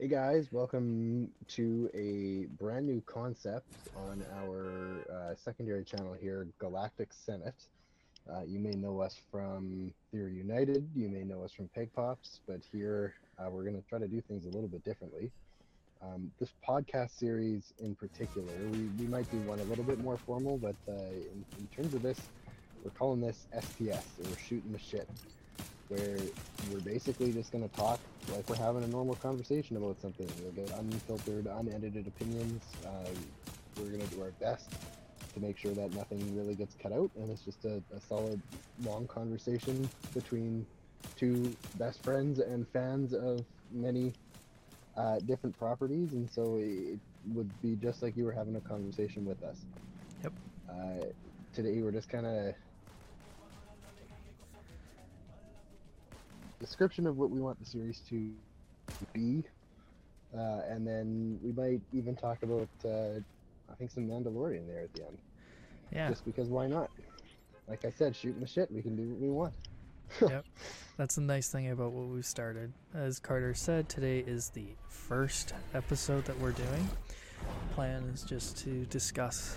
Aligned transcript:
Hey 0.00 0.08
guys, 0.08 0.48
welcome 0.50 1.28
to 1.48 1.90
a 1.92 2.46
brand 2.56 2.86
new 2.86 3.02
concept 3.04 3.66
on 3.94 4.24
our 4.38 5.04
uh, 5.12 5.34
secondary 5.36 5.84
channel 5.84 6.16
here, 6.18 6.46
Galactic 6.58 7.12
Senate. 7.12 7.66
Uh, 8.26 8.40
you 8.46 8.60
may 8.60 8.70
know 8.70 9.02
us 9.02 9.20
from 9.30 9.92
Theory 10.10 10.32
United, 10.32 10.88
you 10.96 11.10
may 11.10 11.22
know 11.22 11.44
us 11.44 11.52
from 11.52 11.68
Peg 11.74 11.90
Pops, 11.94 12.40
but 12.48 12.60
here 12.72 13.12
uh, 13.38 13.50
we're 13.50 13.62
going 13.62 13.76
to 13.76 13.86
try 13.90 13.98
to 13.98 14.08
do 14.08 14.22
things 14.22 14.46
a 14.46 14.48
little 14.48 14.68
bit 14.68 14.82
differently. 14.86 15.30
Um, 16.00 16.32
this 16.40 16.48
podcast 16.66 17.18
series 17.18 17.74
in 17.78 17.94
particular, 17.94 18.54
we, 18.72 18.78
we 18.98 19.06
might 19.06 19.30
do 19.30 19.36
one 19.40 19.60
a 19.60 19.64
little 19.64 19.84
bit 19.84 20.02
more 20.02 20.16
formal, 20.16 20.56
but 20.56 20.76
uh, 20.88 20.94
in, 20.94 21.44
in 21.58 21.68
terms 21.76 21.92
of 21.92 22.00
this, 22.00 22.18
we're 22.82 22.90
calling 22.92 23.20
this 23.20 23.46
STS, 23.54 23.90
or 23.90 24.30
we're 24.30 24.38
Shooting 24.38 24.72
the 24.72 24.78
Shit 24.78 25.06
where 25.90 26.16
we're 26.70 26.80
basically 26.80 27.32
just 27.32 27.50
going 27.50 27.68
to 27.68 27.76
talk 27.76 27.98
like 28.32 28.48
we're 28.48 28.56
having 28.56 28.84
a 28.84 28.86
normal 28.86 29.16
conversation 29.16 29.76
about 29.76 30.00
something. 30.00 30.28
We'll 30.40 30.52
get 30.52 30.70
unfiltered, 30.78 31.46
unedited 31.46 32.06
opinions. 32.06 32.62
Uh, 32.86 33.10
we're 33.76 33.88
going 33.88 34.00
to 34.00 34.14
do 34.14 34.22
our 34.22 34.30
best 34.40 34.70
to 35.34 35.40
make 35.40 35.58
sure 35.58 35.74
that 35.74 35.92
nothing 35.94 36.36
really 36.36 36.54
gets 36.54 36.76
cut 36.80 36.92
out, 36.92 37.10
and 37.16 37.30
it's 37.30 37.42
just 37.42 37.64
a, 37.64 37.82
a 37.94 38.00
solid, 38.08 38.40
long 38.84 39.06
conversation 39.08 39.88
between 40.14 40.64
two 41.16 41.54
best 41.74 42.02
friends 42.04 42.38
and 42.38 42.68
fans 42.68 43.12
of 43.12 43.44
many 43.72 44.12
uh, 44.96 45.18
different 45.20 45.58
properties. 45.58 46.12
And 46.12 46.30
so 46.30 46.56
it 46.60 46.98
would 47.32 47.50
be 47.62 47.76
just 47.76 48.02
like 48.02 48.16
you 48.16 48.24
were 48.24 48.32
having 48.32 48.56
a 48.56 48.60
conversation 48.60 49.24
with 49.24 49.42
us. 49.42 49.58
Yep. 50.22 50.32
Uh, 50.68 51.04
today 51.52 51.80
we're 51.82 51.92
just 51.92 52.08
kind 52.08 52.26
of 52.26 52.54
description 56.60 57.06
of 57.06 57.16
what 57.16 57.30
we 57.30 57.40
want 57.40 57.58
the 57.58 57.66
series 57.66 58.00
to 58.10 58.30
be, 59.12 59.42
uh, 60.36 60.60
and 60.68 60.86
then 60.86 61.40
we 61.42 61.52
might 61.52 61.80
even 61.92 62.14
talk 62.14 62.42
about 62.42 62.68
uh, 62.84 63.18
I 63.70 63.74
think 63.76 63.90
some 63.90 64.06
Mandalorian 64.06 64.66
there 64.66 64.82
at 64.82 64.92
the 64.94 65.06
end. 65.06 65.18
Yeah. 65.92 66.08
Just 66.08 66.24
because 66.24 66.48
why 66.48 66.66
not? 66.66 66.90
Like 67.68 67.84
I 67.84 67.90
said, 67.90 68.14
shooting 68.14 68.40
the 68.40 68.46
shit, 68.46 68.70
we 68.70 68.82
can 68.82 68.96
do 68.96 69.02
what 69.02 69.20
we 69.20 69.28
want. 69.28 69.54
yep. 70.28 70.44
That's 70.96 71.14
the 71.14 71.20
nice 71.20 71.48
thing 71.48 71.70
about 71.70 71.92
what 71.92 72.06
we've 72.06 72.26
started. 72.26 72.72
As 72.94 73.18
Carter 73.18 73.54
said, 73.54 73.88
today 73.88 74.18
is 74.18 74.50
the 74.50 74.66
first 74.88 75.54
episode 75.72 76.24
that 76.24 76.38
we're 76.38 76.52
doing. 76.52 76.88
Plan 77.74 78.02
is 78.12 78.22
just 78.22 78.58
to 78.58 78.84
discuss 78.86 79.56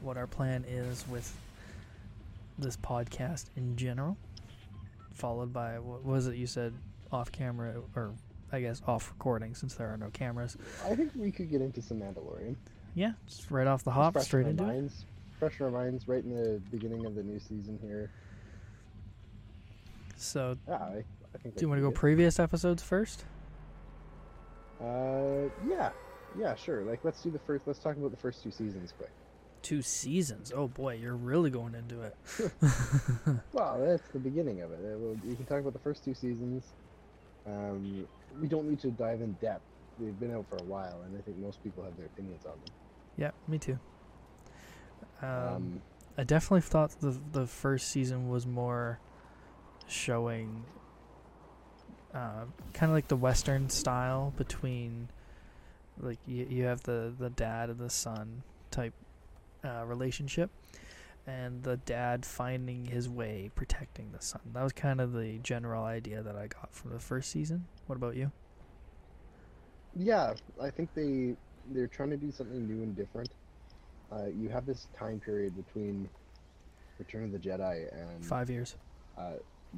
what 0.00 0.16
our 0.16 0.26
plan 0.26 0.64
is 0.68 1.04
with 1.08 1.34
this 2.58 2.76
podcast 2.76 3.46
in 3.56 3.76
general 3.76 4.16
followed 5.18 5.52
by 5.52 5.78
what 5.80 6.04
was 6.04 6.26
it 6.28 6.36
you 6.36 6.46
said 6.46 6.72
off 7.10 7.32
camera 7.32 7.74
or 7.96 8.12
I 8.52 8.60
guess 8.60 8.80
off 8.86 9.10
recording 9.10 9.54
since 9.54 9.74
there 9.74 9.88
are 9.92 9.96
no 9.96 10.08
cameras. 10.10 10.56
I 10.86 10.94
think 10.94 11.12
we 11.16 11.30
could 11.32 11.50
get 11.50 11.60
into 11.60 11.82
some 11.82 11.98
Mandalorian. 12.00 12.54
Yeah, 12.94 13.12
just 13.26 13.50
right 13.50 13.66
off 13.66 13.84
the 13.84 13.90
hop, 13.90 14.14
fresh 14.14 14.26
straight 14.26 14.42
in 14.44 14.50
into 14.50 14.64
our 14.64 14.70
it. 14.70 14.74
minds, 14.74 15.04
Fresh 15.38 15.60
in 15.60 15.66
our 15.66 15.72
minds, 15.72 16.08
right 16.08 16.24
in 16.24 16.30
the 16.34 16.60
beginning 16.70 17.04
of 17.04 17.14
the 17.14 17.22
new 17.22 17.38
season 17.38 17.78
here. 17.82 18.10
So, 20.16 20.56
Yeah, 20.66 20.74
I, 20.76 21.04
I 21.34 21.38
think. 21.42 21.56
do 21.56 21.62
you 21.62 21.68
want 21.68 21.78
to 21.78 21.82
go 21.82 21.90
previous 21.92 22.40
episodes 22.40 22.82
first? 22.82 23.24
Uh, 24.80 25.48
yeah, 25.68 25.90
yeah, 26.38 26.54
sure. 26.54 26.82
Like, 26.82 27.00
let's 27.04 27.22
do 27.22 27.30
the 27.30 27.38
first. 27.38 27.66
Let's 27.66 27.78
talk 27.78 27.96
about 27.96 28.10
the 28.10 28.16
first 28.16 28.42
two 28.42 28.50
seasons 28.50 28.92
quick. 28.96 29.10
Two 29.62 29.82
seasons. 29.82 30.52
Oh 30.54 30.68
boy, 30.68 30.94
you're 30.94 31.16
really 31.16 31.50
going 31.50 31.74
into 31.74 32.02
it. 32.02 32.16
Well, 33.52 33.78
that's 33.80 34.02
the 34.12 34.18
beginning 34.18 34.60
of 34.62 34.72
it. 34.72 34.78
Uh, 34.82 34.98
well, 34.98 35.16
You 35.24 35.34
can 35.36 35.44
talk 35.46 35.58
about 35.60 35.72
the 35.72 35.78
first 35.80 36.04
two 36.04 36.14
seasons. 36.14 36.64
Um, 37.46 38.06
we 38.40 38.46
don't 38.48 38.68
need 38.68 38.80
to 38.80 38.90
dive 38.90 39.20
in 39.20 39.32
depth. 39.40 39.62
They've 39.98 40.18
been 40.18 40.34
out 40.34 40.46
for 40.48 40.56
a 40.56 40.62
while, 40.64 41.00
and 41.04 41.16
I 41.18 41.20
think 41.22 41.38
most 41.38 41.62
people 41.64 41.82
have 41.82 41.96
their 41.96 42.06
opinions 42.06 42.44
on 42.46 42.52
them. 42.52 42.74
yeah, 43.16 43.30
me 43.48 43.58
too. 43.58 43.78
Um, 45.22 45.28
Um, 45.28 45.82
I 46.16 46.24
definitely 46.24 46.60
thought 46.62 46.90
the 47.00 47.18
the 47.32 47.46
first 47.46 47.88
season 47.88 48.28
was 48.28 48.46
more 48.46 48.98
showing 49.88 50.64
uh, 52.14 52.44
kind 52.74 52.90
of 52.90 52.94
like 52.96 53.08
the 53.08 53.16
western 53.16 53.68
style 53.70 54.32
between 54.36 55.08
like 56.00 56.18
you, 56.26 56.46
you 56.48 56.64
have 56.64 56.82
the 56.84 57.12
the 57.18 57.30
dad 57.30 57.70
and 57.70 57.78
the 57.78 57.90
son 57.90 58.42
type 58.70 58.94
uh, 59.64 59.84
relationship 59.86 60.50
and 61.26 61.62
the 61.62 61.76
dad 61.78 62.24
finding 62.24 62.86
his 62.86 63.08
way 63.08 63.50
protecting 63.54 64.10
the 64.12 64.20
son 64.22 64.40
that 64.54 64.62
was 64.62 64.72
kind 64.72 65.00
of 65.00 65.12
the 65.12 65.38
general 65.38 65.84
idea 65.84 66.22
that 66.22 66.36
i 66.36 66.46
got 66.46 66.72
from 66.72 66.90
the 66.92 66.98
first 66.98 67.30
season 67.30 67.66
what 67.86 67.96
about 67.96 68.16
you 68.16 68.30
yeah, 69.96 70.34
I 70.62 70.70
think 70.70 70.90
they 70.94 71.34
they're 71.72 71.86
trying 71.88 72.10
to 72.10 72.16
do 72.16 72.30
something 72.30 72.68
new 72.68 72.82
and 72.82 72.94
different. 72.94 73.30
Uh, 74.12 74.26
you 74.26 74.48
have 74.48 74.64
this 74.64 74.86
time 74.96 75.18
period 75.18 75.56
between 75.56 76.08
Return 76.98 77.24
of 77.24 77.32
the 77.32 77.38
Jedi 77.38 77.92
and 77.92 78.24
five 78.24 78.48
years 78.48 78.76
uh, 79.16 79.32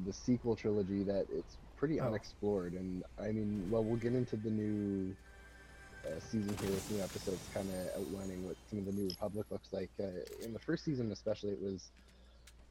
the 0.05 0.13
sequel 0.13 0.55
trilogy 0.55 1.03
that 1.03 1.25
it's 1.33 1.57
pretty 1.75 1.99
Oh. 1.99 2.07
unexplored. 2.07 2.73
And 2.73 3.03
I 3.19 3.31
mean, 3.31 3.67
well, 3.71 3.83
we'll 3.83 3.97
get 3.97 4.13
into 4.13 4.35
the 4.35 4.49
new 4.51 5.15
uh, 6.05 6.19
season 6.19 6.55
here 6.61 6.69
with 6.69 6.91
new 6.91 7.01
episodes, 7.01 7.41
kind 7.53 7.67
of 7.69 8.01
outlining 8.01 8.45
what 8.45 8.55
some 8.71 8.79
of 8.79 8.85
the 8.87 8.93
New 8.93 9.09
Republic 9.09 9.51
looks 9.51 9.73
like. 9.73 9.91
Uh, 9.99 10.23
in 10.41 10.53
the 10.53 10.59
first 10.61 10.85
season, 10.85 11.11
especially, 11.11 11.53
it 11.53 11.61
was 11.61 11.93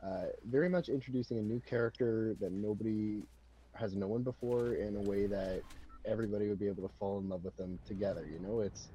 uh, 0.02 0.28
very 0.44 0.70
much 0.70 0.88
introducing 0.90 1.38
a 1.38 1.42
new 1.42 1.60
character 1.60 2.36
that 2.40 2.52
nobody 2.52 3.28
has 3.74 3.96
known 3.96 4.24
before 4.24 4.74
in 4.76 4.96
a 4.96 5.02
way 5.02 5.28
that 5.28 5.64
everybody 6.06 6.48
would 6.48 6.60
be 6.60 6.68
able 6.68 6.88
to 6.88 6.94
fall 6.98 7.20
in 7.20 7.28
love 7.28 7.44
with 7.44 7.56
them 7.56 7.80
together. 7.86 8.26
You 8.28 8.40
know, 8.40 8.60
it's 8.62 8.92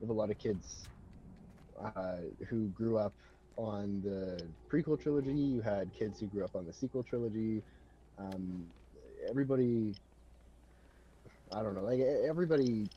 have 0.00 0.10
a 0.10 0.14
lot 0.14 0.30
of 0.30 0.38
kids 0.38 0.90
uh, 1.80 2.22
who 2.48 2.70
grew 2.70 2.98
up 2.98 3.16
on 3.56 4.02
the 4.02 4.54
prequel 4.72 5.00
trilogy. 5.00 5.34
You 5.34 5.62
had 5.62 5.94
kids 5.94 6.20
who 6.20 6.28
grew 6.28 6.44
up 6.44 6.56
on 6.56 6.66
the 6.66 6.74
sequel 6.74 7.04
trilogy. 7.04 7.64
Um, 8.18 8.74
everybody, 9.28 9.96
I 11.52 11.62
don't 11.62 11.76
know, 11.76 11.84
like 11.84 12.00
everybody 12.00 12.90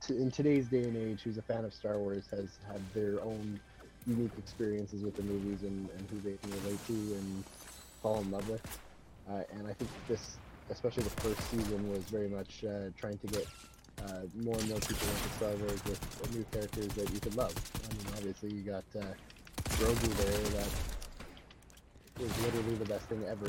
t- 0.00 0.16
in 0.16 0.30
today's 0.30 0.66
day 0.68 0.84
and 0.84 0.96
age 0.96 1.22
who's 1.22 1.38
a 1.38 1.42
fan 1.42 1.64
of 1.64 1.72
Star 1.74 1.98
Wars 1.98 2.24
has 2.30 2.58
had 2.66 2.80
their 2.94 3.20
own 3.22 3.60
unique 4.06 4.32
experiences 4.38 5.02
with 5.02 5.16
the 5.16 5.22
movies 5.22 5.62
and, 5.62 5.88
and 5.90 6.10
who 6.10 6.20
they 6.20 6.36
can 6.36 6.50
relate 6.62 6.78
to 6.86 6.92
and 6.92 7.44
fall 8.02 8.20
in 8.20 8.30
love 8.30 8.48
with. 8.48 8.62
Uh, 9.30 9.42
and 9.52 9.66
I 9.66 9.72
think 9.72 9.90
this, 10.08 10.36
especially 10.70 11.04
the 11.04 11.10
first 11.22 11.40
season, 11.50 11.90
was 11.90 12.02
very 12.04 12.28
much 12.28 12.64
uh, 12.64 12.90
trying 12.98 13.18
to 13.18 13.26
get 13.28 13.46
uh, 14.02 14.22
more 14.42 14.56
and 14.56 14.68
more 14.68 14.80
people 14.80 15.08
into 15.08 15.28
Star 15.36 15.50
Wars 15.50 15.82
with 15.84 16.34
new 16.34 16.44
characters 16.52 16.88
that 16.88 17.10
you 17.12 17.20
could 17.20 17.36
love. 17.36 17.54
I 17.74 17.94
mean, 17.94 18.06
obviously 18.16 18.50
you 18.50 18.62
got 18.62 18.84
uh, 18.98 19.04
Grogu 19.70 20.16
there 20.16 20.60
that 20.60 20.68
was 22.20 22.42
literally 22.42 22.74
the 22.76 22.84
best 22.84 23.06
thing 23.06 23.24
ever. 23.28 23.46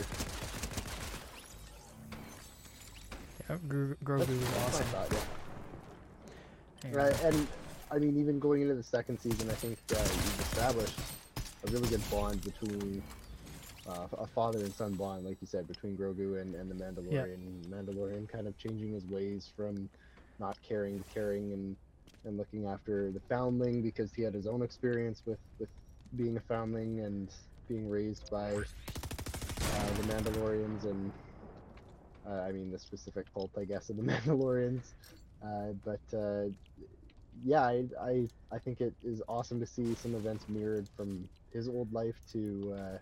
yeah, 3.49 3.57
Gro- 3.67 3.95
grogu 4.03 4.39
was 4.39 4.57
awesome 4.65 4.85
thought, 4.87 5.11
yeah. 5.11 5.19
Right, 6.91 7.23
and 7.23 7.47
I 7.91 7.97
mean, 7.97 8.19
even 8.19 8.39
going 8.39 8.61
into 8.61 8.75
the 8.75 8.83
second 8.83 9.19
season, 9.19 9.49
I 9.49 9.53
think 9.53 9.77
uh, 9.91 9.99
you've 9.99 10.39
established 10.41 10.99
a 11.65 11.71
really 11.71 11.87
good 11.89 12.01
bond 12.09 12.43
between 12.43 13.01
uh, 13.87 14.07
a 14.17 14.27
father 14.27 14.59
and 14.59 14.73
son 14.73 14.93
bond, 14.93 15.25
like 15.25 15.37
you 15.41 15.47
said, 15.47 15.67
between 15.67 15.95
Grogu 15.97 16.41
and, 16.41 16.55
and 16.55 16.69
the 16.69 16.75
Mandalorian. 16.75 17.65
Mandalorian 17.69 18.27
kind 18.27 18.47
of 18.47 18.57
changing 18.57 18.93
his 18.93 19.05
ways 19.05 19.51
from 19.55 19.89
not 20.39 20.57
caring 20.67 20.99
to 20.99 21.05
caring 21.13 21.53
and, 21.53 21.75
and 22.25 22.37
looking 22.37 22.65
after 22.67 23.11
the 23.11 23.21
foundling 23.29 23.81
because 23.81 24.13
he 24.13 24.21
had 24.21 24.33
his 24.33 24.47
own 24.47 24.61
experience 24.61 25.21
with, 25.25 25.39
with 25.59 25.69
being 26.15 26.37
a 26.37 26.41
foundling 26.41 26.99
and 27.01 27.29
being 27.67 27.89
raised 27.89 28.29
by 28.29 28.51
uh, 28.51 28.63
the 29.97 30.03
Mandalorians 30.13 30.83
and 30.83 31.11
uh, 32.27 32.41
I 32.41 32.51
mean 32.51 32.71
the 32.71 32.79
specific 32.79 33.31
cult, 33.33 33.51
I 33.57 33.65
guess, 33.65 33.89
of 33.89 33.97
the 33.97 34.03
Mandalorians. 34.11 34.93
Uh, 35.45 35.73
but 35.83 36.17
uh, 36.17 36.45
yeah, 37.43 37.61
I, 37.61 37.83
I 38.01 38.27
I 38.51 38.59
think 38.59 38.81
it 38.81 38.93
is 39.03 39.21
awesome 39.27 39.59
to 39.59 39.65
see 39.65 39.93
some 39.95 40.15
events 40.15 40.45
mirrored 40.47 40.87
from 40.95 41.27
his 41.53 41.67
old 41.67 41.91
life 41.93 42.15
to 42.31 42.75
uh, 42.77 42.97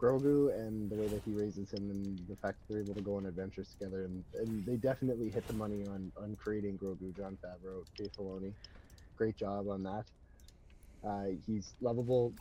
Grogu 0.00 0.52
and 0.54 0.90
the 0.90 0.96
way 0.96 1.08
that 1.08 1.22
he 1.24 1.32
raises 1.32 1.72
him 1.72 1.90
and 1.90 2.18
the 2.28 2.36
fact 2.36 2.58
that 2.58 2.72
they're 2.72 2.82
able 2.82 2.94
to 2.94 3.00
go 3.00 3.16
on 3.16 3.26
adventures 3.26 3.74
together. 3.78 4.04
And, 4.04 4.24
and 4.34 4.64
they 4.66 4.76
definitely 4.76 5.28
hit 5.28 5.46
the 5.46 5.54
money 5.54 5.84
on, 5.86 6.12
on 6.20 6.36
creating 6.36 6.78
Grogu. 6.78 7.14
Jon 7.16 7.36
Favreau, 7.44 7.84
Dave 7.96 8.10
Filoni, 8.18 8.52
great 9.16 9.36
job 9.36 9.68
on 9.68 9.82
that. 9.82 10.04
Uh, 11.06 11.36
he's 11.46 11.74
lovable, 11.80 12.32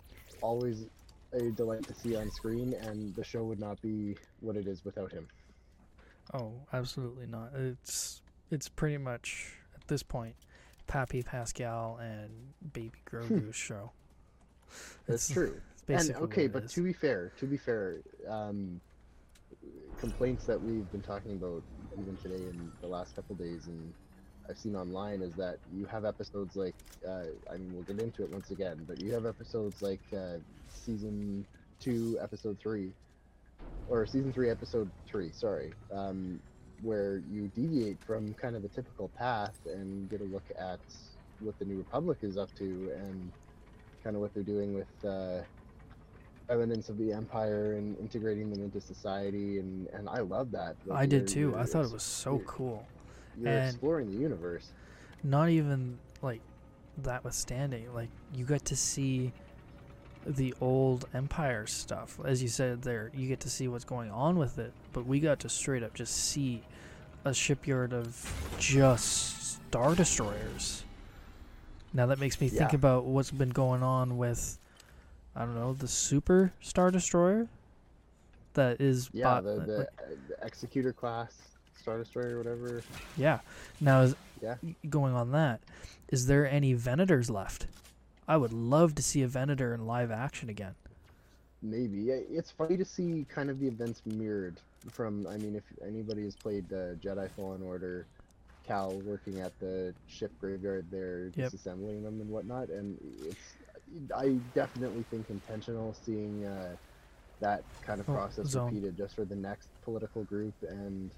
always 0.42 0.86
a 1.34 1.52
delight 1.52 1.86
to 1.88 1.94
see 1.94 2.16
on 2.16 2.30
screen, 2.32 2.74
and 2.82 3.16
the 3.16 3.24
show 3.24 3.44
would 3.44 3.60
not 3.60 3.82
be 3.82 4.16
what 4.40 4.56
it 4.56 4.68
is 4.68 4.84
without 4.86 5.12
him. 5.12 5.28
Oh, 6.34 6.54
absolutely 6.74 7.28
not. 7.28 7.52
It's 7.56 8.22
it's 8.52 8.70
pretty 8.70 8.98
much 8.98 9.54
at 9.76 9.88
this 9.88 10.04
point 10.04 10.36
Pappy 10.88 11.22
Pascal 11.24 11.98
and 12.02 12.54
Baby 12.74 13.00
Grogu's 13.10 13.56
show. 13.56 13.92
That's 15.08 15.30
It's- 15.30 15.34
true. 15.34 15.62
It's 15.72 15.84
basically 16.10 16.16
and 16.16 16.32
okay, 16.34 16.48
but 16.48 16.64
is. 16.66 16.74
to 16.74 16.82
be 16.84 16.92
fair, 16.92 17.32
to 17.40 17.46
be 17.46 17.56
fair, 17.56 18.02
um, 18.28 18.82
complaints 20.00 20.46
that 20.46 20.62
we've 20.62 20.90
been 20.92 21.02
talking 21.02 21.32
about 21.34 21.64
even 21.98 22.18
today 22.18 22.36
in 22.44 22.72
the 22.82 22.88
last 22.88 23.16
couple 23.16 23.36
days, 23.36 23.68
and 23.68 23.94
I've 24.50 24.58
seen 24.58 24.76
online 24.76 25.22
is 25.22 25.34
that 25.36 25.60
you 25.74 25.86
have 25.86 26.04
episodes 26.04 26.56
like 26.58 26.76
uh, 27.08 27.24
I 27.50 27.58
mean 27.58 27.72
we'll 27.74 27.84
get 27.84 28.00
into 28.02 28.24
it 28.24 28.30
once 28.32 28.52
again, 28.52 28.84
but 28.88 29.00
you 29.02 29.14
have 29.14 29.26
episodes 29.26 29.82
like 29.82 30.02
uh, 30.14 30.40
season 30.68 31.46
two, 31.80 32.18
episode 32.22 32.58
three, 32.60 32.92
or 33.88 34.06
season 34.06 34.34
three, 34.34 34.50
episode 34.50 34.90
three. 35.06 35.32
Sorry, 35.32 35.72
um, 35.94 36.40
where 36.82 37.22
you 37.32 37.50
deviate 37.56 38.02
from 38.04 38.34
kind 38.36 38.56
of 38.56 38.62
the 38.62 38.68
typical 38.70 39.10
path 39.10 39.56
and 39.66 40.10
get 40.10 40.22
a 40.22 40.26
look 40.26 40.44
at 40.60 40.80
what 41.40 41.58
the 41.60 41.66
New 41.66 41.78
Republic 41.78 42.20
is 42.22 42.38
up 42.38 42.54
to 42.56 42.92
and 42.98 43.32
kind 44.04 44.16
of 44.16 44.22
what 44.22 44.34
they're 44.34 44.44
doing 44.44 44.74
with 44.74 44.88
uh, 45.06 45.42
evidence 46.50 46.90
of 46.90 46.98
the 46.98 47.12
Empire 47.12 47.74
and 47.74 47.98
integrating 48.00 48.50
them 48.52 48.64
into 48.64 48.80
society. 48.80 49.60
And, 49.60 49.88
and 49.94 50.08
I 50.08 50.20
love 50.20 50.52
that. 50.52 50.76
Like, 50.86 51.00
I 51.00 51.06
did 51.06 51.28
too. 51.28 51.56
I 51.58 51.64
thought 51.64 51.86
it 51.86 51.92
was 51.92 52.04
so 52.04 52.40
cool. 52.46 52.86
You're 53.40 53.50
And- 53.50 53.70
exploring 53.70 54.12
the 54.12 54.18
universe. 54.18 54.72
Not 55.24 55.50
even 55.50 55.98
like 56.22 56.42
that 57.00 57.24
withstanding, 57.24 57.94
like 57.94 58.10
you 58.34 58.46
get 58.46 58.66
to 58.66 58.76
see 58.76 59.34
the 60.26 60.54
old 60.60 61.08
Empire 61.14 61.66
stuff. 61.68 62.20
As 62.26 62.42
you 62.42 62.50
said 62.50 62.82
there, 62.82 63.12
you 63.14 63.28
get 63.28 63.40
to 63.42 63.50
see 63.50 63.68
what's 63.68 63.86
going 63.86 64.12
on 64.12 64.38
with 64.38 64.58
it, 64.60 64.74
but 64.94 65.06
we 65.06 65.20
got 65.20 65.40
to 65.40 65.50
straight 65.50 65.84
up 65.84 65.94
just 65.94 66.14
see 66.16 66.62
a 67.26 67.34
shipyard 67.34 67.94
of 67.94 68.54
just 68.60 69.60
star 69.68 69.96
destroyers. 69.96 70.84
Now 71.94 72.06
that 72.08 72.20
makes 72.20 72.40
me 72.42 72.50
think 72.50 72.72
Yeah. 72.72 72.76
about 72.78 73.06
what's 73.06 73.32
been 73.32 73.50
going 73.50 73.84
on 73.84 74.18
with 74.18 74.60
I 75.36 75.42
don't 75.42 75.54
know, 75.54 75.74
the 75.74 75.88
Super 75.88 76.52
Star 76.62 76.90
Destroyer 76.90 77.48
that 78.56 78.82
is 78.82 79.08
Yeah, 79.14 79.26
bought- 79.26 79.44
the, 79.44 79.52
the, 79.60 79.78
like- 79.78 79.88
the 80.30 80.46
Executor 80.48 80.92
class, 80.94 81.32
Star 81.80 82.00
Destroyer, 82.00 82.34
or 82.34 82.38
whatever. 82.40 82.82
Yeah. 83.16 83.42
Now, 83.80 84.02
is, 84.02 84.16
Yeah. 84.42 84.56
going 84.90 85.14
on 85.14 85.32
that, 85.34 85.62
is 86.10 86.26
there 86.26 86.50
any 86.50 86.74
Venators 86.74 87.30
left? 87.30 87.68
I 88.28 88.38
would 88.38 88.54
love 88.54 88.96
to 88.96 89.02
see 89.02 89.22
a 89.22 89.28
Venator 89.28 89.74
in 89.74 89.86
live 89.86 90.12
action 90.12 90.50
again. 90.50 90.76
Maybe 91.62 92.10
it's 92.12 92.52
funny 92.52 92.78
to 92.78 92.86
see 92.86 93.26
kind 93.30 93.50
of 93.50 93.60
the 93.60 93.68
events 93.68 94.02
mirrored 94.06 94.58
from. 94.92 95.26
I 95.28 95.38
mean, 95.38 95.56
if 95.56 95.64
anybody 95.86 96.24
has 96.26 96.36
played 96.36 96.72
uh, 96.72 96.94
Jedi 97.02 97.30
Fallen 97.32 97.64
Order, 97.64 98.06
Cal 98.66 98.92
working 99.06 99.40
at 99.40 99.58
the 99.60 99.94
ship 100.08 100.32
graveyard 100.40 100.86
there, 100.92 101.32
Yep. 101.36 101.52
disassembling 101.52 102.04
them 102.04 102.22
and 102.22 102.30
whatnot, 102.30 102.70
and 102.70 102.98
it's. 103.26 103.40
I 104.16 104.38
definitely 104.54 105.04
think 105.10 105.30
intentional 105.30 105.96
seeing 106.06 106.46
uh, 106.46 106.76
that 107.40 107.64
kind 107.86 108.02
of 108.02 108.10
Oh, 108.10 108.14
process 108.14 108.54
repeated 108.54 108.98
just 108.98 109.16
for 109.16 109.24
the 109.24 109.36
next 109.36 109.70
political 109.84 110.26
group, 110.26 110.54
and 110.68 111.10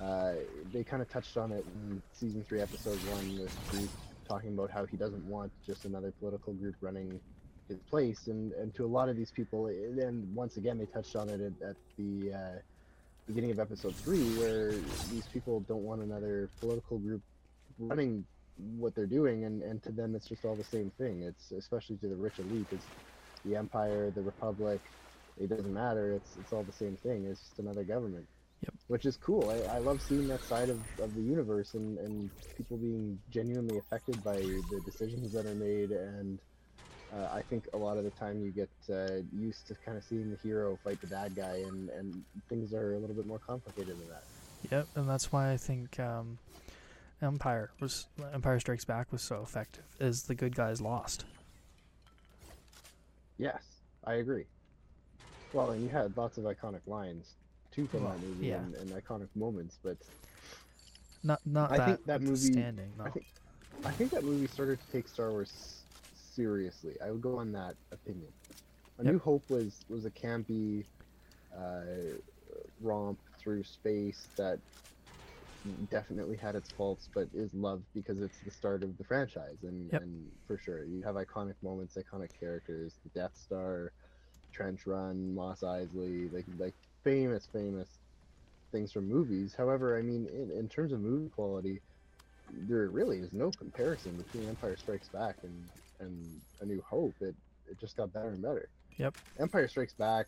uh, 0.00 0.34
they 0.72 0.84
kind 0.84 1.02
of 1.02 1.10
touched 1.10 1.36
on 1.36 1.50
it 1.50 1.64
in 1.88 2.00
season 2.12 2.44
three, 2.48 2.60
episode 2.60 2.98
one, 3.10 3.40
with 3.40 3.70
Groot 3.70 3.90
talking 4.24 4.50
about 4.50 4.70
how 4.70 4.84
he 4.84 4.96
doesn't 4.96 5.24
want 5.26 5.52
just 5.66 5.84
another 5.84 6.12
political 6.18 6.52
group 6.54 6.74
running 6.80 7.20
his 7.68 7.78
place. 7.90 8.26
And 8.26 8.52
and 8.52 8.74
to 8.74 8.84
a 8.84 8.86
lot 8.86 9.08
of 9.08 9.16
these 9.16 9.30
people 9.30 9.66
and 9.66 10.34
once 10.34 10.56
again 10.56 10.78
they 10.78 10.86
touched 10.86 11.16
on 11.16 11.28
it 11.28 11.40
at, 11.40 11.68
at 11.68 11.76
the 11.96 12.32
uh, 12.32 12.58
beginning 13.26 13.50
of 13.50 13.58
episode 13.58 13.94
three 13.96 14.24
where 14.38 14.72
these 15.10 15.26
people 15.32 15.60
don't 15.60 15.84
want 15.84 16.02
another 16.02 16.48
political 16.60 16.98
group 16.98 17.22
running 17.78 18.24
what 18.78 18.94
they're 18.94 19.06
doing. 19.06 19.44
And 19.44 19.62
and 19.62 19.82
to 19.82 19.92
them 19.92 20.14
it's 20.14 20.28
just 20.28 20.44
all 20.44 20.54
the 20.54 20.64
same 20.64 20.90
thing. 20.98 21.22
It's 21.22 21.52
especially 21.52 21.96
to 21.98 22.08
the 22.08 22.16
rich 22.16 22.38
elite 22.38 22.66
it's 22.70 22.86
the 23.44 23.56
empire 23.56 24.10
the 24.10 24.22
republic 24.22 24.80
it 25.38 25.48
doesn't 25.48 25.74
matter. 25.74 26.12
It's 26.12 26.36
it's 26.38 26.52
all 26.52 26.62
the 26.62 26.72
same 26.72 26.96
thing. 26.96 27.26
It's 27.26 27.40
just 27.40 27.58
another 27.58 27.84
government 27.84 28.26
Yep. 28.64 28.74
which 28.88 29.06
is 29.06 29.16
cool 29.16 29.50
I, 29.50 29.76
I 29.76 29.78
love 29.78 30.00
seeing 30.00 30.26
that 30.28 30.42
side 30.42 30.70
of, 30.70 30.80
of 31.00 31.14
the 31.14 31.20
universe 31.22 31.74
and 31.74 31.98
and 31.98 32.30
people 32.56 32.76
being 32.76 33.18
genuinely 33.30 33.78
affected 33.78 34.22
by 34.24 34.36
the 34.36 34.80
decisions 34.84 35.32
that 35.32 35.46
are 35.46 35.54
made 35.54 35.90
and 35.90 36.38
uh, 37.14 37.28
I 37.32 37.42
think 37.42 37.64
a 37.72 37.76
lot 37.76 37.96
of 37.96 38.04
the 38.04 38.10
time 38.10 38.42
you 38.42 38.50
get 38.50 38.70
uh, 38.92 39.22
used 39.32 39.68
to 39.68 39.74
kind 39.84 39.96
of 39.96 40.04
seeing 40.04 40.30
the 40.30 40.36
hero 40.42 40.78
fight 40.82 41.00
the 41.00 41.06
bad 41.06 41.36
guy, 41.36 41.62
and, 41.66 41.88
and 41.90 42.24
things 42.48 42.72
are 42.72 42.94
a 42.94 42.98
little 42.98 43.14
bit 43.14 43.26
more 43.26 43.38
complicated 43.38 43.96
than 43.98 44.08
that. 44.08 44.24
Yep, 44.70 44.88
and 44.96 45.08
that's 45.08 45.30
why 45.30 45.52
I 45.52 45.56
think 45.56 46.00
um, 46.00 46.38
Empire 47.22 47.70
was 47.80 48.06
Empire 48.32 48.58
Strikes 48.58 48.84
Back 48.84 49.12
was 49.12 49.22
so 49.22 49.42
effective. 49.42 49.84
Is 50.00 50.22
the 50.22 50.34
good 50.34 50.56
guys 50.56 50.80
lost? 50.80 51.24
Yes, 53.38 53.62
I 54.04 54.14
agree. 54.14 54.46
Well, 55.52 55.70
and 55.70 55.82
you 55.82 55.88
had 55.88 56.16
lots 56.16 56.38
of 56.38 56.44
iconic 56.44 56.80
lines 56.86 57.34
too 57.74 57.86
from 57.88 58.04
Well, 58.04 58.12
that 58.12 58.20
movie 58.26 58.46
yeah. 58.48 58.56
and, 58.56 58.74
and 58.74 58.92
iconic 58.92 59.28
moments, 59.34 59.78
but 59.82 59.96
Not 61.22 61.40
not 61.44 61.72
I 61.72 61.76
that 61.78 61.86
think 61.86 62.04
that 62.06 62.20
movie- 62.22 62.52
standing. 62.52 62.92
No. 62.98 63.04
I 63.04 63.10
think 63.10 63.26
I 63.84 63.90
think 63.92 64.10
that 64.12 64.24
movie 64.24 64.46
started 64.46 64.80
to 64.80 64.88
take 64.92 65.08
Star 65.08 65.30
Wars 65.32 65.84
seriously. 66.14 66.94
I 67.04 67.10
would 67.10 67.20
go 67.22 67.38
on 67.38 67.52
that 67.52 67.74
opinion. 67.92 68.32
A 68.98 69.04
Yep. 69.04 69.12
New 69.12 69.18
Hope 69.18 69.44
was 69.48 69.84
was 69.88 70.04
a 70.04 70.10
campy 70.10 70.84
uh, 71.56 72.18
romp 72.80 73.18
through 73.38 73.64
space 73.64 74.28
that 74.36 74.58
definitely 75.90 76.36
had 76.36 76.54
its 76.54 76.70
faults, 76.70 77.08
but 77.14 77.26
is 77.32 77.54
loved 77.54 77.84
because 77.94 78.20
it's 78.20 78.38
the 78.40 78.50
start 78.50 78.82
of 78.82 78.96
the 78.98 79.04
franchise, 79.04 79.62
and 79.62 79.90
Yep. 79.92 80.02
and 80.02 80.30
for 80.46 80.58
sure 80.58 80.84
you 80.84 81.02
have 81.02 81.16
iconic 81.16 81.54
moments, 81.62 81.96
iconic 81.96 82.28
characters, 82.38 82.98
the 83.02 83.10
Death 83.18 83.34
Star, 83.34 83.92
Trench 84.52 84.86
Run, 84.86 85.34
Mos 85.34 85.60
Eisley, 85.62 86.32
like 86.32 86.46
like 86.58 86.74
famous 87.04 87.46
famous 87.52 87.88
things 88.72 88.90
from 88.92 89.08
movies. 89.08 89.54
However, 89.56 89.98
I 89.98 90.02
mean 90.02 90.26
in, 90.32 90.50
in 90.58 90.68
terms 90.68 90.92
of 90.92 91.00
movie 91.00 91.28
quality, 91.30 91.80
there 92.50 92.88
really 92.88 93.18
is 93.18 93.32
no 93.32 93.50
comparison 93.52 94.16
between 94.16 94.48
Empire 94.48 94.76
Strikes 94.76 95.08
Back 95.08 95.36
and 95.42 95.68
and 96.00 96.40
A 96.60 96.64
New 96.66 96.82
Hope. 96.82 97.14
It 97.20 97.34
it 97.70 97.78
just 97.78 97.96
got 97.96 98.12
better 98.12 98.30
and 98.30 98.42
better. 98.42 98.68
Yep. 98.98 99.14
Empire 99.40 99.68
Strikes 99.68 99.94
Back 99.94 100.26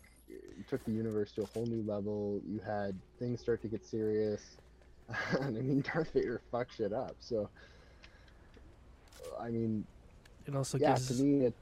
took 0.67 0.83
the 0.85 0.91
universe 0.91 1.31
to 1.33 1.43
a 1.43 1.45
whole 1.45 1.65
new 1.65 1.83
level. 1.89 2.41
You 2.45 2.59
had 2.65 2.99
things 3.19 3.41
start 3.41 3.61
to 3.61 3.67
get 3.67 3.85
serious, 3.85 4.57
and 5.39 5.57
I 5.57 5.61
mean 5.61 5.81
Darth 5.81 6.11
Vader 6.13 6.41
fucked 6.51 6.75
shit 6.75 6.93
up. 6.93 7.15
So, 7.19 7.49
I 9.39 9.49
mean, 9.49 9.85
It 10.45 10.55
also 10.55 10.77
yeah, 10.77 10.89
gives 10.93 11.07
to 11.09 11.23
me 11.23 11.45
it 11.45 11.55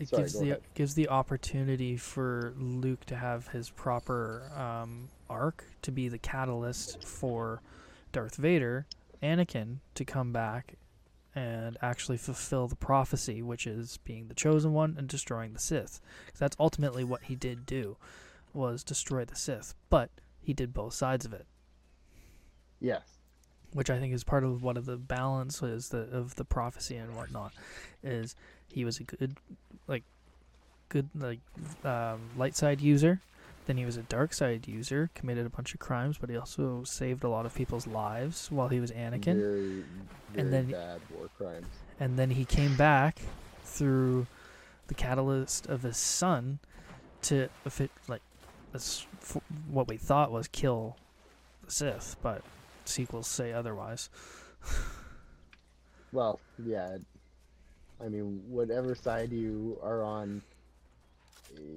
it 0.00 0.08
sorry, 0.08 0.22
gives 0.22 0.38
the 0.38 0.50
ahead. 0.50 0.62
gives 0.74 0.94
the 0.94 1.08
opportunity 1.08 1.96
for 1.96 2.54
Luke 2.58 3.04
to 3.06 3.16
have 3.16 3.48
his 3.48 3.70
proper 3.70 4.50
um, 4.56 5.08
arc 5.28 5.64
to 5.82 5.92
be 5.92 6.08
the 6.08 6.18
catalyst 6.18 7.04
for 7.04 7.62
Darth 8.12 8.36
Vader, 8.36 8.86
Anakin 9.22 9.76
to 9.94 10.04
come 10.04 10.32
back 10.32 10.74
and 11.34 11.76
actually 11.80 12.16
fulfill 12.16 12.66
the 12.66 12.76
prophecy, 12.76 13.40
which 13.42 13.66
is 13.66 13.98
being 13.98 14.26
the 14.26 14.34
chosen 14.34 14.72
one 14.72 14.96
and 14.98 15.06
destroying 15.06 15.52
the 15.52 15.60
Sith. 15.60 16.00
that's 16.38 16.56
ultimately 16.58 17.04
what 17.04 17.24
he 17.24 17.36
did 17.36 17.66
do, 17.66 17.96
was 18.52 18.82
destroy 18.82 19.24
the 19.24 19.36
Sith. 19.36 19.74
But 19.90 20.10
he 20.40 20.52
did 20.52 20.74
both 20.74 20.94
sides 20.94 21.24
of 21.24 21.32
it, 21.32 21.46
yes, 22.80 23.02
which 23.72 23.90
I 23.90 24.00
think 24.00 24.12
is 24.12 24.24
part 24.24 24.42
of 24.42 24.62
what 24.62 24.76
of 24.76 24.86
the 24.86 24.96
balance 24.96 25.62
is 25.62 25.90
the 25.90 26.08
of 26.10 26.34
the 26.34 26.44
prophecy 26.44 26.96
and 26.96 27.14
whatnot. 27.14 27.52
Is 28.02 28.34
he 28.72 28.84
was 28.84 28.98
a 29.00 29.04
good, 29.04 29.36
like, 29.88 30.04
good 30.88 31.08
like 31.14 31.40
um, 31.84 32.20
light 32.36 32.56
side 32.56 32.80
user. 32.80 33.20
Then 33.66 33.76
he 33.76 33.84
was 33.84 33.96
a 33.96 34.02
dark 34.02 34.32
side 34.32 34.66
user, 34.66 35.10
committed 35.14 35.46
a 35.46 35.50
bunch 35.50 35.74
of 35.74 35.80
crimes, 35.80 36.16
but 36.18 36.28
he 36.30 36.36
also 36.36 36.82
saved 36.84 37.22
a 37.22 37.28
lot 37.28 37.46
of 37.46 37.54
people's 37.54 37.86
lives 37.86 38.50
while 38.50 38.68
he 38.68 38.80
was 38.80 38.90
Anakin. 38.90 39.36
very, 39.36 39.84
very 40.34 40.48
then- 40.50 40.70
bad 40.70 41.00
war 41.14 41.28
crimes. 41.36 41.66
and 42.00 42.18
then 42.18 42.30
he 42.30 42.44
came 42.44 42.74
back 42.76 43.20
through 43.64 44.26
the 44.88 44.94
catalyst 44.94 45.66
of 45.66 45.82
his 45.82 45.96
son 45.96 46.58
to 47.22 47.48
if 47.64 47.80
it 47.80 47.90
like 48.08 48.22
that's 48.72 49.06
what 49.70 49.86
we 49.86 49.96
thought 49.96 50.32
was 50.32 50.48
kill 50.48 50.96
the 51.64 51.70
Sith, 51.70 52.16
but 52.22 52.42
sequels 52.86 53.28
say 53.28 53.52
otherwise. 53.52 54.08
Well, 56.12 56.40
yeah. 56.58 56.96
I 58.04 58.08
mean, 58.08 58.40
whatever 58.48 58.94
side 58.94 59.32
you 59.32 59.78
are 59.82 60.02
on, 60.04 60.42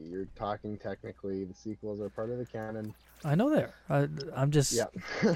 you're 0.10 0.28
talking 0.36 0.78
technically. 0.78 1.44
The 1.46 1.54
sequels 1.54 2.00
are 2.02 2.10
part 2.10 2.30
of 2.32 2.38
the 2.38 2.46
canon. 2.46 2.94
I 3.26 3.36
know 3.36 3.50
there. 3.50 3.74
I, 3.90 4.08
I'm 4.36 4.52
just 4.52 4.74
Yeah. 4.74 5.36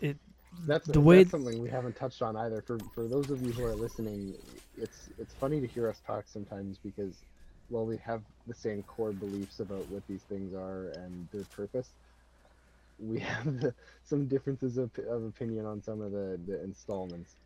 It- 0.00 0.18
that's 0.66 0.86
the 0.86 0.92
that's 0.94 1.04
way- 1.04 1.24
something 1.24 1.60
we 1.60 1.70
haven't 1.70 1.96
touched 1.96 2.22
on 2.22 2.36
either. 2.36 2.62
For 2.66 2.80
for 2.94 3.08
those 3.08 3.30
of 3.30 3.40
you 3.42 3.52
who 3.52 3.64
are 3.64 3.74
listening, 3.76 4.34
it's 4.76 5.08
it's 5.18 5.34
funny 5.34 5.60
to 5.60 5.66
hear 5.66 5.88
us 5.88 6.00
talk 6.06 6.24
sometimes 6.26 6.78
because 6.78 7.24
while 7.68 7.86
we 7.86 7.96
have 7.98 8.22
the 8.46 8.54
same 8.54 8.82
core 8.82 9.12
beliefs 9.12 9.60
about 9.60 9.88
what 9.88 10.06
these 10.06 10.24
things 10.24 10.52
are 10.54 10.90
and 10.96 11.28
their 11.32 11.44
purpose, 11.44 11.94
we 12.98 13.18
have 13.32 13.60
the, 13.60 13.74
some 14.04 14.26
differences 14.28 14.76
of, 14.78 14.90
of 15.08 15.24
opinion 15.24 15.64
on 15.66 15.82
some 15.82 16.00
of 16.02 16.12
the, 16.12 16.38
the 16.46 16.62
installments. 16.62 17.36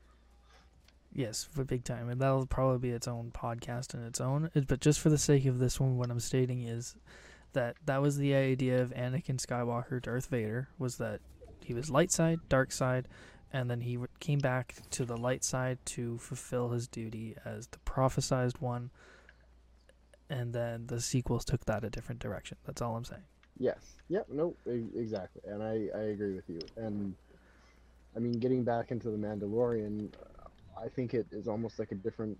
Yes, 1.12 1.48
for 1.50 1.64
big 1.64 1.84
time, 1.84 2.08
and 2.08 2.20
that'll 2.20 2.46
probably 2.46 2.78
be 2.78 2.94
its 2.94 3.08
own 3.08 3.30
podcast 3.32 3.94
in 3.94 4.04
its 4.04 4.20
own. 4.20 4.50
But 4.66 4.80
just 4.80 5.00
for 5.00 5.08
the 5.08 5.18
sake 5.18 5.46
of 5.46 5.58
this 5.58 5.80
one, 5.80 5.96
what 5.96 6.10
I'm 6.10 6.20
stating 6.20 6.62
is 6.62 6.96
that 7.52 7.76
that 7.86 8.02
was 8.02 8.18
the 8.18 8.34
idea 8.34 8.82
of 8.82 8.90
Anakin 8.90 9.38
Skywalker, 9.38 10.00
Darth 10.02 10.26
Vader, 10.26 10.68
was 10.78 10.96
that 10.98 11.20
he 11.64 11.74
was 11.74 11.90
light 11.90 12.12
side, 12.12 12.40
dark 12.48 12.70
side, 12.70 13.08
and 13.52 13.70
then 13.70 13.80
he 13.80 13.98
came 14.20 14.38
back 14.38 14.76
to 14.90 15.04
the 15.04 15.16
light 15.16 15.42
side 15.42 15.78
to 15.86 16.18
fulfill 16.18 16.70
his 16.70 16.86
duty 16.86 17.34
as 17.44 17.68
the 17.68 17.78
prophesized 17.78 18.60
one. 18.60 18.90
And 20.28 20.52
then 20.52 20.88
the 20.88 21.00
sequels 21.00 21.44
took 21.44 21.64
that 21.66 21.84
a 21.84 21.90
different 21.90 22.20
direction. 22.20 22.58
That's 22.64 22.82
all 22.82 22.96
I'm 22.96 23.04
saying. 23.04 23.22
Yes. 23.58 23.78
Yep. 24.08 24.26
No. 24.30 24.54
Exactly. 24.66 25.42
And 25.46 25.62
I 25.62 25.88
I 25.96 26.02
agree 26.02 26.34
with 26.34 26.48
you. 26.48 26.60
And 26.76 27.14
I 28.14 28.18
mean, 28.18 28.32
getting 28.32 28.64
back 28.64 28.90
into 28.90 29.10
the 29.10 29.16
Mandalorian, 29.16 30.08
I 30.82 30.88
think 30.88 31.14
it 31.14 31.26
is 31.32 31.48
almost 31.48 31.78
like 31.78 31.92
a 31.92 31.96
different 31.96 32.38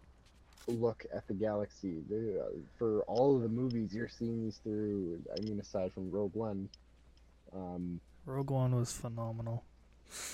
look 0.69 1.07
at 1.15 1.27
the 1.29 1.35
galaxy. 1.35 2.03
Uh, 2.11 2.59
for 2.79 3.03
all 3.03 3.37
of 3.37 3.43
the 3.43 3.49
movies 3.49 3.95
you're 3.95 4.09
seeing 4.09 4.45
these 4.45 4.59
through, 4.59 5.21
I 5.37 5.41
mean, 5.41 5.61
aside 5.61 5.93
from 5.93 6.11
Rogue 6.11 6.35
One, 6.35 6.69
um, 7.55 8.01
Rogue 8.25 8.51
One 8.51 8.75
was 8.75 8.93
phenomenal. 8.93 9.65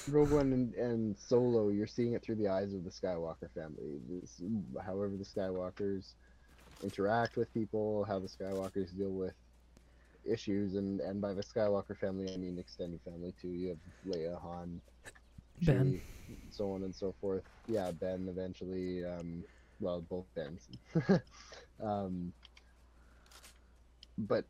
Rogue 0.08 0.30
One 0.30 0.52
and, 0.52 0.74
and 0.74 1.16
Solo, 1.18 1.68
you're 1.68 1.86
seeing 1.86 2.14
it 2.14 2.22
through 2.22 2.36
the 2.36 2.48
eyes 2.48 2.72
of 2.74 2.84
the 2.84 2.90
Skywalker 2.90 3.50
family. 3.54 4.00
This, 4.08 4.42
however, 4.84 5.12
the 5.16 5.24
Skywalkers 5.24 6.12
interact 6.82 7.36
with 7.36 7.52
people, 7.54 8.04
how 8.04 8.18
the 8.18 8.28
Skywalkers 8.28 8.96
deal 8.96 9.10
with 9.10 9.34
issues, 10.24 10.74
and, 10.74 11.00
and 11.00 11.20
by 11.20 11.32
the 11.32 11.42
Skywalker 11.42 11.96
family, 11.96 12.32
I 12.32 12.36
mean 12.36 12.58
extended 12.58 13.00
family 13.02 13.34
too. 13.40 13.48
You 13.48 13.68
have 13.70 13.78
Leia, 14.14 14.40
Han, 14.40 14.80
Ben, 15.62 16.02
so 16.50 16.72
on 16.72 16.84
and 16.84 16.94
so 16.94 17.12
forth. 17.20 17.44
Yeah, 17.66 17.90
Ben 17.92 18.28
eventually. 18.28 19.04
Um, 19.04 19.44
well, 19.80 20.02
both 20.02 20.28
Bens. 20.34 20.70
um, 21.82 22.34
but 24.18 24.46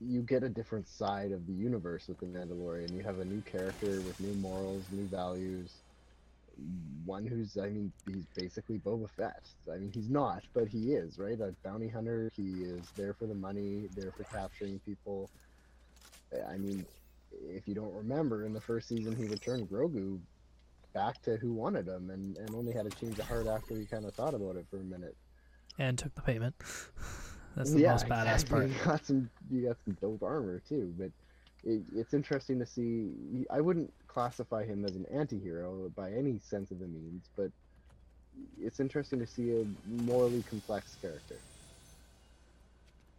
you 0.00 0.22
get 0.22 0.44
a 0.44 0.48
different 0.50 0.88
side 0.88 1.32
of 1.32 1.46
the 1.46 1.54
universe 1.54 2.08
with 2.08 2.18
the 2.18 2.26
Mandalorian. 2.26 2.94
You 2.94 3.02
have 3.04 3.18
a 3.18 3.24
new 3.24 3.42
character 3.42 4.02
with 4.02 4.20
new 4.20 4.34
morals, 4.34 4.90
new 4.90 5.08
values. 5.08 5.84
One 7.04 7.26
who's, 7.26 7.56
I 7.56 7.70
mean, 7.70 7.92
he's 8.04 8.26
basically 8.34 8.78
Boba 8.78 9.10
Fett. 9.10 9.48
I 9.72 9.78
mean, 9.78 9.90
he's 9.92 10.10
not, 10.10 10.44
but 10.54 10.68
he 10.68 10.92
is, 10.92 11.18
right? 11.18 11.40
A 11.40 11.56
bounty 11.64 11.88
hunter. 11.88 12.30
He 12.36 12.62
is 12.62 12.92
there 12.96 13.14
for 13.14 13.26
the 13.26 13.34
money, 13.34 13.88
there 13.94 14.12
for 14.12 14.24
capturing 14.24 14.80
people. 14.80 15.30
I 16.48 16.58
mean, 16.58 16.86
if 17.30 17.66
you 17.68 17.74
don't 17.74 17.94
remember, 17.94 18.44
in 18.44 18.52
the 18.52 18.60
first 18.60 18.88
season, 18.88 19.16
he 19.16 19.26
returned 19.26 19.68
Grogu 19.68 20.20
back 20.96 21.20
to 21.22 21.36
who 21.36 21.52
wanted 21.52 21.86
him 21.86 22.08
and, 22.10 22.36
and 22.38 22.54
only 22.54 22.72
had 22.72 22.90
to 22.90 22.98
change 22.98 23.18
of 23.18 23.26
heart 23.26 23.46
after 23.46 23.76
he 23.76 23.84
kind 23.84 24.06
of 24.06 24.14
thought 24.14 24.32
about 24.32 24.56
it 24.56 24.64
for 24.70 24.78
a 24.78 24.84
minute. 24.84 25.14
And 25.78 25.98
took 25.98 26.14
the 26.14 26.22
payment. 26.22 26.54
That's 27.56 27.72
the 27.72 27.80
yeah, 27.80 27.92
most 27.92 28.06
badass 28.06 28.42
exactly. 28.42 28.58
part. 28.58 28.70
You 28.70 28.84
got 28.84 29.06
some, 29.06 29.30
you 29.50 29.66
got 29.66 29.76
some 29.84 29.96
dope 30.00 30.22
armor 30.22 30.62
too, 30.66 30.94
but 30.98 31.10
it, 31.64 31.82
it's 31.94 32.14
interesting 32.14 32.58
to 32.58 32.66
see. 32.66 33.10
I 33.50 33.60
wouldn't 33.60 33.92
classify 34.08 34.64
him 34.64 34.84
as 34.84 34.96
an 34.96 35.04
anti-hero 35.12 35.90
by 35.94 36.12
any 36.12 36.38
sense 36.42 36.70
of 36.70 36.78
the 36.78 36.86
means, 36.86 37.28
but 37.36 37.50
it's 38.60 38.80
interesting 38.80 39.18
to 39.18 39.26
see 39.26 39.50
a 39.52 39.66
morally 40.04 40.42
complex 40.48 40.96
character. 41.00 41.36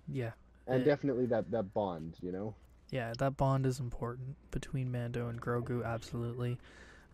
Yeah. 0.08 0.32
And 0.68 0.82
It- 0.82 0.86
definitely 0.86 1.28
that, 1.28 1.52
that 1.52 1.74
bond, 1.74 2.16
you 2.22 2.32
know? 2.32 2.56
Yeah, 2.90 3.14
that 3.20 3.36
bond 3.36 3.66
is 3.66 3.80
important 3.82 4.38
between 4.52 4.92
Mando 4.92 5.28
and 5.28 5.42
Grogu, 5.42 5.86
absolutely. 5.86 6.58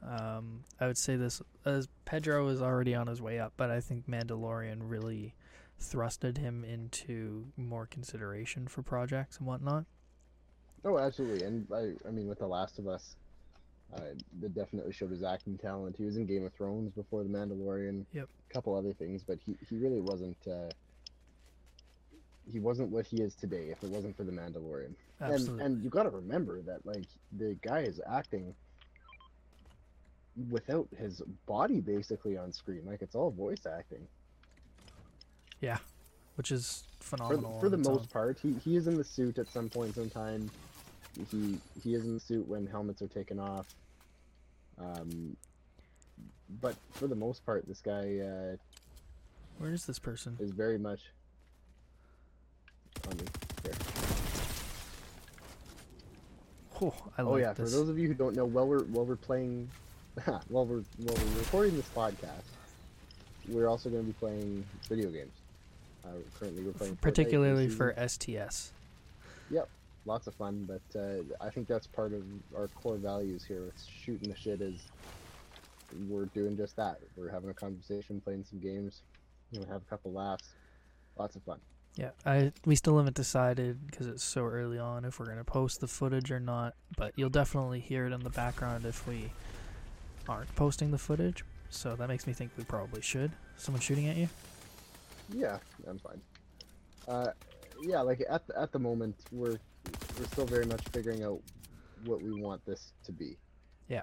Um, 0.07 0.63
I 0.79 0.87
would 0.87 0.97
say 0.97 1.15
this 1.15 1.41
as 1.65 1.87
Pedro 2.05 2.47
is 2.49 2.61
already 2.61 2.93
on 2.95 3.07
his 3.07 3.21
way 3.21 3.39
up, 3.39 3.53
but 3.57 3.71
I 3.71 3.79
think 3.79 4.07
Mandalorian 4.07 4.79
really 4.81 5.33
thrusted 5.79 6.37
him 6.37 6.63
into 6.63 7.47
more 7.57 7.85
consideration 7.85 8.67
for 8.67 8.81
projects 8.81 9.37
and 9.37 9.47
whatnot. 9.47 9.85
Oh, 10.85 10.97
absolutely. 10.97 11.45
And 11.45 11.67
I, 11.73 11.93
I 12.07 12.11
mean, 12.11 12.27
with 12.27 12.39
The 12.39 12.47
Last 12.47 12.79
of 12.79 12.87
Us, 12.87 13.15
uh, 13.95 13.99
that 14.41 14.55
definitely 14.55 14.91
showed 14.91 15.11
his 15.11 15.23
acting 15.23 15.57
talent. 15.57 15.95
He 15.97 16.03
was 16.03 16.17
in 16.17 16.25
Game 16.25 16.45
of 16.45 16.53
Thrones 16.53 16.91
before 16.91 17.23
The 17.23 17.29
Mandalorian. 17.29 18.05
Yep. 18.13 18.27
A 18.49 18.53
couple 18.53 18.75
other 18.75 18.91
things, 18.93 19.23
but 19.23 19.37
he, 19.45 19.55
he 19.69 19.77
really 19.77 20.01
wasn't. 20.01 20.37
Uh, 20.47 20.69
he 22.51 22.59
wasn't 22.59 22.89
what 22.89 23.05
he 23.05 23.21
is 23.21 23.35
today 23.35 23.69
if 23.69 23.81
it 23.83 23.89
wasn't 23.89 24.17
for 24.17 24.23
The 24.23 24.31
Mandalorian. 24.31 24.93
Absolutely. 25.21 25.63
And 25.63 25.75
and 25.75 25.83
you 25.83 25.89
got 25.89 26.03
to 26.03 26.09
remember 26.09 26.61
that 26.63 26.85
like 26.85 27.05
the 27.37 27.55
guy 27.61 27.79
is 27.79 28.01
acting 28.09 28.53
without 30.49 30.87
his 30.97 31.21
body 31.45 31.79
basically 31.79 32.37
on 32.37 32.51
screen. 32.51 32.81
Like 32.85 33.01
it's 33.01 33.15
all 33.15 33.31
voice 33.31 33.65
acting. 33.65 34.07
Yeah, 35.61 35.77
which 36.35 36.51
is 36.51 36.83
For, 36.99 37.17
phenomenal. 37.17 37.59
for 37.59 37.69
the 37.69 37.77
its 37.77 37.87
own. 37.87 37.95
most 37.95 38.09
part, 38.11 38.37
he, 38.41 38.53
he 38.65 38.75
is 38.75 38.87
in 38.87 38.97
the 38.97 39.03
suit 39.03 39.37
at 39.37 39.47
some 39.47 39.69
point 39.69 39.97
in 39.97 40.09
time. 40.09 40.49
He 41.31 41.59
he 41.83 41.93
is 41.93 42.03
in 42.05 42.15
the 42.15 42.19
suit 42.19 42.47
when 42.47 42.65
helmets 42.67 43.01
are 43.01 43.07
taken 43.07 43.39
off. 43.39 43.67
Um, 44.79 45.37
but 46.61 46.75
for 46.91 47.07
the 47.07 47.15
most 47.15 47.45
part, 47.45 47.67
this 47.67 47.79
guy 47.81 48.17
uh, 48.19 48.55
Where 49.59 49.71
is 49.71 49.85
this 49.85 49.99
person? 49.99 50.35
is 50.39 50.51
very 50.51 50.79
much 50.79 51.01
on. 53.07 53.17
There. 53.63 53.73
Oh, 56.81 56.93
I 57.17 57.21
Oh 57.21 57.31
like 57.31 57.41
yeah, 57.41 57.53
this. 57.53 57.71
for 57.71 57.77
those 57.77 57.89
of 57.89 57.97
you 57.99 58.07
who 58.07 58.13
don't 58.13 58.35
know, 58.35 58.45
while 58.45 58.67
we're 58.67 58.83
while 58.85 59.05
we're 59.05 59.15
playing, 59.15 59.69
while 60.49 60.65
we're 60.65 60.83
while 60.97 61.15
we're 61.15 61.39
recording 61.39 61.75
this 61.75 61.89
podcast, 61.95 62.43
we're 63.47 63.67
also 63.67 63.89
going 63.89 64.03
to 64.03 64.07
be 64.07 64.13
playing 64.13 64.63
video 64.87 65.09
games. 65.09 65.33
Uh, 66.05 66.09
currently, 66.39 66.63
we're 66.63 66.71
playing 66.71 66.95
particularly 66.97 67.67
for 67.67 67.95
STS. 68.07 68.71
Yep, 69.49 69.67
lots 70.05 70.27
of 70.27 70.35
fun. 70.35 70.67
But 70.67 70.99
uh, 70.99 71.23
I 71.41 71.49
think 71.49 71.67
that's 71.67 71.87
part 71.87 72.13
of 72.13 72.23
our 72.55 72.67
core 72.69 72.97
values 72.97 73.43
here. 73.43 73.61
With 73.61 73.83
shooting 74.03 74.29
the 74.29 74.35
shit 74.35 74.61
is 74.61 74.79
we're 76.07 76.25
doing 76.25 76.57
just 76.57 76.75
that. 76.75 76.99
We're 77.17 77.31
having 77.31 77.49
a 77.49 77.53
conversation, 77.53 78.21
playing 78.21 78.45
some 78.47 78.59
games, 78.59 79.01
you 79.51 79.59
know, 79.59 79.65
have 79.67 79.81
a 79.81 79.89
couple 79.89 80.11
laughs, 80.11 80.49
lots 81.17 81.35
of 81.35 81.43
fun. 81.43 81.59
Yeah, 81.95 82.09
I 82.25 82.51
we 82.65 82.75
still 82.75 82.97
haven't 82.97 83.15
decided 83.15 83.87
because 83.87 84.07
it's 84.07 84.23
so 84.23 84.41
early 84.41 84.77
on 84.77 85.05
if 85.05 85.19
we're 85.19 85.27
gonna 85.27 85.43
post 85.43 85.79
the 85.79 85.87
footage 85.87 86.31
or 86.31 86.39
not. 86.39 86.75
But 86.97 87.13
you'll 87.15 87.29
definitely 87.29 87.79
hear 87.79 88.05
it 88.05 88.13
in 88.13 88.19
the 88.19 88.29
background 88.29 88.85
if 88.85 89.07
we 89.07 89.31
aren't 90.27 90.53
posting 90.55 90.91
the 90.91 90.97
footage. 90.97 91.43
So 91.69 91.95
that 91.95 92.07
makes 92.07 92.27
me 92.27 92.33
think 92.33 92.51
we 92.57 92.63
probably 92.63 93.01
should. 93.01 93.31
Someone 93.57 93.81
shooting 93.81 94.07
at 94.07 94.15
you? 94.15 94.29
Yeah, 95.33 95.57
I'm 95.87 95.99
fine. 95.99 96.21
Uh, 97.07 97.31
yeah, 97.81 98.01
like 98.01 98.23
at 98.29 98.45
the, 98.47 98.59
at 98.59 98.71
the 98.71 98.79
moment, 98.79 99.15
we're 99.31 99.57
we're 100.17 100.25
still 100.25 100.45
very 100.45 100.65
much 100.65 100.81
figuring 100.91 101.23
out 101.23 101.41
what 102.05 102.21
we 102.21 102.39
want 102.39 102.65
this 102.65 102.93
to 103.05 103.11
be. 103.11 103.37
Yeah. 103.87 104.01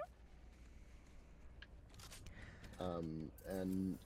Um, 2.80 3.30
and 3.48 3.98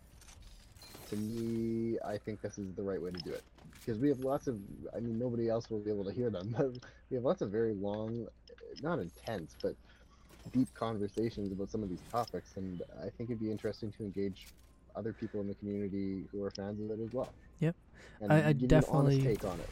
to 1.10 1.16
me, 1.16 1.98
I 2.06 2.18
think 2.18 2.42
this 2.42 2.58
is 2.58 2.74
the 2.74 2.82
right 2.82 3.00
way 3.00 3.10
to 3.10 3.20
do 3.20 3.30
it 3.30 3.42
because 3.80 4.00
we 4.00 4.08
have 4.08 4.20
lots 4.20 4.46
of. 4.46 4.58
I 4.94 5.00
mean, 5.00 5.18
nobody 5.18 5.48
else 5.48 5.70
will 5.70 5.80
be 5.80 5.90
able 5.90 6.04
to 6.04 6.12
hear 6.12 6.30
them, 6.30 6.54
but 6.56 6.70
we 7.10 7.16
have 7.16 7.24
lots 7.24 7.40
of 7.40 7.50
very 7.50 7.74
long, 7.74 8.26
not 8.82 8.98
intense, 8.98 9.56
but 9.62 9.74
deep 10.52 10.68
conversations 10.74 11.52
about 11.52 11.70
some 11.70 11.82
of 11.82 11.88
these 11.88 12.02
topics, 12.10 12.52
and 12.56 12.82
I 13.00 13.04
think 13.10 13.30
it'd 13.30 13.40
be 13.40 13.50
interesting 13.50 13.92
to 13.92 14.04
engage 14.04 14.46
other 14.96 15.12
people 15.12 15.40
in 15.40 15.48
the 15.48 15.54
community 15.54 16.24
who 16.30 16.42
are 16.44 16.50
fans 16.50 16.80
of 16.80 16.98
it 16.98 17.02
as 17.02 17.12
well. 17.12 17.32
Yep. 17.60 17.74
And 18.20 18.32
I- 18.32 18.36
I 18.48 18.52
give 18.52 18.62
you 18.62 18.64
an 18.64 18.68
definitely- 18.68 19.22
take 19.22 19.44
on 19.44 19.58
it. 19.60 19.68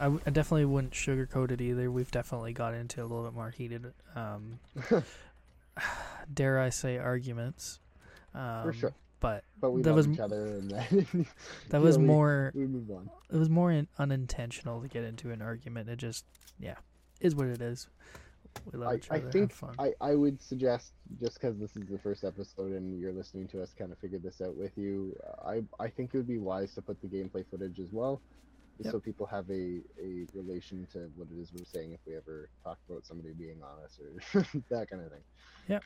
I, 0.00 0.04
w- 0.04 0.20
I 0.26 0.30
definitely 0.30 0.64
wouldn't 0.64 0.92
sugarcoat 0.92 1.52
it 1.52 1.60
either. 1.60 1.88
We've 1.90 2.10
definitely 2.10 2.52
got 2.52 2.74
into 2.74 3.00
a 3.00 3.04
little 3.06 3.22
bit 3.24 3.32
more 3.34 3.50
heated, 3.50 3.92
um, 4.16 4.58
dare 6.32 6.58
I 6.60 6.70
say, 6.70 6.98
arguments. 6.98 7.78
Um, 8.34 8.72
sure. 8.72 8.92
But 9.20 9.44
But 9.60 9.70
we 9.70 9.82
That 9.82 9.94
was 9.94 10.08
each 10.08 10.18
other, 10.18 10.46
and 10.56 10.70
then 10.70 11.26
that 11.70 11.80
was 11.80 11.96
know, 11.96 12.02
we- 12.02 12.06
more. 12.08 12.52
We 12.54 12.66
move 12.66 12.90
on. 12.90 13.08
It 13.30 13.36
was 13.36 13.48
more 13.48 13.70
in, 13.70 13.86
unintentional 13.98 14.82
to 14.82 14.88
get 14.88 15.04
into 15.04 15.30
an 15.30 15.40
argument. 15.40 15.88
It 15.88 15.96
just, 15.96 16.24
yeah, 16.58 16.76
is 17.20 17.34
what 17.34 17.46
it 17.46 17.60
is. 17.62 17.88
We 18.72 18.78
love 18.78 18.88
I, 18.90 18.94
each 18.96 19.10
I 19.10 19.20
think. 19.20 19.54
I, 19.78 19.92
I 20.00 20.14
would 20.14 20.40
suggest 20.40 20.92
just 21.20 21.40
because 21.40 21.58
this 21.58 21.76
is 21.76 21.86
the 21.88 21.98
first 21.98 22.24
episode 22.24 22.72
and 22.72 22.98
you're 23.00 23.12
listening 23.12 23.46
to 23.48 23.62
us 23.62 23.74
kind 23.78 23.92
of 23.92 23.98
figure 23.98 24.18
this 24.18 24.40
out 24.40 24.56
with 24.56 24.76
you. 24.76 25.14
uh, 25.26 25.48
I 25.48 25.62
I 25.78 25.88
think 25.88 26.14
it 26.14 26.16
would 26.18 26.28
be 26.28 26.38
wise 26.38 26.74
to 26.74 26.82
put 26.82 27.00
the 27.00 27.08
gameplay 27.08 27.44
footage 27.50 27.78
as 27.80 27.88
well, 27.92 28.20
Yep. 28.80 28.92
so 28.92 29.00
people 29.00 29.26
have 29.26 29.48
a, 29.50 29.80
a 30.02 30.26
relation 30.34 30.86
to 30.92 31.10
what 31.16 31.28
it 31.30 31.40
is 31.40 31.52
we're 31.52 31.64
saying 31.64 31.92
if 31.92 32.00
we 32.06 32.16
ever 32.16 32.48
talk 32.64 32.78
about 32.88 33.04
somebody 33.06 33.32
being 33.32 33.60
honest 33.62 34.00
or 34.00 34.42
that 34.70 34.90
kind 34.90 35.02
of 35.02 35.10
thing. 35.12 35.22
Yep. 35.68 35.84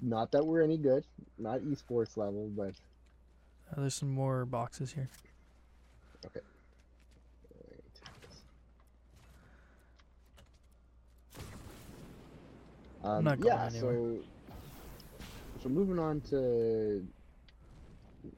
Not 0.00 0.32
that 0.32 0.44
we're 0.46 0.62
any 0.62 0.76
good, 0.78 1.04
not 1.38 1.60
esports 1.60 2.16
level, 2.16 2.50
but 2.56 2.74
Uh, 3.72 3.80
there's 3.82 3.94
some 3.94 4.10
more 4.10 4.44
boxes 4.44 4.92
here. 4.92 5.08
Um, 13.06 13.24
not 13.24 13.40
going 13.40 13.54
yeah, 13.54 13.66
anywhere. 13.66 13.94
so 13.94 14.18
so 15.62 15.68
moving 15.68 15.98
on 15.98 16.20
to 16.22 17.06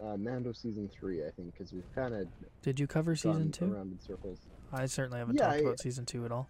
uh, 0.02 0.16
Mando 0.18 0.52
season 0.52 0.88
three, 0.92 1.24
I 1.26 1.30
think, 1.30 1.52
because 1.52 1.72
we've 1.72 1.94
kind 1.94 2.14
of 2.14 2.28
Did 2.62 2.78
you 2.78 2.86
cover 2.86 3.16
season 3.16 3.50
two? 3.50 3.72
around 3.72 3.92
in 3.92 4.00
circles. 4.00 4.38
I 4.72 4.84
certainly 4.86 5.18
haven't 5.18 5.36
Yeah, 5.36 5.46
talked 5.46 5.56
I- 5.56 5.60
about 5.60 5.80
season 5.80 6.04
two 6.04 6.24
at 6.26 6.32
all. 6.32 6.48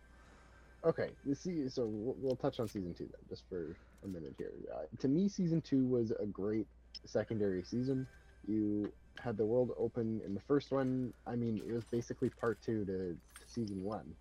Okay, 0.85 1.11
see, 1.35 1.69
so 1.69 1.87
we'll, 1.87 2.15
we'll 2.21 2.37
touch 2.37 2.61
on 2.61 2.69
season 2.69 2.95
two 2.95 3.05
then, 3.05 3.21
just 3.29 3.43
for 3.49 3.75
a 4.05 4.07
minute 4.09 4.35
here. 4.39 4.53
Uh, 4.73 4.83
to 5.01 5.09
me, 5.09 5.29
season 5.29 5.61
two 5.61 5.85
was 5.85 6.13
a 6.13 6.27
great 6.27 6.67
secondary 7.05 7.65
season. 7.65 8.07
You 8.47 8.93
had 9.21 9.37
the 9.37 9.45
world 9.45 9.73
open 9.77 10.21
in 10.25 10.35
the 10.35 10.41
first 10.41 10.71
one. 10.71 11.13
I 11.27 11.35
mean, 11.35 11.61
it 11.67 11.73
was 11.73 11.85
basically 11.85 12.31
part 12.31 12.63
two 12.63 12.85
to, 12.85 12.93
to 12.93 13.17
season 13.49 13.83
one. 13.83 14.15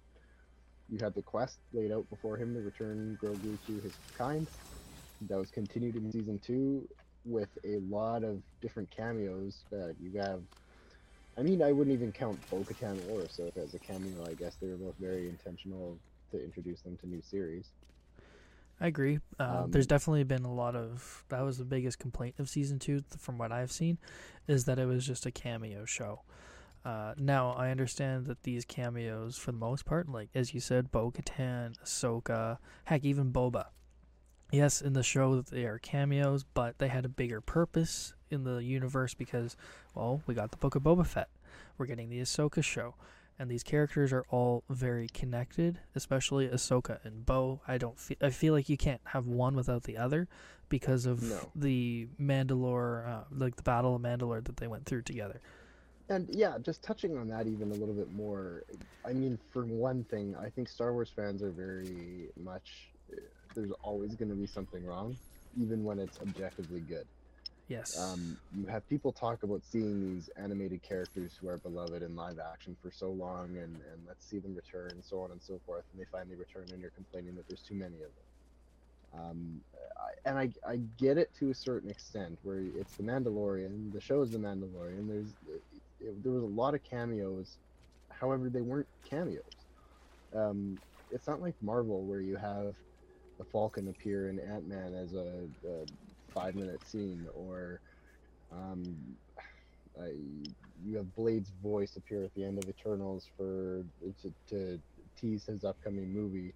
You 0.89 0.99
had 0.99 1.13
the 1.13 1.21
quest 1.21 1.57
laid 1.73 1.91
out 1.91 2.09
before 2.09 2.37
him 2.37 2.53
to 2.53 2.61
return 2.61 3.17
Grogu 3.21 3.57
to 3.67 3.79
his 3.81 3.93
kind. 4.17 4.47
That 5.21 5.37
was 5.37 5.51
continued 5.51 5.95
in 5.95 6.11
season 6.11 6.39
two 6.39 6.87
with 7.25 7.49
a 7.65 7.77
lot 7.89 8.23
of 8.23 8.41
different 8.61 8.89
cameos 8.89 9.63
that 9.69 9.95
you 10.01 10.17
have. 10.19 10.41
I 11.37 11.41
mean, 11.41 11.61
I 11.61 11.71
wouldn't 11.71 11.93
even 11.93 12.11
count 12.11 12.39
Bo-Katan 12.49 12.97
or 13.11 13.21
Ahsoka 13.21 13.57
as 13.57 13.73
a 13.73 13.79
cameo. 13.79 14.25
I 14.25 14.33
guess 14.33 14.55
they 14.55 14.67
were 14.67 14.77
both 14.77 14.95
very 14.99 15.27
intentional 15.27 15.97
to 16.31 16.43
introduce 16.43 16.81
them 16.81 16.97
to 16.97 17.07
new 17.07 17.21
series. 17.21 17.65
I 18.79 18.87
agree. 18.87 19.19
Uh, 19.39 19.63
Um, 19.63 19.71
there's 19.71 19.87
definitely 19.87 20.23
been 20.23 20.45
a 20.45 20.53
lot 20.53 20.75
of 20.75 21.25
that 21.29 21.41
was 21.41 21.57
the 21.57 21.65
biggest 21.65 21.99
complaint 21.99 22.35
of 22.39 22.47
season 22.47 22.79
two, 22.79 23.03
from 23.17 23.37
what 23.37 23.51
I've 23.51 23.71
seen, 23.71 23.97
is 24.47 24.65
that 24.65 24.79
it 24.79 24.85
was 24.85 25.05
just 25.05 25.25
a 25.25 25.31
cameo 25.31 25.85
show. 25.85 26.21
Uh, 26.85 27.13
now 27.17 27.51
I 27.51 27.69
understand 27.69 28.25
that 28.27 28.43
these 28.43 28.63
cameos, 28.63 29.37
for 29.37 29.51
the 29.51 29.57
most 29.57 29.85
part, 29.85 30.07
like 30.07 30.29
as 30.33 30.53
you 30.53 30.59
said, 30.59 30.91
Bo-Katan, 30.91 31.75
Ahsoka, 31.83 32.57
heck, 32.85 33.03
even 33.03 33.31
Boba. 33.33 33.65
Yes, 34.51 34.81
in 34.81 34.93
the 34.93 35.03
show 35.03 35.41
they 35.41 35.65
are 35.65 35.79
cameos, 35.79 36.45
but 36.45 36.79
they 36.79 36.87
had 36.87 37.03
a 37.03 37.09
bigger 37.09 37.41
purpose 37.41 38.13
in 38.31 38.45
the 38.45 38.63
universe 38.63 39.13
because, 39.13 39.57
well, 39.93 40.21
we 40.25 40.33
got 40.33 40.51
the 40.51 40.57
Book 40.57 40.75
of 40.75 40.83
Boba 40.83 41.05
Fett, 41.05 41.27
we're 41.77 41.85
getting 41.85 42.09
the 42.09 42.21
Ahsoka 42.21 42.63
show, 42.63 42.95
and 43.37 43.51
these 43.51 43.63
characters 43.63 44.13
are 44.13 44.23
all 44.29 44.63
very 44.69 45.07
connected, 45.09 45.79
especially 45.95 46.47
Ahsoka 46.47 47.03
and 47.03 47.25
Bo. 47.25 47.59
I 47.67 47.77
don't 47.77 47.99
feel 47.99 48.17
I 48.21 48.29
feel 48.29 48.53
like 48.53 48.69
you 48.69 48.77
can't 48.77 49.01
have 49.07 49.27
one 49.27 49.55
without 49.55 49.83
the 49.83 49.97
other 49.97 50.29
because 50.69 51.05
of 51.05 51.21
No. 51.21 51.51
the 51.53 52.07
Mandalore, 52.19 53.05
uh, 53.07 53.23
like 53.31 53.57
the 53.57 53.63
Battle 53.63 53.95
of 53.95 54.01
Mandalore 54.01 54.43
that 54.45 54.57
they 54.57 54.67
went 54.67 54.85
through 54.85 55.01
together. 55.01 55.41
And 56.09 56.27
yeah, 56.29 56.57
just 56.61 56.83
touching 56.83 57.17
on 57.17 57.27
that 57.29 57.47
even 57.47 57.71
a 57.71 57.75
little 57.75 57.93
bit 57.93 58.11
more. 58.13 58.63
I 59.05 59.13
mean, 59.13 59.37
for 59.51 59.65
one 59.65 60.05
thing, 60.05 60.35
I 60.35 60.49
think 60.49 60.69
Star 60.69 60.93
Wars 60.93 61.11
fans 61.13 61.43
are 61.43 61.51
very 61.51 62.29
much. 62.41 62.89
There's 63.55 63.71
always 63.83 64.15
going 64.15 64.29
to 64.29 64.35
be 64.35 64.47
something 64.47 64.85
wrong, 64.85 65.17
even 65.59 65.83
when 65.83 65.99
it's 65.99 66.19
objectively 66.21 66.79
good. 66.79 67.07
Yes. 67.67 67.99
Um, 67.99 68.37
you 68.55 68.65
have 68.67 68.87
people 68.87 69.11
talk 69.11 69.43
about 69.43 69.61
seeing 69.65 70.15
these 70.15 70.29
animated 70.41 70.81
characters 70.81 71.33
who 71.39 71.49
are 71.49 71.57
beloved 71.57 72.01
in 72.01 72.15
live 72.15 72.39
action 72.39 72.77
for 72.81 72.89
so 72.91 73.09
long, 73.09 73.57
and, 73.57 73.75
and 73.91 74.07
let's 74.07 74.25
see 74.25 74.39
them 74.39 74.55
return, 74.55 74.91
and 74.91 75.03
so 75.03 75.19
on 75.19 75.31
and 75.31 75.41
so 75.41 75.59
forth, 75.65 75.83
and 75.91 76.01
they 76.01 76.05
finally 76.09 76.35
return, 76.37 76.65
and 76.71 76.79
you're 76.79 76.91
complaining 76.91 77.35
that 77.35 77.45
there's 77.49 77.63
too 77.63 77.75
many 77.75 77.95
of 77.95 78.11
them. 78.15 79.21
Um, 79.21 79.61
I, 79.97 80.29
and 80.29 80.37
I, 80.37 80.49
I 80.69 80.77
get 80.97 81.17
it 81.17 81.33
to 81.39 81.49
a 81.49 81.53
certain 81.53 81.89
extent, 81.89 82.39
where 82.43 82.59
it's 82.59 82.93
the 82.95 83.03
Mandalorian, 83.03 83.91
the 83.91 83.99
show 84.01 84.21
is 84.21 84.31
the 84.31 84.37
Mandalorian. 84.37 85.07
There's 85.09 85.33
it, 85.99 86.23
there 86.23 86.31
was 86.31 86.43
a 86.43 86.47
lot 86.47 86.75
of 86.75 86.83
cameos, 86.83 87.59
however, 88.11 88.49
they 88.49 88.61
weren't 88.61 88.89
cameos. 89.03 89.67
Um, 90.33 90.81
it's 91.09 91.27
not 91.27 91.41
like 91.41 91.55
Marvel 91.61 92.05
where 92.05 92.21
you 92.21 92.35
have 92.35 92.75
the 93.37 93.45
Falcon 93.45 93.87
appear 93.89 94.29
in 94.29 94.39
Ant 94.39 94.67
Man 94.67 94.93
as 94.93 95.13
a, 95.13 95.47
a 95.67 95.85
five 96.33 96.55
minute 96.55 96.85
scene, 96.85 97.27
or 97.33 97.81
um, 98.51 99.17
I, 99.99 100.07
you 100.83 100.97
have 100.97 101.15
Blade's 101.15 101.51
voice 101.51 101.95
appear 101.95 102.23
at 102.23 102.33
the 102.33 102.43
end 102.43 102.59
of 102.59 102.69
Eternals 102.69 103.29
for 103.35 103.85
to, 104.21 104.33
to 104.47 104.81
tease 105.15 105.45
his 105.45 105.63
upcoming 105.63 106.13
movie. 106.13 106.53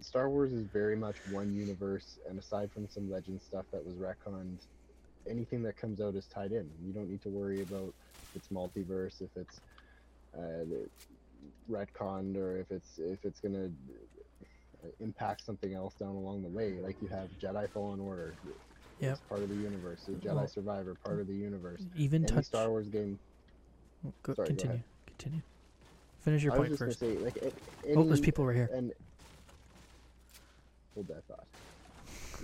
Star 0.00 0.30
Wars 0.30 0.52
is 0.52 0.66
very 0.66 0.96
much 0.96 1.18
one 1.26 1.52
universe, 1.54 2.18
and 2.28 2.38
aside 2.38 2.72
from 2.72 2.88
some 2.88 3.10
legend 3.10 3.42
stuff 3.42 3.66
that 3.72 3.84
was 3.84 3.96
retconned, 3.96 4.66
anything 5.28 5.62
that 5.62 5.76
comes 5.76 6.00
out 6.00 6.14
is 6.14 6.26
tied 6.26 6.52
in. 6.52 6.68
You 6.84 6.92
don't 6.92 7.08
need 7.10 7.22
to 7.22 7.28
worry 7.28 7.62
about 7.62 7.94
if 8.22 8.36
it's 8.36 8.48
multiverse, 8.48 9.20
if 9.20 9.30
it's 9.36 9.60
uh, 10.36 10.64
retconned, 11.70 12.36
or 12.36 12.56
if 12.58 12.70
it's 12.70 12.98
if 12.98 13.24
it's 13.24 13.40
gonna 13.40 13.66
uh, 14.84 14.88
impact 15.00 15.44
something 15.44 15.74
else 15.74 15.94
down 15.94 16.10
along 16.16 16.42
the 16.42 16.48
way. 16.48 16.74
Like 16.82 16.96
you 17.02 17.08
have 17.08 17.28
Jedi 17.40 17.68
Fallen 17.70 18.00
Order, 18.00 18.34
Yep. 19.00 19.12
it's 19.12 19.20
part 19.28 19.42
of 19.42 19.48
the 19.48 19.54
universe. 19.56 20.02
So 20.06 20.12
Jedi 20.12 20.34
Well- 20.34 20.46
Survivor, 20.48 20.94
part 21.04 21.20
of 21.20 21.26
the 21.26 21.34
universe. 21.34 21.82
even 21.96 22.24
Any 22.24 22.34
touch. 22.34 22.44
Star 22.46 22.68
Wars 22.70 22.88
game. 22.88 23.18
Go, 24.22 24.34
sorry, 24.34 24.36
go 24.36 24.44
continue. 24.46 24.74
ahead. 24.74 24.84
Continue. 25.06 25.42
Finish 26.20 26.42
your 26.44 26.52
I 26.60 26.66
just 26.68 26.78
first. 26.78 27.00
say, 27.00 27.16
like, 27.18 27.36
a- 27.36 27.94
Oh, 27.94 28.04
there's 28.04 28.20
people 28.20 28.42
over 28.42 28.52
here. 28.52 28.68
And 28.72 28.92
hold 30.94 31.08
that 31.08 31.24
thought. 31.24 31.46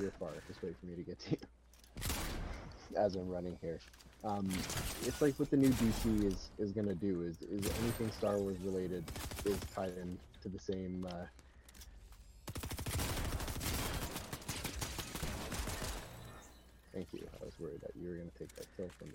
You're 0.01 0.11
far. 0.13 0.31
Just 0.49 0.63
wait 0.63 0.75
for 0.81 0.87
me 0.87 0.97
to 0.97 1.03
get 1.03 1.19
to 1.21 1.31
you. 1.33 1.37
As 2.97 3.15
I'm 3.17 3.29
running 3.29 3.57
here, 3.61 3.79
um, 4.25 4.49
it's 5.05 5.21
like 5.21 5.35
what 5.39 5.51
the 5.51 5.57
new 5.57 5.69
DC 5.71 6.25
is 6.27 6.49
is 6.59 6.73
gonna 6.73 6.95
do 6.95 7.23
is 7.23 7.37
is 7.43 7.71
anything 7.83 8.11
Star 8.13 8.39
Wars 8.39 8.57
related 8.65 9.05
is 9.45 9.57
tied 9.75 9.97
in 9.97 10.19
to 10.43 10.49
the 10.49 10.59
same. 10.59 11.07
Uh, 11.11 11.25
Thank 16.93 17.09
you. 17.13 17.21
I 17.41 17.45
was 17.45 17.55
worried 17.61 17.81
that 17.83 17.93
you 18.01 18.09
were 18.09 18.17
gonna 18.17 18.31
take 18.39 18.55
that 18.57 18.67
kill 18.77 18.89
from 18.99 19.09
me. 19.09 19.15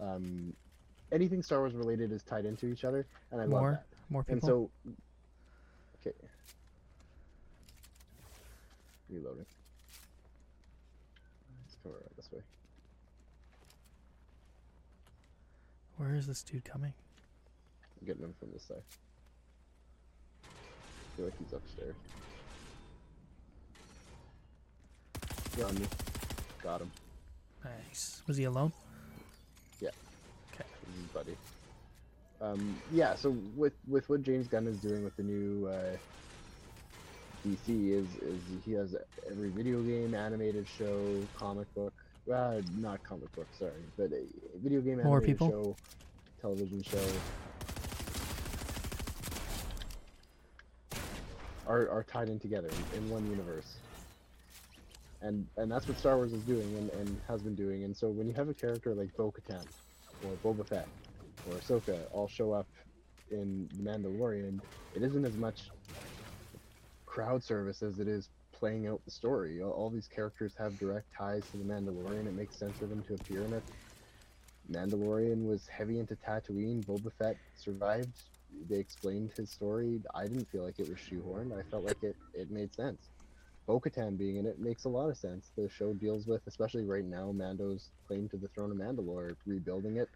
Um, 0.00 0.52
anything 1.12 1.42
Star 1.42 1.60
Wars 1.60 1.74
related 1.74 2.12
is 2.12 2.22
tied 2.22 2.44
into 2.44 2.66
each 2.66 2.84
other, 2.84 3.06
and 3.32 3.40
I 3.40 3.44
love 3.44 3.50
More, 3.60 3.70
that. 3.72 3.84
more 4.10 4.24
And 4.28 4.40
people. 4.42 4.70
so, 4.86 4.92
okay. 6.06 6.16
Reloading. 9.08 9.46
Let's 11.88 11.94
come 11.94 11.94
around 11.94 12.10
this 12.16 12.32
way. 12.32 12.40
Where 15.96 16.14
is 16.14 16.26
this 16.26 16.42
dude 16.42 16.64
coming? 16.64 16.92
I'm 18.00 18.06
getting 18.06 18.22
him 18.22 18.34
from 18.38 18.50
this 18.52 18.62
side. 18.62 18.82
I 20.44 21.16
feel 21.16 21.24
like 21.26 21.34
he's 21.38 21.52
upstairs. 21.52 21.94
On 25.66 25.74
me. 25.74 25.86
Got 26.62 26.82
him. 26.82 26.90
Nice. 27.64 28.22
Was 28.28 28.36
he 28.36 28.44
alone? 28.44 28.72
This 30.88 31.04
is 31.04 31.10
buddy. 31.12 31.36
Um, 32.40 32.76
yeah, 32.92 33.14
so 33.16 33.36
with 33.56 33.74
with 33.88 34.08
what 34.08 34.22
James 34.22 34.46
Gunn 34.46 34.66
is 34.66 34.78
doing 34.78 35.04
with 35.04 35.16
the 35.16 35.22
new 35.22 35.66
uh, 35.66 35.96
DC 37.48 37.92
is 37.92 38.06
is 38.22 38.40
he 38.64 38.72
has 38.72 38.96
every 39.30 39.50
video 39.50 39.82
game, 39.82 40.14
animated 40.14 40.66
show, 40.78 41.20
comic 41.36 41.72
book, 41.74 41.92
well, 42.26 42.60
not 42.76 43.02
comic 43.02 43.30
book, 43.32 43.46
sorry, 43.58 43.72
but 43.96 44.10
a 44.12 44.24
video 44.62 44.80
game, 44.80 45.02
More 45.02 45.18
animated 45.18 45.38
people? 45.38 45.48
show, 45.50 45.76
television 46.40 46.82
show. 46.82 47.06
Are, 51.66 51.88
are 51.90 52.02
tied 52.02 52.30
in 52.30 52.38
together 52.38 52.68
in, 52.68 53.04
in 53.04 53.10
one 53.10 53.28
universe 53.28 53.76
and 55.22 55.46
and 55.56 55.70
that's 55.70 55.88
what 55.88 55.98
Star 55.98 56.16
Wars 56.16 56.32
is 56.32 56.42
doing 56.42 56.76
and, 56.76 56.90
and 56.90 57.20
has 57.26 57.42
been 57.42 57.54
doing. 57.54 57.84
And 57.84 57.96
so 57.96 58.08
when 58.08 58.26
you 58.28 58.34
have 58.34 58.48
a 58.48 58.54
character 58.54 58.94
like 58.94 59.14
Bo-Katan 59.16 59.64
or 60.24 60.32
Boba 60.44 60.66
Fett 60.66 60.88
or 61.48 61.56
Ahsoka 61.56 61.98
all 62.12 62.28
show 62.28 62.52
up 62.52 62.66
in 63.30 63.68
The 63.76 63.82
Mandalorian, 63.82 64.60
it 64.94 65.02
isn't 65.02 65.24
as 65.24 65.36
much 65.36 65.70
crowd 67.08 67.42
service 67.42 67.82
as 67.82 67.98
it 67.98 68.06
is 68.06 68.28
playing 68.52 68.86
out 68.86 69.00
the 69.04 69.10
story. 69.10 69.62
All, 69.62 69.70
all 69.70 69.90
these 69.90 70.08
characters 70.08 70.52
have 70.58 70.78
direct 70.78 71.06
ties 71.16 71.42
to 71.50 71.56
the 71.56 71.64
Mandalorian. 71.64 72.26
It 72.26 72.34
makes 72.34 72.56
sense 72.56 72.76
for 72.76 72.86
them 72.86 73.02
to 73.08 73.14
appear 73.14 73.44
in 73.44 73.54
it. 73.54 73.62
Mandalorian 74.70 75.46
was 75.46 75.66
heavy 75.66 75.98
into 75.98 76.16
Tatooine. 76.16 76.84
Boba 76.84 77.10
Fett 77.18 77.36
survived. 77.56 78.12
They 78.68 78.76
explained 78.76 79.30
his 79.36 79.50
story. 79.50 80.00
I 80.14 80.24
didn't 80.24 80.48
feel 80.50 80.64
like 80.64 80.78
it 80.78 80.88
was 80.88 80.98
shoehorned. 80.98 81.58
I 81.58 81.62
felt 81.70 81.84
like 81.84 82.02
it, 82.02 82.16
it 82.34 82.50
made 82.50 82.74
sense. 82.74 83.08
Bo-Katan 83.66 84.16
being 84.16 84.36
in 84.36 84.46
it 84.46 84.58
makes 84.58 84.84
a 84.84 84.88
lot 84.88 85.10
of 85.10 85.16
sense. 85.16 85.50
The 85.56 85.68
show 85.68 85.92
deals 85.92 86.26
with, 86.26 86.40
especially 86.46 86.84
right 86.84 87.04
now, 87.04 87.32
Mando's 87.32 87.90
claim 88.06 88.28
to 88.30 88.36
the 88.36 88.48
throne 88.48 88.70
of 88.70 88.78
Mandalore, 88.78 89.36
rebuilding 89.46 89.98
it, 89.98 90.08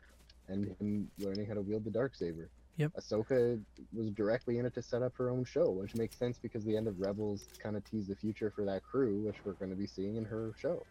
and 0.48 0.74
him 0.80 1.10
learning 1.18 1.46
how 1.46 1.54
to 1.54 1.60
wield 1.60 1.84
the 1.84 1.90
dark 1.90 2.14
saber. 2.14 2.48
Yep. 2.78 2.92
Ahsoka 2.98 3.60
was 3.92 4.10
directly 4.10 4.58
in 4.58 4.66
it 4.66 4.74
to 4.74 4.82
set 4.82 5.02
up 5.02 5.14
her 5.16 5.30
own 5.30 5.44
show, 5.44 5.70
which 5.70 5.94
makes 5.94 6.16
sense 6.16 6.38
because 6.38 6.64
the 6.64 6.76
end 6.76 6.88
of 6.88 6.98
Rebels 7.00 7.46
kind 7.62 7.76
of 7.76 7.84
teased 7.84 8.08
the 8.08 8.16
future 8.16 8.50
for 8.50 8.64
that 8.64 8.82
crew, 8.82 9.22
which 9.26 9.36
we're 9.44 9.52
going 9.52 9.70
to 9.70 9.76
be 9.76 9.86
seeing 9.86 10.16
in 10.16 10.24
her 10.24 10.52
show. 10.58 10.82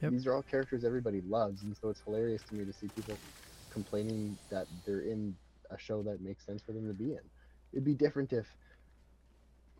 Yep. 0.00 0.12
These 0.12 0.26
are 0.26 0.34
all 0.34 0.42
characters 0.42 0.84
everybody 0.84 1.20
loves, 1.22 1.62
and 1.62 1.76
so 1.76 1.90
it's 1.90 2.00
hilarious 2.00 2.42
to 2.44 2.54
me 2.54 2.64
to 2.64 2.72
see 2.72 2.88
people 2.88 3.18
complaining 3.70 4.38
that 4.50 4.66
they're 4.86 5.00
in 5.00 5.36
a 5.70 5.78
show 5.78 6.02
that 6.02 6.20
makes 6.22 6.46
sense 6.46 6.62
for 6.62 6.72
them 6.72 6.86
to 6.86 6.94
be 6.94 7.12
in. 7.12 7.20
It'd 7.72 7.84
be 7.84 7.94
different 7.94 8.32
if 8.32 8.46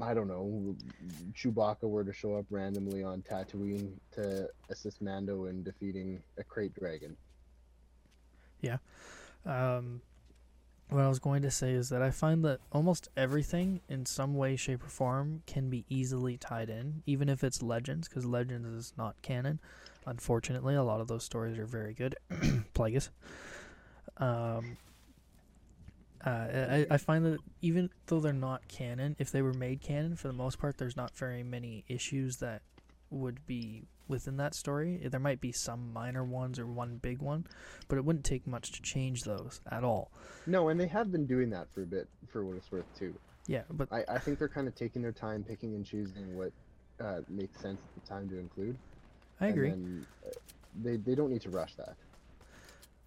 I 0.01 0.15
don't 0.15 0.29
know, 0.29 0.77
Chewbacca 1.33 1.83
were 1.83 2.05
to 2.05 2.13
show 2.13 2.37
up 2.37 2.47
randomly 2.51 3.03
on 3.03 3.23
Tatooine 3.23 3.91
to 4.13 4.49
assist 4.71 5.03
Mando 5.03 5.47
in 5.47 5.65
defeating 5.65 6.23
a 6.39 6.45
krayt 6.45 6.73
dragon. 6.79 7.17
Yeah. 8.61 8.77
Um, 9.45 10.01
what 10.91 11.03
I 11.03 11.09
was 11.09 11.19
going 11.19 11.43
to 11.43 11.51
say 11.51 11.73
is 11.73 11.91
that 11.91 12.03
I 12.03 12.11
find 12.11 12.45
that 12.45 12.61
almost 12.73 13.09
everything 13.17 13.81
in 13.89 14.07
some 14.07 14.35
way, 14.35 14.57
shape, 14.57 14.83
or 14.85 14.89
form 14.89 15.43
can 15.47 15.69
be 15.69 15.85
easily 15.89 16.37
tied 16.37 16.71
in, 16.71 17.03
even 17.07 17.29
if 17.29 17.45
it's 17.45 17.63
Legends, 17.63 18.09
because 18.09 18.25
Legends 18.25 18.67
is 18.69 18.93
not 18.97 19.21
canon. 19.21 19.61
Unfortunately, 20.07 20.75
a 20.75 20.83
lot 20.83 21.01
of 21.01 21.09
those 21.09 21.25
stories 21.25 21.59
are 21.59 21.67
very 21.67 21.93
good. 21.93 22.17
Plagueis. 22.75 23.11
Um, 24.17 24.79
uh, 26.25 26.31
I, 26.31 26.87
I 26.91 26.97
find 26.97 27.25
that 27.27 27.39
even 27.61 27.91
though 28.07 28.21
they're 28.21 28.33
not 28.33 28.67
canon, 28.69 29.15
if 29.19 29.31
they 29.31 29.43
were 29.43 29.53
made 29.53 29.83
canon, 29.83 30.17
for 30.17 30.29
the 30.29 30.35
most 30.35 30.59
part, 30.59 30.79
there's 30.79 30.97
not 30.97 31.15
very 31.15 31.43
many 31.43 31.85
issues 31.89 32.39
that 32.39 32.63
would 33.11 33.47
be 33.47 33.85
within 34.09 34.37
that 34.39 34.55
story. 34.55 35.01
There 35.11 35.21
might 35.21 35.41
be 35.41 35.53
some 35.53 35.93
minor 35.93 36.25
ones 36.25 36.59
or 36.59 36.67
one 36.67 36.97
big 36.97 37.21
one, 37.21 37.47
but 37.89 37.99
it 37.99 38.05
wouldn't 38.05 38.25
take 38.25 38.47
much 38.47 38.73
to 38.73 38.83
change 38.83 39.23
those 39.23 39.61
at 39.71 39.85
all. 39.85 40.11
No, 40.47 40.69
and 40.69 40.81
they 40.81 40.87
have 40.89 41.13
been 41.13 41.27
doing 41.27 41.51
that 41.51 41.71
for 41.73 41.83
a 41.83 41.87
bit, 41.87 42.09
for 42.33 42.45
what 42.45 42.57
it's 42.57 42.71
worth, 42.73 42.87
too. 42.99 43.15
Yeah, 43.47 43.63
but 43.71 43.93
I, 43.93 44.05
I 44.09 44.19
think 44.19 44.39
they're 44.39 44.49
kind 44.49 44.69
of 44.69 44.75
taking 44.75 45.01
their 45.03 45.13
time, 45.13 45.43
picking 45.43 45.75
and 45.75 45.85
choosing 45.85 46.37
what 46.37 46.53
uh, 47.01 47.21
makes 47.29 47.61
sense 47.61 47.81
at 47.97 48.03
the 48.03 48.09
time 48.09 48.29
to 48.29 48.39
include. 48.39 48.77
I 49.41 49.47
agree. 49.49 49.71
then, 49.71 50.07
uh, 50.27 50.31
they 50.83 50.97
they 50.97 51.15
don't 51.15 51.31
need 51.31 51.43
to 51.43 51.51
rush 51.51 51.75
that. 51.77 51.95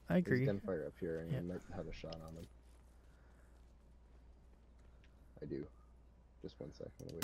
I 0.10 0.16
There's 0.22 0.26
agree. 0.40 0.46
gunfire 0.46 0.86
up 0.88 0.94
here, 1.00 1.20
and 1.20 1.32
Yeah. 1.32 1.38
I 1.40 1.42
might 1.42 1.62
have 1.76 1.88
a 1.88 1.94
shot 1.94 2.16
on 2.28 2.34
them. 2.36 2.46
I 5.42 5.46
do. 5.46 5.66
Just 6.42 6.60
one 6.60 6.72
second. 6.74 7.24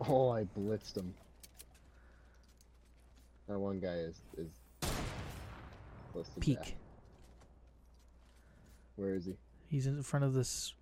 Oh, 0.08 0.30
I 0.30 0.44
blitzed 0.58 0.96
him. 0.96 1.14
That 3.48 3.58
one 3.58 3.78
guy 3.78 3.94
is 3.94 4.20
is 4.36 4.50
close 6.12 6.28
to 6.28 6.34
death. 6.34 6.40
Peak. 6.40 6.76
Where 8.96 9.14
is 9.14 9.26
he? 9.26 9.34
He's 9.68 9.86
in 9.86 10.02
front 10.02 10.24
of 10.24 10.34
this. 10.34 10.74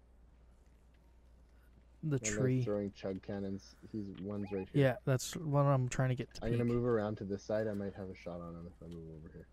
The 2.05 2.18
guy's 2.18 2.31
tree. 2.35 2.62
throwing 2.64 2.92
chug 2.92 3.22
cannons. 3.22 3.77
He's 3.92 4.07
one's 4.22 4.51
right 4.51 4.68
here. 4.72 4.85
Yeah, 4.85 4.96
that's 5.05 5.37
what 5.37 5.61
I'm 5.62 5.88
trying 5.88 6.09
to 6.11 6.14
get 6.14 6.33
to. 6.35 6.44
I'm 6.44 6.53
gonna 6.53 6.64
peek. 6.64 6.72
move 6.72 6.85
around 6.85 7.16
to 7.18 7.25
this 7.25 7.42
side. 7.42 7.68
I 7.68 7.75
might 7.75 7.94
have 7.94 8.09
a 8.09 8.16
shot 8.16 8.40
on 8.40 8.55
him 8.55 8.66
if 8.66 8.72
I 8.85 8.88
move 8.88 9.05
over 9.18 9.31
here. 9.33 9.46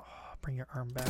Oh, 0.00 0.04
bring 0.42 0.56
your 0.56 0.66
arm 0.74 0.88
back. 0.88 1.08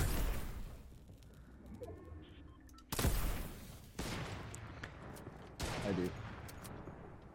I 5.86 5.92
do. 5.92 6.10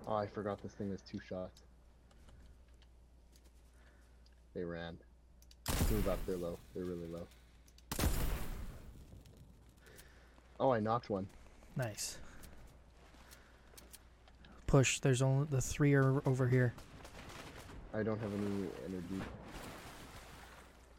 Oh, 0.08 0.16
I 0.16 0.28
forgot 0.28 0.62
this 0.62 0.74
thing 0.74 0.92
has 0.92 1.02
two 1.02 1.20
shots. 1.30 1.62
They 4.54 4.64
ran. 4.64 4.98
Move 5.90 6.10
up, 6.10 6.20
they're 6.28 6.36
low. 6.36 6.60
They're 6.76 6.84
really 6.84 7.08
low. 7.08 7.28
Oh, 10.60 10.72
I 10.72 10.82
knocked 10.82 11.10
one. 11.10 11.28
Nice. 11.78 12.18
Push. 14.68 15.00
There's 15.00 15.22
only 15.22 15.48
the 15.50 15.62
three 15.62 15.94
are 15.94 16.22
over 16.28 16.48
here. 16.48 16.74
I 17.94 18.04
don't 18.04 18.20
have 18.20 18.34
any 18.34 18.68
energy. 18.86 19.26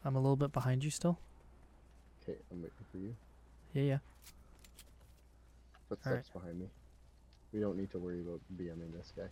I'm 0.04 0.16
a 0.16 0.20
little 0.20 0.36
bit 0.36 0.52
behind 0.52 0.82
you 0.84 0.90
still. 0.90 1.18
Okay, 2.22 2.38
I'm 2.50 2.62
waiting 2.62 2.72
for 2.90 2.98
you. 2.98 3.14
Yeah, 3.74 3.82
yeah. 3.82 3.98
Footsteps 5.88 6.30
behind 6.30 6.58
me. 6.58 6.66
We 7.52 7.60
don't 7.60 7.76
need 7.76 7.90
to 7.92 7.98
worry 7.98 8.20
about 8.20 8.40
BMing 8.58 8.92
this 8.96 9.12
guy. 9.16 9.24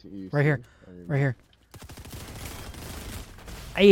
See, 0.00 0.28
Right 0.32 0.40
see 0.40 0.44
here. 0.44 0.56
him? 0.56 0.64
I 0.86 0.90
mean, 0.90 1.06
Right 1.06 1.18
here. 1.18 1.36
Hey, 3.76 3.86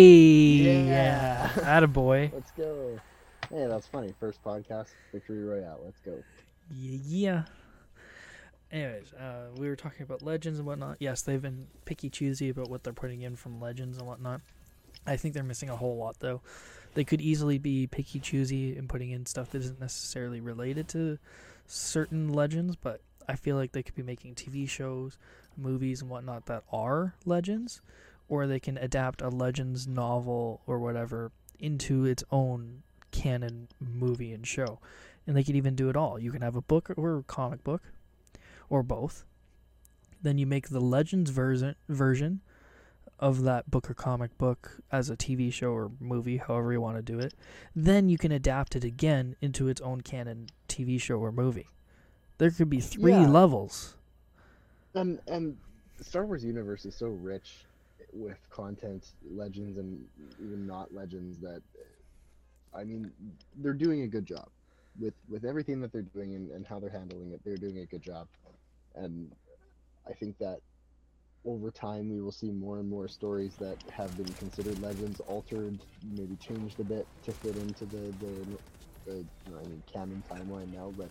Yeah. 0.84 0.84
yeah. 0.84 1.80
Attaboy. 1.80 2.32
Let's 2.34 2.50
go. 2.52 2.98
Hey, 3.50 3.66
that's 3.66 3.86
funny. 3.86 4.14
First 4.18 4.42
podcast, 4.44 4.88
Victory 5.12 5.44
Royale. 5.44 5.80
Let's 5.84 6.00
go. 6.00 6.22
Yeah, 6.70 6.98
yeah. 7.04 7.42
Anyways, 8.70 9.12
uh, 9.12 9.48
we 9.56 9.68
were 9.68 9.76
talking 9.76 10.02
about 10.02 10.22
legends 10.22 10.58
and 10.58 10.66
whatnot. 10.66 10.96
Yes, 10.98 11.20
they've 11.22 11.42
been 11.42 11.66
picky 11.84 12.08
choosy 12.08 12.48
about 12.48 12.70
what 12.70 12.84
they're 12.84 12.92
putting 12.94 13.20
in 13.20 13.36
from 13.36 13.60
legends 13.60 13.98
and 13.98 14.06
whatnot. 14.06 14.40
I 15.06 15.16
think 15.16 15.34
they're 15.34 15.42
missing 15.42 15.68
a 15.68 15.76
whole 15.76 15.96
lot 15.96 16.16
though. 16.20 16.40
They 16.94 17.04
could 17.04 17.20
easily 17.20 17.58
be 17.58 17.86
picky 17.86 18.20
choosy 18.20 18.76
and 18.76 18.88
putting 18.88 19.10
in 19.10 19.26
stuff 19.26 19.50
that 19.50 19.62
isn't 19.62 19.80
necessarily 19.80 20.40
related 20.40 20.88
to 20.88 21.18
certain 21.66 22.32
legends, 22.32 22.76
but 22.76 23.00
I 23.28 23.36
feel 23.36 23.56
like 23.56 23.72
they 23.72 23.82
could 23.82 23.94
be 23.94 24.02
making 24.02 24.34
TV 24.34 24.68
shows, 24.68 25.16
movies, 25.56 26.02
and 26.02 26.10
whatnot 26.10 26.46
that 26.46 26.64
are 26.72 27.14
legends, 27.24 27.80
or 28.28 28.46
they 28.46 28.60
can 28.60 28.76
adapt 28.76 29.22
a 29.22 29.28
legends 29.28 29.86
novel 29.86 30.60
or 30.66 30.78
whatever 30.78 31.32
into 31.58 32.04
its 32.04 32.24
own 32.30 32.82
canon 33.10 33.68
movie 33.80 34.32
and 34.32 34.46
show 34.46 34.78
and 35.26 35.36
they 35.36 35.42
could 35.42 35.56
even 35.56 35.74
do 35.74 35.88
it 35.88 35.96
all. 35.96 36.18
You 36.18 36.30
can 36.30 36.42
have 36.42 36.56
a 36.56 36.62
book 36.62 36.90
or 36.96 37.18
a 37.18 37.22
comic 37.22 37.62
book, 37.62 37.82
or 38.68 38.82
both. 38.82 39.24
Then 40.20 40.38
you 40.38 40.46
make 40.46 40.68
the 40.68 40.80
Legends 40.80 41.30
version 41.30 41.74
version 41.88 42.40
of 43.22 43.44
that 43.44 43.70
book 43.70 43.88
or 43.88 43.94
comic 43.94 44.36
book 44.36 44.80
as 44.90 45.08
a 45.08 45.16
TV 45.16 45.52
show 45.52 45.70
or 45.70 45.92
movie, 46.00 46.38
however 46.38 46.72
you 46.72 46.80
want 46.80 46.96
to 46.96 47.02
do 47.02 47.20
it. 47.20 47.32
Then 47.74 48.08
you 48.08 48.18
can 48.18 48.32
adapt 48.32 48.74
it 48.74 48.82
again 48.82 49.36
into 49.40 49.68
its 49.68 49.80
own 49.80 50.00
canon 50.00 50.48
TV 50.68 51.00
show 51.00 51.20
or 51.20 51.30
movie. 51.30 51.68
There 52.38 52.50
could 52.50 52.68
be 52.68 52.80
three 52.80 53.12
Yeah. 53.12 53.28
levels. 53.28 53.94
And 54.94 55.20
and 55.28 55.56
Star 56.00 56.26
Wars 56.26 56.44
universe 56.44 56.84
is 56.84 56.96
so 56.96 57.06
rich 57.06 57.64
with 58.12 58.38
content, 58.50 59.12
legends, 59.30 59.78
and 59.78 60.04
even 60.40 60.66
not 60.66 60.92
legends 60.92 61.38
that 61.38 61.62
I 62.74 62.82
mean 62.82 63.12
they're 63.56 63.72
doing 63.72 64.02
a 64.02 64.08
good 64.08 64.26
job 64.26 64.48
with 64.98 65.14
with 65.28 65.44
everything 65.44 65.80
that 65.82 65.92
they're 65.92 66.02
doing 66.02 66.34
and, 66.34 66.50
and 66.50 66.66
how 66.66 66.80
they're 66.80 66.90
handling 66.90 67.30
it. 67.30 67.40
They're 67.44 67.56
doing 67.56 67.78
a 67.78 67.86
good 67.86 68.02
job, 68.02 68.26
and 68.96 69.30
I 70.08 70.12
think 70.12 70.36
that 70.38 70.60
over 71.44 71.70
time 71.70 72.08
we 72.08 72.20
will 72.20 72.32
see 72.32 72.50
more 72.50 72.78
and 72.78 72.88
more 72.88 73.08
stories 73.08 73.54
that 73.58 73.76
have 73.90 74.16
been 74.16 74.32
considered 74.34 74.80
legends 74.80 75.20
altered, 75.20 75.78
maybe 76.16 76.36
changed 76.36 76.78
a 76.80 76.84
bit 76.84 77.06
to 77.24 77.32
fit 77.32 77.56
into 77.56 77.84
the 77.86 78.12
the, 78.20 78.46
the 79.06 79.24
I 79.48 79.62
mean 79.64 79.82
canon 79.92 80.22
timeline 80.30 80.72
now, 80.72 80.92
but. 80.96 81.08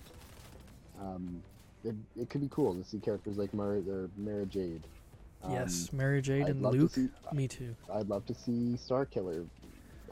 Um, 0.99 1.41
it, 1.83 1.95
it 2.19 2.29
could 2.29 2.41
be 2.41 2.49
cool 2.49 2.75
to 2.75 2.83
see 2.83 2.99
characters 2.99 3.37
like 3.37 3.53
Mara 3.53 3.79
or 3.89 4.09
Mara 4.17 4.45
Jade. 4.45 4.83
Um, 5.43 5.53
yes, 5.53 5.91
Mara 5.91 6.21
Jade 6.21 6.43
I'd 6.43 6.49
and 6.49 6.61
love 6.61 6.73
to 6.73 6.79
Luke. 6.81 6.91
see- 6.91 7.09
Me 7.33 7.47
too. 7.47 7.75
I'd 7.91 8.07
love 8.07 8.25
to 8.27 8.35
see 8.35 8.77
Star 8.77 9.05
Killer. 9.05 9.45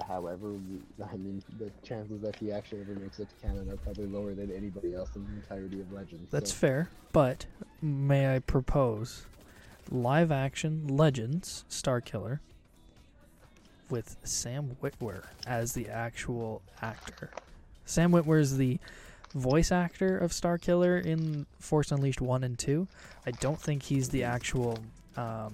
However, 0.07 0.53
I 1.11 1.15
mean, 1.17 1.43
the 1.59 1.69
chances 1.83 2.21
that 2.21 2.35
he 2.37 2.51
actually 2.51 2.81
ever 2.81 2.93
makes 2.93 3.19
it 3.19 3.27
to 3.29 3.47
canon 3.47 3.69
are 3.69 3.75
probably 3.77 4.07
lower 4.07 4.33
than 4.33 4.51
anybody 4.51 4.95
else 4.95 5.09
in 5.15 5.25
the 5.25 5.33
entirety 5.33 5.81
of 5.81 5.91
Legends. 5.91 6.31
That's 6.31 6.51
so. 6.51 6.57
fair, 6.57 6.89
but 7.11 7.45
may 7.81 8.35
I 8.35 8.39
propose 8.39 9.25
live 9.89 10.31
action 10.31 10.87
Legends 10.87 11.65
Star 11.67 12.01
Killer 12.01 12.41
with 13.89 14.17
Sam 14.23 14.77
Witwer 14.81 15.23
as 15.47 15.73
the 15.73 15.87
actual 15.89 16.61
actor. 16.81 17.31
Sam 17.85 18.11
Witwer 18.11 18.39
is 18.39 18.57
the 18.57 18.79
voice 19.33 19.71
actor 19.71 20.17
of 20.17 20.31
Star 20.31 20.57
Killer 20.57 20.97
in 20.97 21.45
Force 21.59 21.91
Unleashed 21.91 22.21
1 22.21 22.43
and 22.43 22.57
2. 22.57 22.87
I 23.25 23.31
don't 23.31 23.59
think 23.59 23.83
he's 23.83 24.09
the 24.09 24.23
actual 24.23 24.77
um, 25.17 25.53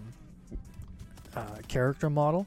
uh, 1.35 1.59
character 1.67 2.09
model, 2.09 2.45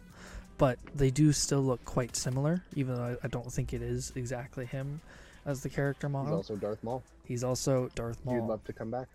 but 0.59 0.79
they 0.95 1.11
do 1.11 1.33
still 1.33 1.63
look 1.63 1.85
quite 1.85 2.17
similar, 2.17 2.63
even 2.75 2.95
though 2.95 3.17
I, 3.23 3.27
I 3.27 3.29
don't 3.29 3.51
think 3.51 3.73
it 3.73 3.83
is 3.83 4.13
exactly 4.15 4.67
him 4.67 5.01
as 5.47 5.63
the 5.63 5.71
character 5.71 6.09
model. 6.09 6.37
He's 6.37 6.51
also 6.51 6.57
Darth 6.57 6.85
Maul. 6.85 7.03
He's 7.25 7.45
also 7.45 7.91
Darth 7.95 8.23
Maul. 8.25 8.35
You'd 8.35 8.45
love 8.45 8.65
to 8.65 8.73
come 8.73 8.91
back. 8.91 9.09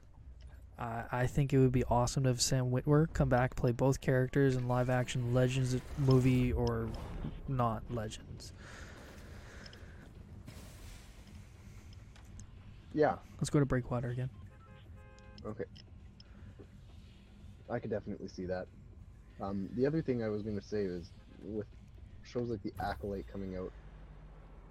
I 0.79 1.03
I 1.11 1.27
think 1.27 1.53
it 1.53 1.59
would 1.59 1.71
be 1.71 1.83
awesome 1.85 2.23
to 2.23 2.29
have 2.29 2.41
Sam 2.41 2.71
Witwer 2.71 3.07
come 3.13 3.29
back, 3.29 3.55
play 3.55 3.71
both 3.71 4.01
characters 4.01 4.55
in 4.55 4.67
live 4.67 4.89
action 4.89 5.33
Legends 5.33 5.75
movie 5.97 6.51
or 6.51 6.89
not 7.47 7.83
Legends. 7.89 8.53
Yeah, 12.93 13.15
Let's 13.39 13.49
go 13.49 13.59
to 13.59 13.65
Breakwater 13.65 14.09
again. 14.09 14.29
okay. 15.45 15.63
I 17.69 17.79
could 17.79 17.89
definitely 17.89 18.27
see 18.27 18.45
that. 18.45 18.67
Um, 19.41 19.67
the 19.75 19.85
other 19.87 20.01
thing 20.01 20.23
I 20.23 20.29
was 20.29 20.43
going 20.43 20.55
to 20.59 20.61
say 20.65 20.83
is 20.83 21.11
with 21.41 21.65
shows 22.23 22.49
like 22.49 22.61
The 22.61 22.73
Acolyte 22.79 23.25
coming 23.31 23.55
out, 23.57 23.73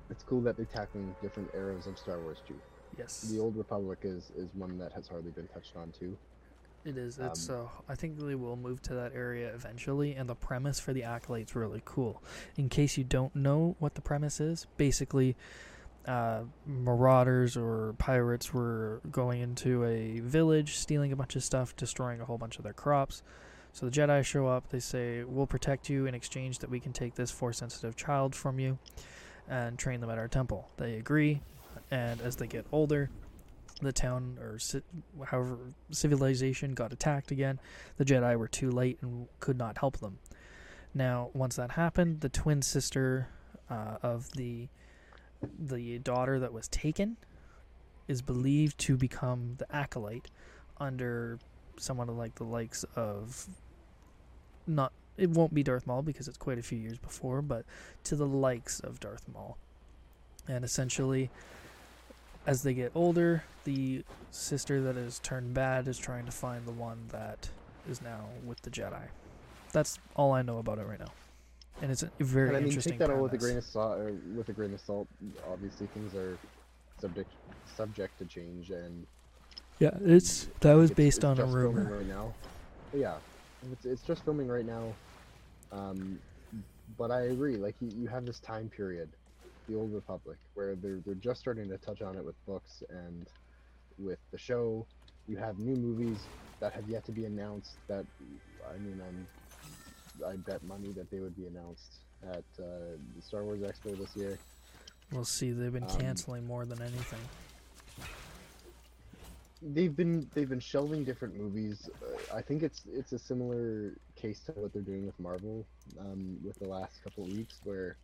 it's 0.08 0.22
cool 0.22 0.40
that 0.42 0.56
they're 0.56 0.66
tackling 0.66 1.16
different 1.20 1.50
eras 1.52 1.86
of 1.86 1.98
Star 1.98 2.20
Wars 2.20 2.40
too. 2.46 2.60
Yes, 2.98 3.22
The 3.22 3.38
Old 3.38 3.56
Republic 3.56 4.00
is, 4.02 4.30
is 4.36 4.48
one 4.54 4.78
that 4.78 4.92
has 4.92 5.08
hardly 5.08 5.30
been 5.30 5.48
touched 5.48 5.76
on 5.76 5.92
too. 5.98 6.16
it 6.84 6.96
is. 6.98 7.18
It's 7.18 7.48
um, 7.48 7.66
uh, 7.66 7.92
I 7.92 7.94
think 7.94 8.18
they 8.18 8.34
will 8.34 8.56
move 8.56 8.82
to 8.82 8.94
that 8.94 9.12
area 9.14 9.52
eventually, 9.54 10.14
and 10.14 10.28
the 10.28 10.34
premise 10.34 10.78
for 10.80 10.92
the 10.92 11.04
Acolyte's 11.04 11.54
really 11.54 11.82
cool. 11.84 12.22
In 12.56 12.68
case 12.68 12.98
you 12.98 13.04
don't 13.04 13.34
know 13.34 13.76
what 13.78 13.94
the 13.94 14.00
premise 14.02 14.40
is, 14.40 14.66
basically, 14.76 15.36
uh, 16.06 16.40
marauders 16.66 17.56
or 17.56 17.94
pirates 17.98 18.52
were 18.52 19.00
going 19.10 19.40
into 19.40 19.84
a 19.84 20.20
village, 20.20 20.76
stealing 20.76 21.12
a 21.12 21.16
bunch 21.16 21.36
of 21.36 21.44
stuff, 21.44 21.76
destroying 21.76 22.20
a 22.20 22.24
whole 22.24 22.38
bunch 22.38 22.58
of 22.58 22.64
their 22.64 22.72
crops. 22.72 23.22
So 23.72 23.86
the 23.86 23.92
Jedi 23.92 24.22
show 24.24 24.48
up. 24.48 24.68
They 24.68 24.80
say, 24.80 25.24
"We'll 25.24 25.46
protect 25.46 25.88
you 25.88 26.06
in 26.06 26.14
exchange 26.14 26.58
that 26.58 26.68
we 26.68 26.78
can 26.80 26.92
take 26.92 27.14
this 27.14 27.30
Force-sensitive 27.30 27.96
child 27.96 28.34
from 28.34 28.58
you, 28.58 28.78
and 29.48 29.78
train 29.78 30.00
them 30.00 30.10
at 30.10 30.18
our 30.18 30.28
temple." 30.28 30.68
They 30.76 30.96
agree, 30.96 31.40
and 31.92 32.22
as 32.22 32.36
they 32.36 32.46
get 32.46 32.64
older, 32.72 33.10
the 33.82 33.92
town 33.92 34.38
or 34.40 34.56
ci- 34.58 34.82
however 35.26 35.58
civilization 35.90 36.72
got 36.72 36.92
attacked 36.92 37.30
again. 37.30 37.60
The 37.98 38.04
Jedi 38.04 38.36
were 38.36 38.48
too 38.48 38.70
late 38.70 38.98
and 39.02 39.28
could 39.40 39.58
not 39.58 39.78
help 39.78 39.98
them. 39.98 40.18
Now, 40.94 41.30
once 41.34 41.56
that 41.56 41.72
happened, 41.72 42.22
the 42.22 42.30
twin 42.30 42.62
sister 42.62 43.28
uh, 43.70 43.98
of 44.02 44.32
the 44.32 44.68
the 45.58 45.98
daughter 45.98 46.38
that 46.38 46.52
was 46.52 46.68
taken 46.68 47.16
is 48.06 48.22
believed 48.22 48.78
to 48.78 48.96
become 48.96 49.56
the 49.58 49.74
acolyte 49.74 50.30
under 50.78 51.38
someone 51.78 52.06
like 52.16 52.36
the 52.36 52.44
likes 52.44 52.84
of 52.94 53.48
not 54.66 54.92
it 55.18 55.28
won't 55.28 55.52
be 55.52 55.62
Darth 55.62 55.86
Maul 55.86 56.02
because 56.02 56.26
it's 56.26 56.38
quite 56.38 56.58
a 56.58 56.62
few 56.62 56.78
years 56.78 56.96
before, 56.96 57.42
but 57.42 57.66
to 58.04 58.16
the 58.16 58.26
likes 58.26 58.80
of 58.80 58.98
Darth 58.98 59.28
Maul. 59.28 59.58
And 60.48 60.64
essentially 60.64 61.30
as 62.46 62.62
they 62.62 62.74
get 62.74 62.92
older, 62.94 63.44
the 63.64 64.04
sister 64.30 64.80
that 64.82 64.96
is 64.96 65.18
turned 65.20 65.54
bad 65.54 65.86
is 65.88 65.98
trying 65.98 66.24
to 66.26 66.32
find 66.32 66.66
the 66.66 66.72
one 66.72 66.98
that 67.10 67.48
is 67.88 68.02
now 68.02 68.26
with 68.44 68.60
the 68.62 68.70
Jedi. 68.70 69.02
That's 69.72 69.98
all 70.16 70.32
I 70.32 70.42
know 70.42 70.58
about 70.58 70.78
it 70.78 70.86
right 70.86 70.98
now. 71.00 71.12
And 71.80 71.90
it's 71.90 72.02
a 72.02 72.10
very 72.20 72.48
and 72.48 72.56
I 72.56 72.60
mean, 72.60 72.68
interesting 72.68 72.92
take 72.92 72.98
that 73.00 73.10
all 73.10 73.22
with 73.22 73.32
a 73.32 73.38
grain 73.38 73.56
of 73.56 73.64
salt. 73.64 73.98
Or 73.98 74.12
with 74.36 74.48
a 74.48 74.52
grain 74.52 74.72
of 74.74 74.80
salt. 74.80 75.08
Obviously, 75.50 75.86
things 75.88 76.14
are 76.14 76.36
subject 77.00 77.30
subject 77.76 78.18
to 78.18 78.24
change, 78.26 78.70
and 78.70 79.06
Yeah, 79.78 79.90
it's 80.04 80.48
that 80.60 80.74
was 80.74 80.90
it's- 80.90 80.96
based 80.96 81.18
it's 81.18 81.24
on 81.24 81.40
a 81.40 81.46
rumor. 81.46 81.96
right 81.96 82.06
now. 82.06 82.34
Yeah, 82.92 83.16
it's 83.72 83.84
it's 83.86 84.02
just 84.02 84.24
filming 84.24 84.48
right 84.48 84.66
now. 84.66 84.92
Um, 85.72 86.20
but 86.98 87.10
I 87.10 87.22
agree. 87.22 87.56
Like 87.56 87.74
you, 87.80 87.90
you 87.96 88.06
have 88.08 88.26
this 88.26 88.38
time 88.38 88.68
period, 88.68 89.08
the 89.72 89.78
Old 89.78 89.92
Republic, 89.92 90.38
where 90.54 90.74
they're 90.74 91.00
they're 91.04 91.14
just 91.14 91.40
starting 91.40 91.68
to 91.68 91.78
touch 91.78 92.02
on 92.02 92.16
it 92.16 92.24
with 92.24 92.34
books 92.46 92.82
and 92.90 93.26
with 93.98 94.18
the 94.30 94.38
show. 94.38 94.86
You 95.28 95.36
have 95.38 95.58
new 95.58 95.76
movies 95.76 96.18
that 96.60 96.72
have 96.72 96.88
yet 96.88 97.04
to 97.06 97.12
be 97.12 97.24
announced. 97.24 97.72
That 97.88 98.04
I 98.68 98.78
mean, 98.78 99.00
I'm 99.06 99.26
I 100.26 100.36
bet 100.36 100.62
money 100.64 100.88
that 100.92 101.10
they 101.10 101.20
would 101.20 101.36
be 101.36 101.46
announced 101.46 101.92
at 102.22 102.44
uh, 102.58 102.96
the 103.16 103.22
Star 103.22 103.44
Wars 103.44 103.60
Expo 103.60 103.96
this 103.98 104.14
year. 104.14 104.38
We'll 105.10 105.24
see. 105.24 105.50
They've 105.52 105.72
been 105.72 105.84
Um, 105.84 105.98
canceling 106.00 106.46
more 106.46 106.64
than 106.64 106.80
anything. 106.82 107.20
they've 109.62 109.94
been 109.96 110.28
they've 110.34 110.48
been 110.48 110.60
shelving 110.60 111.04
different 111.04 111.36
movies. 111.36 111.88
Uh, 112.02 112.36
I 112.36 112.42
think 112.42 112.62
it's 112.62 112.82
it's 112.92 113.12
a 113.12 113.18
similar 113.18 113.92
case 114.16 114.40
to 114.46 114.52
what 114.52 114.72
they're 114.72 114.82
doing 114.82 115.06
with 115.06 115.18
Marvel 115.20 115.64
um, 116.00 116.36
with 116.44 116.58
the 116.58 116.66
last 116.68 117.02
couple 117.04 117.24
of 117.24 117.30
weeks, 117.30 117.60
where 117.64 117.96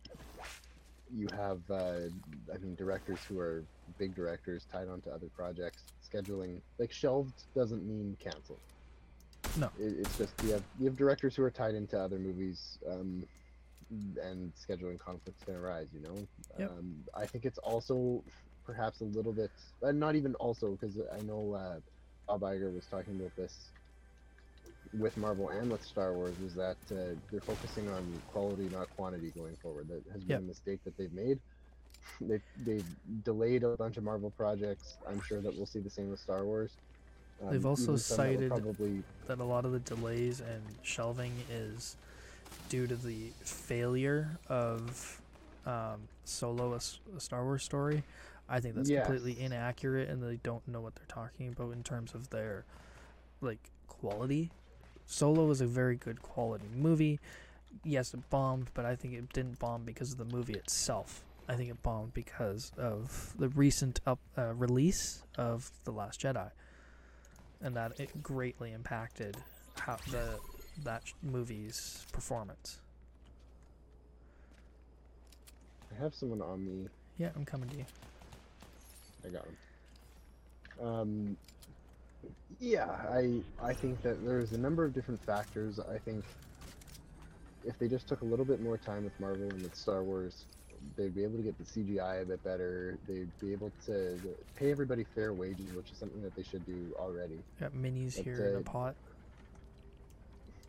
you 1.15 1.27
have 1.35 1.59
uh, 1.69 2.07
I 2.53 2.57
mean 2.59 2.75
directors 2.75 3.19
who 3.27 3.39
are 3.39 3.63
big 3.97 4.15
directors 4.15 4.65
tied 4.71 4.87
onto 4.87 5.09
other 5.09 5.27
projects. 5.35 5.83
Scheduling 6.11 6.61
like 6.77 6.91
shelved 6.91 7.43
doesn't 7.55 7.85
mean 7.85 8.17
canceled. 8.19 8.59
No. 9.57 9.69
it, 9.79 9.95
it's 9.99 10.17
just 10.17 10.33
you 10.43 10.51
have 10.51 10.63
you 10.79 10.85
have 10.85 10.95
directors 10.95 11.35
who 11.35 11.43
are 11.43 11.51
tied 11.51 11.75
into 11.75 11.99
other 11.99 12.19
movies. 12.19 12.77
Um, 12.89 13.23
and 14.21 14.51
scheduling 14.55 14.99
conflicts 14.99 15.43
can 15.43 15.55
arise, 15.55 15.87
you 15.93 16.01
know. 16.01 16.27
Yep. 16.59 16.69
Um, 16.69 16.95
I 17.15 17.25
think 17.25 17.45
it's 17.45 17.57
also 17.57 18.23
perhaps 18.65 19.01
a 19.01 19.05
little 19.05 19.33
bit, 19.33 19.49
uh, 19.83 19.91
not 19.91 20.15
even 20.15 20.35
also, 20.35 20.71
because 20.71 20.99
I 21.11 21.21
know 21.21 21.53
uh, 21.53 21.79
Bob 22.27 22.41
Iger 22.41 22.73
was 22.73 22.85
talking 22.85 23.15
about 23.19 23.35
this 23.35 23.71
with 24.97 25.15
Marvel 25.17 25.49
and 25.49 25.71
with 25.71 25.83
Star 25.83 26.13
Wars, 26.13 26.35
is 26.43 26.55
that 26.55 26.77
uh, 26.91 27.15
they're 27.31 27.41
focusing 27.41 27.87
on 27.89 28.03
quality, 28.31 28.69
not 28.71 28.89
quantity, 28.95 29.31
going 29.37 29.55
forward. 29.57 29.87
That 29.87 30.01
has 30.11 30.23
been 30.23 30.29
Yep. 30.37 30.39
a 30.39 30.43
mistake 30.43 30.79
that 30.83 30.97
they've 30.97 31.13
made. 31.13 31.39
They've 32.21 32.41
they've 32.65 32.85
delayed 33.23 33.63
a 33.63 33.75
bunch 33.75 33.97
of 33.97 34.03
Marvel 34.03 34.31
projects. 34.31 34.97
I'm 35.07 35.21
sure 35.21 35.41
that 35.41 35.55
we'll 35.55 35.67
see 35.67 35.79
the 35.79 35.91
same 35.91 36.09
with 36.09 36.19
Star 36.19 36.43
Wars. 36.43 36.71
Um, 37.43 37.51
They've 37.51 37.65
also 37.65 37.95
some 37.97 38.17
that 38.17 38.33
cited- 38.33 38.49
probably 38.49 39.03
that 39.27 39.39
a 39.39 39.43
lot 39.43 39.63
of 39.65 39.73
the 39.73 39.79
delays 39.79 40.39
and 40.39 40.61
shelving 40.81 41.33
is 41.51 41.97
due 42.67 42.87
to 42.87 42.95
the 42.95 43.27
failure 43.43 44.39
of 44.47 45.21
um, 45.67 46.07
Solo, 46.23 46.73
a 46.73 47.19
Star 47.19 47.43
Wars 47.43 47.63
story. 47.63 48.01
I 48.49 48.59
think 48.59 48.73
that's 48.75 48.89
completely 48.89 49.39
inaccurate, 49.39 50.09
and 50.09 50.23
they 50.23 50.37
don't 50.41 50.67
know 50.67 50.81
what 50.81 50.95
they're 50.95 51.05
talking 51.07 51.49
about 51.49 51.73
in 51.73 51.83
terms 51.83 52.15
of 52.15 52.29
their 52.31 52.65
like 53.41 53.69
quality. 53.87 54.51
Solo 55.09 55.49
is 55.49 55.59
a 55.59 55.65
very 55.65 55.95
good 55.95 56.21
quality 56.21 56.67
movie. 56.75 57.19
Yes, 57.83 58.13
it 58.13 58.29
bombed, 58.29 58.69
but 58.75 58.85
I 58.85 58.95
think 58.95 59.15
it 59.15 59.33
didn't 59.33 59.57
bomb 59.57 59.83
because 59.83 60.11
of 60.11 60.19
the 60.19 60.25
movie 60.25 60.53
itself. 60.53 61.23
I 61.47 61.55
think 61.55 61.71
it 61.71 61.81
bombed 61.81 62.13
because 62.13 62.71
of 62.77 63.33
the 63.39 63.49
recent 63.49 64.01
up 64.05 64.19
uh, 64.37 64.53
release 64.53 65.23
of 65.35 65.71
the 65.83 65.91
Last 65.91 66.21
Jedi, 66.21 66.51
and 67.59 67.75
that 67.75 67.99
it 67.99 68.21
greatly 68.21 68.71
impacted 68.71 69.35
how 69.79 69.97
the 70.11 70.37
that 70.83 71.11
movie's 71.23 72.05
performance. 72.11 72.79
I 75.91 76.03
have 76.03 76.13
someone 76.13 76.41
on 76.43 76.63
me. 76.63 76.87
Yeah, 77.17 77.29
I'm 77.35 77.45
coming 77.45 77.67
to 77.69 77.77
you. 77.77 77.85
I 79.25 79.29
got 79.29 79.45
him. 79.45 80.87
Um, 80.87 81.37
yeah, 82.59 82.85
I 83.11 83.41
I 83.61 83.73
think 83.73 84.01
that 84.03 84.25
there's 84.25 84.51
a 84.51 84.57
number 84.57 84.83
of 84.85 84.93
different 84.93 85.23
factors. 85.23 85.79
I 85.79 85.97
think 85.97 86.23
if 87.65 87.77
they 87.79 87.87
just 87.87 88.07
took 88.07 88.21
a 88.21 88.25
little 88.25 88.45
bit 88.45 88.61
more 88.61 88.77
time 88.77 89.03
with 89.03 89.17
Marvel 89.19 89.49
and 89.49 89.61
with 89.61 89.75
Star 89.75 90.03
Wars, 90.03 90.45
they'd 90.95 91.13
be 91.15 91.23
able 91.23 91.37
to 91.37 91.43
get 91.43 91.57
the 91.57 91.63
CGI 91.63 92.21
a 92.21 92.25
bit 92.25 92.43
better. 92.43 92.97
They'd 93.07 93.29
be 93.39 93.51
able 93.51 93.71
to 93.85 94.19
pay 94.55 94.71
everybody 94.71 95.05
fair 95.15 95.33
wages, 95.33 95.71
which 95.73 95.91
is 95.91 95.97
something 95.97 96.21
that 96.21 96.35
they 96.35 96.43
should 96.43 96.65
do 96.65 96.93
already. 96.97 97.39
Got 97.59 97.73
minis 97.73 98.15
But, 98.15 98.25
here 98.25 98.49
in 98.49 98.55
uh, 98.55 98.59
a 98.59 98.63
pot. 98.63 98.95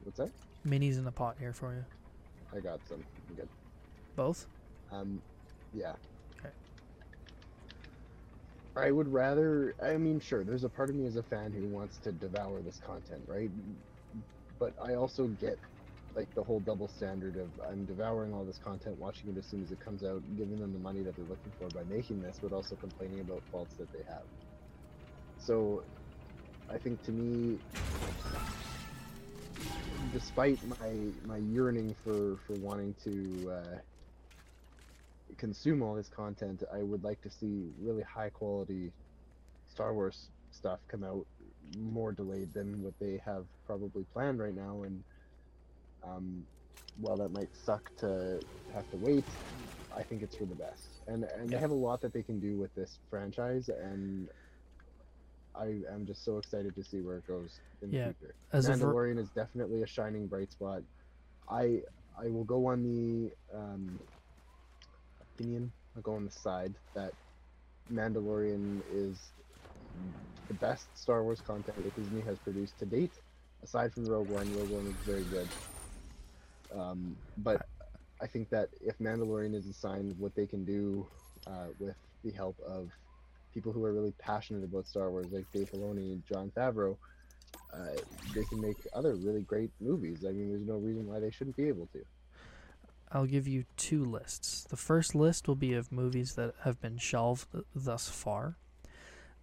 What's 0.04 0.18
that? 0.18 0.30
Minis 0.66 0.98
in 0.98 1.06
a 1.06 1.12
pot 1.12 1.36
here 1.38 1.52
for 1.52 1.74
you. 1.74 1.84
I 2.56 2.60
got 2.60 2.80
some. 2.88 3.02
I'm 3.28 3.36
good. 3.36 3.48
Both. 4.16 4.46
Um, 4.92 5.22
yeah. 5.72 5.92
I 8.76 8.90
would 8.90 9.12
rather. 9.12 9.74
I 9.82 9.96
mean, 9.96 10.20
sure. 10.20 10.44
There's 10.44 10.64
a 10.64 10.68
part 10.68 10.90
of 10.90 10.96
me 10.96 11.06
as 11.06 11.16
a 11.16 11.22
fan 11.22 11.52
who 11.52 11.66
wants 11.66 11.98
to 11.98 12.12
devour 12.12 12.60
this 12.62 12.78
content, 12.78 13.22
right? 13.26 13.50
But 14.58 14.74
I 14.82 14.94
also 14.94 15.26
get 15.26 15.58
like 16.14 16.32
the 16.34 16.42
whole 16.42 16.60
double 16.60 16.88
standard 16.88 17.36
of 17.36 17.48
I'm 17.68 17.84
devouring 17.84 18.32
all 18.32 18.44
this 18.44 18.58
content, 18.58 18.98
watching 18.98 19.30
it 19.30 19.38
as 19.38 19.46
soon 19.46 19.62
as 19.62 19.70
it 19.70 19.80
comes 19.80 20.02
out, 20.04 20.22
giving 20.36 20.56
them 20.56 20.72
the 20.72 20.78
money 20.78 21.02
that 21.02 21.16
they're 21.16 21.24
looking 21.24 21.52
for 21.58 21.68
by 21.68 21.82
making 21.92 22.20
this, 22.20 22.38
but 22.42 22.52
also 22.52 22.76
complaining 22.76 23.20
about 23.20 23.42
faults 23.50 23.74
that 23.76 23.92
they 23.92 24.02
have. 24.08 24.22
So, 25.38 25.82
I 26.72 26.78
think 26.78 27.02
to 27.04 27.12
me, 27.12 27.58
despite 30.12 30.58
my 30.80 30.92
my 31.26 31.38
yearning 31.38 31.94
for 32.04 32.36
for 32.46 32.54
wanting 32.54 32.94
to 33.04 33.52
uh, 33.52 33.78
consume 35.38 35.82
all 35.82 35.94
this 35.94 36.08
content, 36.08 36.62
I 36.72 36.82
would 36.82 37.04
like 37.04 37.20
to 37.22 37.30
see 37.30 37.72
really 37.78 38.02
high 38.02 38.30
quality 38.30 38.92
Star 39.66 39.94
Wars 39.94 40.30
stuff 40.50 40.80
come 40.88 41.04
out 41.04 41.26
more 41.76 42.12
delayed 42.12 42.52
than 42.52 42.82
what 42.82 42.98
they 42.98 43.18
have 43.18 43.46
probably 43.64 44.04
planned 44.04 44.40
right 44.40 44.54
now. 44.54 44.82
And 44.82 45.04
um, 46.02 46.48
while 46.96 47.16
that 47.18 47.30
might 47.30 47.54
suck 47.56 47.94
to 47.98 48.40
have 48.72 48.90
to 48.90 48.96
wait, 48.96 49.24
I 49.96 50.02
think 50.02 50.22
it's 50.22 50.36
for 50.36 50.46
the 50.46 50.54
best. 50.54 51.02
And 51.06 51.24
and 51.24 51.50
they 51.50 51.58
have 51.58 51.70
a 51.70 51.74
lot 51.74 52.00
that 52.02 52.12
they 52.12 52.22
can 52.22 52.40
do 52.40 52.58
with 52.58 52.74
this 52.74 52.98
franchise, 53.08 53.68
and 53.68 54.30
I 55.54 55.82
am 55.90 56.06
just 56.06 56.24
so 56.24 56.38
excited 56.38 56.74
to 56.76 56.84
see 56.84 57.00
where 57.02 57.18
it 57.18 57.26
goes 57.26 57.60
in 57.82 57.92
Yeah, 57.92 58.08
the 58.08 58.14
future. 58.14 58.34
As 58.52 58.68
a 58.68 58.72
ver- 58.74 59.18
is 59.18 59.30
definitely 59.30 59.82
a 59.82 59.86
shining 59.86 60.28
bright 60.28 60.52
spot. 60.52 60.82
I 61.48 61.82
I 62.18 62.28
will 62.28 62.44
go 62.44 62.66
on 62.66 62.82
the 62.82 63.32
um, 63.52 63.98
opinion. 65.40 65.72
I'll 65.96 66.02
go 66.02 66.14
on 66.14 66.24
the 66.24 66.30
side 66.30 66.74
that 66.94 67.12
Mandalorian 67.92 68.82
is 68.92 69.18
the 70.48 70.54
best 70.54 70.86
Star 70.94 71.24
Wars 71.24 71.40
content 71.40 71.76
that 71.82 71.96
Disney 71.96 72.20
has 72.22 72.38
produced 72.38 72.78
to 72.78 72.86
date, 72.86 73.12
aside 73.62 73.92
from 73.92 74.06
Rogue 74.06 74.28
One. 74.28 74.54
Rogue 74.56 74.70
One 74.70 74.84
was 74.84 74.94
very 75.06 75.24
good. 75.24 75.48
Um, 76.78 77.16
but 77.38 77.66
I 78.20 78.26
think 78.26 78.50
that 78.50 78.68
if 78.80 78.98
Mandalorian 78.98 79.54
is 79.54 79.66
a 79.66 79.72
sign 79.72 80.10
of 80.10 80.20
what 80.20 80.34
they 80.36 80.46
can 80.46 80.64
do 80.64 81.06
uh, 81.46 81.68
with 81.78 81.96
the 82.22 82.32
help 82.32 82.56
of 82.66 82.88
people 83.52 83.72
who 83.72 83.84
are 83.84 83.92
really 83.92 84.14
passionate 84.20 84.62
about 84.62 84.86
Star 84.86 85.10
Wars, 85.10 85.26
like 85.32 85.46
Dave 85.52 85.70
Filoni 85.70 86.12
and 86.12 86.22
Jon 86.28 86.52
Favreau, 86.56 86.96
uh, 87.74 87.96
they 88.34 88.44
can 88.44 88.60
make 88.60 88.76
other 88.92 89.16
really 89.16 89.42
great 89.42 89.70
movies. 89.80 90.24
I 90.28 90.32
mean, 90.32 90.50
there's 90.50 90.66
no 90.66 90.76
reason 90.76 91.06
why 91.06 91.18
they 91.18 91.30
shouldn't 91.30 91.56
be 91.56 91.68
able 91.68 91.88
to. 91.92 92.04
I'll 93.12 93.26
give 93.26 93.48
you 93.48 93.64
two 93.76 94.04
lists. 94.04 94.64
The 94.68 94.76
first 94.76 95.14
list 95.14 95.48
will 95.48 95.56
be 95.56 95.74
of 95.74 95.90
movies 95.90 96.34
that 96.34 96.54
have 96.62 96.80
been 96.80 96.96
shelved 96.96 97.48
thus 97.74 98.08
far, 98.08 98.56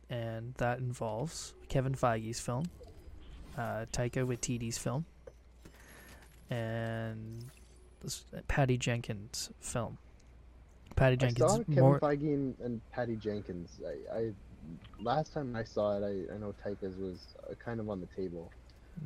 and 0.10 0.53
that 0.56 0.80
involves 0.80 1.53
Kevin 1.67 1.93
Feige's 1.93 2.39
film, 2.39 2.65
uh, 3.58 3.86
Taika 3.91 4.25
Waititi's 4.25 4.77
film, 4.77 5.06
and 6.49 7.45
this 8.01 8.23
Patty 8.47 8.77
Jenkins 8.77 9.49
film. 9.60 9.97
Patty 10.95 11.13
I 11.13 11.17
Jenkins 11.17 11.51
saw 11.51 11.58
Kevin 11.58 11.75
more 11.75 11.99
Feige 11.99 12.34
and, 12.34 12.56
and 12.63 12.82
Patty 12.91 13.17
Jenkins. 13.17 13.82
I, 13.86 14.17
I 14.17 14.34
last 14.99 15.34
time 15.34 15.56
I 15.56 15.63
saw 15.63 15.97
it, 15.97 16.03
I, 16.03 16.34
I 16.34 16.38
know 16.38 16.53
Taika's 16.65 16.95
was 16.97 17.19
uh, 17.49 17.53
kind 17.63 17.80
of 17.80 17.89
on 17.89 17.99
the 17.99 18.08
table. 18.15 18.51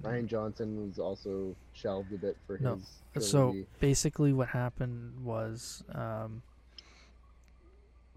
Rian 0.01 0.25
Johnson 0.25 0.87
was 0.87 0.99
also 0.99 1.55
shelved 1.73 2.11
a 2.13 2.17
bit 2.17 2.37
for 2.47 2.57
No, 2.59 2.79
his 3.13 3.29
So 3.29 3.55
basically, 3.79 4.33
what 4.33 4.49
happened 4.49 5.23
was 5.23 5.83
um, 5.93 6.41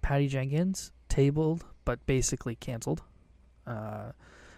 Patty 0.03 0.29
Jenkins 0.29 0.93
tabled, 1.09 1.65
but 1.85 2.05
basically 2.07 2.57
canceled. 2.57 3.03
Uh, 3.67 4.13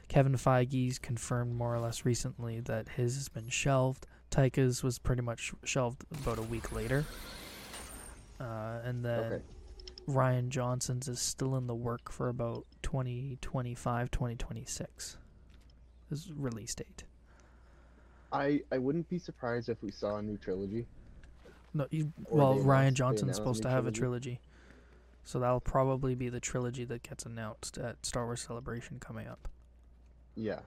Kevin 0.09 0.35
Feige's 0.35 0.99
confirmed 0.99 1.55
more 1.55 1.75
or 1.75 1.81
less 1.81 2.05
recently 2.05 2.61
that 2.61 2.89
his 2.91 3.17
has 3.17 3.29
been 3.29 3.49
shelved. 3.49 4.07
Taika's 4.31 4.83
was 4.83 4.99
pretty 4.99 5.23
much 5.23 5.53
shelved 5.65 6.05
about 6.13 6.39
a 6.39 6.43
week 6.43 6.73
later. 6.73 7.05
Uh, 8.41 8.79
and 8.85 9.05
then 9.05 9.33
Okay. 9.33 9.43
Rian 10.09 10.49
Johnson's 10.49 11.09
is 11.09 11.21
still 11.21 11.57
in 11.57 11.67
the 11.67 11.75
work 11.75 12.13
for 12.13 12.29
about 12.29 12.67
2025, 12.83 14.11
2026. 14.11 15.19
His 16.11 16.31
release 16.33 16.75
date. 16.75 17.05
I 18.33 18.63
I 18.73 18.79
wouldn't 18.79 19.09
be 19.09 19.19
surprised 19.19 19.69
if 19.69 19.83
we 19.83 19.91
saw 19.91 20.17
a 20.17 20.23
new 20.23 20.37
trilogy. 20.37 20.87
No, 21.75 21.87
you, 21.91 22.13
well, 22.31 22.55
Rian 22.57 22.95
Johnson's 22.95 23.37
supposed 23.37 23.63
to 23.63 23.69
have 23.69 23.87
a 23.87 23.91
trilogy. 23.93 24.39
trilogy, 24.39 24.41
so 25.25 25.39
that'll 25.41 25.61
probably 25.61 26.15
be 26.15 26.29
the 26.31 26.41
trilogy 26.41 26.85
that 26.85 27.03
gets 27.03 27.27
announced 27.27 27.77
at 27.77 28.05
Star 28.07 28.25
Wars 28.25 28.41
Celebration 28.41 28.99
coming 28.99 29.27
up. 29.27 29.49
Yeah. 30.35 30.61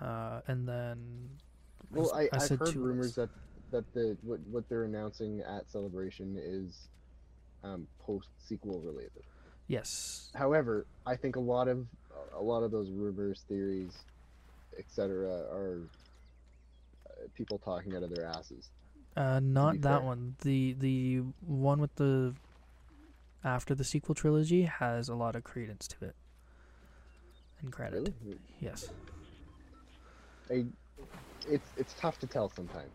Uh, 0.00 0.40
and 0.46 0.68
then, 0.68 1.28
Well, 1.90 2.12
I, 2.14 2.22
I 2.24 2.28
I've 2.34 2.42
said 2.42 2.58
heard 2.60 2.68
two 2.72 2.80
rumors 2.80 3.14
that 3.16 3.30
that 3.72 3.92
the 3.94 4.16
what 4.22 4.38
what 4.50 4.68
they're 4.68 4.84
announcing 4.84 5.40
at 5.40 5.68
Celebration 5.70 6.36
is 6.40 6.88
um, 7.64 7.86
post 7.98 8.28
sequel 8.38 8.80
related. 8.80 9.24
yes, 9.66 10.30
However, 10.34 10.86
I 11.04 11.16
think 11.16 11.34
a 11.36 11.40
lot 11.40 11.66
of 11.68 11.84
a 12.34 12.42
lot 12.42 12.62
of 12.62 12.70
those 12.70 12.90
rumors, 12.90 13.42
theories, 13.48 13.92
etc., 14.78 15.28
are 15.52 15.78
uh, 17.06 17.10
people 17.34 17.58
talking 17.58 17.94
out 17.96 18.02
of 18.02 18.14
their 18.14 18.26
asses. 18.26 18.70
uh, 19.16 19.40
not 19.40 19.80
that 19.82 19.98
fair. 19.98 20.06
one. 20.06 20.36
The 20.42 20.74
the 20.78 21.22
one 21.46 21.80
with 21.80 21.94
the 21.96 22.34
after 23.44 23.74
the 23.74 23.84
sequel 23.84 24.14
trilogy 24.14 24.62
has 24.62 25.08
a 25.08 25.14
lot 25.14 25.34
of 25.36 25.44
credence 25.44 25.86
to 25.88 26.04
it 26.06 26.14
and 27.60 27.72
credit. 27.72 27.94
Really, 28.24 28.38
Yes, 28.60 28.88
I, 30.50 30.64
it's 31.48 31.68
it's 31.76 31.94
tough 31.98 32.18
to 32.20 32.26
tell 32.26 32.48
sometimes. 32.50 32.90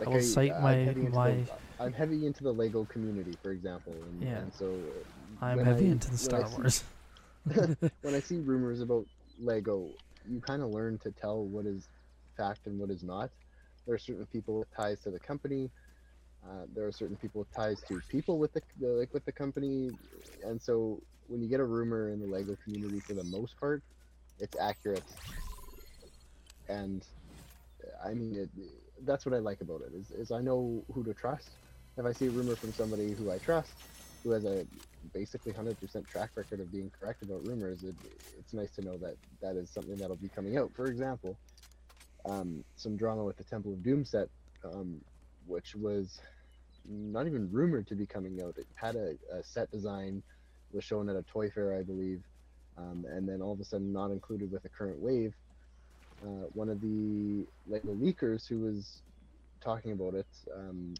I 0.00 0.08
will 0.08 0.20
cite 0.22 0.52
I'm 0.52 0.62
my- 0.62 0.72
heavy 0.74 1.00
into 1.06 1.12
my- 1.16 1.30
The, 1.32 1.50
I'm 1.80 1.92
heavy 1.92 2.26
into 2.26 2.42
the 2.44 2.52
Lego 2.52 2.84
community, 2.84 3.36
for 3.42 3.50
example, 3.52 3.92
and, 3.92 4.22
Yeah. 4.22 4.38
and 4.38 4.52
so 4.54 4.66
uh, 4.66 5.44
I'm 5.44 5.58
heavy 5.64 5.86
I- 5.86 5.90
into 5.92 6.08
the 6.08 6.14
I 6.14 6.16
Star 6.16 6.46
see- 6.48 6.54
Wars. 6.56 6.84
when 8.02 8.14
I 8.14 8.20
see 8.20 8.38
rumors 8.38 8.80
about 8.80 9.06
Lego, 9.40 9.88
you 10.28 10.40
kind 10.40 10.62
of 10.62 10.70
learn 10.70 10.98
to 10.98 11.10
tell 11.10 11.44
what 11.44 11.66
is 11.66 11.88
fact 12.36 12.66
and 12.66 12.78
what 12.78 12.90
is 12.90 13.02
not. 13.02 13.30
There 13.86 13.94
are 13.94 13.98
certain 13.98 14.26
people 14.26 14.58
with 14.58 14.74
ties 14.74 15.00
to 15.00 15.10
the 15.10 15.18
company. 15.18 15.70
Uh, 16.44 16.66
there 16.74 16.86
are 16.86 16.92
certain 16.92 17.16
people 17.16 17.40
with 17.40 17.52
ties 17.52 17.82
to 17.88 18.00
people 18.08 18.38
with 18.38 18.52
the, 18.52 18.62
the 18.80 18.88
like 18.88 19.12
with 19.12 19.24
the 19.24 19.32
company, 19.32 19.90
and 20.44 20.60
so 20.60 21.00
when 21.28 21.42
you 21.42 21.48
get 21.48 21.60
a 21.60 21.64
rumor 21.64 22.10
in 22.10 22.20
the 22.20 22.26
Lego 22.26 22.56
community, 22.64 23.00
for 23.00 23.14
the 23.14 23.24
most 23.24 23.58
part, 23.58 23.82
it's 24.40 24.56
accurate. 24.58 25.02
And 26.68 27.04
I 28.04 28.14
mean, 28.14 28.36
it, 28.36 28.48
that's 29.04 29.26
what 29.26 29.34
I 29.34 29.38
like 29.38 29.60
about 29.60 29.82
it 29.82 29.92
is, 29.94 30.10
is 30.10 30.32
I 30.32 30.40
know 30.40 30.82
who 30.92 31.04
to 31.04 31.14
trust. 31.14 31.48
If 31.96 32.06
I 32.06 32.12
see 32.12 32.26
a 32.26 32.30
rumor 32.30 32.54
from 32.54 32.72
somebody 32.72 33.12
who 33.12 33.30
I 33.30 33.38
trust, 33.38 33.72
who 34.28 34.34
has 34.34 34.44
a 34.44 34.66
basically 35.14 35.52
100% 35.52 36.06
track 36.06 36.30
record 36.34 36.60
of 36.60 36.70
being 36.70 36.90
correct 37.00 37.22
about 37.22 37.42
rumors, 37.42 37.82
it, 37.82 37.94
it's 38.38 38.52
nice 38.52 38.70
to 38.72 38.82
know 38.82 38.98
that 38.98 39.16
that 39.40 39.56
is 39.56 39.70
something 39.70 39.98
that'll 39.98 40.16
be 40.16 40.28
coming 40.28 40.58
out. 40.58 40.70
For 40.76 40.88
example, 40.88 41.38
um, 42.26 42.62
some 42.76 42.96
drama 42.96 43.24
with 43.24 43.38
the 43.38 43.44
Temple 43.44 43.72
of 43.72 43.82
Doom 43.82 44.04
set, 44.04 44.28
um, 44.64 45.00
which 45.46 45.74
was 45.74 46.20
not 46.86 47.26
even 47.26 47.48
rumored 47.50 47.86
to 47.86 47.94
be 47.94 48.04
coming 48.04 48.38
out. 48.44 48.54
It 48.58 48.66
had 48.74 48.96
a, 48.96 49.14
a 49.32 49.42
set 49.42 49.70
design, 49.70 50.22
was 50.72 50.84
shown 50.84 51.08
at 51.08 51.16
a 51.16 51.22
toy 51.22 51.48
fair, 51.48 51.74
I 51.74 51.82
believe, 51.82 52.20
um, 52.76 53.06
and 53.08 53.26
then 53.26 53.40
all 53.40 53.52
of 53.52 53.60
a 53.60 53.64
sudden 53.64 53.94
not 53.94 54.10
included 54.10 54.52
with 54.52 54.62
the 54.62 54.68
current 54.68 54.98
wave. 54.98 55.32
Uh, 56.22 56.48
one 56.52 56.68
of 56.68 56.82
the 56.82 57.46
Lego 57.66 57.94
leakers 57.94 58.46
who 58.46 58.60
was 58.60 59.00
talking 59.62 59.92
about 59.92 60.14
it 60.14 60.26
um, 60.54 60.94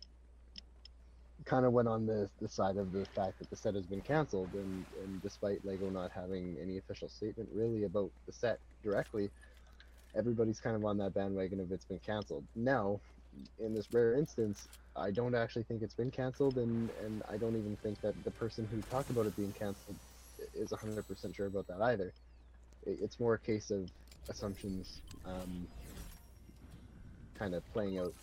kind 1.45 1.65
of 1.67 1.73
went 1.73 1.89
on 1.89 2.07
the, 2.07 2.31
the 2.41 2.49
side 2.49 2.77
of 2.77 2.93
the 2.93 3.07
fact 3.15 3.39
that 3.39 3.51
the 3.51 3.57
set 3.57 3.75
has 3.75 3.87
been 3.87 4.03
canceled, 4.03 4.55
and, 4.55 4.87
and 4.97 5.23
despite 5.23 5.65
Lego 5.65 5.89
not 5.91 6.11
having 6.13 6.59
any 6.61 6.79
official 6.79 7.09
statement 7.09 7.49
really 7.53 7.85
about 7.85 8.11
the 8.27 8.33
set 8.33 8.59
directly, 8.83 9.31
everybody's 10.17 10.61
kind 10.61 10.77
of 10.77 10.85
on 10.85 10.99
that 10.99 11.15
bandwagon 11.15 11.61
of 11.61 11.71
it's 11.73 11.85
been 11.85 12.01
canceled. 12.01 12.47
Now, 12.55 13.01
in 13.59 13.75
this 13.75 13.93
rare 13.93 14.15
instance, 14.15 14.67
I 14.97 15.11
don't 15.11 15.35
actually 15.35 15.65
think 15.65 15.83
it's 15.83 15.95
been 15.95 16.11
canceled, 16.11 16.59
and, 16.59 16.91
and 16.91 17.23
I 17.29 17.37
don't 17.39 17.57
even 17.57 17.77
think 17.83 18.01
that 18.03 18.23
the 18.25 18.33
person 18.33 18.67
who 18.67 18.83
talked 18.83 19.11
about 19.11 19.27
it 19.27 19.37
being 19.37 19.53
canceled 19.53 19.99
is 20.55 20.73
100% 20.73 21.35
sure 21.35 21.47
about 21.47 21.67
that 21.69 21.83
either. 21.83 22.15
It, 22.83 22.99
it's 23.03 23.21
more 23.21 23.35
a 23.35 23.41
case 23.41 23.71
of 23.71 23.89
assumptions 24.29 25.03
um, 25.25 25.69
kind 27.39 27.55
of 27.55 27.63
playing 27.73 27.99
out 27.99 28.15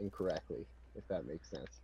incorrectly, 0.00 0.66
if 0.94 1.06
that 1.08 1.26
makes 1.26 1.50
sense. 1.50 1.82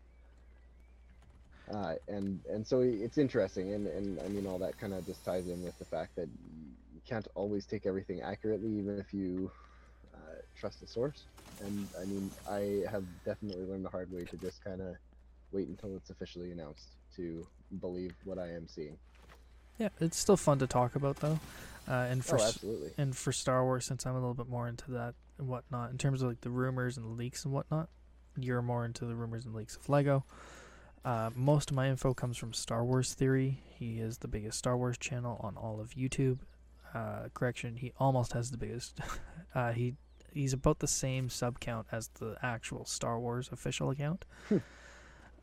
Uh, 1.72 1.94
and 2.08 2.40
and 2.48 2.66
so 2.66 2.80
it's 2.80 3.18
interesting, 3.18 3.72
and, 3.72 3.86
and 3.88 4.20
I 4.20 4.28
mean 4.28 4.46
all 4.46 4.58
that 4.58 4.78
kind 4.78 4.94
of 4.94 5.04
just 5.04 5.24
ties 5.24 5.48
in 5.48 5.62
with 5.62 5.76
the 5.78 5.84
fact 5.84 6.14
that 6.16 6.28
you 6.94 7.00
can't 7.08 7.26
always 7.34 7.66
take 7.66 7.86
everything 7.86 8.22
accurately, 8.22 8.70
even 8.70 8.98
if 8.98 9.12
you 9.12 9.50
uh, 10.14 10.36
trust 10.58 10.80
the 10.80 10.86
source. 10.86 11.24
And 11.64 11.88
I 12.00 12.04
mean, 12.04 12.30
I 12.48 12.84
have 12.90 13.04
definitely 13.24 13.64
learned 13.64 13.84
the 13.84 13.90
hard 13.90 14.12
way 14.12 14.24
to 14.24 14.36
just 14.36 14.62
kind 14.62 14.80
of 14.80 14.94
wait 15.50 15.68
until 15.68 15.96
it's 15.96 16.10
officially 16.10 16.52
announced 16.52 16.96
to 17.16 17.44
believe 17.80 18.12
what 18.24 18.38
I 18.38 18.48
am 18.48 18.68
seeing. 18.68 18.96
yeah, 19.78 19.88
it's 20.00 20.18
still 20.18 20.36
fun 20.36 20.58
to 20.60 20.66
talk 20.66 20.94
about 20.94 21.16
though. 21.16 21.40
Uh, 21.88 22.06
and 22.10 22.24
for 22.24 22.38
oh, 22.40 22.42
absolutely. 22.42 22.90
and 22.98 23.16
for 23.16 23.32
Star 23.32 23.64
Wars, 23.64 23.86
since 23.86 24.06
I'm 24.06 24.14
a 24.14 24.20
little 24.20 24.34
bit 24.34 24.48
more 24.48 24.68
into 24.68 24.90
that 24.92 25.14
and 25.38 25.48
whatnot, 25.48 25.90
in 25.90 25.98
terms 25.98 26.22
of 26.22 26.28
like 26.28 26.40
the 26.40 26.50
rumors 26.50 26.96
and 26.96 27.16
leaks 27.16 27.44
and 27.44 27.52
whatnot, 27.52 27.88
you're 28.38 28.62
more 28.62 28.84
into 28.84 29.04
the 29.04 29.14
rumors 29.14 29.44
and 29.44 29.54
leaks 29.54 29.76
of 29.76 29.88
Lego. 29.88 30.24
Uh, 31.06 31.30
most 31.36 31.70
of 31.70 31.76
my 31.76 31.88
info 31.88 32.12
comes 32.12 32.36
from 32.36 32.52
Star 32.52 32.84
Wars 32.84 33.14
Theory. 33.14 33.62
He 33.78 34.00
is 34.00 34.18
the 34.18 34.26
biggest 34.26 34.58
Star 34.58 34.76
Wars 34.76 34.98
channel 34.98 35.40
on 35.40 35.56
all 35.56 35.80
of 35.80 35.90
YouTube. 35.90 36.40
Uh, 36.92 37.28
correction, 37.32 37.76
he 37.76 37.92
almost 37.98 38.32
has 38.32 38.50
the 38.50 38.58
biggest. 38.58 38.98
uh, 39.54 39.70
he 39.70 39.94
he's 40.32 40.52
about 40.52 40.80
the 40.80 40.88
same 40.88 41.30
sub 41.30 41.60
count 41.60 41.86
as 41.92 42.08
the 42.18 42.36
actual 42.42 42.84
Star 42.84 43.20
Wars 43.20 43.48
official 43.52 43.90
account. 43.90 44.24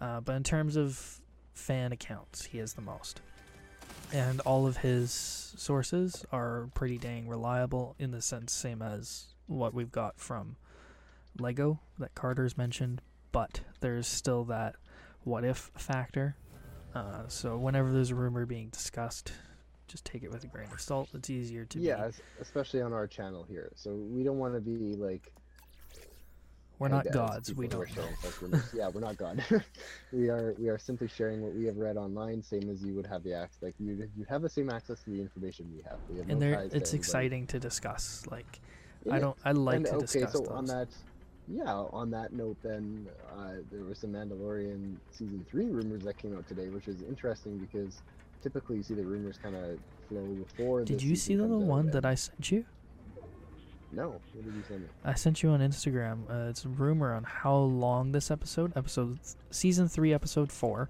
uh, 0.02 0.20
but 0.20 0.36
in 0.36 0.44
terms 0.44 0.76
of 0.76 1.22
fan 1.54 1.94
accounts, 1.94 2.46
he 2.46 2.58
has 2.58 2.74
the 2.74 2.82
most 2.82 3.22
and 4.14 4.40
all 4.42 4.68
of 4.68 4.78
his 4.78 5.12
sources 5.58 6.26
are 6.32 6.70
pretty 6.76 6.98
dang 6.98 7.28
reliable 7.28 7.96
in 7.98 8.12
the 8.12 8.22
sense 8.22 8.54
same 8.54 8.82
as 8.82 9.26
what 9.48 9.74
we've 9.74 9.92
got 9.92 10.20
from 10.20 10.56
Lego 11.40 11.80
that 11.98 12.14
Carter's 12.14 12.58
mentioned, 12.58 13.02
but 13.32 13.62
there's 13.80 14.08
still 14.08 14.44
that 14.46 14.76
what 15.24 15.44
if 15.44 15.72
factor. 15.76 16.36
Uh, 16.96 17.28
so 17.28 17.58
whenever 17.58 17.92
there's 17.92 18.12
a 18.12 18.16
rumor 18.16 18.46
being 18.46 18.70
discussed, 18.70 19.34
just 19.88 20.06
take 20.06 20.24
it 20.24 20.32
with 20.32 20.44
a 20.44 20.48
grain 20.48 20.68
of 20.72 20.80
salt. 20.80 21.10
It's 21.14 21.30
easier 21.30 21.66
to 21.66 21.80
yeah, 21.80 22.08
be. 22.08 22.14
especially 22.42 22.82
on 22.82 22.94
our 22.94 23.08
channel 23.08 23.44
here. 23.50 23.72
So 23.76 23.92
we 23.94 24.24
don't 24.24 24.38
want 24.38 24.54
to 24.54 24.62
be 24.62 24.96
like 24.96 25.32
We're 26.80 26.90
not 26.90 27.12
gods. 27.12 27.54
We 27.54 27.68
don't 27.68 27.82
know. 27.82 27.94
sharing 27.96 28.16
false 28.18 28.42
rumors. 28.42 28.70
yeah, 28.76 28.90
we're 28.90 29.02
not 29.02 29.18
God. 29.18 29.44
we 30.12 30.30
are 30.30 30.54
we 30.60 30.70
are 30.70 30.78
simply 30.78 31.08
sharing 31.08 31.42
what 31.42 31.54
we 31.54 31.66
have 31.66 31.78
read 31.78 31.98
online, 31.98 32.44
same 32.44 32.70
as 32.70 32.84
you 32.84 32.94
would 32.96 33.08
have 33.08 33.24
the 33.24 33.34
access. 33.34 33.62
Like 33.62 33.76
you 33.80 34.08
you 34.16 34.26
have 34.30 34.42
the 34.42 34.50
same 34.50 34.70
access 34.70 35.02
to 35.04 35.10
the 35.10 35.20
information 35.22 35.68
we 35.76 35.82
have. 35.90 36.00
We 36.10 36.20
have 36.20 36.30
And 36.30 36.40
no 36.40 36.46
there, 36.46 36.70
it's 36.72 36.94
exciting 36.94 37.48
to 37.48 37.60
discuss. 37.60 38.26
Like 38.30 38.62
Yeah, 39.04 39.16
I 39.16 39.20
don't. 39.20 39.38
I 39.46 39.52
like 39.52 39.78
and, 39.78 39.86
to 39.88 39.92
okay, 39.96 40.02
discuss 40.06 40.34
so 40.34 40.40
those. 40.40 40.48
on 40.50 40.66
that, 40.66 40.90
yeah, 41.48 41.72
on 41.72 42.10
that 42.12 42.34
note, 42.34 42.58
then 42.64 43.08
uh, 43.38 43.54
there 43.72 43.84
was 43.84 44.00
some 44.00 44.12
Mandalorian 44.12 44.96
season 45.12 45.46
three 45.50 45.66
rumors 45.66 46.04
that 46.04 46.18
came 46.18 46.36
out 46.38 46.48
today, 46.48 46.70
which 46.70 46.88
is 46.88 47.02
interesting 47.02 47.58
because 47.58 48.02
typically 48.42 48.78
you 48.78 48.84
see 48.84 48.94
the 48.94 49.04
rumors 49.04 49.38
kind 49.42 49.56
of 49.56 49.78
flow 50.08 50.26
before. 50.26 50.84
Did 50.84 51.02
you 51.02 51.16
see 51.16 51.36
the 51.36 51.46
one 51.48 51.90
that 51.92 52.06
I 52.06 52.16
sent 52.16 52.52
you? 52.52 52.66
No, 53.92 54.10
what 54.34 54.46
did 54.46 54.54
you 54.56 54.64
send 54.68 54.82
me? 54.82 54.88
I 55.06 55.14
sent 55.14 55.44
you 55.44 55.50
on 55.50 55.60
Instagram. 55.60 56.22
Uh, 56.28 56.50
it's 56.50 56.66
a 56.66 56.70
rumor 56.70 57.14
on 57.14 57.24
how 57.24 57.56
long 57.56 58.12
this 58.12 58.32
episode, 58.32 58.74
episode 58.76 59.20
season 59.52 59.88
three, 59.88 60.14
episode 60.14 60.52
four. 60.52 60.90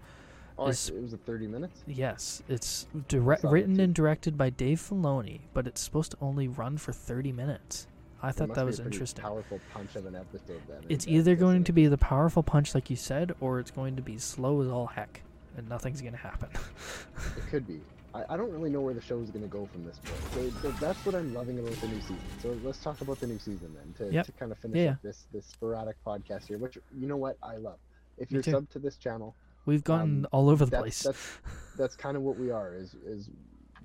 Oh, 0.58 0.68
Is- 0.68 0.90
it 0.90 1.02
was 1.02 1.14
a 1.14 1.18
thirty 1.18 1.48
minutes. 1.48 1.84
Yes, 1.88 2.44
it's 2.48 2.88
direct, 3.10 3.44
written 3.44 3.76
too. 3.78 3.84
and 3.84 3.94
directed 3.94 4.38
by 4.38 4.52
Dave 4.52 4.80
Filoni, 4.80 5.42
but 5.54 5.68
it's 5.68 5.82
supposed 5.82 6.12
to 6.12 6.18
only 6.22 6.48
run 6.48 6.78
for 6.78 6.94
thirty 6.94 7.32
minutes. 7.32 7.88
I 8.24 8.32
thought 8.32 8.54
that 8.56 8.66
was 8.66 8.80
interesting. 8.80 9.22
Powerful 9.22 9.60
punch 9.74 9.96
of 9.96 10.06
an 10.06 10.16
episode. 10.16 10.62
Then. 10.68 10.84
It's 10.90 11.08
either 11.08 11.36
going 11.36 11.64
to 11.66 11.74
be 11.74 11.88
the 11.88 11.98
powerful 11.98 12.42
punch, 12.42 12.74
like 12.74 12.90
you 12.90 12.96
said, 12.96 13.36
or 13.42 13.60
it's 13.60 13.70
going 13.72 13.96
to 13.98 14.02
be 14.02 14.18
slow 14.18 14.62
as 14.62 14.70
all 14.70 14.88
heck, 14.88 15.22
and 15.58 15.68
nothing's 15.68 16.02
going 16.02 16.14
to 16.14 16.20
happen. 16.20 16.50
It 17.38 17.48
could 17.50 17.68
be. 17.68 17.80
I, 18.16 18.24
I 18.30 18.38
don't 18.38 18.52
really 18.52 18.70
know 18.70 18.82
where 18.82 18.94
the 18.94 19.02
show 19.02 19.20
is 19.20 19.30
going 19.30 19.44
to 19.44 19.50
go 19.50 19.68
from 19.72 19.86
this 19.86 20.00
point. 20.00 20.54
So, 20.62 20.70
so 20.70 20.76
that's 20.80 21.06
what 21.06 21.16
I'm 21.16 21.34
loving 21.34 21.60
about 21.60 21.74
the 21.82 21.88
new 21.88 22.00
season. 22.02 22.20
So 22.42 22.58
let's 22.64 22.78
talk 22.80 23.02
about 23.02 23.20
the 23.20 23.28
new 23.28 23.40
season 23.40 23.76
then, 23.76 24.08
to, 24.08 24.14
Yep. 24.14 24.26
to 24.28 24.32
kind 24.34 24.52
of 24.52 24.58
finish 24.60 24.78
Yeah, 24.78 24.92
up 24.92 25.02
this 25.02 25.26
this 25.34 25.46
sporadic 25.46 25.96
podcast 26.06 26.48
here. 26.48 26.58
Which 26.58 26.78
you 26.98 27.08
know 27.08 27.18
what 27.18 27.38
I 27.44 27.58
love. 27.58 27.78
If 28.18 28.30
Me 28.32 28.36
you're 28.36 28.44
too. 28.44 28.52
sub 28.52 28.70
to 28.72 28.80
this 28.80 28.98
channel, 28.98 29.36
We've 29.66 29.84
gotten 29.84 30.26
Um, 30.26 30.28
all 30.32 30.50
over 30.50 30.66
the 30.66 30.72
that's, 30.72 30.82
place. 30.82 31.04
That's 31.04 31.28
that's 31.78 31.96
kind 31.96 32.16
of 32.18 32.24
what 32.24 32.38
we 32.38 32.52
are. 32.52 32.76
Is 32.76 32.94
is 33.06 33.30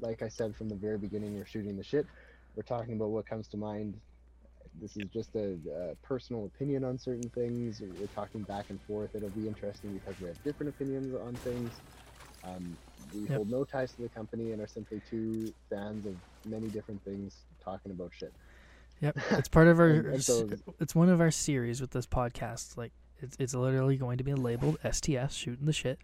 like 0.01 0.23
I 0.23 0.29
said 0.29 0.55
from 0.57 0.69
the 0.69 0.75
very 0.77 0.99
beginning, 0.99 1.37
we're 1.37 1.47
shooting 1.47 1.77
the 1.77 1.85
shit. 1.85 2.07
We're 2.57 2.63
talking 2.65 2.95
about 2.95 3.11
what 3.11 3.27
comes 3.27 3.49
to 3.49 3.57
mind. 3.57 3.99
This 4.81 4.97
is 4.97 5.05
just 5.13 5.35
a, 5.35 5.57
a 5.93 5.95
personal 6.07 6.47
opinion 6.47 6.85
on 6.85 6.99
certain 6.99 7.29
things. 7.31 7.81
We're 7.81 8.07
talking 8.15 8.43
back 8.43 8.67
and 8.71 8.81
forth. 8.83 9.15
It'll 9.15 9.29
be 9.31 9.47
interesting 9.49 9.93
because 9.95 10.21
we 10.21 10.29
have 10.29 10.43
different 10.45 10.71
opinions 10.71 11.15
on 11.15 11.35
things. 11.35 11.71
Um, 12.45 12.77
we 13.15 13.21
Yep. 13.23 13.31
hold 13.37 13.51
no 13.51 13.65
ties 13.65 13.93
to 13.93 14.03
the 14.03 14.09
company 14.11 14.53
and 14.53 14.61
are 14.61 14.67
simply 14.67 15.01
two 15.09 15.53
fans 15.71 16.07
of 16.07 16.15
many 16.45 16.69
different 16.69 17.03
things 17.05 17.37
talking 17.65 17.91
about 17.93 18.13
shit. 18.13 18.33
Yep, 19.01 19.17
it's 19.33 19.49
part 19.49 19.67
of 19.69 19.79
our. 19.81 19.89
And- 19.89 20.07
and 20.07 20.23
so- 20.25 20.49
it's 20.81 20.95
one 20.95 21.09
of 21.09 21.21
our 21.21 21.31
series 21.31 21.81
with 21.81 21.91
this 21.91 22.07
podcast. 22.07 22.77
Like, 22.77 22.93
it's 23.21 23.37
it's 23.41 23.55
literally 23.55 23.97
going 23.97 24.19
to 24.19 24.25
be 24.25 24.35
labeled 24.35 24.79
STS, 24.89 25.35
shooting 25.35 25.67
the 25.67 25.73
shit. 25.73 25.99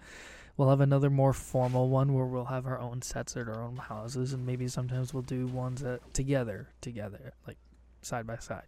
We'll 0.56 0.70
have 0.70 0.80
another 0.80 1.10
more 1.10 1.32
formal 1.32 1.88
one 1.88 2.14
where 2.14 2.26
we'll 2.26 2.44
have 2.44 2.64
our 2.66 2.78
own 2.78 3.02
sets 3.02 3.36
at 3.36 3.48
our 3.48 3.60
own 3.62 3.76
houses, 3.76 4.32
and 4.32 4.46
maybe 4.46 4.68
sometimes 4.68 5.12
we'll 5.12 5.24
do 5.24 5.46
ones 5.48 5.80
that 5.82 6.14
together, 6.14 6.68
together, 6.80 7.32
like 7.46 7.56
side 8.04 8.26
by 8.26 8.36
side, 8.36 8.66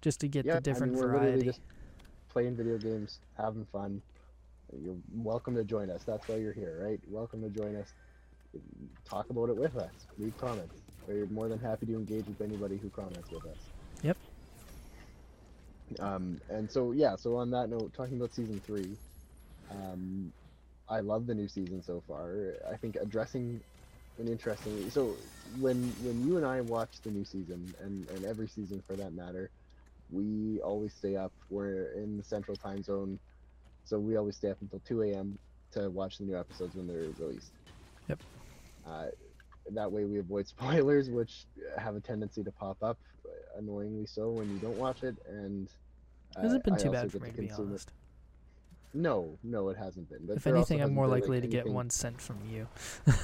just 0.00 0.20
to 0.20 0.28
get 0.28 0.46
yeah, 0.46 0.54
the 0.54 0.60
different 0.60 0.92
I 0.92 0.96
mean, 0.96 1.04
we're 1.04 1.18
variety. 1.18 1.44
just 1.44 1.60
playing 2.28 2.56
video 2.56 2.78
games, 2.78 3.20
having 3.36 3.66
fun. 3.72 4.02
You're 4.82 4.96
welcome 5.14 5.54
to 5.54 5.64
join 5.64 5.90
us. 5.90 6.02
That's 6.04 6.26
why 6.28 6.36
you're 6.36 6.52
here, 6.52 6.78
right? 6.82 7.00
Welcome 7.08 7.42
to 7.42 7.48
join 7.48 7.76
us. 7.76 7.92
Talk 9.04 9.30
about 9.30 9.48
it 9.48 9.56
with 9.56 9.76
us. 9.76 9.90
Leave 10.18 10.36
comments. 10.38 10.74
We're 11.06 11.26
more 11.26 11.48
than 11.48 11.58
happy 11.58 11.86
to 11.86 11.94
engage 11.94 12.26
with 12.26 12.40
anybody 12.40 12.76
who 12.76 12.90
comments 12.90 13.30
with 13.30 13.46
us. 13.46 13.56
Yep. 14.02 14.16
Um, 16.00 16.38
and 16.50 16.70
so 16.70 16.92
yeah, 16.92 17.16
so 17.16 17.36
on 17.36 17.50
that 17.52 17.70
note, 17.70 17.94
talking 17.94 18.16
about 18.16 18.34
season 18.34 18.60
three, 18.60 18.94
um, 19.70 20.32
I 20.88 21.00
love 21.00 21.26
the 21.26 21.34
new 21.34 21.48
season 21.48 21.82
so 21.82 22.02
far. 22.06 22.54
I 22.70 22.76
think 22.76 22.96
addressing 22.96 23.60
an 24.18 24.28
interesting. 24.28 24.90
So 24.90 25.14
when 25.58 25.82
when 26.02 26.26
you 26.26 26.36
and 26.36 26.46
I 26.46 26.60
watch 26.60 27.00
the 27.02 27.10
new 27.10 27.24
season, 27.24 27.74
and 27.80 28.08
and 28.10 28.24
every 28.24 28.48
season 28.48 28.82
for 28.86 28.94
that 28.96 29.12
matter, 29.12 29.50
we 30.10 30.60
always 30.60 30.92
stay 30.92 31.16
up. 31.16 31.32
We're 31.50 31.92
in 31.92 32.16
the 32.16 32.24
central 32.24 32.56
time 32.56 32.82
zone, 32.82 33.18
so 33.84 33.98
we 33.98 34.16
always 34.16 34.36
stay 34.36 34.50
up 34.50 34.58
until 34.60 34.80
2 34.80 35.02
a.m. 35.02 35.38
to 35.72 35.90
watch 35.90 36.18
the 36.18 36.24
new 36.24 36.36
episodes 36.38 36.74
when 36.74 36.86
they're 36.86 37.08
released. 37.18 37.52
Yep. 38.08 38.22
Uh, 38.86 39.06
that 39.72 39.90
way 39.90 40.04
we 40.04 40.18
avoid 40.18 40.46
spoilers, 40.54 41.10
which 41.10 41.44
have 41.76 41.96
a 41.96 42.00
tendency 42.00 42.42
to 42.42 42.50
pop 42.52 42.76
up, 42.82 42.98
annoyingly 43.56 44.06
so, 44.06 44.30
when 44.30 44.50
you 44.50 44.58
don't 44.58 44.76
watch 44.78 45.02
it. 45.02 45.16
And 45.28 45.68
uh, 46.36 46.42
Hasn't 46.42 46.64
been 46.64 46.76
too 46.76 46.90
bad 46.90 47.10
for 47.10 47.18
me, 47.18 47.30
to 47.30 47.36
to 47.36 47.42
be 47.42 47.46
consume 47.48 47.66
it. 47.66 47.70
honest. 47.70 47.92
No, 48.94 49.38
no, 49.44 49.68
it 49.68 49.76
hasn't 49.76 50.08
been. 50.08 50.20
But 50.26 50.38
If 50.38 50.46
anything, 50.46 50.80
I'm 50.80 50.94
more 50.94 51.06
like, 51.06 51.22
likely 51.22 51.42
to 51.42 51.46
get 51.46 51.66
one 51.68 51.90
sent 51.90 52.20
from 52.20 52.38
you. 52.50 52.66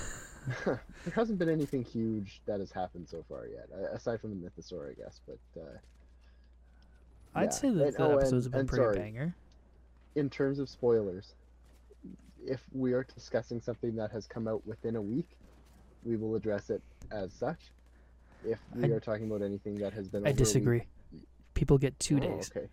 there 0.64 0.80
hasn't 1.14 1.38
been 1.38 1.48
anything 1.48 1.84
huge 1.84 2.40
that 2.46 2.60
has 2.60 2.70
happened 2.72 3.08
so 3.08 3.24
far 3.28 3.46
yet, 3.46 3.68
aside 3.92 4.20
from 4.20 4.30
the 4.30 4.36
Mythosaur, 4.48 4.90
I 4.90 4.94
guess. 4.94 5.20
But 5.26 5.38
uh, 5.60 5.64
I'd 7.34 7.44
yeah. 7.44 7.50
say 7.50 7.70
that 7.70 7.86
And- 7.86 7.96
the 7.96 8.02
oh, 8.04 8.18
and- 8.18 8.32
have 8.44 8.52
been 8.52 8.66
pretty 8.66 8.82
sorry, 8.84 8.98
banger. 8.98 9.34
in 10.14 10.28
terms 10.30 10.58
of 10.58 10.68
spoilers, 10.68 11.34
if 12.46 12.62
we 12.72 12.92
are 12.92 13.04
discussing 13.14 13.60
something 13.60 13.96
that 13.96 14.10
has 14.10 14.26
come 14.26 14.46
out 14.46 14.66
within 14.66 14.96
a 14.96 15.02
week, 15.02 15.28
we 16.04 16.16
will 16.16 16.34
address 16.36 16.68
it 16.70 16.82
as 17.10 17.32
such. 17.32 17.58
If 18.46 18.58
we 18.74 18.84
I- 18.92 18.96
are 18.96 19.00
talking 19.00 19.26
about 19.26 19.42
anything 19.42 19.76
that 19.76 19.92
has 19.94 20.08
been, 20.08 20.26
I 20.26 20.30
a 20.30 20.32
week- 20.32 20.38
disagree. 20.38 20.82
People 21.54 21.78
get 21.78 21.98
two 21.98 22.16
Oh, 22.16 22.20
days. 22.20 22.50
Okay. 22.54 22.66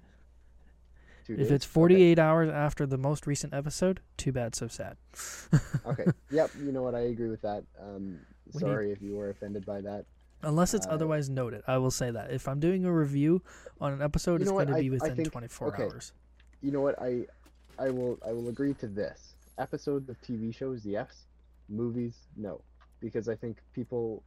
Two 1.35 1.41
If 1.41 1.51
it's 1.51 1.65
48 1.65 2.19
hours 2.19 2.49
after 2.49 2.85
the 2.85 2.97
most 2.97 3.27
recent 3.27 3.53
episode, 3.53 4.01
too 4.17 4.31
bad, 4.31 4.55
so 4.55 4.67
sad. 4.67 4.97
Okay. 5.15 5.59
okay. 6.03 6.05
Yep. 6.31 6.51
You 6.59 6.71
know 6.71 6.81
what? 6.83 6.95
I 6.95 7.01
agree 7.01 7.29
with 7.29 7.41
that. 7.41 7.63
Um, 7.79 8.19
We 8.53 8.53
need- 8.53 8.59
sorry 8.59 8.91
if 8.91 9.01
you 9.01 9.15
were 9.15 9.29
offended 9.29 9.65
by 9.65 9.81
that. 9.81 10.05
Unless 10.43 10.73
it's 10.73 10.87
Uh, 10.87 10.91
otherwise 10.91 11.29
noted, 11.29 11.61
I 11.67 11.77
will 11.77 11.91
say 11.91 12.09
that. 12.11 12.31
If 12.31 12.47
I'm 12.47 12.59
doing 12.59 12.83
a 12.85 12.91
review 12.91 13.43
on 13.79 13.93
an 13.93 14.01
episode, 14.01 14.41
it's 14.41 14.49
going 14.49 14.67
to 14.67 14.75
be 14.75 14.89
within 14.89 15.15
think- 15.15 15.31
24 15.31 15.67
okay. 15.67 15.83
hours. 15.83 16.13
You 16.61 16.71
know 16.71 16.81
what? 16.81 16.99
I, 17.01 17.25
I 17.77 17.89
will. 17.91 18.19
I 18.27 18.31
will 18.33 18.49
agree 18.49 18.73
to 18.75 18.87
this. 18.87 19.35
Episodes 19.57 20.09
of 20.09 20.19
TV 20.21 20.53
shows, 20.55 20.85
yes. 20.85 21.25
Movies, 21.69 22.15
no, 22.35 22.61
because 22.99 23.29
I 23.29 23.35
think 23.35 23.57
people 23.73 24.23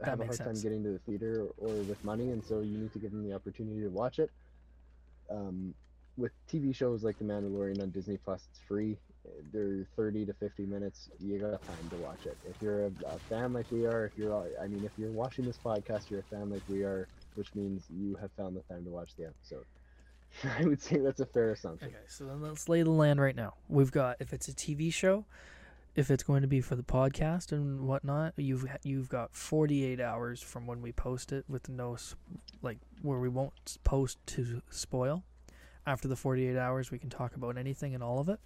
That 0.00 0.08
have 0.10 0.20
a 0.20 0.24
hard 0.26 0.38
time 0.38 0.54
getting 0.60 0.82
to 0.84 0.90
the 0.90 0.98
theater 1.00 1.48
or 1.58 1.68
with 1.68 2.02
money, 2.04 2.30
and 2.30 2.42
so 2.44 2.60
you 2.60 2.78
need 2.78 2.92
to 2.92 2.98
give 2.98 3.10
them 3.10 3.22
the 3.28 3.34
opportunity 3.34 3.80
to 3.82 3.88
watch 3.90 4.18
it. 4.18 4.30
Um, 5.30 5.74
with 6.16 6.32
TV 6.50 6.74
shows 6.74 7.02
like 7.02 7.18
The 7.18 7.24
Mandalorian 7.24 7.80
on 7.82 7.90
Disney 7.90 8.16
Plus, 8.16 8.46
it's 8.50 8.60
free. 8.60 8.96
They're 9.52 9.86
30 9.96 10.26
to 10.26 10.32
50 10.32 10.66
minutes. 10.66 11.08
You 11.20 11.38
got 11.38 11.62
time 11.62 11.90
to 11.90 11.96
watch 11.96 12.26
it. 12.26 12.36
If 12.48 12.60
you're 12.60 12.86
a, 12.86 12.92
a 13.06 13.18
fan 13.28 13.52
like 13.52 13.70
we 13.70 13.86
are, 13.86 14.06
if 14.06 14.18
you're, 14.18 14.34
I 14.60 14.66
mean, 14.66 14.84
if 14.84 14.92
you're 14.98 15.12
watching 15.12 15.44
this 15.44 15.58
podcast, 15.64 16.10
you're 16.10 16.20
a 16.20 16.24
fan 16.24 16.50
like 16.50 16.62
we 16.68 16.82
are, 16.82 17.06
which 17.34 17.54
means 17.54 17.84
you 17.88 18.16
have 18.20 18.30
found 18.32 18.56
the 18.56 18.62
time 18.62 18.84
to 18.84 18.90
watch 18.90 19.10
the 19.16 19.26
episode. 19.26 19.64
I 20.58 20.64
would 20.64 20.82
say 20.82 20.98
that's 20.98 21.20
a 21.20 21.26
fair 21.26 21.52
assumption. 21.52 21.88
Okay, 21.88 21.96
so 22.08 22.24
then 22.24 22.42
let's 22.42 22.68
lay 22.68 22.82
the 22.82 22.90
land 22.90 23.20
right 23.20 23.36
now. 23.36 23.54
We've 23.68 23.92
got 23.92 24.16
if 24.20 24.32
it's 24.32 24.48
a 24.48 24.52
TV 24.52 24.92
show, 24.92 25.24
if 25.94 26.10
it's 26.10 26.22
going 26.22 26.42
to 26.42 26.48
be 26.48 26.60
for 26.60 26.74
the 26.74 26.82
podcast 26.82 27.52
and 27.52 27.82
whatnot, 27.86 28.34
you've 28.36 28.66
you've 28.82 29.08
got 29.08 29.34
48 29.34 30.00
hours 30.00 30.40
from 30.40 30.66
when 30.66 30.80
we 30.80 30.92
post 30.92 31.32
it 31.32 31.44
with 31.48 31.68
no 31.68 31.96
like 32.62 32.78
where 33.02 33.18
we 33.18 33.28
won't 33.28 33.78
post 33.84 34.18
to 34.28 34.62
spoil. 34.70 35.22
After 35.86 36.08
the 36.08 36.16
48 36.16 36.56
hours, 36.56 36.90
we 36.90 36.98
can 36.98 37.10
talk 37.10 37.34
about 37.34 37.56
anything 37.56 37.94
and 37.94 38.02
all 38.02 38.20
of 38.20 38.28
it. 38.28 38.38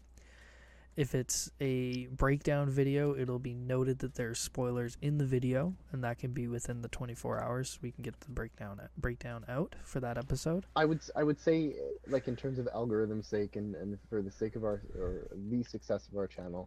If 0.96 1.14
it's 1.14 1.50
a 1.60 2.06
breakdown 2.06 2.70
video, 2.70 3.14
it'll 3.14 3.38
be 3.38 3.52
noted 3.52 3.98
that 3.98 4.14
there's 4.14 4.38
spoilers 4.38 4.96
in 5.02 5.18
the 5.18 5.26
video, 5.26 5.74
and 5.92 6.02
that 6.02 6.18
can 6.18 6.32
be 6.32 6.48
within 6.48 6.80
the 6.80 6.88
24 6.88 7.38
hours. 7.38 7.78
We 7.82 7.90
can 7.90 8.02
get 8.02 8.18
the 8.20 8.30
breakdown 8.30 8.80
breakdown 8.96 9.44
out 9.46 9.74
for 9.84 10.00
that 10.00 10.16
episode. 10.16 10.64
I 10.74 10.86
would 10.86 11.00
I 11.14 11.22
would 11.22 11.38
say 11.38 11.74
like 12.08 12.28
in 12.28 12.36
terms 12.36 12.58
of 12.58 12.66
algorithm's 12.74 13.26
sake 13.26 13.56
and, 13.56 13.74
and 13.74 13.98
for 14.08 14.22
the 14.22 14.30
sake 14.30 14.56
of 14.56 14.64
our 14.64 14.80
or 14.98 15.28
the 15.50 15.62
success 15.64 16.08
of 16.10 16.16
our 16.16 16.26
channel, 16.26 16.66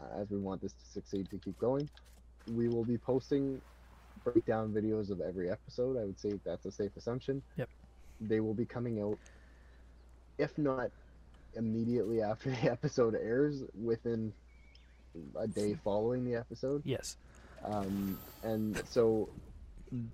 uh, 0.00 0.22
as 0.22 0.30
we 0.30 0.38
want 0.38 0.62
this 0.62 0.72
to 0.72 0.86
succeed 0.90 1.28
to 1.28 1.36
keep 1.36 1.58
going, 1.58 1.86
we 2.54 2.68
will 2.68 2.84
be 2.84 2.96
posting 2.96 3.60
breakdown 4.24 4.72
videos 4.72 5.10
of 5.10 5.20
every 5.20 5.50
episode. 5.50 5.98
I 5.98 6.04
would 6.04 6.18
say 6.18 6.40
that's 6.44 6.64
a 6.64 6.72
safe 6.72 6.96
assumption. 6.96 7.42
Yep. 7.56 7.68
They 8.22 8.40
will 8.40 8.54
be 8.54 8.64
coming 8.64 9.00
out, 9.02 9.18
if 10.38 10.56
not 10.58 10.90
immediately 11.54 12.22
after 12.22 12.50
the 12.62 12.70
episode 12.70 13.14
airs, 13.14 13.62
within 13.82 14.32
a 15.38 15.46
day 15.46 15.76
following 15.82 16.24
the 16.24 16.34
episode. 16.34 16.82
Yes. 16.84 17.16
Um, 17.64 18.18
and 18.42 18.80
so 18.88 19.28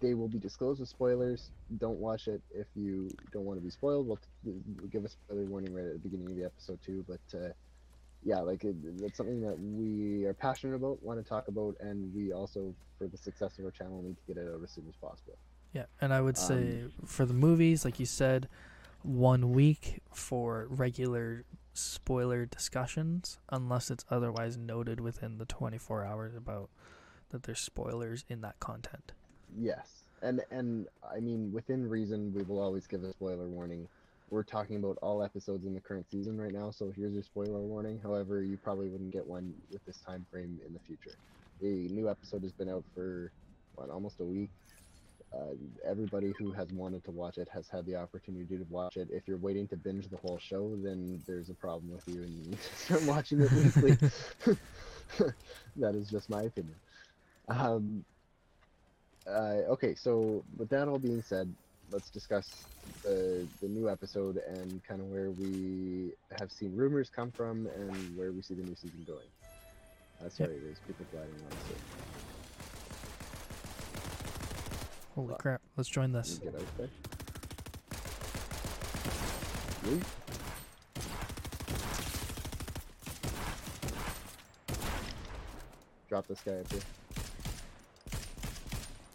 they 0.00 0.14
will 0.14 0.28
be 0.28 0.38
disclosed 0.38 0.80
with 0.80 0.88
spoilers. 0.88 1.50
Don't 1.78 1.98
watch 1.98 2.28
it 2.28 2.40
if 2.54 2.66
you 2.76 3.10
don't 3.32 3.44
want 3.44 3.58
to 3.58 3.64
be 3.64 3.70
spoiled. 3.70 4.06
We'll, 4.06 4.18
we'll 4.44 4.88
give 4.90 5.04
a 5.04 5.08
spoiler 5.08 5.44
warning 5.44 5.74
right 5.74 5.86
at 5.86 5.92
the 5.94 5.98
beginning 5.98 6.30
of 6.30 6.36
the 6.36 6.44
episode 6.44 6.78
too. 6.84 7.04
But 7.08 7.38
uh, 7.38 7.48
yeah, 8.22 8.40
like 8.40 8.64
it, 8.64 8.76
it's 9.00 9.16
something 9.16 9.40
that 9.40 9.58
we 9.58 10.24
are 10.26 10.34
passionate 10.34 10.76
about, 10.76 11.02
want 11.02 11.22
to 11.22 11.28
talk 11.28 11.48
about, 11.48 11.76
and 11.80 12.14
we 12.14 12.32
also, 12.32 12.72
for 12.98 13.08
the 13.08 13.16
success 13.16 13.58
of 13.58 13.64
our 13.64 13.70
channel, 13.70 14.00
need 14.02 14.16
to 14.16 14.34
get 14.34 14.40
it 14.40 14.48
out 14.48 14.60
as 14.62 14.70
soon 14.70 14.84
as 14.88 14.94
possible. 14.96 15.36
Yeah, 15.72 15.86
and 16.00 16.12
I 16.12 16.20
would 16.20 16.36
say 16.36 16.82
Um, 16.82 16.92
for 17.06 17.24
the 17.24 17.34
movies, 17.34 17.84
like 17.84 17.98
you 17.98 18.06
said, 18.06 18.48
one 19.04 19.52
week 19.52 20.00
for 20.12 20.66
regular 20.68 21.44
spoiler 21.74 22.46
discussions, 22.46 23.38
unless 23.48 23.90
it's 23.90 24.04
otherwise 24.10 24.56
noted 24.56 25.00
within 25.00 25.38
the 25.38 25.44
24 25.44 26.04
hours 26.04 26.34
about 26.34 26.68
that 27.30 27.44
there's 27.44 27.60
spoilers 27.60 28.24
in 28.28 28.42
that 28.42 28.60
content. 28.60 29.12
Yes, 29.58 30.04
and 30.22 30.40
and 30.50 30.86
I 31.10 31.20
mean 31.20 31.52
within 31.52 31.88
reason, 31.88 32.32
we 32.34 32.42
will 32.42 32.60
always 32.60 32.86
give 32.86 33.02
a 33.04 33.10
spoiler 33.10 33.46
warning. 33.46 33.88
We're 34.30 34.42
talking 34.42 34.76
about 34.76 34.96
all 35.02 35.22
episodes 35.22 35.66
in 35.66 35.74
the 35.74 35.80
current 35.80 36.06
season 36.10 36.40
right 36.40 36.52
now, 36.52 36.70
so 36.70 36.90
here's 36.96 37.12
your 37.12 37.22
spoiler 37.22 37.60
warning. 37.60 38.00
However, 38.02 38.42
you 38.42 38.56
probably 38.56 38.88
wouldn't 38.88 39.12
get 39.12 39.26
one 39.26 39.52
with 39.70 39.84
this 39.84 39.98
time 39.98 40.24
frame 40.30 40.58
in 40.66 40.72
the 40.72 40.78
future. 40.80 41.16
The 41.60 41.88
new 41.92 42.08
episode 42.08 42.42
has 42.42 42.52
been 42.52 42.70
out 42.70 42.84
for 42.94 43.30
what 43.74 43.90
almost 43.90 44.20
a 44.20 44.24
week. 44.24 44.48
Uh, 45.34 45.54
everybody 45.88 46.34
who 46.38 46.52
has 46.52 46.68
wanted 46.72 47.02
to 47.04 47.10
watch 47.10 47.38
it 47.38 47.48
has 47.52 47.66
had 47.68 47.86
the 47.86 47.96
opportunity 47.96 48.58
to 48.58 48.66
watch 48.68 48.98
it. 48.98 49.08
If 49.10 49.26
you're 49.26 49.38
waiting 49.38 49.66
to 49.68 49.76
binge 49.76 50.08
the 50.08 50.18
whole 50.18 50.38
show, 50.38 50.76
then 50.82 51.22
there's 51.26 51.48
a 51.48 51.54
problem 51.54 51.90
with 51.90 52.06
you, 52.06 52.22
and 52.22 52.38
you 52.38 52.44
need 52.50 52.58
to 52.58 52.76
start 52.76 53.02
watching 53.04 53.40
it 53.40 53.50
weekly. 53.52 53.96
that 55.76 55.94
is 55.94 56.10
just 56.10 56.28
my 56.28 56.42
opinion. 56.42 56.74
Um, 57.48 58.04
uh, 59.26 59.70
okay, 59.70 59.94
so 59.94 60.44
with 60.56 60.68
that 60.70 60.88
all 60.88 60.98
being 60.98 61.22
said, 61.22 61.52
let's 61.90 62.10
discuss 62.10 62.48
the 63.02 63.46
the 63.60 63.68
new 63.68 63.88
episode 63.88 64.38
and 64.48 64.82
kind 64.84 65.00
of 65.00 65.06
where 65.08 65.30
we 65.30 66.12
have 66.38 66.50
seen 66.50 66.74
rumors 66.74 67.08
come 67.14 67.30
from 67.30 67.66
and 67.66 68.16
where 68.16 68.32
we 68.32 68.42
see 68.42 68.54
the 68.54 68.62
new 68.62 68.74
season 68.74 69.04
going. 69.06 69.26
Uh, 70.24 70.28
sorry, 70.28 70.58
there's 70.62 70.78
people 70.86 71.06
gliding 71.10 71.34
on 71.34 71.52
us. 71.56 71.78
Holy 75.14 75.34
crap! 75.38 75.60
Let's 75.76 75.88
join 75.90 76.12
this. 76.12 76.38
Get 76.38 76.54
out 76.54 76.62
there. 76.78 76.88
Yeet. 79.84 80.02
Drop 86.08 86.26
this 86.26 86.40
guy 86.40 86.52
up 86.52 86.72
here. 86.72 86.80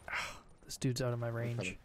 This 0.66 0.78
dude's 0.78 1.02
out 1.02 1.14
of 1.14 1.20
my 1.20 1.30
range. 1.30 1.58
coming. 1.58 1.78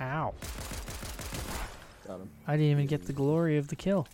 Ow! 0.00 0.34
Got 2.06 2.20
him. 2.20 2.30
I 2.48 2.52
didn't 2.52 2.70
even 2.70 2.86
get 2.86 3.04
the 3.04 3.12
glory 3.12 3.58
of 3.58 3.68
the 3.68 3.76
kill. 3.76 4.08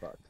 Fucked. 0.00 0.28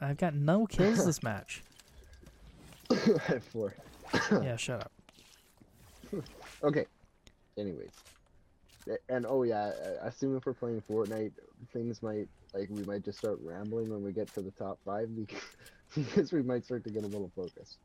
I've 0.00 0.16
got 0.16 0.34
no 0.34 0.66
kills 0.66 1.06
this 1.06 1.22
match. 1.22 1.62
I 2.90 2.94
have 3.26 3.44
four. 3.44 3.72
Yeah, 4.42 4.56
shut 4.56 4.80
up. 4.80 4.92
Okay. 6.62 6.84
Anyways. 7.56 7.92
And 9.08 9.24
oh 9.26 9.44
yeah, 9.44 9.70
assume 10.02 10.36
if 10.36 10.44
we're 10.44 10.52
playing 10.52 10.82
Fortnite, 10.90 11.32
things 11.72 12.02
might 12.02 12.28
like 12.52 12.68
we 12.68 12.82
might 12.82 13.04
just 13.04 13.18
start 13.18 13.38
rambling 13.42 13.88
when 13.88 14.02
we 14.02 14.12
get 14.12 14.34
to 14.34 14.42
the 14.42 14.50
top 14.50 14.78
five 14.84 15.08
because, 15.16 15.40
because 15.94 16.32
we 16.32 16.42
might 16.42 16.64
start 16.64 16.84
to 16.84 16.90
get 16.90 17.04
a 17.04 17.06
little 17.06 17.30
focused. 17.34 17.78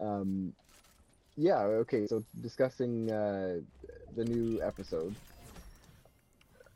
Um, 0.00 0.54
yeah. 1.36 1.60
Okay. 1.62 2.06
So 2.06 2.24
discussing 2.40 3.10
uh, 3.10 3.60
the 4.16 4.24
new 4.24 4.60
episode. 4.62 5.16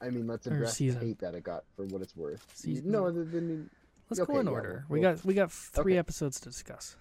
I 0.00 0.10
mean, 0.10 0.26
let's 0.28 0.46
address 0.46 0.78
the 0.78 0.92
hate 0.92 1.18
that 1.20 1.34
it 1.34 1.42
got 1.42 1.64
for 1.74 1.84
what 1.86 2.02
it's 2.02 2.14
worth. 2.16 2.44
Season. 2.54 2.90
No, 2.90 3.10
the, 3.10 3.24
the 3.24 3.40
new. 3.40 3.68
Let's 4.08 4.20
Okay, 4.20 4.32
go 4.34 4.38
in 4.40 4.46
yeah, 4.46 4.52
order. 4.52 4.84
we'll- 4.88 4.98
we 4.98 5.02
got 5.02 5.24
we 5.24 5.34
got 5.34 5.50
three 5.52 5.94
Okay. 5.94 5.98
episodes 5.98 6.40
to 6.40 6.48
discuss. 6.48 6.96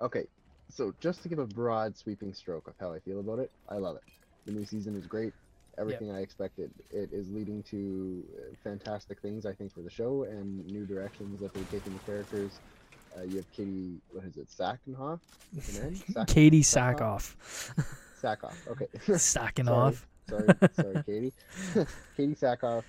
Okay, 0.00 0.26
so 0.68 0.92
just 1.00 1.22
to 1.22 1.28
give 1.28 1.38
a 1.38 1.46
broad 1.46 1.96
sweeping 1.96 2.34
stroke 2.34 2.68
of 2.68 2.74
how 2.78 2.92
I 2.92 2.98
feel 3.00 3.20
about 3.20 3.38
it, 3.38 3.50
I 3.68 3.76
love 3.76 3.96
it. 3.96 4.02
The 4.46 4.52
new 4.52 4.64
season 4.64 4.96
is 4.96 5.06
great. 5.06 5.32
Everything 5.78 6.10
I 6.10 6.20
expected. 6.20 6.70
It 6.90 7.10
is 7.12 7.30
leading 7.30 7.62
to 7.64 8.22
uh, 8.36 8.54
fantastic 8.62 9.20
things, 9.22 9.46
I 9.46 9.54
think, 9.54 9.72
for 9.72 9.80
the 9.80 9.90
show 9.90 10.24
and 10.24 10.66
new 10.66 10.84
directions 10.84 11.40
that 11.40 11.54
they're 11.54 11.64
taking 11.64 11.94
the 11.94 12.00
characters. 12.00 12.60
Uh, 13.16 13.22
you 13.24 13.36
have 13.36 13.52
Katee, 13.52 13.98
what 14.10 14.24
is 14.24 14.36
it, 14.36 14.48
Sackhoff? 14.48 15.20
With 15.54 15.78
an 15.80 15.86
N? 15.88 15.94
Sack- 16.14 16.26
Katee 16.28 16.60
Sackhoff? 16.60 17.34
Sackoff. 18.22 18.54
Okay. 18.68 18.86
Sacking 19.18 19.66
Sorry. 19.66 19.76
off. 19.76 20.06
sorry, 20.28 20.46
sorry, 20.74 20.94
Katee. 21.08 21.32
Katee 22.16 22.38
Sackhoff 22.38 22.84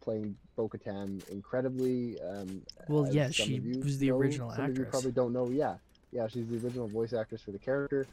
playing 0.00 0.36
Bo-Katan 0.56 1.28
incredibly. 1.30 2.20
Um, 2.20 2.62
Well, 2.88 3.12
yeah, 3.12 3.30
she 3.30 3.60
was 3.60 3.98
the 3.98 4.08
know, 4.08 4.16
original 4.18 4.50
some 4.52 4.64
of 4.66 4.78
you 4.78 4.84
probably 4.86 5.12
don't 5.12 5.32
know. 5.32 5.48
Yeah, 5.48 5.76
yeah, 6.12 6.26
she's 6.26 6.48
the 6.48 6.56
original 6.56 6.88
voice 6.88 7.12
actress 7.12 7.42
for 7.42 7.52
the 7.52 7.58
character. 7.58 8.06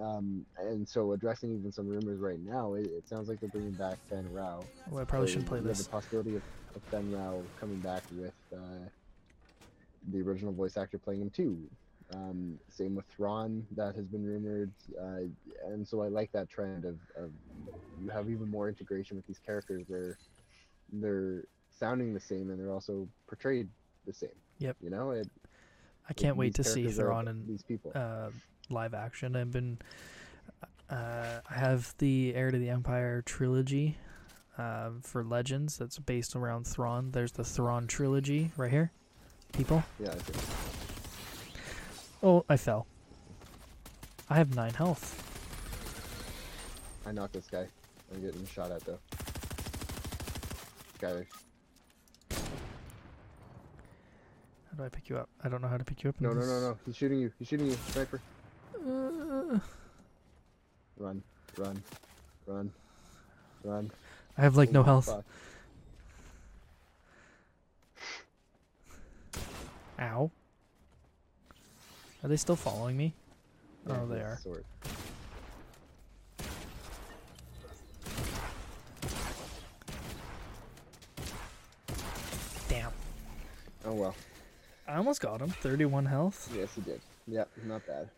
Um, 0.00 0.44
and 0.58 0.88
so 0.88 1.12
addressing 1.12 1.54
even 1.56 1.70
some 1.70 1.88
rumors 1.88 2.18
right 2.18 2.40
now, 2.44 2.74
it, 2.74 2.86
it 2.86 3.08
sounds 3.08 3.28
like 3.28 3.38
they're 3.40 3.48
bringing 3.50 3.72
back 3.72 3.96
Ben 4.10 4.26
Rao. 4.32 4.64
Well, 4.90 5.02
I 5.02 5.04
probably 5.04 5.28
So 5.28 5.32
shouldn't 5.34 5.48
play 5.48 5.60
this. 5.60 5.84
the 5.84 5.88
possibility 5.90 6.34
of, 6.36 6.42
of 6.74 6.90
Ben 6.90 7.10
Rao 7.12 7.40
coming 7.60 7.78
back 7.78 8.02
with 8.16 8.32
uh, 8.52 8.58
the 10.12 10.20
original 10.20 10.52
voice 10.52 10.76
actor 10.76 10.98
playing 10.98 11.22
him 11.22 11.30
too. 11.30 11.58
Um, 12.14 12.58
same 12.68 12.94
with 12.94 13.06
Thrawn, 13.06 13.66
that 13.76 13.96
has 13.96 14.04
been 14.06 14.24
rumored, 14.24 14.70
uh, 15.00 15.24
and 15.66 15.86
so 15.86 16.02
I 16.02 16.08
like 16.08 16.30
that 16.32 16.48
trend 16.50 16.84
of, 16.84 16.98
of 17.16 17.30
you 18.02 18.10
have 18.10 18.28
even 18.28 18.50
more 18.50 18.68
integration 18.68 19.16
with 19.16 19.26
these 19.26 19.38
characters 19.38 19.84
where 19.88 20.18
they're 20.92 21.44
sounding 21.70 22.12
the 22.14 22.20
same 22.20 22.50
and 22.50 22.60
they're 22.60 22.72
also 22.72 23.08
portrayed 23.26 23.68
the 24.06 24.12
same. 24.12 24.28
Yep. 24.58 24.76
You 24.82 24.90
know, 24.90 25.10
it, 25.10 25.28
I 26.08 26.12
can't 26.12 26.36
wait 26.36 26.54
to 26.56 26.64
see 26.64 26.86
Thrawn 26.88 27.26
and 27.28 27.48
these 27.48 27.62
people. 27.62 27.92
uh, 27.94 28.30
live 28.70 28.94
action. 28.94 29.34
I've 29.34 29.50
been, 29.50 29.78
uh, 30.90 31.40
I 31.48 31.54
have 31.54 31.94
the 31.98 32.34
Heir 32.34 32.50
to 32.50 32.58
the 32.58 32.68
Empire 32.68 33.22
trilogy 33.22 33.96
uh, 34.58 34.90
for 35.02 35.24
Legends 35.24 35.78
that's 35.78 35.98
based 35.98 36.36
around 36.36 36.66
Thrawn. 36.66 37.10
There's 37.10 37.32
the 37.32 37.44
Thrawn 37.44 37.86
trilogy 37.86 38.52
right 38.56 38.70
here, 38.70 38.92
people. 39.56 39.82
yeah, 40.00 40.10
I 40.10 40.14
think. 40.16 40.44
Oh, 42.22 42.44
I 42.48 42.56
fell. 42.56 42.86
I 44.30 44.36
have 44.36 44.54
nine 44.54 44.72
health. 44.74 45.20
I 47.06 47.12
knocked 47.12 47.34
this 47.34 47.46
guy. 47.46 47.66
I'm 48.14 48.22
getting 48.22 48.46
shot 48.46 48.70
at 48.70 48.82
though. 48.84 48.98
Skyler. 50.98 51.26
How 52.30 52.36
do 54.78 54.84
I 54.84 54.88
pick 54.88 55.08
you 55.08 55.18
up? 55.18 55.28
I 55.42 55.48
don't 55.48 55.60
know 55.62 55.68
how 55.68 55.76
to 55.76 55.84
pick 55.84 56.02
you 56.02 56.10
up. 56.10 56.20
No, 56.20 56.30
no, 56.30 56.40
no, 56.40 56.60
no. 56.60 56.76
He's 56.86 56.96
shooting 56.96 57.20
you. 57.20 57.32
He's 57.38 57.48
shooting 57.48 57.66
you. 57.66 57.76
Sniper. 57.92 58.20
Uh, 58.74 59.58
Run, 60.96 61.22
run, 61.58 61.82
run, 62.46 62.72
run. 63.64 63.90
I 64.38 64.42
have 64.42 64.56
like 64.56 64.70
no 64.72 64.80
Oh, 64.80 64.84
health. 64.84 65.06
fuck. 65.06 65.24
Ow. 70.00 70.30
Are 72.22 72.28
they 72.28 72.36
still 72.36 72.56
following 72.56 72.96
me? 72.96 73.12
Yeah, 73.86 74.00
Oh, 74.02 74.06
they 74.06 74.20
are. 74.20 74.38
Sword. 74.42 74.64
Damn. 82.68 82.90
Oh 83.84 83.92
well. 83.92 84.14
I 84.88 84.96
almost 84.96 85.20
got 85.20 85.40
him. 85.40 85.50
31 85.50 86.04
health. 86.06 86.50
Yes, 86.54 86.68
he 86.74 86.82
did. 86.82 87.00
Yeah, 87.26 87.44
not 87.64 87.86
bad. 87.86 88.08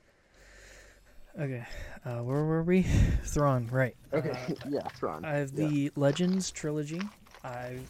Okay. 1.38 1.64
Uh, 2.04 2.22
where 2.22 2.44
were 2.44 2.62
we? 2.62 2.82
Thrawn, 3.24 3.68
right. 3.70 3.94
Okay. 4.12 4.30
Uh, 4.30 4.54
yeah, 4.68 4.88
Thrawn. 4.88 5.24
I 5.24 5.34
have 5.34 5.52
Yeah. 5.52 5.68
the 5.68 5.92
Legends 5.96 6.50
trilogy. 6.50 7.02
I've 7.44 7.88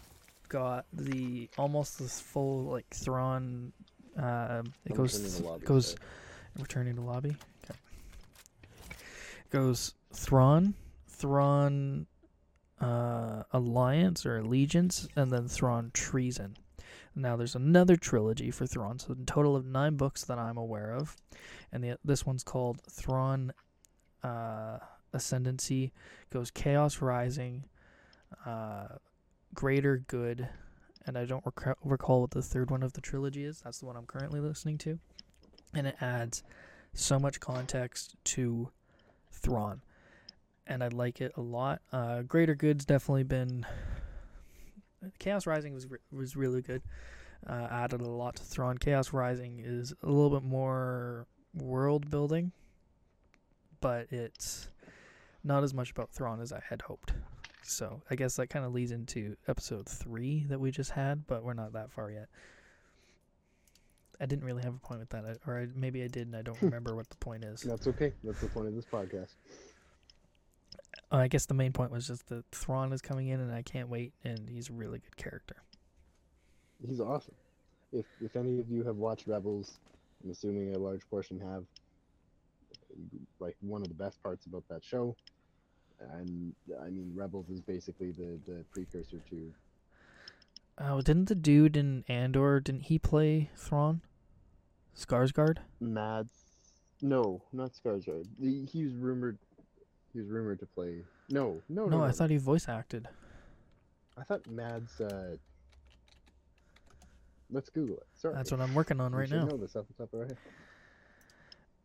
got 0.49 0.87
the 0.93 1.49
almost 1.59 1.99
this 1.99 2.21
full 2.21 2.65
like 2.65 2.87
Thrawn. 2.91 3.73
Uh, 4.19 4.63
it 4.85 4.93
I'm 4.93 4.97
goes 4.97 5.39
th- 5.41 5.65
goes 5.65 5.97
returning 6.59 6.97
to 6.97 7.03
lobby. 7.03 7.37
Okay. 7.65 7.79
It 8.91 9.51
goes 9.51 9.95
Thrawn, 10.13 10.75
Thrawn, 11.09 12.07
uh, 12.81 13.43
Alliance 13.53 14.25
or 14.25 14.39
Allegiance, 14.39 15.09
and 15.17 15.33
then 15.33 15.49
Thrawn 15.49 15.91
Treason. 15.93 16.57
Now 17.15 17.37
there's 17.37 17.55
another 17.55 17.97
trilogy 17.97 18.51
for 18.51 18.67
Thrawn, 18.67 18.99
so 18.99 19.13
a 19.13 19.25
total 19.25 19.57
of 19.57 19.65
nine 19.65 19.97
books 19.97 20.25
that 20.25 20.39
I'm 20.39 20.59
aware 20.59 20.93
of, 20.93 21.17
and 21.73 21.83
the, 21.83 21.99
this 22.05 22.27
one's 22.27 22.45
called 22.45 22.83
Thrawn 22.83 23.53
uh, 24.23 24.79
Ascendancy. 25.15 25.93
Goes 26.31 26.51
Chaos 26.51 27.01
Rising, 27.01 27.65
uh, 28.45 28.89
Greater 29.57 29.97
Good, 30.07 30.49
and 31.07 31.17
I 31.17 31.25
don't 31.25 31.43
rec- 31.45 31.79
recall 31.83 32.21
what 32.21 32.31
the 32.31 32.43
third 32.43 32.71
one 32.71 32.83
of 32.83 32.93
the 32.93 33.01
trilogy 33.01 33.43
is. 33.45 33.63
That's 33.63 33.79
the 33.79 33.87
one 33.87 33.97
I'm 33.97 34.05
currently 34.05 34.39
listening 34.39 34.77
to, 34.79 34.99
and 35.75 35.87
it 35.87 35.97
adds 36.01 36.43
so 36.93 37.19
much 37.19 37.41
context 37.41 38.17
to 38.25 38.69
Thrawn, 39.33 39.81
and 40.67 40.85
I 40.85 40.89
like 40.89 41.23
it 41.23 41.33
a 41.37 41.41
lot. 41.41 41.81
Uh, 41.91 42.21
Greater 42.21 42.55
Good's 42.55 42.85
definitely 42.85 43.25
been. 43.25 43.65
Chaos 45.19 45.47
Rising 45.47 45.73
was 45.73 45.91
re- 45.91 45.99
was 46.13 46.37
really 46.37 46.61
good. 46.61 46.83
Uh, 47.49 47.67
added 47.71 48.03
a 48.03 48.09
lot 48.09 48.37
to 48.37 48.43
Thrawn. 48.43 48.77
Chaos 48.77 49.15
Rising 49.15 49.63
is 49.65 49.95
a 50.03 50.07
little 50.07 50.39
bit 50.39 50.47
more 50.47 51.27
world 51.55 52.11
building, 52.11 52.53
but 53.81 54.13
it's 54.13 54.69
not 55.43 55.65
as 55.65 55.73
much 55.73 55.93
about 55.93 56.11
Thrawn 56.11 56.43
as 56.43 56.53
I 56.53 56.61
had 56.69 56.83
hoped. 56.83 57.15
So 57.69 58.01
I 58.11 58.15
guess 58.15 58.37
that 58.37 58.49
kind 58.49 58.65
of 58.65 58.73
leads 58.73 58.93
into 58.93 59.37
episode 59.49 59.89
three 59.89 60.45
that 60.49 60.61
we 60.61 60.71
just 60.71 60.93
had, 60.93 61.27
but 61.27 61.43
we're 61.43 61.53
not 61.55 61.73
that 61.73 61.91
far 61.91 62.11
yet. 62.11 62.29
I 64.21 64.27
didn't 64.27 64.45
really 64.45 64.63
have 64.63 64.75
a 64.75 64.79
point 64.79 65.01
with 65.01 65.11
that, 65.11 65.25
I- 65.27 65.51
or 65.51 65.59
I, 65.59 65.67
maybe 65.75 66.03
I 66.03 66.09
did, 66.09 66.29
and 66.29 66.37
I 66.37 66.43
don't 66.43 66.61
remember 66.63 66.95
what 66.95 67.11
the 67.11 67.17
point 67.17 67.45
is. 67.45 67.61
That's 67.63 67.87
okay. 67.89 68.13
That's 68.25 68.41
the 68.41 68.49
point 68.49 68.69
of 68.69 68.75
this 68.75 68.85
podcast. 68.87 69.35
Uh, 71.13 71.17
I 71.17 71.29
guess 71.29 71.47
the 71.47 71.55
main 71.55 71.73
point 71.73 71.91
was 71.91 72.07
just 72.07 72.29
that 72.29 72.45
Thrawn 72.53 72.93
is 72.93 73.03
coming 73.03 73.29
in, 73.29 73.41
and 73.41 73.53
I 73.53 73.63
can't 73.63 73.89
wait, 73.89 74.13
and 74.25 74.49
he's 74.49 74.71
a 74.71 74.73
really 74.73 75.01
good 75.01 75.17
character. 75.17 75.57
He's 76.87 77.01
awesome. 77.01 77.35
If 77.93 78.07
if 78.21 78.37
any 78.37 78.59
of 78.61 78.71
you 78.71 78.85
have 78.85 78.97
watched 78.97 79.27
Rebels, 79.27 79.79
I'm 80.25 80.31
assuming 80.31 80.75
a 80.75 80.79
large 80.79 81.09
portion 81.11 81.39
have. 81.41 81.65
Like 83.39 83.57
one 83.61 83.83
of 83.83 83.89
the 83.89 83.95
best 83.95 84.23
parts 84.23 84.47
about 84.47 84.65
that 84.69 84.83
show 84.83 85.15
and 86.01 86.55
I 86.83 86.89
mean 86.91 87.13
Rebels 87.15 87.49
is 87.49 87.61
basically 87.61 88.13
the 88.13 88.39
the 88.47 88.65
precursor 88.73 89.21
to. 89.31 89.53
Oh, 90.79 91.01
didn't 91.01 91.29
the 91.29 91.35
dude 91.35 91.77
in 91.77 92.05
Andor 92.09 92.61
didn't 92.61 92.83
he 92.83 92.99
play 92.99 93.51
Thrawn? 93.57 94.03
Skarsgård? 94.97 95.59
Mads, 95.81 96.33
no, 97.03 97.43
not 97.53 97.73
Skarsgård. 97.73 98.27
The, 98.39 98.65
he 98.67 98.85
was 98.85 98.95
rumored. 98.95 99.39
He 100.13 100.21
was 100.21 100.29
rumored 100.29 100.61
to 100.61 100.67
play. 100.67 101.03
No, 101.29 101.61
no, 101.69 101.87
no. 101.87 101.99
No, 101.99 102.05
I 102.05 102.13
thought 102.13 102.31
he 102.31 102.37
voice 102.37 102.69
acted. 102.69 103.09
I 104.19 104.23
thought 104.23 104.47
Mads. 104.47 105.01
Uh, 105.01 105.37
let's 107.51 107.69
Google 107.69 107.97
it. 107.97 108.07
Sorry. 108.15 108.35
That's 108.35 108.51
what 108.51 108.61
I'm 108.61 108.75
working 108.75 109.01
on 109.01 109.15
right 109.15 109.31
now. 109.31 109.45
know 109.45 109.57
this 109.57 109.77
off 109.77 109.87
the 109.89 109.95
top 109.95 110.13
of 110.15 110.21
our 110.21 110.27
head. 110.27 110.37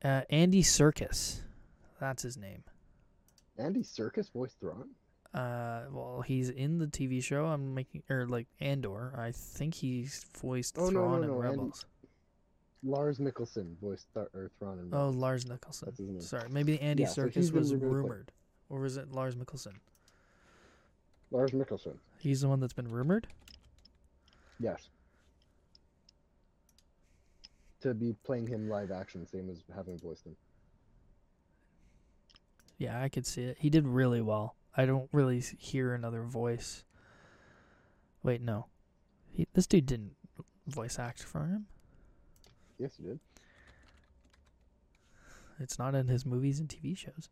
Uh, 0.04 0.22
Andy 0.30 0.64
Serkis, 0.64 1.42
that's 2.00 2.24
his 2.24 2.38
name. 2.38 2.64
Andy 3.62 3.82
Serkis 3.84 4.32
voiced 4.32 4.60
Thrawn. 4.60 4.90
Uh, 5.34 5.84
well, 5.92 6.22
he's 6.26 6.50
in 6.50 6.78
the 6.78 6.88
TV 6.88 7.24
show. 7.24 7.46
I'm 7.46 7.74
making 7.74 8.04
or 8.10 8.26
like 8.28 8.48
Andor. 8.60 9.14
I 9.18 9.32
think 9.32 9.74
he's 9.76 10.26
voiced 10.38 10.78
Oh, 10.78 10.90
no, 10.90 10.90
no, 10.90 10.92
Thrawn 10.92 11.24
in 11.24 11.30
no, 11.30 11.42
Andy- 11.42 11.50
Rebels. 11.58 11.86
Lars 12.84 13.20
Mikkelsen 13.20 13.78
voiced 13.80 14.08
Thar- 14.14 14.30
or 14.34 14.50
Thrawn 14.60 14.80
in 14.80 14.90
Rebels. 14.90 15.16
Oh, 15.16 15.18
Lars 15.18 15.46
Nicholson. 15.46 15.86
That's 15.86 16.00
his 16.00 16.10
name. 16.10 16.22
Sorry, 16.22 16.50
maybe 16.50 16.82
Andy 16.82 17.04
Yeah, 17.04 17.10
Serkis 17.10 17.34
he's 17.36 17.52
was 17.52 17.74
rumored 17.76 18.32
or 18.70 18.80
was 18.82 18.98
it 18.98 19.12
Lars 19.12 19.36
Mikkelsen? 19.36 19.74
Lars 21.30 21.52
Mikkelsen. 21.52 21.96
He's 22.20 22.42
the 22.42 22.50
one 22.50 22.60
that's 22.60 22.74
been 22.74 22.90
rumored. 22.92 23.28
Yes. 24.60 24.90
To 27.82 27.94
be 27.94 28.14
playing 28.24 28.48
him 28.48 28.68
live 28.70 28.92
action, 28.92 29.26
same 29.26 29.50
as 29.50 29.64
having 29.74 29.98
voiced 29.98 30.26
him. 30.26 30.36
Yeah, 32.82 33.00
I 33.00 33.10
could 33.10 33.28
see 33.28 33.44
it. 33.44 33.58
He 33.60 33.70
did 33.70 33.88
really 33.88 34.22
well. 34.22 34.56
I 34.76 34.88
don't 34.88 35.08
really 35.12 35.40
hear 35.60 35.94
another 35.94 36.24
voice. 36.24 36.84
Wait, 38.24 38.42
no. 38.42 38.66
He, 39.32 39.48
this 39.54 39.68
dude 39.68 39.86
didn't 39.86 40.16
voice 40.66 40.98
act 40.98 41.22
for 41.22 41.46
him. 41.46 41.68
Yes, 42.80 42.96
he 42.98 43.04
did. 43.04 43.20
It's 45.60 45.78
not 45.78 45.94
in 45.94 46.08
his 46.08 46.26
movies 46.26 46.60
and 46.60 46.68
TV 46.68 46.98
shows. 46.98 47.30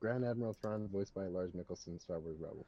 Grand 0.00 0.24
Admiral 0.24 0.54
Thrawn, 0.54 0.88
voiced 0.90 1.12
by 1.12 1.26
Lars 1.26 1.50
Mikkelsen, 1.52 2.00
Star 2.00 2.18
Wars 2.18 2.38
Rebels. 2.40 2.64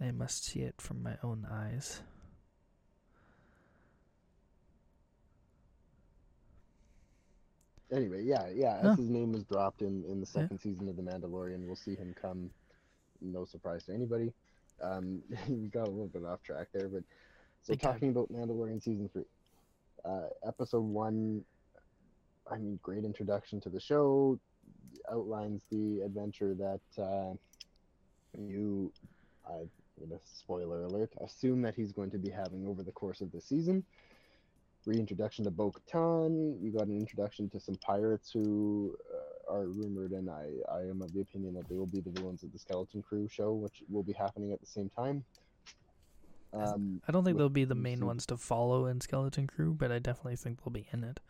I 0.00 0.10
must 0.10 0.46
see 0.46 0.62
it 0.62 0.80
from 0.80 1.00
my 1.00 1.14
own 1.22 1.46
eyes. 1.48 2.02
Anyway, 7.92 8.22
yeah, 8.24 8.48
yeah. 8.54 8.78
As 8.82 8.96
his 8.98 9.10
name 9.10 9.32
was 9.32 9.44
dropped 9.44 9.82
in 9.82 10.04
in 10.04 10.20
the 10.20 10.26
Yeah. 10.26 10.42
second 10.42 10.58
season 10.60 10.88
of 10.88 10.96
The 10.96 11.02
Mandalorian, 11.02 11.66
we'll 11.66 11.76
see 11.76 11.94
him 11.94 12.14
come. 12.20 12.50
No 13.20 13.44
surprise 13.44 13.84
to 13.84 13.92
anybody. 13.94 14.32
Um, 14.80 15.22
we 15.48 15.68
got 15.68 15.86
a 15.86 15.90
little 15.90 16.08
bit 16.08 16.24
off 16.24 16.42
track 16.42 16.68
there, 16.72 16.88
but 16.88 17.04
so 17.62 17.74
Big 17.74 17.80
time. 17.80 17.92
talking 17.92 18.08
about 18.10 18.32
Mandalorian 18.32 18.82
season 18.82 19.08
three, 19.12 19.24
uh, 20.04 20.28
episode 20.46 20.80
one. 20.84 21.44
I 22.50 22.56
mean, 22.56 22.78
great 22.82 23.04
introduction 23.04 23.60
to 23.60 23.68
the 23.68 23.78
show. 23.80 24.38
Outlines 25.10 25.60
the 25.70 26.00
adventure 26.00 26.54
that 26.54 27.02
uh, 27.02 27.34
you, 28.38 28.92
I'm 29.46 29.68
gonna 30.00 30.20
spoiler 30.24 30.84
alert, 30.84 31.10
assume 31.20 31.62
that 31.62 31.74
he's 31.74 31.92
going 31.92 32.10
to 32.12 32.18
be 32.18 32.30
having 32.30 32.66
over 32.66 32.82
the 32.82 32.92
course 32.92 33.20
of 33.20 33.30
the 33.32 33.40
season 33.40 33.84
reintroduction 34.86 35.44
to 35.44 35.50
Bo 35.50 35.72
Katan. 35.72 36.62
You 36.62 36.72
got 36.72 36.86
an 36.86 36.96
introduction 36.96 37.48
to 37.50 37.60
some 37.60 37.76
pirates 37.76 38.30
who 38.32 38.96
uh, 39.14 39.54
are 39.54 39.66
rumored, 39.66 40.12
and 40.12 40.28
I, 40.30 40.48
I 40.72 40.80
am 40.80 41.02
of 41.02 41.12
the 41.12 41.20
opinion 41.20 41.54
that 41.54 41.68
they 41.68 41.76
will 41.76 41.86
be 41.86 42.00
the 42.00 42.10
villains 42.10 42.42
of 42.42 42.52
the 42.52 42.58
Skeleton 42.58 43.02
Crew 43.02 43.28
show, 43.28 43.52
which 43.52 43.82
will 43.88 44.02
be 44.02 44.12
happening 44.12 44.52
at 44.52 44.60
the 44.60 44.66
same 44.66 44.90
time. 44.90 45.24
Um, 46.52 47.00
I 47.08 47.12
don't 47.12 47.24
think 47.24 47.38
they'll 47.38 47.48
be 47.48 47.64
the 47.64 47.74
main 47.74 47.98
see- 47.98 48.04
ones 48.04 48.26
to 48.26 48.36
follow 48.36 48.86
in 48.86 49.00
Skeleton 49.00 49.46
Crew, 49.46 49.72
but 49.72 49.90
I 49.90 49.98
definitely 49.98 50.36
think 50.36 50.62
they'll 50.62 50.72
be 50.72 50.86
in 50.92 51.04
it. 51.04 51.20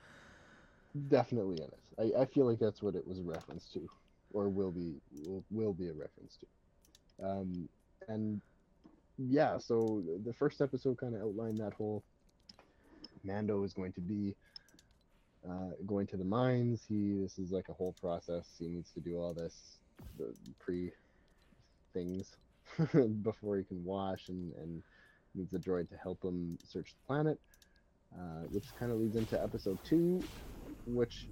definitely 1.09 1.59
in 1.63 1.69
it. 1.69 2.15
I, 2.17 2.23
I 2.23 2.27
feel 2.27 2.47
like 2.47 2.59
that's 2.59 2.83
what 2.83 2.95
it 2.95 3.07
was 3.07 3.19
a 3.19 3.23
reference 3.23 3.69
to, 3.75 3.89
or 4.33 4.49
will 4.49 4.71
be 4.71 4.95
will, 5.13 5.45
will 5.51 5.73
be 5.73 5.89
a 5.89 5.93
reference 5.93 6.39
to. 6.39 6.47
Um, 7.25 7.69
and 8.09 8.41
yeah, 9.19 9.59
so 9.59 10.03
the 10.25 10.33
first 10.33 10.61
episode 10.61 10.99
kind 10.99 11.15
of 11.15 11.23
outlined 11.23 11.59
that 11.59 11.75
whole 11.75 12.03
Mando 13.25 13.63
is 13.65 13.73
going 13.73 13.93
to 13.93 14.01
be 14.01 14.35
uh, 15.49 15.71
going 15.87 16.07
to 16.09 16.17
the 16.17 16.25
mines. 16.25 16.83
He 16.89 17.15
this 17.23 17.39
is 17.39 17.51
like 17.51 17.69
a 17.69 17.73
whole 17.73 17.95
process. 18.01 18.47
He 18.59 18.69
needs 18.69 18.91
to 18.93 19.01
do 19.01 19.19
all 19.19 19.35
this 19.35 19.79
the 20.19 20.35
pre 20.59 20.93
things 21.93 22.37
before 23.23 23.57
he 23.59 23.65
can 23.65 23.85
wash 23.85 24.29
and 24.29 24.53
and 24.55 24.83
needs 25.35 25.53
a 25.55 25.59
droid 25.59 25.89
to 25.91 25.97
help 25.97 26.23
him 26.23 26.59
search 26.65 26.95
the 26.95 27.07
planet. 27.07 27.39
Uh, 28.15 28.43
which 28.51 28.67
kind 28.79 28.93
of 28.93 28.99
leads 28.99 29.17
into 29.17 29.43
episode 29.43 29.79
two, 29.85 30.23
which 30.87 31.29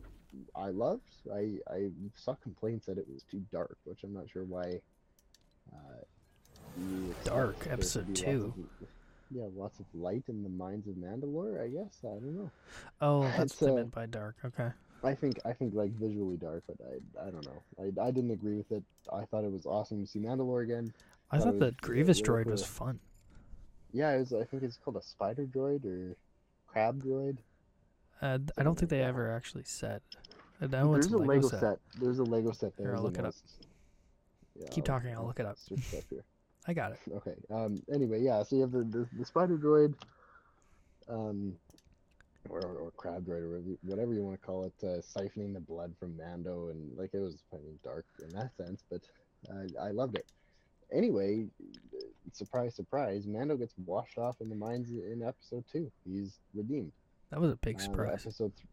I 0.57 0.69
loved. 0.71 1.11
I 1.31 1.59
I 1.71 1.91
saw 2.15 2.35
complaints 2.37 2.87
that 2.87 2.97
it 2.97 3.07
was 3.13 3.23
too 3.31 3.43
dark, 3.53 3.77
which 3.85 4.03
I'm 4.03 4.15
not 4.15 4.31
sure 4.31 4.45
why. 4.45 4.81
Uh, 5.71 6.01
Dark, 7.25 7.67
episode 7.69 8.15
two. 8.15 8.55
of- 8.81 8.89
yeah, 9.31 9.45
lots 9.55 9.79
of 9.81 9.87
light 9.95 10.25
in 10.29 10.43
the 10.43 10.49
mines 10.49 10.87
of 10.87 10.95
Mandalore. 10.95 11.63
I 11.63 11.69
guess 11.69 11.99
I 12.05 12.09
don't 12.09 12.37
know. 12.37 12.51
Oh, 13.01 13.23
that's 13.37 13.53
It's, 13.53 13.61
what 13.61 13.71
uh, 13.71 13.75
meant 13.77 13.93
by 13.93 14.07
dark. 14.07 14.37
Okay. 14.45 14.71
I 15.03 15.15
think 15.15 15.39
I 15.45 15.53
think 15.53 15.75
like 15.75 15.93
visually 15.93 16.37
dark, 16.37 16.63
but 16.67 16.77
I 16.85 17.27
I 17.27 17.31
don't 17.31 17.47
know. 17.47 17.63
I, 17.79 18.07
I 18.09 18.11
didn't 18.11 18.33
agree 18.33 18.57
with 18.57 18.71
it. 18.73 18.83
I 19.13 19.25
thought 19.25 19.45
it 19.45 19.53
was 19.53 19.67
awesome 19.67 20.05
to 20.05 20.11
see 20.11 20.19
Mandalore 20.19 20.63
again. 20.63 20.93
I 21.31 21.39
thought 21.39 21.45
thought 21.45 21.55
it 21.55 21.61
that 21.61 21.67
was, 21.67 21.75
uh, 21.75 21.87
Grievous 21.87 22.21
droid 22.21 22.47
was 22.47 22.65
fun. 22.65 22.99
Yeah, 23.93 24.13
it 24.13 24.19
was. 24.21 24.33
I 24.33 24.45
think 24.45 24.63
it's 24.63 24.77
called 24.77 24.97
a 24.97 25.03
spider 25.03 25.47
droid 25.47 25.85
or 25.85 26.17
crab 26.67 27.03
droid. 27.03 27.39
Uh, 28.21 28.39
I 28.59 28.63
don't 28.63 28.79
think 28.79 28.91
they 28.91 29.03
ever 29.03 29.33
actually 29.33 29.65
said. 29.65 30.03
I 30.61 30.67
know 30.67 30.95
it's 30.95 31.07
There's 31.07 31.15
a 31.15 31.17
a 31.17 31.27
Lego, 31.27 31.33
Lego 31.33 31.49
set. 31.49 31.61
set. 31.61 31.79
There's 31.99 32.19
a 32.19 32.25
Lego 32.25 32.53
set 32.53 32.77
there. 32.77 32.89
Here, 32.89 32.97
I'll 32.97 33.03
look 33.03 33.19
it 33.19 33.25
up. 33.25 33.35
Yeah, 34.55 34.69
Keep 34.71 34.85
talking, 34.85 35.15
I'll 35.15 35.25
look 35.25 35.41
it 35.41 35.47
up. 35.47 35.57
Search 35.59 35.79
up 35.97 36.05
here. 36.11 36.25
I 36.67 36.73
got 36.75 36.93
it. 36.93 36.99
Okay. 37.13 37.35
Um. 37.51 37.83
Anyway, 37.93 38.21
yeah. 38.23 38.43
So 38.43 38.57
you 38.57 38.63
have 38.63 38.73
the 38.73 38.85
the, 38.85 39.09
the 39.19 39.25
spider 39.25 39.57
droid, 39.57 39.95
um, 41.09 41.55
or, 42.49 42.61
or 42.61 42.91
crab 42.97 43.27
droid, 43.27 43.43
or 43.43 43.61
whatever 43.83 44.13
you- 44.15 44.23
want 44.23 44.41
to 44.41 44.47
call 44.47 44.65
it, 44.65 44.73
uh, 44.83 45.01
siphoning 45.01 45.53
the 45.55 45.61
blood 45.61 45.93
from 45.99 46.17
Mando, 46.17 46.69
and 46.69 46.97
like 46.97 47.11
it 47.15 47.21
was 47.21 47.37
I 47.53 47.57
mean 47.57 47.79
dark 47.83 48.05
in 48.23 48.29
that 48.31 48.55
sense, 48.57 48.85
but 48.91 49.01
I 49.51 49.89
I 49.89 49.91
loved 49.91 50.17
it. 50.17 50.27
Anyway, 50.93 51.47
uh, 51.97 51.99
surprise, 52.33 52.75
surprise, 52.75 53.27
Mando 53.27 53.57
gets 53.57 53.75
washed 53.87 54.19
off 54.19 54.41
in 54.41 54.49
the 54.49 54.57
mines 54.57 54.91
in 54.91 55.23
episode 55.23 55.65
two. 55.73 55.91
He's 56.05 56.39
redeemed. 56.55 56.93
That 57.31 57.41
was 57.41 57.53
a 57.53 57.57
big 57.57 57.77
Um, 57.77 57.81
surprise. 57.83 58.23
episode 58.23 58.53
th- 58.57 58.67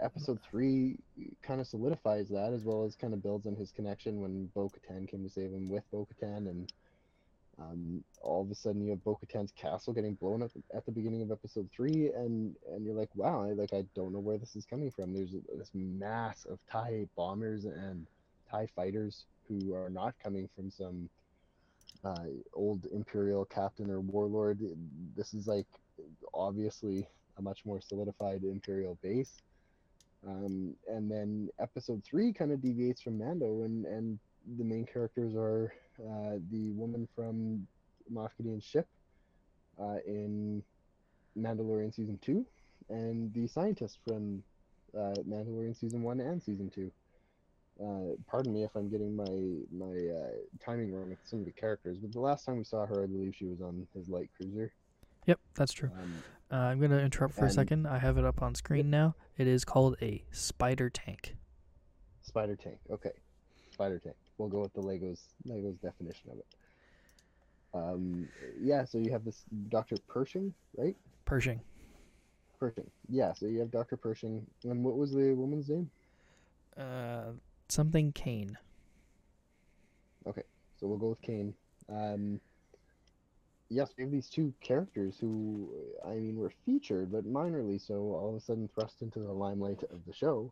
episode 0.00 0.40
three 0.40 0.98
kind 1.42 1.60
of 1.60 1.66
solidifies 1.66 2.28
that, 2.28 2.52
as 2.52 2.64
well 2.64 2.84
as 2.84 2.96
kind 2.96 3.12
of 3.12 3.22
builds 3.22 3.46
on 3.46 3.54
his 3.54 3.70
connection 3.72 4.20
when 4.20 4.46
Bo 4.54 4.68
Katan 4.70 5.08
came 5.08 5.22
to 5.24 5.28
save 5.30 5.52
him 5.52 5.68
with 5.68 5.88
Bo 5.90 6.06
Katan, 6.06 6.48
and 6.48 6.72
um, 7.58 8.04
all 8.20 8.42
of 8.42 8.50
a 8.50 8.54
sudden 8.54 8.82
you 8.82 8.90
have 8.90 9.02
Bo 9.02 9.18
castle 9.56 9.92
getting 9.94 10.14
blown 10.14 10.42
up 10.42 10.50
at 10.74 10.84
the 10.84 10.92
beginning 10.92 11.22
of 11.22 11.30
episode 11.30 11.68
three, 11.74 12.10
and 12.14 12.54
and 12.70 12.84
you're 12.84 12.94
like, 12.94 13.08
wow, 13.14 13.44
I, 13.44 13.52
like 13.52 13.72
I 13.72 13.84
don't 13.94 14.12
know 14.12 14.18
where 14.18 14.36
this 14.38 14.56
is 14.56 14.66
coming 14.66 14.90
from. 14.90 15.14
There's 15.14 15.32
this 15.56 15.70
mass 15.74 16.44
of 16.44 16.58
Tie 16.70 17.06
bombers 17.16 17.64
and 17.64 18.06
Tie 18.50 18.68
fighters 18.76 19.24
who 19.48 19.74
are 19.74 19.88
not 19.88 20.14
coming 20.22 20.48
from 20.54 20.70
some 20.70 21.08
uh, 22.04 22.26
old 22.52 22.84
Imperial 22.92 23.44
captain 23.46 23.90
or 23.90 24.00
warlord. 24.00 24.58
This 25.16 25.32
is 25.32 25.46
like 25.46 25.66
obviously 26.34 27.08
a 27.38 27.42
much 27.42 27.64
more 27.64 27.80
solidified 27.80 28.44
Imperial 28.44 28.98
base. 29.02 29.40
Um, 30.26 30.74
and 30.88 31.10
then 31.10 31.48
episode 31.58 32.02
three 32.04 32.32
kind 32.32 32.50
of 32.52 32.60
deviates 32.60 33.00
from 33.00 33.18
Mando, 33.18 33.62
and, 33.62 33.86
and 33.86 34.18
the 34.58 34.64
main 34.64 34.84
characters 34.84 35.34
are 35.36 35.72
uh, 36.00 36.38
the 36.50 36.70
woman 36.72 37.08
from 37.14 37.66
Moff 38.12 38.30
Gideon's 38.38 38.64
ship 38.64 38.86
uh, 39.80 39.98
in 40.06 40.62
Mandalorian 41.38 41.94
season 41.94 42.18
two, 42.22 42.44
and 42.88 43.32
the 43.34 43.46
scientist 43.46 43.98
from 44.06 44.42
uh, 44.96 45.14
Mandalorian 45.28 45.78
season 45.78 46.02
one 46.02 46.20
and 46.20 46.42
season 46.42 46.70
two. 46.70 46.90
Uh, 47.78 48.14
pardon 48.26 48.54
me 48.54 48.62
if 48.64 48.74
I'm 48.74 48.88
getting 48.88 49.14
my 49.14 49.26
my 49.70 49.94
uh, 49.94 50.30
timing 50.64 50.94
wrong 50.94 51.10
with 51.10 51.18
some 51.24 51.40
of 51.40 51.44
the 51.44 51.52
characters, 51.52 51.98
but 51.98 52.10
the 52.12 52.20
last 52.20 52.46
time 52.46 52.56
we 52.56 52.64
saw 52.64 52.86
her, 52.86 53.02
I 53.02 53.06
believe 53.06 53.34
she 53.36 53.44
was 53.44 53.60
on 53.60 53.86
his 53.94 54.08
light 54.08 54.30
cruiser. 54.36 54.72
Yep, 55.26 55.40
that's 55.54 55.72
true. 55.72 55.90
Um, 56.00 56.22
Uh, 56.48 56.54
I'm 56.54 56.80
gonna 56.80 57.00
interrupt 57.00 57.34
for 57.34 57.44
a 57.46 57.50
second. 57.50 57.86
I 57.88 57.98
have 57.98 58.18
it 58.18 58.24
up 58.24 58.40
on 58.40 58.54
screen 58.54 58.88
now. 58.88 59.16
It 59.36 59.48
is 59.48 59.64
called 59.64 59.96
a 60.00 60.24
spider 60.30 60.88
tank. 60.88 61.34
Spider 62.22 62.54
tank. 62.54 62.78
Okay. 62.88 63.10
Spider 63.72 63.98
tank. 63.98 64.14
We'll 64.38 64.48
go 64.48 64.60
with 64.60 64.74
the 64.74 64.82
Legos 64.82 65.20
Legos 65.48 65.80
definition 65.80 66.30
of 66.30 66.38
it. 66.38 66.46
Um 67.74 68.28
yeah, 68.60 68.84
so 68.84 68.98
you 68.98 69.10
have 69.12 69.24
this 69.24 69.44
Dr. 69.68 69.96
Pershing, 70.08 70.52
right? 70.76 70.96
Pershing. 71.24 71.60
Pershing. 72.58 72.90
Yeah, 73.08 73.32
so 73.34 73.46
you 73.46 73.60
have 73.60 73.70
Dr. 73.70 73.96
Pershing. 73.96 74.46
And 74.64 74.84
what 74.84 74.96
was 74.96 75.12
the 75.12 75.34
woman's 75.34 75.68
name? 75.68 75.90
Uh, 76.76 77.32
something 77.68 78.12
Kane. 78.12 78.56
Okay, 80.26 80.42
so 80.78 80.86
we'll 80.86 80.98
go 80.98 81.08
with 81.08 81.22
Kane. 81.22 81.54
Um, 81.88 82.40
yes, 83.68 83.90
we 83.96 84.04
have 84.04 84.10
these 84.10 84.28
two 84.28 84.52
characters 84.60 85.16
who, 85.20 85.68
I 86.06 86.14
mean, 86.14 86.36
were 86.36 86.52
featured, 86.64 87.12
but 87.12 87.24
minorly 87.24 87.80
so, 87.84 87.94
all 87.94 88.30
of 88.30 88.36
a 88.36 88.40
sudden 88.40 88.68
thrust 88.74 89.02
into 89.02 89.20
the 89.20 89.32
limelight 89.32 89.82
of 89.90 90.00
the 90.06 90.12
show. 90.12 90.50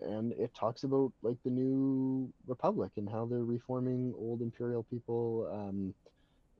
And 0.00 0.32
it 0.32 0.54
talks 0.54 0.84
about 0.84 1.12
like 1.22 1.38
the 1.44 1.50
new 1.50 2.32
republic 2.46 2.92
and 2.96 3.08
how 3.08 3.26
they're 3.26 3.44
reforming 3.44 4.12
old 4.18 4.42
imperial 4.42 4.82
people. 4.82 5.48
Um, 5.52 5.94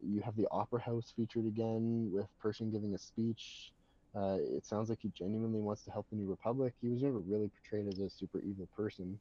you 0.00 0.20
have 0.22 0.36
the 0.36 0.48
opera 0.50 0.80
house 0.80 1.12
featured 1.16 1.46
again 1.46 2.10
with 2.12 2.26
Pershing 2.40 2.70
giving 2.70 2.94
a 2.94 2.98
speech. 2.98 3.72
Uh, 4.14 4.38
it 4.40 4.64
sounds 4.64 4.88
like 4.88 5.00
he 5.02 5.10
genuinely 5.18 5.60
wants 5.60 5.82
to 5.84 5.90
help 5.90 6.06
the 6.10 6.16
new 6.16 6.28
republic. 6.28 6.74
He 6.80 6.88
was 6.88 7.02
never 7.02 7.18
really 7.18 7.50
portrayed 7.50 7.88
as 7.88 7.98
a 7.98 8.08
super 8.08 8.40
evil 8.40 8.68
person. 8.76 9.18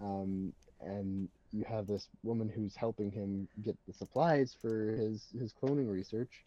Um, 0.00 0.52
and 0.80 1.28
you 1.52 1.64
have 1.68 1.86
this 1.86 2.08
woman 2.22 2.48
who's 2.48 2.76
helping 2.76 3.10
him 3.10 3.48
get 3.62 3.76
the 3.86 3.92
supplies 3.92 4.56
for 4.60 4.92
his 4.92 5.26
his 5.38 5.52
cloning 5.52 5.90
research, 5.90 6.44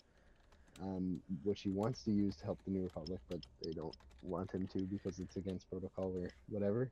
um, 0.81 1.19
which 1.43 1.61
he 1.61 1.69
wants 1.69 2.03
to 2.03 2.11
use 2.11 2.35
to 2.37 2.45
help 2.45 2.59
the 2.65 2.71
New 2.71 2.83
Republic, 2.83 3.19
but 3.29 3.39
they 3.61 3.71
don't 3.71 3.95
want 4.21 4.51
him 4.51 4.67
to 4.67 4.79
because 4.79 5.19
it's 5.19 5.35
against 5.35 5.69
protocol 5.69 6.13
or 6.15 6.29
whatever. 6.49 6.91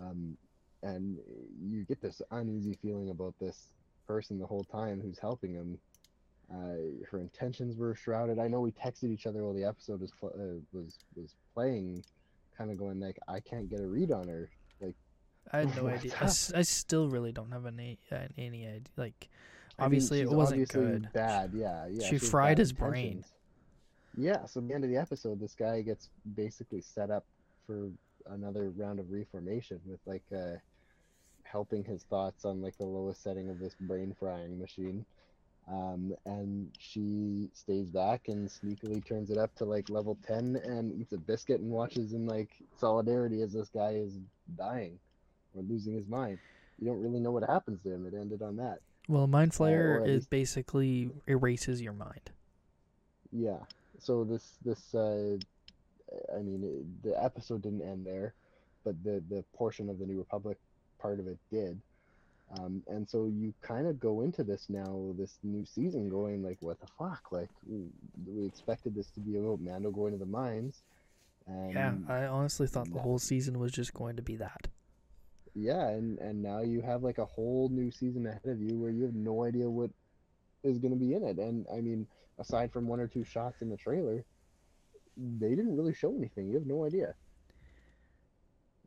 Um, 0.00 0.36
and 0.82 1.18
you 1.60 1.84
get 1.84 2.00
this 2.00 2.22
uneasy 2.30 2.76
feeling 2.82 3.10
about 3.10 3.34
this 3.40 3.68
person 4.06 4.38
the 4.38 4.46
whole 4.46 4.64
time 4.64 5.00
who's 5.00 5.18
helping 5.18 5.54
him. 5.54 5.78
Uh, 6.52 7.04
her 7.10 7.20
intentions 7.20 7.76
were 7.76 7.94
shrouded. 7.94 8.38
I 8.38 8.48
know 8.48 8.60
we 8.60 8.72
texted 8.72 9.10
each 9.10 9.26
other 9.26 9.44
while 9.44 9.54
the 9.54 9.64
episode 9.64 10.00
was 10.00 10.12
uh, 10.22 10.58
was 10.72 10.98
was 11.14 11.34
playing, 11.54 12.04
kind 12.58 12.70
of 12.70 12.76
going 12.76 13.00
like, 13.00 13.18
I 13.28 13.40
can't 13.40 13.70
get 13.70 13.80
a 13.80 13.86
read 13.86 14.12
on 14.12 14.28
her. 14.28 14.50
Like 14.80 14.96
I 15.50 15.58
had 15.60 15.76
no 15.76 15.86
idea. 15.88 16.12
I, 16.20 16.26
still 16.26 17.08
really 17.08 17.32
don't 17.32 17.52
have 17.52 17.66
any 17.66 17.98
uh, 18.10 18.26
any 18.36 18.66
idea. 18.66 18.80
Like, 18.96 19.28
I 19.78 19.82
mean, 19.82 19.86
obviously 19.86 20.20
it 20.20 20.30
wasn't 20.30 20.62
obviously 20.62 20.80
good. 20.80 21.08
Bad, 21.12 21.52
yeah, 21.54 21.86
yeah. 21.90 22.06
she 22.06 22.16
has 22.16 22.28
fried 22.28 22.58
his 22.58 22.72
brain. 22.72 23.24
Yeah, 24.16 24.44
so 24.44 24.60
at 24.60 24.68
the 24.68 24.74
end 24.74 24.84
of 24.84 24.90
the 24.90 24.96
episode, 24.96 25.40
this 25.40 25.54
guy 25.54 25.80
gets 25.80 26.10
basically 26.34 26.82
set 26.82 27.10
up 27.10 27.24
for 27.66 27.90
another 28.30 28.70
round 28.76 29.00
of 29.00 29.10
reformation 29.10 29.80
with 29.86 30.00
like 30.06 30.22
uh, 30.34 30.56
helping 31.44 31.84
his 31.84 32.02
thoughts 32.04 32.44
on 32.44 32.60
like 32.60 32.76
the 32.76 32.84
lowest 32.84 33.22
setting 33.22 33.48
of 33.48 33.58
this 33.58 33.74
brain 33.80 34.14
frying 34.18 34.58
machine. 34.58 35.04
Um, 35.70 36.14
and 36.26 36.70
she 36.78 37.48
stays 37.54 37.88
back 37.90 38.22
and 38.28 38.48
sneakily 38.48 39.04
turns 39.06 39.30
it 39.30 39.38
up 39.38 39.54
to 39.56 39.64
like 39.64 39.88
level 39.88 40.18
10 40.26 40.60
and 40.64 40.92
eats 41.00 41.12
a 41.12 41.18
biscuit 41.18 41.60
and 41.60 41.70
watches 41.70 42.14
in 42.14 42.26
like 42.26 42.50
solidarity 42.76 43.42
as 43.42 43.52
this 43.52 43.68
guy 43.68 43.92
is 43.92 44.18
dying 44.58 44.98
or 45.54 45.62
losing 45.62 45.94
his 45.94 46.08
mind. 46.08 46.38
You 46.80 46.88
don't 46.88 47.00
really 47.00 47.20
know 47.20 47.30
what 47.30 47.48
happens 47.48 47.80
to 47.82 47.92
him. 47.92 48.06
It 48.06 48.14
ended 48.14 48.42
on 48.42 48.56
that. 48.56 48.80
Well, 49.08 49.26
Mind 49.26 49.52
Flayer 49.52 50.06
is 50.06 50.26
basically 50.26 51.10
erases 51.26 51.82
your 51.82 51.92
mind. 51.92 52.30
Yeah. 53.32 53.58
So 53.98 54.24
this 54.24 54.58
this 54.64 54.94
uh, 54.94 55.36
I 56.34 56.42
mean 56.42 56.62
it, 56.62 57.02
the 57.02 57.22
episode 57.22 57.62
didn't 57.62 57.82
end 57.82 58.06
there, 58.06 58.34
but 58.84 59.02
the 59.02 59.22
the 59.28 59.44
portion 59.54 59.88
of 59.88 59.98
the 59.98 60.06
New 60.06 60.18
Republic 60.18 60.58
part 60.98 61.18
of 61.18 61.26
it 61.26 61.38
did. 61.50 61.80
Um, 62.58 62.82
and 62.86 63.08
so 63.08 63.26
you 63.26 63.54
kind 63.62 63.86
of 63.86 63.98
go 63.98 64.20
into 64.20 64.44
this 64.44 64.66
now, 64.68 65.14
this 65.16 65.38
new 65.42 65.64
season, 65.64 66.10
going 66.10 66.42
like, 66.42 66.58
"What 66.60 66.80
the 66.80 66.86
fuck?" 66.98 67.32
Like, 67.32 67.48
we, 67.66 68.46
expected 68.46 68.94
this 68.94 69.06
to 69.12 69.20
be 69.20 69.38
about 69.38 69.60
Mando 69.60 69.90
going 69.90 70.12
to 70.12 70.18
the 70.18 70.26
mines, 70.26 70.82
and 71.46 71.72
yeah, 71.72 71.94
I 72.08 72.26
honestly 72.26 72.66
thought 72.66 72.92
the 72.92 73.00
whole 73.00 73.18
season 73.18 73.58
was 73.58 73.72
just 73.72 73.94
going 73.94 74.16
to 74.16 74.22
be 74.22 74.36
that. 74.36 74.68
Yeah, 75.54 75.88
and 75.88 76.18
and 76.18 76.42
now 76.42 76.60
you 76.60 76.80
have 76.80 77.02
like 77.02 77.18
a 77.18 77.24
whole 77.24 77.68
new 77.70 77.90
season 77.90 78.26
ahead 78.26 78.46
of 78.46 78.60
you 78.60 78.76
where 78.78 78.90
you 78.90 79.04
have 79.04 79.14
no 79.14 79.44
idea 79.44 79.68
what 79.68 79.90
is 80.64 80.78
going 80.78 80.92
to 80.92 80.98
be 80.98 81.14
in 81.14 81.24
it. 81.24 81.38
And 81.38 81.66
I 81.72 81.80
mean, 81.80 82.06
aside 82.38 82.72
from 82.72 82.86
one 82.86 83.00
or 83.00 83.06
two 83.06 83.24
shots 83.24 83.62
in 83.62 83.68
the 83.68 83.76
trailer, 83.76 84.24
they 85.16 85.50
didn't 85.50 85.76
really 85.76 85.94
show 85.94 86.14
anything. 86.16 86.48
You 86.48 86.54
have 86.54 86.66
no 86.66 86.84
idea. 86.84 87.14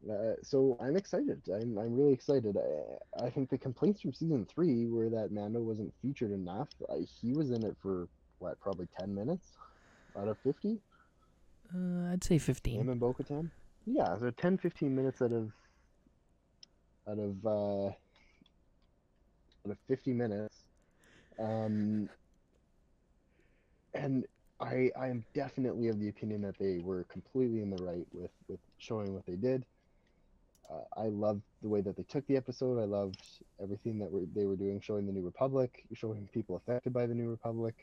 Uh, 0.09 0.33
so 0.43 0.77
I'm 0.79 0.95
excited. 0.95 1.41
I'm 1.51 1.77
I'm 1.77 1.95
really 1.95 2.13
excited. 2.13 2.57
I, 2.57 3.25
I 3.25 3.29
think 3.29 3.49
the 3.49 3.57
complaints 3.57 4.01
from 4.01 4.13
season 4.13 4.45
three 4.45 4.87
were 4.87 5.09
that 5.09 5.31
Mando 5.31 5.61
wasn't 5.61 5.93
featured 6.01 6.31
enough. 6.31 6.69
Uh, 6.87 6.95
he 7.21 7.33
was 7.33 7.51
in 7.51 7.63
it 7.65 7.75
for 7.81 8.07
what, 8.39 8.59
probably 8.59 8.87
ten 8.99 9.15
minutes 9.15 9.47
out 10.17 10.27
of 10.27 10.37
fifty. 10.39 10.79
Uh, 11.73 12.11
I'd 12.11 12.23
say 12.23 12.35
Him 12.35 12.39
15. 12.39 12.89
and 12.89 12.99
Bo-Katan? 12.99 13.49
Yeah, 13.87 14.17
so 14.19 14.29
10, 14.29 14.59
15 14.59 14.95
minutes 14.95 15.21
out 15.21 15.31
of 15.31 15.51
out 17.07 17.19
of 17.19 17.45
uh, 17.45 17.87
out 17.87 19.71
of 19.71 19.77
50 19.87 20.13
minutes. 20.13 20.55
Um, 21.39 22.09
and 23.93 24.25
I 24.59 24.91
I 24.99 25.07
am 25.07 25.25
definitely 25.33 25.89
of 25.89 25.99
the 25.99 26.09
opinion 26.09 26.41
that 26.41 26.57
they 26.57 26.79
were 26.83 27.03
completely 27.05 27.61
in 27.61 27.69
the 27.69 27.83
right 27.83 28.05
with 28.13 28.31
with 28.47 28.59
showing 28.77 29.13
what 29.13 29.25
they 29.25 29.35
did. 29.35 29.65
Uh, 30.69 31.01
I 31.01 31.07
loved 31.07 31.43
the 31.61 31.69
way 31.69 31.81
that 31.81 31.95
they 31.95 32.03
took 32.03 32.25
the 32.27 32.37
episode. 32.37 32.81
I 32.81 32.85
loved 32.85 33.21
everything 33.61 33.99
that 33.99 34.11
were, 34.11 34.21
they 34.33 34.45
were 34.45 34.55
doing, 34.55 34.81
showing 34.81 35.05
the 35.05 35.13
New 35.13 35.21
Republic, 35.21 35.85
showing 35.93 36.27
people 36.33 36.55
affected 36.55 36.91
by 36.91 37.05
the 37.05 37.13
New 37.13 37.29
Republic. 37.29 37.75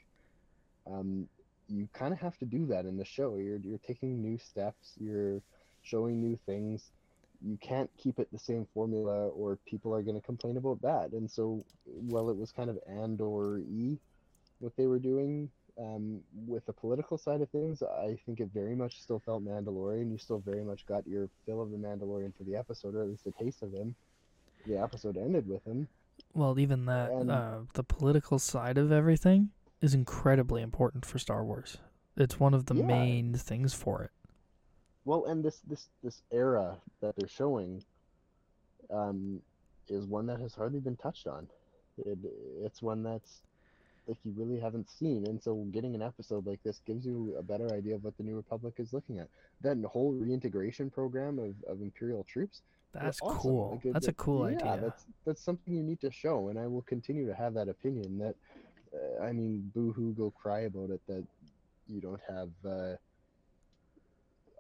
Um, 0.91 1.29
you 1.69 1.89
kind 1.93 2.13
of 2.13 2.19
have 2.19 2.37
to 2.39 2.45
do 2.45 2.67
that 2.67 2.85
in 2.85 2.97
the 2.97 3.05
show. 3.05 3.37
You're 3.37 3.59
you're 3.59 3.79
taking 3.79 4.21
new 4.21 4.39
steps. 4.39 4.95
You're 4.99 5.41
showing 5.83 6.21
new 6.21 6.39
things. 6.47 6.91
You 7.45 7.57
can't 7.61 7.91
keep 7.99 8.19
it 8.19 8.29
the 8.33 8.39
same 8.39 8.67
formula, 8.73 9.29
or 9.29 9.57
people 9.67 9.93
are 9.95 10.03
going 10.03 10.15
to 10.21 10.25
complain 10.25 10.57
about 10.57 10.81
that. 10.83 11.13
And 11.13 11.31
so, 11.31 11.65
while 11.85 12.31
it 12.31 12.37
was 12.37 12.53
kind 12.53 12.71
of 12.71 12.79
and 12.87 13.21
or 13.21 13.59
e, 13.59 13.99
what 14.61 14.77
they 14.77 14.87
were 14.87 14.99
doing 15.01 15.51
um, 15.79 16.21
with 16.47 16.65
the 16.67 16.73
political 16.73 17.19
side 17.19 17.41
of 17.41 17.49
things, 17.51 17.83
I 17.83 18.17
think 18.25 18.41
it 18.41 18.51
very 18.55 18.77
much 18.77 19.01
still 19.01 19.19
felt 19.19 19.45
Mandalorian. 19.45 20.11
You 20.13 20.19
still 20.19 20.39
very 20.39 20.63
much 20.63 20.87
got 20.87 21.07
your 21.07 21.29
fill 21.47 21.61
of 21.61 21.71
the 21.71 21.79
Mandalorian 21.79 22.33
for 22.37 22.45
the 22.45 22.55
episode, 22.55 22.95
or 22.95 23.03
at 23.03 23.09
least 23.09 23.27
a 23.27 23.33
taste 23.33 23.63
of 23.63 23.73
him. 23.73 23.95
The 24.67 24.79
episode 24.81 25.17
ended 25.17 25.49
with 25.49 25.65
him. 25.65 25.89
Well, 26.35 26.59
even 26.59 26.85
that, 26.87 27.11
And- 27.11 27.31
uh, 27.31 27.61
the 27.75 27.83
political 27.83 28.39
side 28.39 28.79
of 28.79 28.93
everything 28.93 29.51
is 29.81 29.95
incredibly 29.95 30.63
important 30.63 31.05
for 31.05 31.19
Star 31.19 31.45
Wars. 31.45 31.79
It's 32.17 32.39
one 32.39 32.55
of 32.55 32.67
the 32.67 32.75
Yeah. 32.77 32.87
main 32.87 33.35
things 33.35 33.75
for 33.75 34.03
it. 34.05 34.11
Well, 35.05 35.25
and 35.27 35.45
this 35.45 35.61
this 35.69 35.89
this 36.03 36.23
era 36.31 36.77
that 37.01 37.17
they're 37.17 37.29
showing 37.29 37.83
um, 38.91 39.41
is 39.89 40.07
one 40.07 40.27
that 40.27 40.41
has 40.41 40.55
hardly 40.55 40.81
been 40.81 40.97
touched 40.97 41.27
on. 41.27 41.49
It, 41.99 42.19
it's 42.63 42.81
one 42.83 43.03
that's 43.03 43.43
like 44.07 44.17
you 44.25 44.33
really 44.37 44.59
haven't 44.61 44.91
seen, 44.91 45.27
and 45.27 45.43
so 45.43 45.55
getting 45.73 45.95
an 45.95 46.03
episode 46.03 46.47
like 46.47 46.63
this 46.63 46.81
gives 46.87 47.05
you 47.07 47.35
a 47.39 47.43
better 47.43 47.73
idea 47.73 47.95
of 47.95 48.05
what 48.05 48.17
the 48.17 48.23
New 48.23 48.37
Republic 48.37 48.75
is 48.79 48.93
looking 48.93 49.19
at. 49.19 49.29
That 49.61 49.77
whole 49.85 50.13
reintegration 50.13 50.91
program 50.91 51.39
of, 51.39 51.55
of 51.69 51.83
Imperial 51.83 52.25
troops. 52.25 52.63
That's 52.93 53.21
awesome. 53.23 53.39
cool. 53.39 53.71
Like, 53.73 53.85
it- 53.87 53.93
That's 53.95 54.09
a 54.09 54.13
cool 54.13 54.51
yeah, 54.51 54.57
idea. 54.59 54.79
that's 54.83 55.05
that's 55.25 55.43
something 55.43 55.73
you 55.75 55.83
need 55.83 56.01
to 56.01 56.11
show, 56.11 56.49
and 56.49 56.59
I 56.59 56.67
will 56.67 56.83
continue 56.83 57.27
to 57.27 57.35
have 57.35 57.55
that 57.55 57.69
opinion. 57.69 58.19
That 58.19 58.35
uh, 58.95 59.25
I 59.25 59.33
mean, 59.33 59.71
boo-hoo, 59.75 60.13
go 60.13 60.31
cry 60.31 60.61
about 60.61 60.91
it. 60.91 61.01
That 61.09 61.25
you 61.89 62.01
don't 62.01 62.21
have. 62.29 62.51
Uh, 62.65 62.97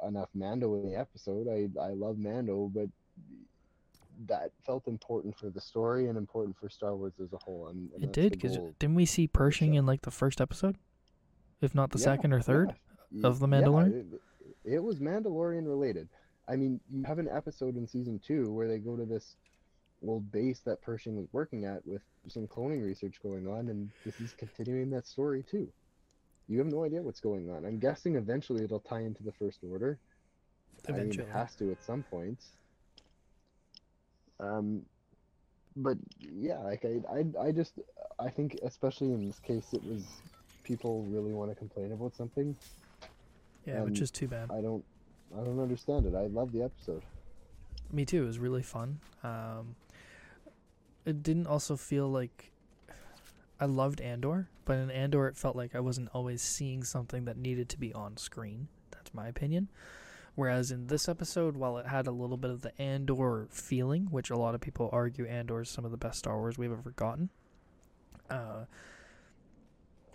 enough 0.07 0.29
Mando 0.35 0.75
in 0.77 0.91
the 0.91 0.97
episode. 0.99 1.49
I 1.49 1.69
I 1.81 1.91
love 1.91 2.19
Mando, 2.19 2.71
but 2.73 2.89
that 4.29 4.51
felt 4.65 4.87
important 4.87 5.37
for 5.37 5.51
the 5.51 5.61
story 5.61 6.09
and 6.09 6.17
important 6.17 6.57
for 6.57 6.69
Star 6.69 6.95
Wars 6.95 7.15
as 7.23 7.33
a 7.33 7.39
whole. 7.39 7.69
And, 7.69 7.91
and 7.95 8.05
It 8.05 8.13
did 8.13 8.33
because 8.33 8.59
didn't 8.79 8.95
we 8.95 9.07
see 9.07 9.27
Pershing 9.27 9.75
in 9.75 9.87
like 9.87 10.03
the 10.03 10.11
first 10.11 10.41
episode, 10.41 10.77
if 11.61 11.75
not 11.75 11.91
the 11.91 11.99
Yeah, 11.99 12.05
second 12.05 12.33
or 12.33 12.41
third? 12.41 12.75
yeah. 13.11 13.27
of 13.27 13.41
The 13.41 13.49
Yeah, 13.49 13.61
Mandalorian? 13.63 14.13
it, 14.65 14.75
it 14.75 14.83
was 14.83 15.01
Mandalorian 15.01 15.67
related. 15.67 16.09
I 16.49 16.57
mean, 16.57 16.81
you 16.91 17.05
have 17.05 17.19
an 17.19 17.29
episode 17.29 17.77
in 17.77 17.87
season 17.87 18.21
two 18.25 18.53
where 18.53 18.69
they 18.69 18.79
go 18.79 18.97
to 18.97 19.05
this 19.05 19.37
old 20.07 20.31
base 20.33 20.61
that 20.61 20.83
Pershing 20.83 21.17
was 21.17 21.27
working 21.33 21.65
at 21.65 21.87
with 21.87 22.03
some 22.29 22.47
cloning 22.47 22.85
research 22.85 23.21
going 23.23 23.47
on, 23.49 23.69
and 23.69 23.91
this 24.05 24.21
is 24.21 24.35
continuing 24.35 24.91
that 24.91 25.07
story 25.07 25.43
too. 25.43 25.69
You 26.49 26.59
have 26.59 26.66
no 26.66 26.84
idea 26.84 27.01
what's 27.03 27.20
going 27.20 27.51
on. 27.51 27.64
I'm 27.64 27.78
guessing 27.78 28.16
eventually 28.16 28.64
it'll 28.64 28.80
tie 28.80 29.01
into 29.01 29.22
the 29.22 29.32
First 29.32 29.61
Order. 29.70 29.99
I 30.88 30.93
mean, 30.93 31.01
Eventually. 31.01 31.26
it 31.26 31.32
has 31.32 31.55
to 31.57 31.70
at 31.70 31.82
some 31.84 32.03
point. 32.05 32.38
Um, 34.40 34.82
but 35.76 35.97
yeah, 36.20 36.59
like 36.59 36.84
I, 36.84 37.01
I, 37.11 37.47
I 37.49 37.53
just, 37.53 37.74
I 38.18 38.28
think 38.28 38.59
especially 38.62 39.12
in 39.12 39.26
this 39.26 39.38
case, 39.38 39.68
it 39.72 39.82
was 39.84 40.05
people 40.64 41.05
really 41.05 41.32
want 41.32 41.51
to 41.51 41.55
complain 41.55 41.93
about 41.93 42.14
something. 42.16 42.57
yeah, 43.64 43.82
which 43.82 44.01
is 44.01 44.11
too 44.11 44.28
bad. 44.28 44.51
I 44.51 44.61
don't, 44.61 44.84
I 45.40 45.45
don't 45.45 45.61
understand 45.61 46.07
it. 46.07 46.14
I 46.14 46.26
love 46.26 46.53
the 46.53 46.62
episode. 46.62 47.03
Me 47.93 48.05
too. 48.05 48.24
It 48.24 48.26
was 48.26 48.38
really 48.38 48.62
fun. 48.62 49.01
Um, 49.22 49.76
it 51.05 51.22
didn't 51.22 51.47
also 51.47 51.76
feel 51.76 52.09
like 52.09 52.52
I 53.63 53.67
loved 53.67 54.01
Andor, 54.01 54.49
but 54.65 54.77
in 54.79 54.91
Andor 54.91 55.29
it 55.29 55.37
felt 55.37 55.55
like 55.55 55.77
I 55.77 55.79
wasn't 55.79 56.09
always 56.13 56.43
seeing 56.43 56.83
something 56.83 57.27
that 57.27 57.37
needed 57.37 57.69
to 57.69 57.79
be 57.79 57.95
on 57.95 58.17
screen. 58.17 58.67
That's 58.91 59.15
my 59.15 59.29
opinion. 59.29 59.69
Whereas 60.35 60.73
in 60.73 60.89
this 60.89 61.09
episode, 61.09 61.57
while 61.57 61.79
it 61.79 61.87
had 61.87 62.09
a 62.09 62.11
little 62.11 62.37
bit 62.37 62.51
of 62.51 62.63
the 62.63 62.77
Andor 62.83 63.47
feeling, 63.53 64.07
which 64.07 64.31
a 64.31 64.37
lot 64.37 64.57
of 64.57 64.61
people 64.61 64.91
argue 64.93 65.27
Andor 65.27 65.61
is 65.61 65.69
some 65.69 65.85
of 65.85 65.93
the 65.93 65.97
best 65.97 66.19
Star 66.19 66.39
Wars 66.39 66.59
we've 66.59 66.73
ever 66.73 66.91
gotten, 66.91 67.29
uh, 68.29 68.65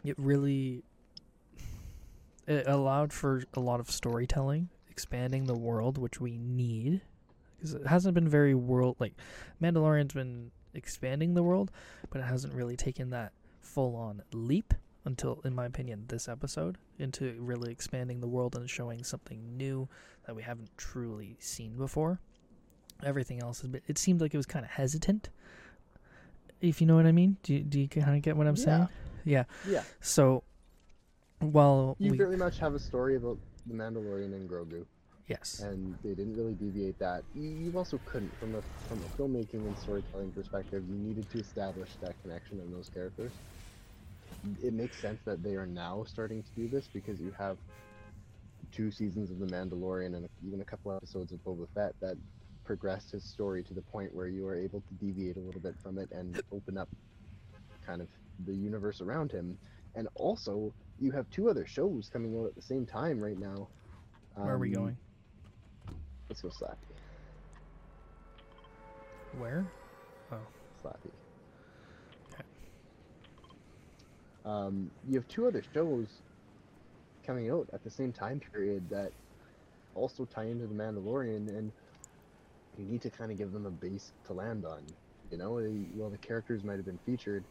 it 0.04 0.20
really 0.20 0.84
it 2.48 2.68
allowed 2.68 3.14
for 3.14 3.44
a 3.54 3.62
lot 3.62 3.80
of 3.80 3.90
storytelling, 3.90 4.68
expanding 4.92 5.46
the 5.46 5.58
world, 5.58 5.98
which 5.98 6.20
we 6.20 6.38
need, 6.38 7.00
because 7.56 7.76
it 7.76 7.88
hasn't 7.88 8.14
been 8.14 8.28
very 8.28 8.56
world 8.56 8.98
like 9.00 9.14
Mandalorian's 9.62 10.14
been 10.14 10.52
expanding 10.74 11.34
the 11.34 11.44
world, 11.44 11.72
but 12.10 12.20
it 12.20 12.26
hasn't 12.26 12.54
really 12.54 12.76
taken 12.76 13.10
that 13.12 13.32
full 13.78 13.96
on 13.96 14.24
leap 14.34 14.74
until, 15.06 15.40
in 15.46 15.54
my 15.54 15.64
opinion, 15.68 16.04
this 16.08 16.28
episode 16.28 16.80
into 16.98 17.36
really 17.40 17.72
expanding 17.72 18.22
the 18.22 18.28
world 18.28 18.56
and 18.56 18.68
showing 18.68 19.04
something 19.04 19.56
new 19.56 19.88
that 20.26 20.36
we 20.36 20.42
haven't 20.42 20.76
truly 20.78 21.38
seen 21.40 21.78
before. 21.78 22.20
Everything 23.06 23.40
else 23.40 23.62
has 23.62 23.70
been. 23.70 23.82
It 23.86 24.00
seemed 24.00 24.20
like 24.20 24.34
it 24.34 24.38
was 24.38 24.48
kind 24.48 24.66
of 24.66 24.72
hesitant. 24.72 25.30
If 26.60 26.82
you 26.82 26.88
know 26.88 26.96
what 26.96 27.06
I 27.06 27.12
mean, 27.12 27.38
do 27.44 27.54
you, 27.54 27.60
do 27.60 27.80
you 27.80 27.88
kind 27.88 28.16
of 28.16 28.24
get 28.24 28.36
what 28.36 28.48
I'm 28.48 28.56
Yeah. 28.56 28.64
saying? 28.66 28.88
Yeah. 29.26 29.44
Yeah. 29.70 29.84
So, 30.02 30.42
while 31.40 31.96
You 32.00 32.14
we 32.14 32.18
pretty 32.18 32.36
much 32.36 32.58
have 32.58 32.74
a 32.74 32.80
story 32.80 33.16
about 33.16 33.38
the 33.68 33.76
Mandalorian 33.76 34.34
and 34.34 34.50
Grogu, 34.50 34.88
yes, 35.28 35.60
and 35.60 35.96
they 36.04 36.16
didn't 36.16 36.36
really 36.36 36.56
deviate 36.56 36.98
that. 36.98 37.24
You 37.36 37.72
also 37.78 38.00
couldn't, 38.06 38.34
from 38.40 38.56
a 38.56 38.64
from 38.90 39.00
a 39.06 39.22
filmmaking 39.22 39.68
and 39.68 39.78
storytelling 39.78 40.32
perspective, 40.32 40.84
you 40.90 40.96
needed 40.96 41.30
to 41.30 41.38
establish 41.38 41.90
that 42.02 42.20
connection 42.24 42.60
in 42.60 42.72
those 42.72 42.90
characters. 42.90 43.34
It 44.64 44.74
makes 44.74 45.00
sense 45.00 45.20
that 45.26 45.44
they 45.44 45.56
are 45.56 45.66
now 45.68 46.04
starting 46.08 46.44
to 46.44 46.50
do 46.56 46.68
this 46.68 46.88
because 46.94 47.20
you 47.20 47.32
have 47.38 47.58
two 48.72 48.92
seasons 48.92 49.32
of 49.32 49.40
The 49.40 49.46
Mandalorian 49.48 50.16
and 50.16 50.28
even 50.46 50.62
a 50.62 50.66
couple 50.66 50.92
episodes 50.96 51.32
of 51.32 51.40
Boba 51.40 51.68
Fett 51.74 51.94
that 52.02 52.16
progressed 52.66 53.12
his 53.12 53.24
story 53.24 53.64
to 53.64 53.74
the 53.74 53.82
point 53.82 54.14
where 54.14 54.28
you 54.28 54.46
are 54.46 54.56
able 54.56 54.82
to 54.82 54.94
deviate 55.06 55.38
a 55.38 55.40
little 55.40 55.62
bit 55.62 55.76
from 55.82 55.98
it 55.98 56.10
and 56.12 56.42
open 56.52 56.78
up 56.78 56.90
kind 57.86 58.02
of 58.02 58.08
the 58.46 58.54
universe 58.54 59.02
around 59.02 59.32
him. 59.32 59.58
And 59.96 60.08
also, 60.16 60.74
you 61.00 61.12
have 61.12 61.30
two 61.30 61.50
other 61.50 61.66
shows 61.66 62.10
coming 62.12 62.38
out 62.38 62.46
at 62.48 62.56
the 62.56 62.62
same 62.62 62.86
time 62.86 63.20
right 63.20 63.40
now. 63.40 63.70
where 64.36 64.54
are 64.54 64.58
we 64.60 64.76
Um, 64.76 64.84
going? 64.84 64.98
Let's 66.30 66.42
go 66.42 66.50
Slappy. 66.50 66.76
Where? 69.40 69.66
Oh. 70.32 70.38
Slappy. 70.84 71.12
Okay. 72.34 72.44
Um, 74.48 74.90
you 75.08 75.16
have 75.20 75.28
two 75.28 75.46
other 75.48 75.64
shows 75.74 76.08
coming 77.26 77.50
out 77.52 77.68
at 77.74 77.84
the 77.84 77.90
same 77.90 78.14
time 78.14 78.40
period 78.54 78.90
that 78.90 79.12
also 79.94 80.26
tie 80.26 80.46
into 80.46 80.68
the 80.68 80.74
Mandalorian, 80.74 81.50
and 81.50 81.72
you 82.78 82.86
need 82.86 83.02
to 83.02 83.10
kind 83.10 83.32
of 83.32 83.38
give 83.38 83.52
them 83.52 83.66
a 83.66 83.72
base 83.72 84.14
to 84.26 84.34
land 84.34 84.66
on. 84.66 84.86
You 85.32 85.38
know, 85.38 85.60
They- 85.62 85.90
while 85.94 86.10
the 86.10 86.18
characters 86.18 86.64
might 86.64 86.78
have 86.78 86.86
been 86.86 87.00
featured, 87.00 87.44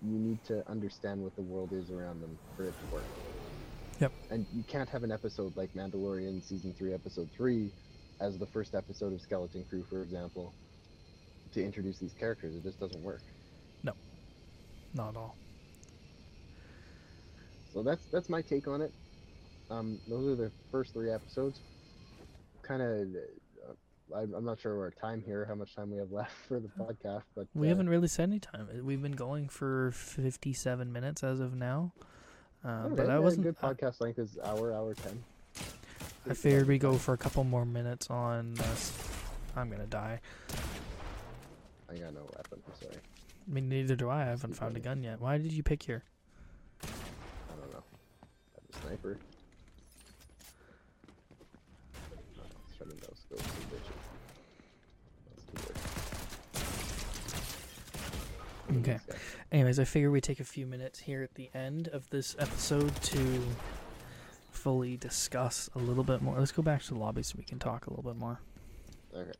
you 0.00 0.18
need 0.18 0.42
to 0.44 0.66
understand 0.70 1.22
what 1.22 1.34
the 1.34 1.42
world 1.42 1.72
is 1.74 1.90
around 1.90 2.20
them 2.20 2.38
for 2.56 2.64
it 2.64 2.78
to 2.78 2.86
work. 2.86 3.08
Yep. 3.98 4.12
And 4.30 4.46
you 4.54 4.64
can't 4.64 4.88
have 4.88 5.02
an 5.02 5.12
episode 5.12 5.54
like 5.56 5.74
Mandalorian 5.74 6.42
season 6.42 6.72
three, 6.72 6.94
episode 6.94 7.30
three, 7.32 7.70
as 8.20 8.38
the 8.38 8.46
first 8.46 8.74
episode 8.74 9.12
of 9.12 9.20
Skeleton 9.20 9.64
Crew, 9.66 9.84
for 9.90 10.02
example, 10.02 10.54
to 11.52 11.62
introduce 11.62 11.98
these 11.98 12.14
characters. 12.14 12.54
It 12.56 12.62
just 12.62 12.80
doesn't 12.80 13.02
work. 13.02 13.22
No, 13.82 13.92
not 14.94 15.10
at 15.10 15.16
all. 15.16 15.36
So 17.72 17.82
that's 17.82 18.04
that's 18.06 18.28
my 18.28 18.42
take 18.42 18.66
on 18.68 18.80
it. 18.82 18.92
Um, 19.70 19.98
those 20.08 20.26
are 20.26 20.42
the 20.42 20.50
first 20.70 20.92
three 20.92 21.10
episodes. 21.10 21.60
Kind 22.62 22.82
of, 22.82 22.90
uh, 22.90 24.16
I'm 24.16 24.34
I'm 24.34 24.44
not 24.44 24.60
sure 24.60 24.78
our 24.80 24.90
time 24.90 25.22
here, 25.24 25.44
how 25.44 25.54
much 25.54 25.74
time 25.74 25.90
we 25.90 25.98
have 25.98 26.10
left 26.20 26.32
for 26.48 26.58
the 26.58 26.68
podcast, 26.68 27.22
but 27.34 27.46
We 27.54 27.68
uh, 27.68 27.70
haven't 27.70 27.88
really 27.88 28.08
said 28.08 28.28
any 28.28 28.40
time. 28.40 28.68
Uh, 28.72 28.82
We've 28.82 29.00
been 29.02 29.12
going 29.12 29.48
for 29.48 29.92
57 29.92 30.92
minutes 30.92 31.22
as 31.22 31.40
of 31.40 31.54
now. 31.54 31.92
Uh, 32.64 32.88
but 32.88 33.08
I 33.08 33.18
wasn't. 33.18 33.44
Good 33.44 33.56
I, 33.62 33.72
podcast 33.72 34.00
length 34.00 34.18
is 34.18 34.36
hour, 34.44 34.72
hour 34.74 34.94
ten. 34.94 35.22
I 36.28 36.34
figured 36.34 36.68
we 36.68 36.78
go 36.78 36.94
for 36.94 37.14
a 37.14 37.18
couple 37.18 37.42
more 37.44 37.64
minutes 37.64 38.10
on. 38.10 38.54
this. 38.54 38.92
I'm 39.56 39.70
gonna 39.70 39.86
die. 39.86 40.20
I 41.90 41.94
got 41.94 42.14
no 42.14 42.20
weapon. 42.36 42.60
I'm 42.66 42.74
sorry. 42.80 42.96
I 42.96 43.52
mean, 43.52 43.68
neither 43.68 43.96
do 43.96 44.08
I. 44.10 44.22
I 44.22 44.24
haven't 44.26 44.54
found 44.54 44.76
a 44.76 44.80
gun 44.80 45.02
yet. 45.02 45.20
Why 45.20 45.38
did 45.38 45.52
you 45.52 45.62
pick 45.62 45.82
here? 45.82 46.04
I 46.84 46.86
don't 47.60 47.72
know. 47.72 47.82
I 48.22 48.60
have 48.60 48.68
a 48.68 48.69
sniper. 48.82 49.18
No, 52.36 52.42
shut 52.78 52.88
in 52.88 52.96
those 52.98 53.24
those 53.30 53.40
two 53.40 53.46
bitches. 53.70 53.98
Those 55.30 55.44
two 55.46 55.72
bitches. 55.72 56.00
Okay. 58.78 58.98
Anyways, 59.52 59.78
I 59.80 59.84
figure 59.84 60.10
we 60.10 60.20
take 60.20 60.40
a 60.40 60.44
few 60.44 60.66
minutes 60.66 61.00
here 61.00 61.22
at 61.22 61.34
the 61.34 61.50
end 61.54 61.88
of 61.88 62.08
this 62.10 62.36
episode 62.38 62.94
to 63.02 63.42
fully 64.52 64.96
discuss 64.96 65.68
a 65.74 65.78
little 65.78 66.04
bit 66.04 66.22
more. 66.22 66.38
Let's 66.38 66.52
go 66.52 66.62
back 66.62 66.82
to 66.84 66.94
the 66.94 67.00
lobby 67.00 67.22
so 67.22 67.34
we 67.36 67.44
can 67.44 67.58
talk 67.58 67.86
a 67.86 67.90
little 67.90 68.04
bit 68.04 68.16
more. 68.16 68.40
Okay. 69.14 69.32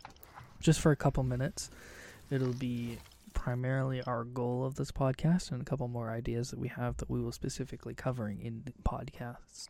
Just 0.60 0.80
for 0.80 0.90
a 0.90 0.96
couple 0.96 1.22
minutes. 1.22 1.70
It'll 2.30 2.52
be 2.52 2.98
primarily 3.40 4.02
our 4.02 4.22
goal 4.22 4.66
of 4.66 4.74
this 4.74 4.92
podcast 4.92 5.50
and 5.50 5.62
a 5.62 5.64
couple 5.64 5.88
more 5.88 6.10
ideas 6.10 6.50
that 6.50 6.58
we 6.58 6.68
have 6.68 6.98
that 6.98 7.08
we 7.08 7.18
will 7.22 7.32
specifically 7.32 7.94
covering 7.94 8.38
in 8.42 8.60
the 8.66 8.72
podcast. 8.84 9.68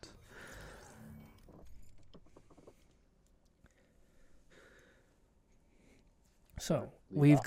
So 6.59 6.91
we've 7.13 7.39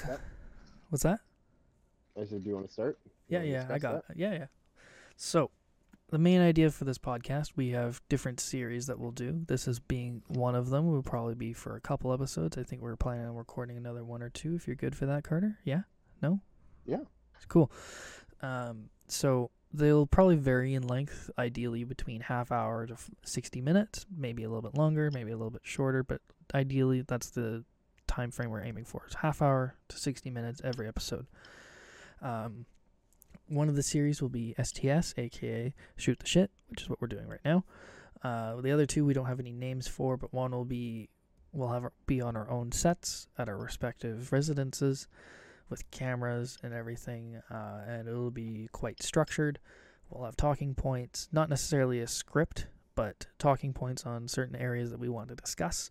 what's 0.90 1.04
that? 1.04 1.20
I 2.18 2.24
said, 2.24 2.42
do 2.42 2.50
you 2.50 2.56
want 2.56 2.68
to 2.68 2.74
start? 2.74 2.98
You 3.28 3.40
Yeah, 3.40 3.44
yeah, 3.44 3.68
I 3.70 3.78
got 3.78 4.08
that? 4.08 4.16
yeah, 4.16 4.32
yeah. 4.32 4.46
So, 5.18 5.52
the 6.10 6.20
main 6.20 6.40
idea 6.40 6.72
for 6.72 6.86
this 6.86 6.98
podcast, 6.98 7.52
we 7.58 7.72
have 7.72 8.02
different 8.08 8.40
series 8.40 8.88
that 8.88 8.98
we'll 8.98 9.12
do. 9.12 9.42
This 9.48 9.68
is 9.68 9.80
being 9.80 10.22
one 10.28 10.56
of 10.56 10.70
them. 10.70 10.88
Will 10.90 11.04
probably 11.04 11.36
be 11.36 11.52
for 11.52 11.76
a 11.76 11.82
couple 11.82 12.14
episodes. 12.14 12.58
I 12.58 12.64
think 12.64 12.82
we're 12.82 12.96
planning 12.96 13.26
on 13.26 13.36
recording 13.36 13.76
another 13.76 14.06
one 14.06 14.24
or 14.24 14.30
two. 14.30 14.56
If 14.56 14.68
you're 14.68 14.76
good 14.78 14.96
for 14.96 15.06
that, 15.08 15.26
Carter. 15.26 15.60
Yeah. 15.66 15.82
No. 16.24 16.40
Yeah. 16.86 17.04
Cool. 17.50 17.72
Um. 18.42 18.90
So 19.08 19.52
they'll 19.74 20.08
probably 20.08 20.36
vary 20.38 20.74
in 20.74 20.88
length, 20.88 21.30
ideally 21.38 21.84
between 21.84 22.22
half 22.22 22.52
hour 22.52 22.88
to 22.88 22.96
sixty 23.24 23.62
minutes, 23.62 24.06
maybe 24.16 24.44
a 24.44 24.48
little 24.48 24.62
bit 24.62 24.78
longer, 24.78 25.12
maybe 25.12 25.32
a 25.32 25.38
little 25.38 25.52
bit 25.52 25.62
shorter, 25.64 26.04
but 26.04 26.22
ideally 26.54 27.02
that's 27.02 27.30
the 27.32 27.64
time 28.08 28.32
frame 28.32 28.50
we're 28.50 28.64
aiming 28.64 28.86
for. 28.86 29.04
It's 29.06 29.16
half 29.16 29.42
hour 29.42 29.76
to 29.90 29.98
sixty 29.98 30.30
minutes 30.30 30.62
every 30.64 30.88
episode. 30.88 31.28
Um, 32.22 32.66
one 33.48 33.68
of 33.68 33.76
the 33.76 33.84
series 33.84 34.22
will 34.22 34.30
be 34.30 34.56
STS, 34.62 35.14
aka 35.18 35.74
Shoot 35.98 36.20
the 36.20 36.28
Shit, 36.28 36.52
which 36.70 36.82
is 36.82 36.90
what 36.90 37.02
we're 37.02 37.08
doing 37.08 37.28
right 37.28 37.44
now. 37.44 37.66
Uh, 38.24 38.62
the 38.62 38.72
other 38.72 38.86
two 38.86 39.06
we 39.06 39.14
don't 39.14 39.26
have 39.26 39.40
any 39.40 39.52
names 39.52 39.88
for, 39.88 40.16
but 40.16 40.34
one 40.34 40.52
will 40.52 40.66
be 40.66 41.10
we'll 41.52 41.70
have 41.70 41.86
be 42.06 42.22
on 42.22 42.36
our 42.36 42.50
own 42.50 42.72
sets 42.72 43.28
at 43.38 43.50
our 43.50 43.58
respective 43.58 44.32
residences 44.32 45.08
with 45.70 45.89
cameras 45.91 46.57
and 46.64 46.74
everything, 46.74 47.41
uh, 47.49 47.82
and 47.88 48.07
it'll 48.07 48.32
be 48.32 48.70
quite 48.72 49.01
structured. 49.01 49.59
We'll 50.09 50.26
have 50.26 50.36
talking 50.36 50.76
points, 50.76 51.30
not 51.32 51.49
necessarily 51.49 51.99
a 51.99 52.07
script, 52.07 52.68
but 52.95 53.28
talking 53.39 53.74
points 53.74 54.05
on 54.05 54.28
certain 54.28 54.55
areas 54.55 54.91
that 54.91 54.99
we 54.99 55.09
want 55.09 55.30
to 55.30 55.36
discuss. 55.36 55.89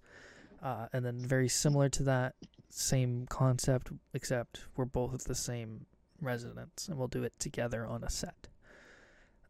Uh, 0.62 0.86
and 0.92 1.04
then 1.04 1.18
very 1.18 1.48
similar 1.48 1.88
to 1.88 2.04
that, 2.04 2.34
same 2.70 3.26
concept, 3.28 3.90
except 4.14 4.60
we're 4.76 4.84
both 4.84 5.12
at 5.12 5.24
the 5.24 5.34
same 5.34 5.86
residence, 6.20 6.88
and 6.88 6.96
we'll 6.96 7.08
do 7.08 7.24
it 7.24 7.32
together 7.38 7.84
on 7.84 8.04
a 8.04 8.10
set. 8.10 8.48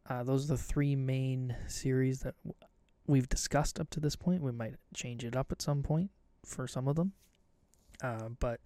Uh, 0.09 0.23
those 0.23 0.45
are 0.45 0.55
the 0.55 0.57
three 0.57 0.95
main 0.95 1.55
series 1.67 2.21
that 2.21 2.35
we've 3.07 3.29
discussed 3.29 3.79
up 3.79 3.89
to 3.91 3.99
this 3.99 4.15
point. 4.15 4.41
We 4.41 4.51
might 4.51 4.75
change 4.93 5.23
it 5.23 5.35
up 5.35 5.51
at 5.51 5.61
some 5.61 5.83
point 5.83 6.09
for 6.43 6.67
some 6.67 6.87
of 6.87 6.95
them, 6.95 7.13
uh, 8.01 8.29
but 8.39 8.59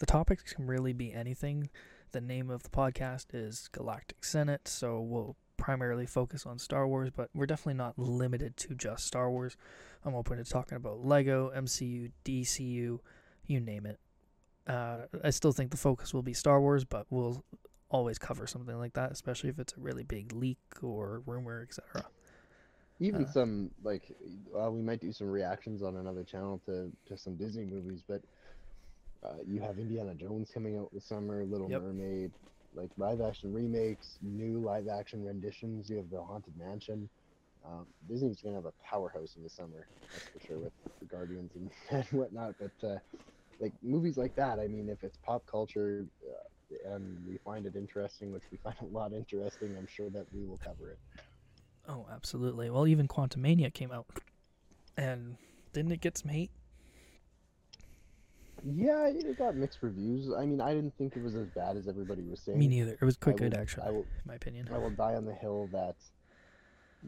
the 0.00 0.06
topics 0.06 0.52
can 0.52 0.66
really 0.66 0.92
be 0.92 1.12
anything. 1.12 1.70
The 2.12 2.20
name 2.20 2.50
of 2.50 2.64
the 2.64 2.70
podcast 2.70 3.26
is 3.32 3.68
Galactic 3.70 4.24
Senate, 4.24 4.66
so 4.66 4.98
we'll 4.98 5.36
primarily 5.56 6.06
focus 6.06 6.46
on 6.46 6.58
Star 6.58 6.88
Wars, 6.88 7.10
but 7.14 7.28
we're 7.34 7.46
definitely 7.46 7.74
not 7.74 7.98
limited 7.98 8.56
to 8.56 8.74
just 8.74 9.06
Star 9.06 9.30
Wars. 9.30 9.56
I'm 10.04 10.14
open 10.14 10.38
to 10.38 10.44
talking 10.44 10.76
about 10.76 11.04
Lego, 11.04 11.52
MCU, 11.54 12.10
DCU, 12.24 12.98
you 13.46 13.60
name 13.60 13.84
it. 13.86 14.00
Uh, 14.66 15.00
I 15.22 15.30
still 15.30 15.52
think 15.52 15.70
the 15.70 15.76
focus 15.76 16.14
will 16.14 16.22
be 16.22 16.32
Star 16.32 16.60
Wars, 16.60 16.84
but 16.84 17.06
we'll 17.10 17.44
always 17.90 18.18
cover 18.18 18.46
something 18.46 18.78
like 18.78 18.94
that, 18.94 19.12
especially 19.12 19.50
if 19.50 19.58
it's 19.58 19.74
a 19.74 19.80
really 19.80 20.02
big 20.02 20.32
leak 20.32 20.58
or 20.82 21.22
rumor, 21.26 21.62
etc. 21.62 22.06
Even 23.00 23.24
Uh, 23.24 23.28
some 23.28 23.70
like, 23.82 24.16
uh, 24.58 24.70
we 24.70 24.80
might 24.80 25.00
do 25.00 25.12
some 25.12 25.28
reactions 25.28 25.82
on 25.82 25.96
another 25.96 26.24
channel 26.24 26.60
to 26.66 26.90
to 27.06 27.18
some 27.18 27.36
Disney 27.36 27.64
movies, 27.64 28.02
but 28.06 28.22
uh, 29.24 29.36
you 29.46 29.60
have 29.60 29.78
Indiana 29.78 30.14
Jones 30.14 30.50
coming 30.52 30.78
out 30.78 30.88
this 30.92 31.06
summer, 31.06 31.44
Little 31.44 31.68
Yep. 31.68 31.82
Mermaid, 31.82 32.32
like 32.74 32.90
live 32.96 33.20
action 33.20 33.52
remakes, 33.52 34.18
new 34.22 34.58
live 34.60 34.88
action 34.88 35.24
renditions. 35.24 35.90
You 35.90 35.96
have 35.98 36.10
the 36.10 36.22
Haunted 36.22 36.56
Mansion. 36.56 37.08
Um, 37.64 37.86
Disney's 38.08 38.40
gonna 38.40 38.56
have 38.56 38.64
a 38.66 38.72
powerhouse 38.82 39.36
in 39.36 39.42
the 39.42 39.50
summer, 39.50 39.86
that's 40.12 40.28
for 40.32 40.40
sure, 40.40 40.58
with 40.58 40.72
the 41.00 41.06
Guardians 41.06 41.52
and, 41.54 41.70
and 41.90 42.04
whatnot. 42.18 42.54
But 42.58 42.86
uh, 42.88 42.98
like 43.60 43.74
movies 43.82 44.16
like 44.16 44.34
that, 44.36 44.58
I 44.58 44.66
mean, 44.68 44.88
if 44.88 45.02
it's 45.04 45.18
pop 45.18 45.44
culture 45.46 46.06
uh, 46.26 46.94
and 46.94 47.18
we 47.26 47.38
find 47.44 47.66
it 47.66 47.76
interesting, 47.76 48.32
which 48.32 48.44
we 48.50 48.58
find 48.62 48.76
a 48.80 48.86
lot 48.86 49.12
interesting, 49.12 49.76
I'm 49.76 49.86
sure 49.86 50.08
that 50.10 50.26
we 50.32 50.44
will 50.44 50.58
cover 50.58 50.90
it. 50.90 50.98
Oh, 51.88 52.06
absolutely. 52.12 52.70
Well, 52.70 52.86
even 52.86 53.08
Quantumania 53.08 53.72
came 53.72 53.90
out, 53.90 54.06
and 54.96 55.36
didn't 55.72 55.92
it 55.92 56.00
get 56.00 56.16
some 56.16 56.30
hate? 56.30 56.50
Yeah, 58.64 59.06
it 59.08 59.38
got 59.38 59.56
mixed 59.56 59.78
reviews. 59.82 60.32
I 60.36 60.44
mean, 60.44 60.60
I 60.60 60.74
didn't 60.74 60.96
think 60.96 61.16
it 61.16 61.22
was 61.22 61.34
as 61.34 61.48
bad 61.48 61.76
as 61.76 61.88
everybody 61.88 62.22
was 62.22 62.40
saying. 62.40 62.58
Me 62.58 62.68
neither. 62.68 62.92
It 62.92 63.04
was 63.04 63.16
quite 63.16 63.34
I 63.34 63.38
good, 63.38 63.52
will- 63.54 63.60
actually, 63.60 63.86
I 63.86 63.90
will, 63.90 64.00
in 64.02 64.26
my 64.26 64.34
opinion. 64.34 64.68
I 64.72 64.78
will 64.78 64.90
die 64.90 65.14
on 65.14 65.24
the 65.24 65.34
hill 65.34 65.68
that 65.72 65.96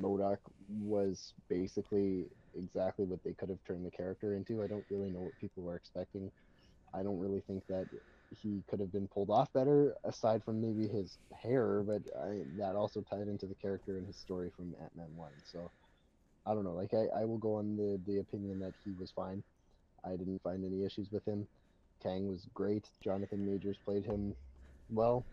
MODOK 0.00 0.38
was 0.80 1.34
basically 1.48 2.26
exactly 2.56 3.04
what 3.04 3.22
they 3.24 3.32
could 3.32 3.48
have 3.48 3.62
turned 3.66 3.84
the 3.84 3.90
character 3.90 4.34
into. 4.34 4.62
I 4.62 4.66
don't 4.66 4.84
really 4.90 5.10
know 5.10 5.20
what 5.20 5.38
people 5.40 5.62
were 5.62 5.76
expecting. 5.76 6.30
I 6.94 7.02
don't 7.02 7.18
really 7.18 7.40
think 7.46 7.66
that 7.68 7.86
he 8.30 8.62
could 8.68 8.80
have 8.80 8.92
been 8.92 9.08
pulled 9.08 9.30
off 9.30 9.52
better, 9.52 9.94
aside 10.04 10.42
from 10.44 10.60
maybe 10.60 10.88
his 10.88 11.18
hair, 11.42 11.82
but 11.82 12.02
I, 12.18 12.42
that 12.58 12.76
also 12.76 13.02
tied 13.02 13.28
into 13.28 13.46
the 13.46 13.54
character 13.54 13.98
and 13.98 14.06
his 14.06 14.16
story 14.16 14.50
from 14.56 14.74
Ant 14.80 14.96
Man 14.96 15.08
1. 15.14 15.30
So 15.44 15.70
I 16.46 16.54
don't 16.54 16.64
know. 16.64 16.72
Like, 16.72 16.94
I, 16.94 17.20
I 17.20 17.24
will 17.24 17.38
go 17.38 17.56
on 17.56 17.76
the, 17.76 18.00
the 18.06 18.20
opinion 18.20 18.58
that 18.60 18.74
he 18.84 18.92
was 18.98 19.10
fine. 19.10 19.42
I 20.04 20.10
didn't 20.10 20.42
find 20.42 20.64
any 20.64 20.84
issues 20.84 21.10
with 21.10 21.24
him. 21.24 21.46
Kang 22.02 22.28
was 22.28 22.46
great. 22.54 22.88
Jonathan 23.02 23.46
Majors 23.46 23.76
played 23.84 24.04
him 24.04 24.34
well. 24.90 25.24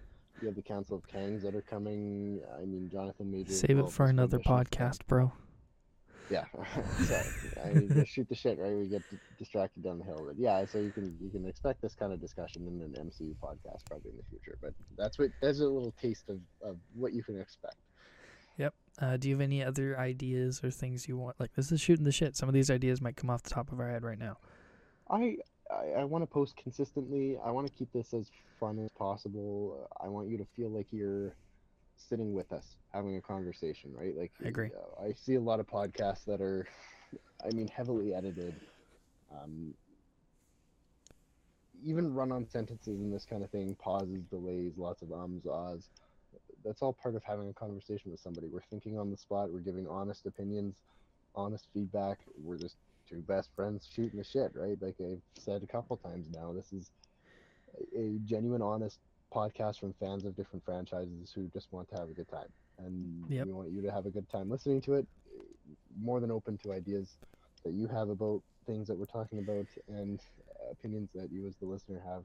You 0.41 0.47
have 0.47 0.55
the 0.55 0.61
Council 0.61 0.95
of 0.95 1.07
Kangs 1.07 1.41
that 1.41 1.55
are 1.55 1.61
coming. 1.61 2.41
I 2.57 2.65
mean, 2.65 2.89
Jonathan 2.91 3.32
Majors. 3.32 3.59
Save 3.59 3.80
it 3.80 3.91
for 3.91 4.05
another 4.05 4.38
rendition 4.38 4.53
of 4.53 4.70
Kang- 4.70 4.88
podcast, 4.89 4.99
bro. 5.07 5.32
Yeah, 6.30 6.45
sorry. 7.05 7.26
I 7.65 7.74
mean, 7.74 7.89
just 7.91 8.11
shoot 8.11 8.30
the 8.30 8.36
shit, 8.36 8.59
right? 8.59 8.72
We 8.76 8.88
get 8.88 9.01
distracted 9.39 9.84
down 9.84 9.97
the 9.97 10.05
hill, 10.05 10.24
but 10.28 10.38
yeah. 10.38 10.63
So 10.65 10.78
you 10.78 10.91
can 10.91 11.17
you 11.20 11.30
can 11.30 11.45
expect 11.47 11.82
this 11.82 11.95
kind 11.95 12.13
of 12.13 12.22
discussion 12.22 12.67
in 12.67 12.82
an 12.82 13.09
MCU 13.09 13.36
podcast 13.43 13.86
probably 13.89 14.11
in 14.11 14.17
the 14.17 14.24
future. 14.30 14.57
But 14.61 14.74
that's 14.95 15.17
what 15.17 15.32
that's 15.41 15.59
a 15.59 15.63
little 15.63 15.93
taste 15.99 16.30
of, 16.30 16.39
of 16.61 16.78
what 16.93 17.13
you 17.13 17.24
can 17.24 17.39
expect. 17.39 17.78
Yep. 18.57 18.74
Uh, 19.01 19.17
do 19.17 19.30
you 19.30 19.36
have 19.36 19.41
any 19.41 19.63
other 19.63 19.97
ideas 19.97 20.61
or 20.63 20.70
things 20.70 21.07
you 21.07 21.17
want? 21.17 21.39
Like, 21.39 21.53
this 21.55 21.72
is 21.72 21.80
shooting 21.80 22.03
the 22.03 22.11
shit. 22.11 22.36
Some 22.36 22.49
of 22.49 22.53
these 22.53 22.70
ideas 22.70 23.01
might 23.01 23.15
come 23.15 23.30
off 23.30 23.41
the 23.41 23.49
top 23.49 23.72
of 23.72 23.80
our 23.80 23.89
head 23.89 24.03
right 24.03 24.20
now. 24.20 24.38
I 25.10 25.38
I, 25.70 26.01
I 26.01 26.03
want 26.03 26.24
to 26.24 26.28
post 26.28 26.55
consistently. 26.57 27.38
I 27.43 27.51
want 27.51 27.68
to 27.68 27.74
keep 27.74 27.91
this 27.93 28.14
as 28.14 28.30
fun 28.60 28.80
as 28.80 28.91
possible. 28.91 29.88
I 30.03 30.07
want 30.07 30.30
you 30.30 30.38
to 30.38 30.45
feel 30.55 30.70
like 30.70 30.88
you're 30.91 31.36
sitting 31.95 32.34
with 32.34 32.51
us 32.51 32.76
having 32.91 33.18
a 33.18 33.22
conversation, 33.22 33.91
right? 33.93 34.16
Like 34.18 34.32
I 34.43 34.47
agree. 34.47 34.72
uh, 34.76 35.03
I 35.03 35.14
see 35.14 35.36
a 35.36 35.41
lot 35.41 35.60
of 35.60 35.68
podcasts 35.68 36.26
that 36.26 36.41
are, 36.41 36.68
I 37.45 37.51
mean, 37.51 37.68
heavily 37.68 38.14
edited. 38.14 38.53
Um, 39.32 39.74
even 41.86 42.14
run-on 42.14 42.45
sentences 42.45 42.99
and 42.99 43.14
this 43.14 43.26
kind 43.26 43.43
of 43.43 43.49
thing, 43.51 43.76
pauses, 43.80 44.24
delays, 44.30 44.74
lots 44.78 45.01
of 45.01 45.12
ums, 45.14 45.45
ahs. 45.45 45.89
That's 46.64 46.82
all 46.82 46.93
part 46.93 47.16
of 47.16 47.24
having 47.24 47.49
a 47.49 47.53
conversation 47.53 48.12
with 48.12 48.20
somebody. 48.20 48.47
We're 48.47 48.62
thinking 48.70 48.97
on 48.97 49.12
the 49.12 49.18
spot. 49.18 49.51
We're 49.51 49.60
giving 49.60 49.88
honest 49.88 50.26
opinions, 50.26 50.76
honest 51.36 51.68
feedback. 51.74 52.20
We're 52.41 52.57
just 52.57 52.76
two 53.10 53.22
best 53.22 53.49
friends 53.55 53.89
shooting 53.91 54.18
the 54.18 54.24
shit, 54.24 54.51
right? 54.55 54.78
Like 54.82 54.95
I've 54.99 55.22
said 55.38 55.64
a 55.64 55.68
couple 55.68 55.97
times 55.97 56.28
now, 56.34 56.53
this 56.53 56.72
is 56.72 56.91
a- 57.95 58.20
genuine, 58.26 58.62
honest 58.62 58.99
podcast 59.34 59.80
from 59.80 59.93
fans 59.99 60.26
of 60.26 60.36
different 60.36 60.64
franchises 60.66 61.32
who 61.34 61.47
just 61.49 61.72
want 61.72 61.88
to 61.89 61.95
have 61.97 62.10
a 62.10 62.14
good 62.14 62.28
time, 62.28 62.51
and 62.78 63.30
Yep. 63.30 63.45
we 63.47 63.53
want 63.53 63.72
you 63.72 63.82
to 63.82 63.91
have 63.91 64.05
a 64.05 64.10
good 64.12 64.28
time 64.30 64.49
listening 64.49 64.82
to 64.82 64.95
it. 64.95 65.07
More 65.99 66.20
than 66.20 66.32
open 66.32 66.57
to 66.60 66.74
ideas 66.74 67.18
that 67.64 67.74
you 67.74 67.88
have 67.88 68.10
about 68.10 68.41
things 68.66 68.88
that 68.88 68.97
we're 68.97 69.05
talking 69.05 69.39
about, 69.39 69.68
and 69.88 70.20
opinions 70.72 71.10
that 71.14 71.32
you 71.32 71.45
as 71.47 71.55
the 71.57 71.66
listener 71.68 71.99
have, 72.05 72.24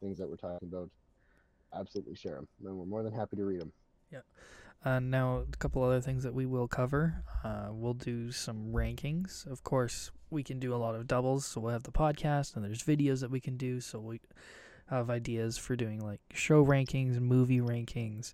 things 0.00 0.18
that 0.18 0.28
we're 0.28 0.36
talking 0.36 0.68
about. 0.68 0.90
Absolutely 1.74 2.14
share 2.14 2.36
them, 2.36 2.48
and 2.64 2.76
we're 2.76 2.86
more 2.86 3.02
than 3.02 3.12
happy 3.12 3.36
to 3.36 3.44
read 3.44 3.60
them. 3.60 3.72
Uh, 4.82 4.98
now, 4.98 5.44
a 5.52 5.56
couple 5.58 5.82
other 5.82 6.00
things 6.00 6.22
that 6.22 6.32
we 6.32 6.46
will 6.46 6.66
cover. 6.66 7.22
Uh, 7.44 7.68
we'll 7.70 7.94
do 7.94 8.32
some 8.32 8.72
rankings. 8.72 9.46
Of 9.46 9.62
course, 9.62 10.10
we 10.30 10.42
can 10.42 10.58
do 10.58 10.74
a 10.74 10.76
lot 10.76 10.94
of 10.94 11.06
doubles, 11.06 11.44
so 11.44 11.60
we'll 11.60 11.72
have 11.72 11.82
the 11.82 11.92
podcast, 11.92 12.56
and 12.56 12.64
there's 12.64 12.82
videos 12.82 13.20
that 13.20 13.30
we 13.30 13.40
can 13.40 13.56
do. 13.56 13.80
So 13.80 13.98
we 13.98 14.20
have 14.88 15.10
ideas 15.10 15.58
for 15.58 15.76
doing 15.76 16.00
like 16.00 16.20
show 16.32 16.64
rankings, 16.64 17.20
movie 17.20 17.60
rankings, 17.60 18.32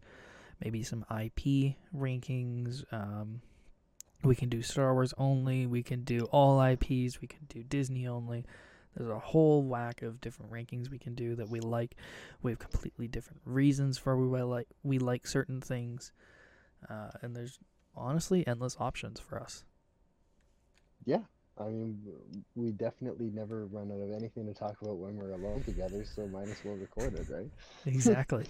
maybe 0.63 0.83
some 0.83 1.05
IP 1.11 1.75
rankings. 1.95 2.85
Um, 2.93 3.41
we 4.23 4.35
can 4.35 4.49
do 4.49 4.63
Star 4.63 4.95
Wars 4.95 5.15
only. 5.19 5.67
We 5.67 5.83
can 5.83 6.05
do 6.05 6.21
all 6.31 6.63
IPs. 6.63 7.21
We 7.21 7.29
can 7.29 7.47
do 7.49 7.63
Disney 7.63 8.07
only. 8.07 8.45
There's 8.97 9.11
a 9.11 9.19
whole 9.19 9.63
whack 9.63 10.03
of 10.03 10.21
different 10.21 10.53
rankings 10.53 10.91
we 10.91 10.99
can 10.99 11.15
do 11.15 11.35
that 11.37 11.51
we 11.51 11.61
like. 11.61 11.97
We 12.43 12.53
have 12.53 12.59
completely 12.59 13.09
different 13.09 13.43
reasons 13.45 13.99
for 13.99 14.17
we 14.17 14.41
like 14.43 14.69
we 14.83 14.99
like 14.99 15.27
certain 15.27 15.61
things, 15.61 16.13
uh, 16.91 17.11
and 17.23 17.35
there's 17.37 17.59
honestly 17.95 18.47
endless 18.47 18.77
options 18.79 19.21
for 19.21 19.41
us. 19.41 19.65
Yeah, 21.05 21.21
I 21.59 21.69
mean, 21.69 21.99
we 22.55 22.73
definitely 22.73 23.31
never 23.33 23.67
run 23.67 23.91
out 23.93 24.01
of 24.01 24.13
anything 24.13 24.47
to 24.47 24.53
talk 24.55 24.77
about 24.83 24.97
when 24.97 25.17
we're 25.17 25.31
alone 25.31 25.63
together, 25.63 26.05
so 26.05 26.27
might 26.27 26.49
as 26.49 26.57
well 26.65 26.75
record 26.77 27.15
it, 27.15 27.27
right? 27.31 27.49
Exactly. 27.87 28.43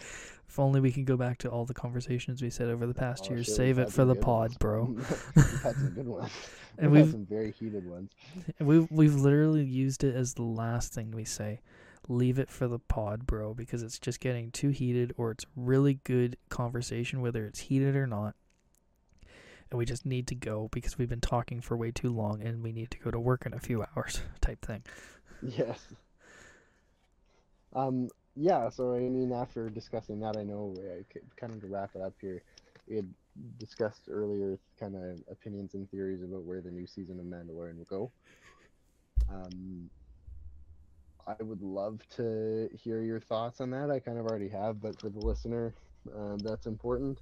if 0.48 0.58
only 0.58 0.80
we 0.80 0.90
could 0.90 1.04
go 1.04 1.16
back 1.16 1.38
to 1.38 1.48
all 1.50 1.64
the 1.66 1.74
conversations 1.74 2.40
we 2.42 2.48
said 2.50 2.68
over 2.68 2.86
the 2.86 2.94
past 2.94 3.24
Oh, 3.26 3.30
year. 3.30 3.36
we've 3.38 3.46
Save 3.46 3.78
it 3.78 3.92
for 3.92 4.04
the 4.04 4.14
pod, 4.14 4.50
ones. 4.50 4.56
bro. 4.58 4.84
we've 5.36 5.60
had 5.62 5.74
some 5.76 5.90
good 5.94 6.06
ones. 6.08 6.30
And 6.78 6.90
we've 6.90 6.98
had 7.00 7.04
we've 7.06 7.12
some 7.12 7.26
very 7.26 7.52
heated 7.52 7.86
ones. 7.88 8.10
we've 8.60 8.90
we've 8.90 9.14
literally 9.14 9.64
used 9.64 10.02
it 10.04 10.14
as 10.14 10.34
the 10.34 10.42
last 10.42 10.92
thing 10.94 11.10
we 11.10 11.24
say. 11.24 11.60
Leave 12.08 12.38
it 12.38 12.50
for 12.50 12.68
the 12.68 12.78
pod, 12.78 13.26
bro, 13.26 13.52
because 13.52 13.82
it's 13.82 13.98
just 13.98 14.20
getting 14.20 14.50
too 14.50 14.68
heated, 14.70 15.12
or 15.16 15.32
it's 15.32 15.44
really 15.56 15.94
good 16.04 16.36
conversation, 16.48 17.20
whether 17.20 17.44
it's 17.44 17.60
heated 17.60 17.96
or 17.96 18.06
not. 18.06 18.34
And 19.70 19.78
we 19.78 19.84
just 19.84 20.06
need 20.06 20.28
to 20.28 20.36
go 20.36 20.68
because 20.70 20.96
we've 20.96 21.08
been 21.08 21.20
talking 21.20 21.60
for 21.60 21.76
way 21.76 21.90
too 21.90 22.10
long, 22.10 22.40
and 22.40 22.62
we 22.62 22.70
need 22.70 22.92
to 22.92 22.98
go 22.98 23.10
to 23.10 23.18
work 23.18 23.44
in 23.46 23.52
a 23.52 23.58
few 23.58 23.84
hours, 23.96 24.20
type 24.40 24.64
thing. 24.64 24.82
Yes. 25.42 25.80
Um. 27.74 28.08
Yeah. 28.36 28.68
So 28.70 28.94
I 28.94 29.00
mean, 29.00 29.32
after 29.32 29.68
discussing 29.68 30.20
that, 30.20 30.36
I 30.36 30.44
know 30.44 30.74
c- 31.12 31.20
kind 31.36 31.52
of 31.52 31.60
to 31.62 31.66
wrap 31.66 31.90
it 31.96 32.02
up 32.02 32.14
here, 32.20 32.42
we 32.88 32.96
had 32.96 33.08
discussed 33.58 34.02
earlier 34.08 34.58
kind 34.78 34.94
of 34.94 35.20
opinions 35.30 35.74
and 35.74 35.90
theories 35.90 36.22
about 36.22 36.44
where 36.44 36.60
the 36.60 36.70
new 36.70 36.86
season 36.86 37.18
of 37.18 37.26
Mandalorian 37.26 37.76
will 37.78 37.84
go. 37.84 38.10
Um. 39.28 39.90
I 41.26 41.42
would 41.42 41.60
love 41.60 42.00
to 42.16 42.68
hear 42.72 43.02
your 43.02 43.20
thoughts 43.20 43.60
on 43.60 43.70
that. 43.70 43.90
I 43.90 43.98
kind 43.98 44.18
of 44.18 44.26
already 44.26 44.48
have, 44.48 44.80
but 44.80 45.00
for 45.00 45.08
the 45.08 45.18
listener, 45.18 45.74
uh, 46.16 46.36
that's 46.42 46.66
important. 46.66 47.20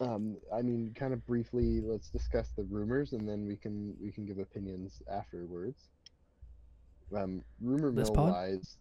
Um, 0.00 0.36
I 0.52 0.62
mean, 0.62 0.92
kind 0.94 1.12
of 1.12 1.24
briefly, 1.26 1.80
let's 1.80 2.08
discuss 2.10 2.48
the 2.56 2.64
rumors, 2.64 3.12
and 3.12 3.28
then 3.28 3.46
we 3.46 3.56
can 3.56 3.94
we 4.02 4.10
can 4.10 4.26
give 4.26 4.38
opinions 4.38 5.02
afterwards. 5.10 5.90
Um, 7.16 7.42
rumor 7.60 7.90
mill 7.92 8.12
wise, 8.12 8.76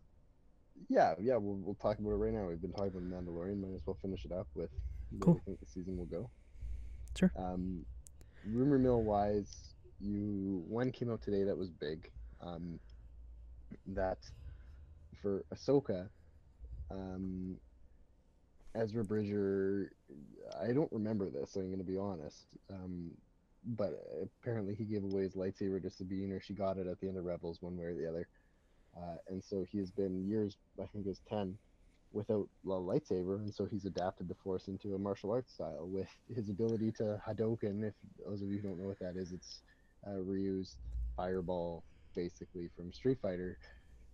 yeah, 0.88 1.16
yeah, 1.20 1.36
we'll 1.36 1.58
we'll 1.58 1.76
talk 1.76 2.00
about 2.00 2.12
it 2.12 2.16
right 2.16 2.34
now. 2.34 2.46
We've 2.48 2.62
been 2.62 2.72
talking 2.72 2.88
about 2.96 3.04
Mandalorian. 3.04 3.60
Might 3.60 3.76
as 3.76 3.82
well 3.86 3.98
finish 4.02 4.26
it 4.26 4.32
up 4.32 4.48
with 4.56 4.70
where 5.12 5.20
Cool. 5.20 5.34
we 5.36 5.40
think 5.42 5.60
the 5.60 5.66
season 5.66 5.98
will 5.98 6.06
go. 6.06 6.30
Sure. 7.18 7.32
Um, 7.38 7.86
rumor 8.46 8.80
mill 8.80 9.02
wise, 9.02 9.74
you 10.00 10.64
one 10.68 10.92
came 10.92 11.12
out 11.12 11.22
today 11.22 11.44
that 11.44 11.58
was 11.58 11.70
big. 11.70 12.10
Um, 12.42 12.80
that 13.88 14.20
for 15.22 15.44
Ahsoka, 15.54 16.10
um, 16.92 17.58
Ezra 18.76 19.04
Bridger, 19.04 19.92
I 20.62 20.72
don't 20.72 20.92
remember 20.92 21.30
this. 21.30 21.56
I'm 21.56 21.72
gonna 21.72 21.84
be 21.84 21.98
honest. 21.98 22.46
Um, 22.70 23.12
but 23.66 23.94
apparently 24.42 24.74
he 24.74 24.86
gave 24.86 25.04
away 25.04 25.24
his 25.24 25.34
lightsaber 25.34 25.82
to 25.82 25.90
Sabine, 25.90 26.32
or 26.32 26.40
she 26.40 26.54
got 26.54 26.78
it 26.78 26.88
at 26.88 27.00
the 27.00 27.08
end 27.08 27.18
of 27.18 27.26
Rebels, 27.26 27.62
one 27.62 27.78
way 27.78 27.86
or 27.86 27.96
the 27.96 28.08
other. 28.08 28.28
Uh, 28.96 29.18
and 29.28 29.44
so 29.44 29.66
he's 29.70 29.92
been 29.92 30.28
years, 30.28 30.56
I 30.82 30.86
think 30.88 31.06
it 31.06 31.10
was 31.10 31.22
ten, 31.28 31.58
without 32.12 32.48
a 32.66 32.70
lightsaber, 32.70 33.36
and 33.36 33.54
so 33.54 33.66
he's 33.66 33.86
adapted 33.86 34.28
the 34.28 34.36
Force 34.36 34.68
into 34.68 34.96
a 34.96 34.98
martial 34.98 35.32
arts 35.32 35.54
style 35.54 35.88
with 35.88 36.08
his 36.34 36.50
ability 36.50 36.92
to 36.94 37.22
Hadoken. 37.28 37.84
If 37.84 37.94
those 38.26 38.42
of 38.42 38.50
you 38.50 38.60
who 38.60 38.70
don't 38.70 38.80
know 38.80 38.88
what 38.88 39.00
that 39.00 39.16
is, 39.16 39.32
it's 39.32 39.62
uh, 40.08 40.20
Ryu's 40.22 40.78
fireball, 41.16 41.84
basically 42.20 42.70
from 42.76 42.92
Street 42.92 43.18
Fighter, 43.22 43.58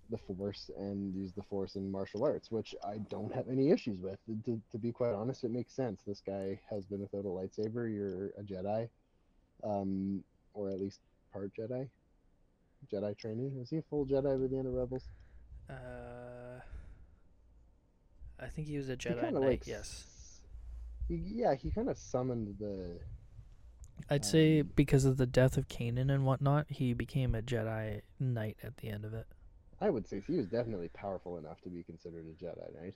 the 0.10 0.18
Force, 0.18 0.70
and 0.78 1.16
use 1.16 1.34
the 1.34 1.42
Force 1.44 1.76
in 1.76 1.92
martial 1.92 2.24
arts, 2.24 2.52
which 2.52 2.76
I 2.84 2.98
don't 3.10 3.34
have 3.34 3.48
any 3.50 3.72
issues 3.72 4.00
with. 4.00 4.20
To, 4.46 4.62
to 4.72 4.78
be 4.78 4.92
quite 4.92 5.14
honest, 5.14 5.44
it 5.44 5.52
makes 5.52 5.74
sense. 5.74 6.02
This 6.06 6.22
guy 6.26 6.60
has 6.70 6.86
been 6.86 7.02
without 7.02 7.26
a 7.26 7.34
lightsaber. 7.40 7.92
You're 7.94 8.28
a 8.38 8.44
Jedi, 8.44 8.90
um, 9.64 10.24
or 10.54 10.70
at 10.70 10.80
least 10.80 11.00
part 11.34 11.52
Jedi. 11.60 11.88
Jedi 12.94 13.18
training. 13.18 13.58
Was 13.58 13.70
he 13.70 13.78
a 13.78 13.82
full 13.90 14.06
Jedi 14.06 14.40
by 14.40 14.48
the 14.48 14.58
end 14.58 14.68
of 14.68 14.74
Rebels? 14.74 15.06
Uh, 15.68 16.60
I 18.40 18.48
think 18.48 18.68
he 18.68 18.78
was 18.78 18.90
a 18.90 18.98
Jedi 18.98 19.32
Knight. 19.32 19.34
like, 19.34 19.68
yes. 19.68 20.42
He, 21.08 21.16
yeah, 21.16 21.56
he 21.56 21.72
kind 21.72 21.90
of 21.90 21.98
summoned 21.98 22.56
the 22.60 23.00
I'd 24.10 24.26
say 24.26 24.62
Um, 24.62 24.72
because 24.76 25.06
of 25.06 25.18
the 25.18 25.26
death 25.26 25.58
of 25.58 25.68
Kanan 25.68 26.14
and 26.14 26.26
whatnot, 26.26 26.68
he 26.70 26.94
became 26.94 27.34
a 27.36 27.42
Jedi 27.42 28.02
Knight 28.20 28.58
at 28.64 28.78
the 28.78 28.90
end 28.90 29.06
of 29.06 29.14
it. 29.14 29.28
I 29.82 29.90
would 29.90 30.08
say 30.08 30.22
he 30.26 30.38
was 30.38 30.48
definitely 30.48 30.90
powerful 30.90 31.38
enough 31.38 31.62
to 31.62 31.70
be 31.70 31.84
considered 31.84 32.26
a 32.28 32.44
Jedi 32.44 32.82
Knight. 32.82 32.96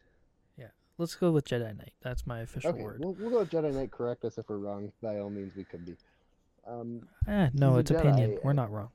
Yeah, 0.58 0.68
let's 0.98 1.16
go 1.16 1.32
with 1.32 1.46
Jedi 1.46 1.76
Knight. 1.78 1.94
That's 2.02 2.26
my 2.26 2.42
official 2.42 2.72
Okay, 2.72 2.82
word. 2.82 3.00
we'll, 3.00 3.14
we'll 3.14 3.30
go 3.30 3.40
with 3.40 3.52
Jedi 3.52 3.74
Knight. 3.74 3.92
Correct 3.92 4.24
us 4.26 4.38
if 4.38 4.48
we're 4.48 4.58
wrong. 4.58 4.92
By 5.02 5.20
all 5.20 5.30
means, 5.30 5.56
we 5.56 5.64
could 5.64 5.86
be. 5.86 5.96
Um, 6.68 7.02
eh, 7.28 7.50
no, 7.54 7.78
it's 7.78 7.92
a 7.92 7.98
opinion. 7.98 8.38
We're 8.44 8.52
uh, 8.52 8.54
not 8.54 8.72
wrong. 8.72 8.90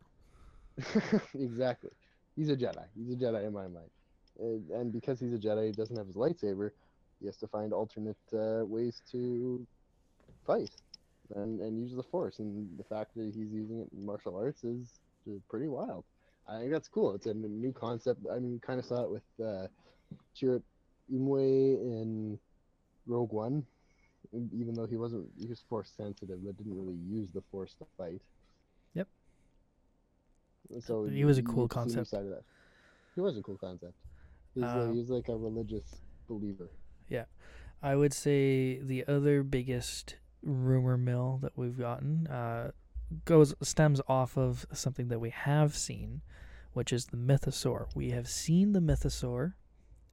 exactly. 1.34 1.90
He's 2.36 2.48
a 2.48 2.56
Jedi. 2.56 2.84
He's 2.96 3.12
a 3.12 3.16
Jedi 3.16 3.46
in 3.46 3.52
my 3.52 3.66
mind. 3.68 3.90
And, 4.38 4.70
and 4.70 4.92
because 4.92 5.20
he's 5.20 5.32
a 5.32 5.38
Jedi, 5.38 5.66
he 5.66 5.72
doesn't 5.72 5.96
have 5.96 6.06
his 6.06 6.16
lightsaber. 6.16 6.70
He 7.20 7.26
has 7.26 7.36
to 7.38 7.46
find 7.46 7.72
alternate 7.72 8.16
uh, 8.32 8.64
ways 8.64 9.02
to 9.12 9.66
fight 10.46 10.70
and, 11.34 11.60
and 11.60 11.80
use 11.80 11.94
the 11.94 12.02
Force. 12.02 12.38
And 12.38 12.68
the 12.78 12.84
fact 12.84 13.14
that 13.16 13.24
he's 13.24 13.36
using 13.36 13.80
it 13.80 13.88
in 13.96 14.04
martial 14.04 14.36
arts 14.36 14.64
is 14.64 15.00
pretty 15.48 15.68
wild. 15.68 16.04
I 16.48 16.58
think 16.58 16.72
that's 16.72 16.88
cool. 16.88 17.14
It's 17.14 17.26
a 17.26 17.34
new 17.34 17.72
concept. 17.72 18.20
I 18.30 18.38
mean, 18.38 18.60
kind 18.64 18.78
of 18.78 18.84
saw 18.84 19.04
it 19.04 19.10
with 19.10 19.22
uh, 19.42 19.66
Chirrut 20.36 20.62
Imwe 21.12 21.80
in 21.80 22.38
Rogue 23.06 23.32
One, 23.32 23.64
even 24.52 24.74
though 24.74 24.86
he 24.86 24.96
wasn't 24.96 25.26
he 25.38 25.46
was 25.46 25.60
Force 25.68 25.90
sensitive, 25.96 26.38
but 26.44 26.56
didn't 26.58 26.76
really 26.76 26.98
use 27.08 27.30
the 27.32 27.42
Force 27.50 27.74
to 27.78 27.86
fight. 27.96 28.20
Yep. 28.94 29.08
So 30.80 31.06
He 31.06 31.24
was 31.24 31.38
a 31.38 31.42
cool 31.42 31.66
get 31.66 31.74
to 31.84 31.90
see 31.90 31.96
new 31.96 31.96
concept. 31.96 32.08
Side 32.08 32.24
of 32.24 32.30
that. 32.30 32.42
He 33.14 33.20
was 33.20 33.38
a 33.38 33.42
cool 33.42 33.56
concept. 33.56 33.94
He's, 34.54 34.64
uh, 34.64 34.88
Um, 34.90 35.06
like 35.08 35.28
a 35.28 35.36
religious 35.36 36.02
believer. 36.28 36.68
Yeah, 37.08 37.24
I 37.82 37.96
would 37.96 38.12
say 38.12 38.80
the 38.80 39.06
other 39.06 39.42
biggest 39.42 40.16
rumor 40.44 40.96
mill 40.96 41.38
that 41.42 41.52
we've 41.56 41.78
gotten 41.78 42.26
uh, 42.26 42.70
goes 43.24 43.54
stems 43.62 44.00
off 44.08 44.36
of 44.36 44.66
something 44.72 45.08
that 45.08 45.18
we 45.18 45.30
have 45.30 45.76
seen, 45.76 46.22
which 46.72 46.92
is 46.92 47.06
the 47.06 47.16
mythosaur. 47.16 47.86
We 47.94 48.10
have 48.10 48.28
seen 48.28 48.72
the 48.72 48.80
mythosaur 48.80 49.54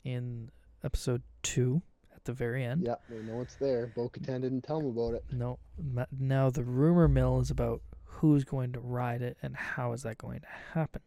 in 0.03 0.51
episode 0.83 1.23
two 1.43 1.81
at 2.15 2.25
the 2.25 2.33
very 2.33 2.63
end. 2.63 2.83
Yeah, 2.83 2.95
we 3.09 3.19
know 3.23 3.41
it's 3.41 3.55
there. 3.55 3.91
Bo 3.95 4.09
Katan 4.09 4.41
didn't 4.41 4.61
tell 4.61 4.79
him 4.79 4.87
about 4.87 5.15
it. 5.15 5.23
No, 5.31 5.59
now 6.17 6.49
the 6.49 6.63
rumor 6.63 7.07
mill 7.07 7.39
is 7.39 7.51
about 7.51 7.81
who's 8.03 8.43
going 8.43 8.73
to 8.73 8.79
ride 8.79 9.21
it 9.21 9.37
and 9.41 9.55
how 9.55 9.93
is 9.93 10.03
that 10.03 10.17
going 10.17 10.41
to 10.41 10.47
happen. 10.73 11.01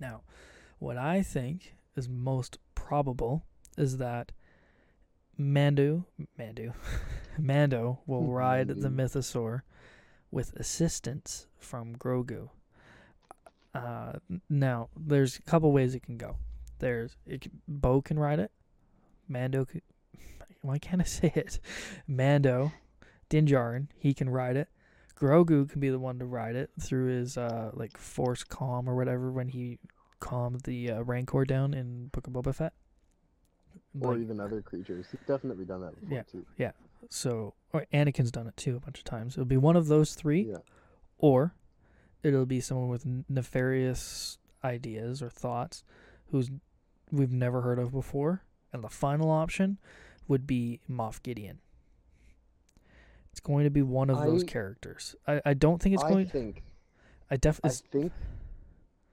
Now, 0.00 0.22
what 0.78 0.96
I 0.96 1.22
think 1.22 1.76
is 1.96 2.08
most 2.08 2.58
probable 2.74 3.44
is 3.78 3.98
that 3.98 4.32
Mando, 5.36 6.06
Mando, 6.38 6.72
Mando 7.38 8.00
will 8.06 8.22
ride 8.32 8.68
the 8.68 8.88
mythosaur 8.88 9.62
with 10.30 10.54
assistance 10.56 11.46
from 11.58 11.96
Grogu. 11.96 12.48
Uh, 13.74 14.12
now, 14.48 14.88
there's 14.96 15.36
a 15.36 15.42
couple 15.42 15.72
ways 15.72 15.94
it 15.94 16.02
can 16.02 16.16
go. 16.16 16.36
There's 16.78 17.16
it, 17.26 17.40
can- 17.42 17.62
Bo 17.66 18.00
can 18.00 18.18
ride 18.18 18.38
it. 18.38 18.52
Mando, 19.28 19.64
can, 19.64 19.82
why 20.62 20.78
can't 20.78 21.00
I 21.00 21.04
say 21.04 21.32
it? 21.34 21.58
Mando, 22.06 22.72
Din 23.28 23.46
Djarin, 23.46 23.88
he 23.96 24.14
can 24.14 24.28
ride 24.30 24.56
it. 24.56 24.68
Grogu 25.16 25.68
can 25.70 25.80
be 25.80 25.90
the 25.90 25.98
one 25.98 26.18
to 26.18 26.24
ride 26.24 26.56
it 26.56 26.70
through 26.80 27.06
his 27.06 27.38
uh 27.38 27.70
like 27.72 27.96
force 27.96 28.42
calm 28.42 28.88
or 28.88 28.96
whatever 28.96 29.30
when 29.30 29.46
he 29.46 29.78
calmed 30.18 30.62
the 30.62 30.90
uh, 30.90 31.02
Rancor 31.02 31.44
down 31.44 31.72
in 31.72 32.08
Book 32.08 32.26
of 32.26 32.32
Boba 32.32 32.52
Fett. 32.54 32.72
Or 34.00 34.12
Like, 34.14 34.22
even 34.22 34.40
other 34.40 34.60
creatures. 34.60 35.06
He's 35.10 35.20
definitely 35.26 35.64
done 35.64 35.80
that 35.82 35.98
before, 36.00 36.16
Yeah. 36.18 36.22
too. 36.22 36.44
so, 37.10 37.54
or 37.72 37.86
Anakin's 37.92 38.30
done 38.32 38.46
it 38.46 38.56
too 38.56 38.76
a 38.76 38.80
bunch 38.80 38.98
of 38.98 39.04
times. 39.04 39.34
It'll 39.34 39.44
be 39.44 39.56
one 39.56 39.76
of 39.76 39.86
those 39.88 40.14
three, 40.14 40.50
Yeah. 40.50 40.58
or 41.18 41.54
it'll 42.22 42.46
be 42.46 42.60
someone 42.60 42.88
with 42.88 43.04
nefarious 43.28 44.38
ideas 44.64 45.22
or 45.22 45.28
thoughts 45.28 45.84
who's 46.30 46.50
we've 47.12 47.32
never 47.32 47.60
heard 47.60 47.78
of 47.78 47.92
before. 47.92 48.42
And 48.72 48.82
the 48.82 48.88
final 48.88 49.30
option 49.30 49.78
would 50.26 50.46
be 50.46 50.80
Moff 50.90 51.22
Gideon. 51.22 51.60
It's 53.30 53.40
going 53.40 53.64
to 53.64 53.70
be 53.70 53.82
one 53.82 54.10
of 54.10 54.18
those 54.24 54.42
characters. 54.44 55.14
I, 55.26 55.40
I 55.44 55.54
don't 55.54 55.80
think 55.82 55.94
it's 55.94 56.04
I 56.04 56.08
going. 56.08 56.26
think. 56.26 56.62
I 57.30 57.36
def. 57.36 57.60
I 57.62 57.68
think. 57.68 58.12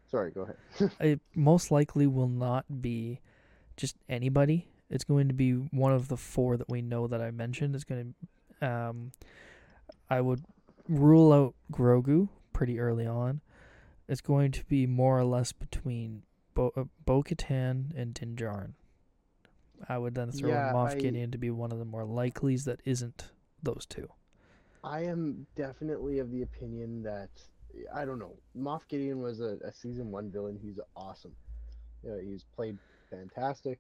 Sorry, 0.10 0.32
go 0.32 0.42
ahead. 0.42 0.92
it 1.00 1.22
most 1.36 1.72
likely 1.72 2.08
will 2.08 2.28
not 2.28 2.82
be 2.82 3.20
just 3.78 3.96
anybody. 4.10 4.68
It's 4.92 5.06
going 5.06 5.30
to 5.30 5.34
be 5.34 5.54
one 5.54 5.94
of 5.94 6.10
the 6.10 6.18
four 6.18 6.58
that 6.58 6.70
we 6.70 6.82
know 6.82 7.08
that 7.08 7.22
I 7.22 7.32
mentioned. 7.32 7.74
It's 7.74 7.86
going 7.86 8.14
to. 8.62 8.68
Um, 8.68 9.12
I 10.10 10.22
would 10.22 10.44
rule 10.88 11.32
out 11.32 11.56
Grogu 11.72 12.28
pretty 12.54 12.80
early 12.80 13.08
on. 13.08 13.42
It's 14.08 14.22
going 14.22 14.52
to 14.52 14.66
be 14.66 14.86
more 14.86 15.18
or 15.18 15.24
less 15.24 15.54
between 15.54 16.24
Bo 16.54 16.72
uh, 16.76 16.84
Bo 17.06 17.24
Katan 17.24 17.96
and 17.96 18.14
Din 18.14 18.36
Djarin. 18.36 18.74
I 19.88 19.98
would 19.98 20.14
then 20.14 20.32
throw 20.32 20.50
Yeah, 20.50 20.74
Moff 20.74 20.92
I- 20.92 21.00
Gideon 21.00 21.32
to 21.32 21.38
be 21.38 21.50
one 21.50 21.72
of 21.72 21.80
the 21.80 21.86
more 21.86 22.04
likelies 22.06 22.66
that 22.66 22.82
isn't 22.86 23.32
those 23.64 23.86
two. 23.90 24.10
I 24.84 25.04
am 25.06 25.46
definitely 25.56 26.20
of 26.20 26.32
the 26.32 26.42
opinion 26.42 27.04
that 27.04 27.30
I 27.94 28.04
don't 28.04 28.20
know. 28.20 28.36
Moff 28.58 28.82
Gideon 28.90 29.22
was 29.22 29.40
a, 29.40 29.58
a 29.64 29.72
season 29.72 30.12
one 30.12 30.30
villain. 30.30 30.60
He's 30.62 30.80
awesome. 30.96 31.34
You 32.04 32.10
know, 32.10 32.20
he's 32.20 32.44
played 32.44 32.78
fantastic. 33.10 33.80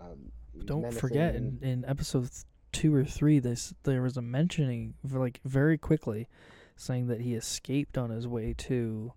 Um, 0.00 0.32
Don't 0.64 0.92
forget 0.92 1.34
in, 1.34 1.58
in 1.62 1.84
episode 1.86 2.30
two 2.72 2.94
or 2.94 3.04
three, 3.04 3.38
this 3.38 3.74
there 3.82 4.02
was 4.02 4.16
a 4.16 4.22
mentioning 4.22 4.94
like 5.10 5.40
very 5.44 5.78
quickly, 5.78 6.28
saying 6.76 7.08
that 7.08 7.20
he 7.20 7.34
escaped 7.34 7.98
on 7.98 8.10
his 8.10 8.26
way 8.26 8.54
to 8.56 9.12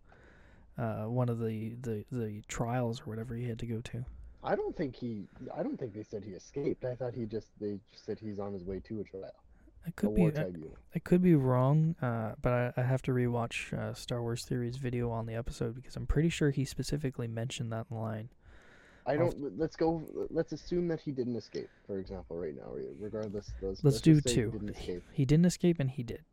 uh, 0.78 1.04
one 1.04 1.30
of 1.30 1.40
the, 1.40 1.76
the 1.82 2.06
the 2.12 2.42
trials 2.48 3.02
or 3.02 3.04
whatever 3.06 3.36
he 3.36 3.48
had 3.48 3.60
to 3.60 3.66
go 3.66 3.82
to. 3.82 4.06
I 4.44 4.56
don't 4.56 4.76
think 4.76 4.96
he. 4.96 5.28
I 5.56 5.64
don't 5.64 5.80
think 5.80 5.94
they 5.94 6.04
said 6.04 6.24
he 6.24 6.32
escaped. 6.32 6.84
I 6.84 6.96
thought 6.96 7.14
he 7.14 7.26
just. 7.26 7.48
They 7.60 7.80
just 7.92 8.06
said 8.06 8.20
he's 8.20 8.40
on 8.40 8.54
his 8.54 8.64
way 8.64 8.82
to 8.88 9.00
a 9.00 9.04
trial. 9.04 9.32
I 9.86 9.92
could 9.92 10.16
be 10.16 10.26
I. 10.26 10.52
I 10.96 11.00
could 11.00 11.22
be 11.22 11.36
wrong, 11.36 11.96
uh, 12.02 12.34
but 12.42 12.54
I, 12.54 12.74
I 12.78 12.82
have 12.84 13.02
to 13.04 13.12
rewatch 13.12 13.74
uh, 13.74 13.94
Star 13.94 14.22
Wars 14.22 14.46
Theory's 14.46 14.78
video 14.78 15.10
on 15.12 15.26
the 15.26 15.36
episode 15.36 15.76
because 15.76 15.96
I'm 15.96 16.08
pretty 16.08 16.30
sure 16.30 16.52
he 16.52 16.66
specifically 16.66 17.28
mentioned 17.28 17.72
that 17.72 17.92
line. 17.92 18.30
I 19.06 19.18
don't. 19.18 19.58
Let's 19.58 19.76
go. 19.76 20.01
Let's 20.30 20.54
assume 20.54 20.88
that 20.88 20.99
he 21.01 21.12
didn't 21.12 21.36
escape. 21.36 21.70
For 21.88 21.99
example, 21.99 22.38
right 22.38 22.56
now, 22.56 22.72
re- 22.74 22.88
regardless. 22.99 23.51
Let's, 23.62 23.84
Let's 23.84 24.01
do 24.01 24.16
say 24.16 24.30
he 24.30 24.36
two. 24.36 24.51
Didn't. 24.51 24.78
He 25.12 25.26
didn't 25.26 25.45
escape, 25.45 25.78
and 25.80 25.89
he 25.91 26.04
did. 26.04 26.24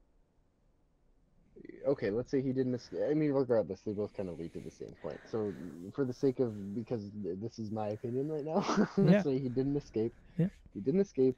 Okay, 1.86 2.10
let's 2.10 2.30
say 2.30 2.40
he 2.40 2.52
didn't 2.52 2.74
escape. 2.74 3.00
I 3.10 3.14
mean, 3.14 3.32
regardless, 3.32 3.80
they 3.80 3.92
both 3.92 4.14
kind 4.16 4.28
of 4.28 4.38
lead 4.38 4.52
to 4.52 4.60
the 4.60 4.70
same 4.70 4.94
point. 5.02 5.18
So, 5.30 5.52
for 5.92 6.04
the 6.04 6.12
sake 6.12 6.38
of 6.40 6.74
because 6.74 7.10
this 7.14 7.58
is 7.58 7.70
my 7.70 7.88
opinion 7.88 8.28
right 8.28 8.44
now, 8.44 8.64
let's 8.96 9.12
Yeah. 9.12 9.22
say 9.22 9.38
he 9.38 9.48
didn't 9.48 9.76
escape. 9.76 10.12
Yeah. 10.38 10.48
He 10.74 10.80
didn't 10.80 11.00
escape. 11.00 11.36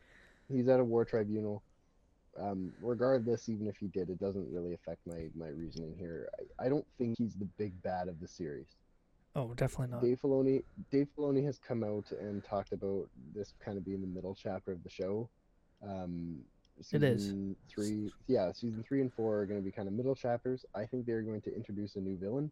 He's 0.50 0.68
at 0.68 0.80
a 0.80 0.84
war 0.84 1.04
tribunal. 1.04 1.62
Um, 2.38 2.72
regardless, 2.80 3.48
even 3.48 3.66
if 3.68 3.76
he 3.76 3.86
did, 3.88 4.08
it 4.10 4.18
doesn't 4.18 4.50
really 4.52 4.74
affect 4.74 5.06
my 5.06 5.28
my 5.34 5.48
reasoning 5.48 5.94
here. 5.98 6.28
I, 6.58 6.66
I 6.66 6.68
don't 6.68 6.86
think 6.98 7.16
he's 7.18 7.34
the 7.34 7.44
big 7.56 7.80
bad 7.82 8.08
of 8.08 8.20
the 8.20 8.28
series. 8.28 8.66
Oh, 9.34 9.54
definitely 9.54 9.88
not. 9.88 10.02
Dave 10.02 10.20
Filoni, 10.20 10.62
Dave 10.90 11.08
Filoni 11.16 11.44
has 11.44 11.58
come 11.58 11.82
out 11.82 12.10
and 12.12 12.44
talked 12.44 12.72
about 12.72 13.08
this 13.34 13.54
kind 13.64 13.78
of 13.78 13.84
being 13.84 14.00
the 14.00 14.06
middle 14.06 14.34
chapter 14.34 14.72
of 14.72 14.82
the 14.82 14.90
show. 14.90 15.28
Um, 15.82 16.38
It 16.92 17.02
is. 17.02 17.22
season 17.24 17.56
Three, 17.68 18.12
yeah, 18.28 18.52
season 18.52 18.82
three 18.86 19.00
and 19.00 19.12
four 19.12 19.38
are 19.40 19.46
going 19.46 19.58
to 19.60 19.64
be 19.64 19.72
kind 19.72 19.88
of 19.88 19.94
middle 19.94 20.14
chapters. 20.14 20.66
I 20.74 20.84
think 20.84 21.06
they're 21.06 21.22
going 21.22 21.40
to 21.42 21.54
introduce 21.54 21.96
a 21.96 22.00
new 22.00 22.16
villain. 22.16 22.50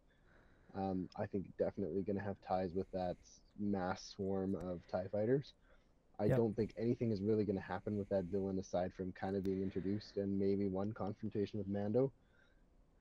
Um, 0.75 1.09
I 1.19 1.27
think 1.27 1.47
definitely 1.59 2.03
going 2.03 2.17
to 2.19 2.25
have 2.25 2.37
ties 2.47 2.71
with 2.75 2.91
that 2.93 3.17
mass 3.59 4.15
swarm 4.17 4.55
of 4.55 4.81
Tie 4.91 5.09
fighters. 5.13 5.53
I 6.19 6.27
Yep. 6.27 6.37
don't 6.37 6.57
think 6.57 6.75
anything 6.79 7.13
is 7.13 7.23
really 7.23 7.45
going 7.45 7.57
to 7.57 7.63
happen 7.63 7.97
with 7.99 8.09
that 8.11 8.25
villain 8.25 8.59
aside 8.59 8.93
from 8.95 9.13
kind 9.13 9.37
of 9.37 9.43
being 9.45 9.63
introduced 9.63 10.17
and 10.17 10.39
maybe 10.39 10.69
one 10.69 10.93
confrontation 10.93 11.59
with 11.59 11.67
Mando. 11.67 12.13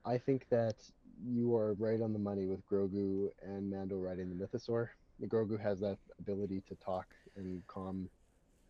I 0.04 0.16
think 0.18 0.48
that 0.48 0.76
you 1.26 1.56
are 1.56 1.74
right 1.74 2.00
on 2.00 2.12
the 2.12 2.18
money 2.18 2.46
with 2.46 2.66
Grogu 2.66 3.28
and 3.42 3.70
Mando 3.70 3.96
riding 3.96 4.28
the 4.28 4.46
Mythosaur. 4.46 4.88
The 5.18 5.26
Grogu 5.26 5.60
has 5.60 5.80
that 5.80 5.98
ability 6.18 6.62
to 6.68 6.74
talk 6.76 7.06
and 7.36 7.62
calm 7.66 8.08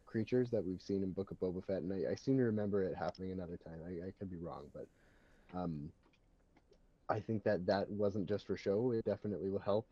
creatures 0.06 0.50
that 0.50 0.64
we've 0.64 0.82
seen 0.82 1.02
in 1.02 1.12
Book 1.12 1.30
of 1.30 1.38
Boba 1.38 1.64
Fett, 1.64 1.82
and 1.82 1.92
I, 1.92 2.12
I 2.12 2.14
seem 2.16 2.36
to 2.38 2.44
remember 2.44 2.82
it 2.82 2.96
happening 2.96 3.30
another 3.30 3.56
time. 3.64 3.78
I, 3.86 4.08
I 4.08 4.12
could 4.18 4.30
be 4.30 4.38
wrong, 4.38 4.64
but 4.74 4.86
um, 5.56 5.90
I 7.08 7.20
think 7.20 7.44
that 7.44 7.66
that 7.66 7.88
wasn't 7.90 8.28
just 8.28 8.46
for 8.46 8.56
show. 8.56 8.92
It 8.92 9.04
definitely 9.04 9.50
will 9.50 9.60
help. 9.60 9.86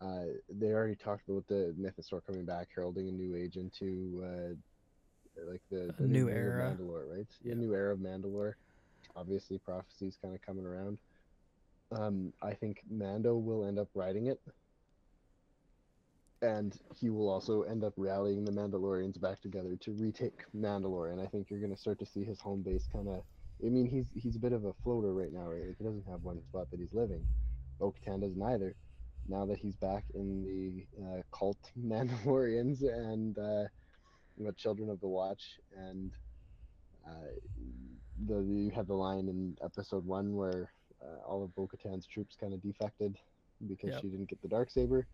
Uh, 0.00 0.24
they 0.48 0.72
already 0.72 0.94
talked 0.94 1.28
about 1.28 1.46
the 1.46 1.74
Mythosaur 1.78 2.20
coming 2.26 2.44
back, 2.44 2.68
heralding 2.74 3.08
a 3.08 3.12
new 3.12 3.36
age 3.36 3.56
into 3.56 4.22
uh, 4.24 5.50
like 5.50 5.60
the, 5.70 5.94
the 5.98 6.06
new 6.06 6.28
era 6.28 6.70
of. 6.70 6.78
Mandalore, 6.78 7.16
right? 7.16 7.26
Yeah. 7.42 7.52
A 7.52 7.56
new 7.56 7.74
era 7.74 7.92
of 7.92 8.00
Mandalore. 8.00 8.54
Obviously, 9.16 9.58
prophecy's 9.58 10.16
kind 10.22 10.34
of 10.34 10.42
coming 10.42 10.64
around. 10.64 10.98
Um, 11.92 12.32
I 12.42 12.54
think 12.54 12.82
Mando 12.88 13.36
will 13.36 13.66
end 13.66 13.78
up 13.78 13.88
riding 13.94 14.26
it, 14.26 14.40
and 16.42 16.78
he 16.94 17.10
will 17.10 17.28
also 17.28 17.62
end 17.62 17.84
up 17.84 17.94
rallying 17.96 18.44
the 18.44 18.52
Mandalorians 18.52 19.20
back 19.20 19.40
together 19.40 19.76
to 19.80 19.92
retake 19.92 20.44
Mandalore. 20.56 21.12
And 21.12 21.20
I 21.20 21.26
think 21.26 21.50
you're 21.50 21.60
going 21.60 21.74
to 21.74 21.80
start 21.80 21.98
to 21.98 22.06
see 22.06 22.24
his 22.24 22.40
home 22.40 22.62
base 22.62 22.88
kind 22.92 23.08
of 23.08 23.22
I 23.64 23.68
mean, 23.68 23.86
he's 23.86 24.06
he's 24.14 24.36
a 24.36 24.40
bit 24.40 24.52
of 24.52 24.64
a 24.64 24.72
floater 24.82 25.12
right 25.12 25.32
now, 25.32 25.46
right? 25.46 25.66
Like 25.66 25.76
he 25.78 25.84
doesn't 25.84 26.06
have 26.08 26.22
one 26.22 26.42
spot 26.42 26.70
that 26.70 26.80
he's 26.80 26.94
living. 26.94 27.26
Bo-Katan 27.78 28.20
doesn't 28.20 28.42
either. 28.42 28.74
Now 29.28 29.44
that 29.46 29.58
he's 29.58 29.76
back 29.76 30.04
in 30.14 30.44
the 30.44 31.04
uh, 31.04 31.22
cult 31.36 31.58
Mandalorians 31.80 32.82
and 32.82 33.38
uh, 33.38 33.64
what 34.36 34.56
Children 34.56 34.90
of 34.90 35.00
the 35.00 35.08
Watch, 35.08 35.58
and 35.76 36.12
uh, 37.06 37.32
the 38.26 38.40
you 38.40 38.70
had 38.70 38.86
the 38.86 38.94
line 38.94 39.28
in 39.28 39.56
episode 39.62 40.06
one 40.06 40.34
where 40.34 40.72
uh, 41.02 41.26
all 41.26 41.42
of 41.42 41.54
Bo-Katan's 41.54 42.06
troops 42.06 42.36
kind 42.38 42.52
of 42.52 42.62
defected 42.62 43.16
because 43.66 43.90
Yep. 43.90 44.02
she 44.02 44.08
didn't 44.08 44.28
get 44.28 44.40
the 44.42 44.48
dark 44.48 44.70
saber. 44.70 45.06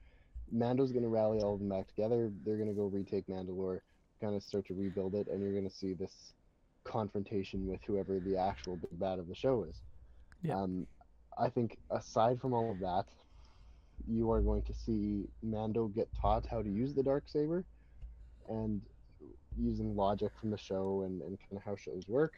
Mando's 0.52 0.92
gonna 0.92 1.08
rally 1.08 1.40
all 1.40 1.54
of 1.54 1.60
them 1.60 1.68
back 1.68 1.88
together. 1.88 2.32
They're 2.44 2.56
gonna 2.56 2.72
go 2.72 2.86
retake 2.86 3.26
Mandalore, 3.26 3.80
kind 4.20 4.34
of 4.34 4.42
start 4.42 4.66
to 4.66 4.74
rebuild 4.74 5.14
it, 5.14 5.26
and 5.28 5.42
you're 5.42 5.54
gonna 5.54 5.70
see 5.70 5.94
this 5.94 6.32
confrontation 6.84 7.66
with 7.66 7.80
whoever 7.84 8.20
the 8.20 8.36
actual 8.36 8.76
big 8.76 8.98
bad 8.98 9.18
of 9.18 9.26
the 9.26 9.34
show 9.34 9.64
is. 9.64 9.82
Yeah. 10.42 10.60
Um, 10.60 10.86
I 11.36 11.48
think 11.50 11.78
aside 11.90 12.40
from 12.40 12.52
all 12.54 12.70
of 12.70 12.78
that, 12.80 13.06
you 14.06 14.30
are 14.30 14.40
going 14.40 14.62
to 14.62 14.74
see 14.74 15.28
Mando 15.42 15.88
get 15.88 16.08
taught 16.20 16.46
how 16.46 16.62
to 16.62 16.68
use 16.68 16.94
the 16.94 17.02
dark 17.02 17.24
saber, 17.26 17.64
and 18.48 18.80
using 19.58 19.96
logic 19.96 20.30
from 20.38 20.50
the 20.50 20.58
show 20.58 21.02
and, 21.02 21.22
and 21.22 21.38
kind 21.40 21.56
of 21.56 21.62
how 21.62 21.74
shows 21.76 22.06
work. 22.08 22.34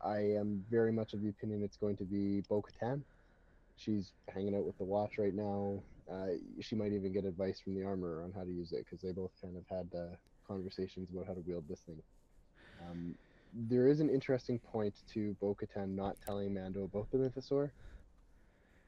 I 0.00 0.18
am 0.18 0.64
very 0.70 0.92
much 0.92 1.12
of 1.12 1.22
the 1.22 1.28
opinion 1.28 1.62
it's 1.62 1.76
going 1.76 1.96
to 1.96 2.04
be 2.04 2.42
Bo 2.48 2.62
Katan. 2.62 3.02
She's 3.76 4.12
hanging 4.32 4.56
out 4.56 4.64
with 4.64 4.78
the 4.78 4.84
watch 4.84 5.18
right 5.18 5.34
now. 5.34 5.82
Uh, 6.10 6.38
she 6.60 6.74
might 6.74 6.92
even 6.92 7.12
get 7.12 7.24
advice 7.24 7.60
from 7.60 7.74
the 7.74 7.84
armorer 7.84 8.24
on 8.24 8.32
how 8.32 8.42
to 8.42 8.50
use 8.50 8.72
it 8.72 8.84
because 8.84 9.00
they 9.02 9.12
both 9.12 9.30
kind 9.42 9.56
of 9.56 9.64
had 9.68 9.88
uh, 9.98 10.16
conversations 10.46 11.10
about 11.12 11.26
how 11.26 11.34
to 11.34 11.42
wield 11.46 11.64
this 11.68 11.80
thing. 11.80 12.00
Um, 12.80 13.14
there 13.52 13.88
is 13.88 14.00
an 14.00 14.08
interesting 14.08 14.58
point 14.58 14.94
to 15.12 15.36
Bo 15.40 15.54
Katan 15.54 15.94
not 15.94 16.16
telling 16.24 16.54
Mando 16.54 16.84
about 16.84 17.10
the 17.10 17.18
Mythosaur, 17.18 17.70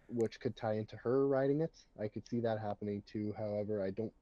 which 0.08 0.40
could 0.40 0.56
tie 0.56 0.74
into 0.74 0.96
her 0.96 1.26
riding 1.26 1.60
it. 1.60 1.72
I 2.00 2.08
could 2.08 2.26
see 2.26 2.40
that 2.40 2.58
happening 2.58 3.02
too. 3.10 3.34
However, 3.36 3.82
I 3.82 3.90
don't 3.90 4.12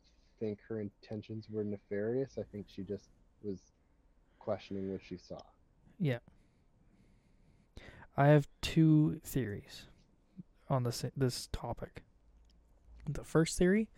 think 0.41 0.59
her 0.69 0.81
intentions 0.81 1.47
were 1.51 1.65
nefarious. 1.65 2.39
I 2.39 2.45
think 2.53 2.67
she 2.69 2.83
just 2.83 3.09
was 3.43 3.61
questioning 4.39 4.91
what 4.91 5.01
she 5.03 5.17
saw. 5.17 5.41
I 8.19 8.27
have 8.29 8.49
two 8.63 9.21
theories 9.25 9.87
on 10.69 10.83
this 10.83 11.05
this 11.17 11.49
topic. 11.53 12.03
The 13.09 13.23
first 13.23 13.57
theory, 13.57 13.89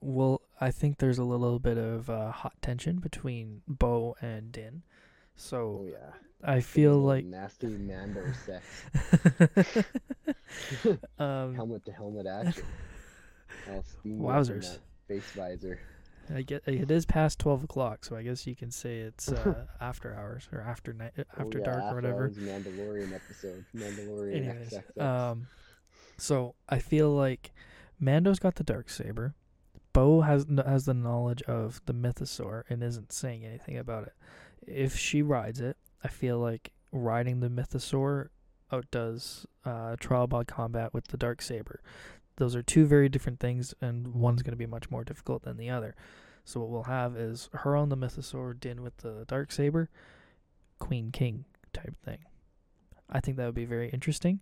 well, 0.00 0.42
I 0.60 0.72
think 0.72 0.98
there's 0.98 1.18
a 1.18 1.24
little 1.24 1.60
bit 1.60 1.78
of 1.78 2.10
uh, 2.10 2.32
hot 2.32 2.60
tension 2.60 2.96
between 2.96 3.62
Bo 3.68 4.16
and 4.20 4.50
Din. 4.50 4.82
Oh 4.84 4.90
So 5.36 5.86
yeah. 5.90 6.12
I 6.42 6.60
feel 6.60 6.98
like 6.98 7.24
nasty 7.24 7.68
Mando 7.78 8.22
sex, 8.44 8.64
um, 11.18 11.54
helmet 11.54 11.84
to 11.86 11.92
helmet 11.92 12.26
action. 12.26 12.64
All 13.68 13.82
steamy 13.84 14.28
up 14.30 14.48
in 14.48 14.60
Wowzers. 14.60 14.78
Face 15.08 15.30
visor. 15.36 15.78
I 16.34 16.42
get 16.42 16.62
it 16.66 16.90
is 16.90 17.06
past 17.06 17.38
twelve 17.38 17.64
o'clock, 17.64 18.04
so 18.04 18.16
I 18.16 18.22
guess 18.22 18.46
you 18.46 18.54
can 18.54 18.70
say 18.70 18.98
it's 18.98 19.30
uh, 19.30 19.66
after 19.80 20.14
hours 20.14 20.48
or 20.52 20.60
after 20.60 20.92
night, 20.92 21.12
after 21.38 21.58
oh, 21.58 21.60
yeah, 21.60 21.64
dark 21.64 21.92
or 21.92 21.94
whatever. 21.94 22.30
Mandalorian 22.30 23.12
episode. 23.12 23.64
Mandalorian 23.74 24.36
Anyways, 24.36 24.74
XXX. 24.96 25.02
um, 25.02 25.46
so 26.18 26.54
I 26.68 26.78
feel 26.78 27.10
like 27.10 27.52
Mando's 28.00 28.38
got 28.38 28.56
the 28.56 28.64
dark 28.64 28.90
saber. 28.90 29.34
Bo 29.92 30.22
has 30.22 30.46
has 30.64 30.84
the 30.84 30.94
knowledge 30.94 31.42
of 31.42 31.80
the 31.86 31.94
mythosaur 31.94 32.64
and 32.68 32.82
isn't 32.82 33.12
saying 33.12 33.44
anything 33.44 33.78
about 33.78 34.04
it. 34.04 34.14
If 34.66 34.96
she 34.96 35.22
rides 35.22 35.60
it, 35.60 35.76
I 36.04 36.08
feel 36.08 36.38
like 36.38 36.72
riding 36.92 37.40
the 37.40 37.48
mythosaur 37.48 38.28
outdoes 38.72 39.46
uh, 39.64 39.96
trial 39.98 40.26
by 40.26 40.44
combat 40.44 40.92
with 40.92 41.08
the 41.08 41.16
dark 41.16 41.40
saber. 41.40 41.80
Those 42.36 42.54
are 42.54 42.62
two 42.62 42.86
very 42.86 43.08
different 43.08 43.40
things, 43.40 43.74
and 43.80 44.08
one's 44.14 44.42
going 44.42 44.52
to 44.52 44.56
be 44.56 44.66
much 44.66 44.90
more 44.90 45.04
difficult 45.04 45.42
than 45.42 45.56
the 45.56 45.70
other. 45.70 45.94
So 46.44 46.60
what 46.60 46.68
we'll 46.68 46.82
have 46.84 47.16
is 47.16 47.48
her 47.52 47.74
on 47.74 47.88
the 47.88 47.96
mythosaur, 47.96 48.58
Din 48.58 48.82
with 48.82 48.98
the 48.98 49.24
dark 49.26 49.50
saber, 49.50 49.90
Queen 50.78 51.10
King 51.10 51.44
type 51.72 51.96
thing. 52.04 52.18
I 53.10 53.20
think 53.20 53.36
that 53.36 53.46
would 53.46 53.54
be 53.54 53.64
very 53.64 53.88
interesting 53.90 54.40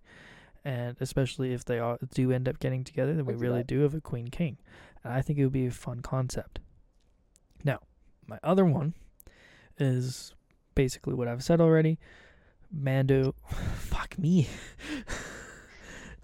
and 0.64 0.96
especially 1.00 1.52
if 1.52 1.64
they 1.64 1.78
all 1.78 1.98
do 2.12 2.32
end 2.32 2.48
up 2.48 2.58
getting 2.58 2.84
together, 2.84 3.12
then 3.12 3.26
we 3.26 3.34
really 3.34 3.58
that. 3.58 3.66
do 3.66 3.80
have 3.80 3.94
a 3.94 4.00
queen 4.00 4.28
king, 4.28 4.56
and 5.02 5.12
I 5.12 5.20
think 5.20 5.38
it 5.38 5.44
would 5.44 5.52
be 5.52 5.66
a 5.66 5.70
fun 5.70 6.00
concept. 6.00 6.60
Now, 7.62 7.80
my 8.26 8.38
other 8.42 8.64
one 8.64 8.94
is 9.78 10.34
basically 10.74 11.14
what 11.14 11.28
I've 11.28 11.44
said 11.44 11.60
already. 11.60 11.98
Mando, 12.72 13.34
fuck 13.76 14.18
me. 14.18 14.48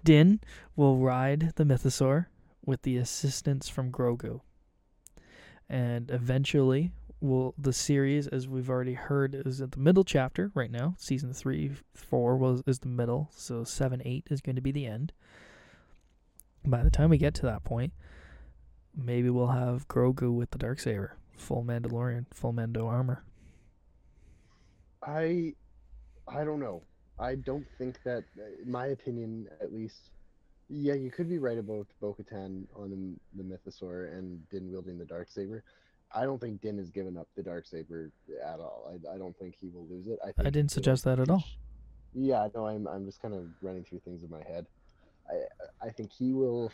Din 0.03 0.39
will 0.75 0.97
ride 0.97 1.53
the 1.55 1.63
mythosaur 1.63 2.27
with 2.65 2.81
the 2.83 2.97
assistance 2.97 3.69
from 3.69 3.91
Grogu, 3.91 4.41
and 5.69 6.09
eventually 6.11 6.91
will 7.19 7.53
the 7.57 7.73
series, 7.73 8.27
as 8.27 8.47
we've 8.47 8.69
already 8.69 8.95
heard, 8.95 9.35
is 9.35 9.61
at 9.61 9.71
the 9.71 9.79
middle 9.79 10.03
chapter 10.03 10.51
right 10.55 10.71
now. 10.71 10.95
Season 10.97 11.33
three, 11.33 11.71
four 11.93 12.35
was 12.35 12.63
is 12.65 12.79
the 12.79 12.87
middle, 12.87 13.29
so 13.35 13.63
seven, 13.63 14.01
eight 14.05 14.27
is 14.29 14.41
going 14.41 14.55
to 14.55 14.61
be 14.61 14.71
the 14.71 14.87
end. 14.87 15.13
By 16.65 16.83
the 16.83 16.91
time 16.91 17.09
we 17.09 17.17
get 17.17 17.33
to 17.35 17.45
that 17.45 17.63
point, 17.63 17.93
maybe 18.95 19.29
we'll 19.29 19.47
have 19.47 19.87
Grogu 19.87 20.33
with 20.33 20.51
the 20.51 20.57
dark 20.57 20.79
saber, 20.79 21.15
full 21.37 21.63
Mandalorian, 21.63 22.25
full 22.33 22.53
Mando 22.53 22.87
armor. 22.87 23.23
I, 25.03 25.53
I 26.27 26.43
don't 26.43 26.59
know. 26.59 26.83
I 27.21 27.35
don't 27.35 27.65
think 27.77 27.99
that, 28.03 28.23
in 28.63 28.71
my 28.71 28.87
opinion, 28.87 29.47
at 29.61 29.71
least. 29.73 30.09
Yeah, 30.69 30.93
you 30.93 31.11
could 31.11 31.29
be 31.29 31.37
right 31.37 31.57
about 31.57 31.87
Bo-Katan 31.99 32.63
on 32.75 33.17
the, 33.35 33.43
the 33.43 33.43
Mythosaur 33.43 34.17
and 34.17 34.47
Din 34.49 34.71
wielding 34.71 34.97
the 34.97 35.05
dark 35.05 35.29
saber. 35.29 35.63
I 36.13 36.23
don't 36.23 36.39
think 36.39 36.61
Din 36.61 36.77
has 36.77 36.89
given 36.89 37.17
up 37.17 37.27
the 37.35 37.43
dark 37.43 37.65
saber 37.65 38.11
at 38.43 38.59
all. 38.59 38.89
I, 38.89 39.15
I 39.15 39.17
don't 39.17 39.37
think 39.37 39.55
he 39.59 39.67
will 39.67 39.85
lose 39.89 40.07
it. 40.07 40.17
I, 40.23 40.31
think 40.31 40.47
I 40.47 40.49
didn't 40.49 40.71
suggest 40.71 41.03
that 41.03 41.19
at 41.19 41.29
all. 41.29 41.43
Yeah, 42.13 42.47
no, 42.55 42.67
I'm 42.67 42.87
I'm 42.87 43.05
just 43.05 43.21
kind 43.21 43.33
of 43.33 43.45
running 43.61 43.83
through 43.85 43.99
things 43.99 44.23
in 44.23 44.29
my 44.29 44.43
head. 44.43 44.65
I 45.29 45.87
I 45.87 45.89
think 45.89 46.11
he 46.11 46.33
will 46.33 46.71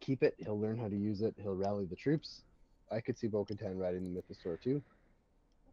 keep 0.00 0.22
it. 0.24 0.34
He'll 0.38 0.58
learn 0.58 0.76
how 0.76 0.88
to 0.88 0.96
use 0.96 1.20
it. 1.20 1.34
He'll 1.40 1.54
rally 1.54 1.84
the 1.84 1.96
troops. 1.96 2.42
I 2.90 3.00
could 3.00 3.16
see 3.16 3.28
Bo-Katan 3.28 3.78
riding 3.78 4.02
the 4.02 4.20
Mythosaur 4.20 4.60
too. 4.60 4.82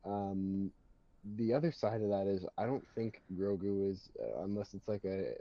Um, 0.05 0.71
the 1.37 1.53
other 1.53 1.71
side 1.71 2.01
of 2.01 2.09
that 2.09 2.27
is 2.27 2.45
I 2.57 2.65
don't 2.65 2.85
think 2.95 3.21
Grogu 3.35 3.91
is 3.91 4.09
uh, 4.19 4.43
unless 4.43 4.73
it's 4.73 4.87
like 4.87 5.05
a 5.05 5.33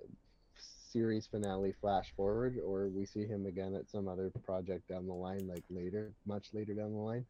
series 0.93 1.27
finale 1.27 1.73
flash 1.81 2.13
forward 2.17 2.59
or 2.65 2.89
we 2.89 3.07
see 3.07 3.25
him 3.25 3.47
again 3.47 3.75
at 3.75 3.89
some 3.89 4.09
other 4.09 4.31
project 4.45 4.89
down 4.89 5.07
the 5.07 5.15
line 5.15 5.47
like 5.47 5.63
later 5.71 6.13
much 6.27 6.49
later 6.53 6.75
down 6.75 6.93
the 6.93 6.99
line 6.99 7.25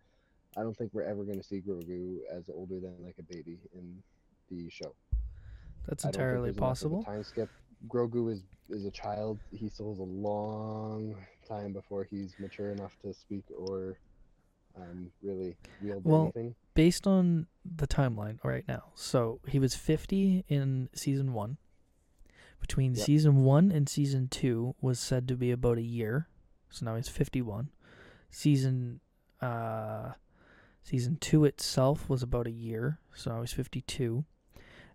i 0.56 0.62
don't 0.62 0.74
think 0.78 0.90
we're 0.94 1.02
ever 1.02 1.24
going 1.24 1.36
to 1.36 1.44
see 1.44 1.60
grogu 1.60 2.16
as 2.34 2.48
older 2.48 2.80
than 2.80 2.94
like 3.04 3.16
a 3.18 3.22
baby 3.34 3.58
in 3.74 4.02
the 4.50 4.70
show. 4.70 4.94
That's 5.86 6.04
I 6.04 6.08
don't 6.08 6.12
think 6.12 6.14
entirely 6.14 6.50
there's 6.50 6.56
enough 6.56 6.82
of 6.82 6.92
a 6.92 6.94
possible. 6.94 7.02
time 7.04 7.24
skip. 7.24 7.48
Grogu 7.88 8.30
is 8.32 8.42
is 8.68 8.84
a 8.84 8.90
child. 8.90 9.38
He 9.52 9.68
still 9.68 9.90
has 9.90 9.98
a 9.98 10.02
long 10.02 11.16
time 11.48 11.72
before 11.72 12.04
he's 12.04 12.34
mature 12.38 12.70
enough 12.70 12.96
to 13.02 13.14
speak 13.14 13.44
or 13.56 13.96
um, 14.76 15.10
really 15.22 15.56
wield 15.82 16.04
Well, 16.04 16.22
anything 16.34 16.54
Based 16.74 17.06
on 17.06 17.46
the 17.64 17.86
timeline 17.86 18.38
right 18.44 18.66
now, 18.68 18.84
so 18.94 19.40
he 19.46 19.58
was 19.58 19.74
50 19.74 20.44
in 20.48 20.88
season 20.94 21.32
one. 21.34 21.58
Between 22.60 22.94
Yep. 22.94 23.04
season 23.06 23.44
one 23.44 23.70
and 23.72 23.88
season 23.88 24.28
two 24.28 24.74
was 24.80 24.98
said 25.00 25.26
to 25.28 25.36
be 25.36 25.50
about 25.50 25.78
a 25.78 25.82
year, 25.82 26.28
so 26.70 26.84
now 26.86 26.96
he's 26.96 27.08
51. 27.08 27.70
Season, 28.30 29.00
uh, 29.40 30.12
season 30.82 31.16
two 31.16 31.44
itself 31.44 32.08
was 32.08 32.22
about 32.22 32.46
a 32.46 32.50
year, 32.50 32.98
so 33.14 33.34
now 33.34 33.40
he's 33.40 33.52
52. 33.52 34.24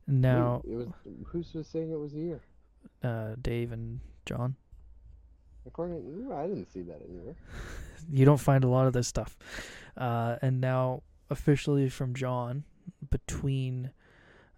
Now, 0.07 0.61
it 0.65 0.75
was 0.75 0.87
who's 1.27 1.53
was 1.53 1.67
saying 1.67 1.91
it 1.91 1.99
was 1.99 2.13
a 2.13 2.19
year 2.19 2.39
uh, 3.03 3.35
Dave 3.41 3.71
and 3.71 3.99
Jon. 4.25 4.55
according 5.65 5.97
ooh, 5.97 6.31
i 6.31 6.45
didn't 6.47 6.71
see 6.71 6.81
that 6.83 7.01
anywhere 7.09 7.35
You 8.11 8.25
don't 8.25 8.39
find 8.39 8.63
a 8.63 8.67
lot 8.67 8.87
of 8.87 8.93
this 8.93 9.07
stuff. 9.07 9.37
Uh, 9.97 10.37
and 10.41 10.59
now, 10.59 11.03
officially 11.29 11.89
from 11.89 12.13
Jon, 12.13 12.63
between 13.09 13.91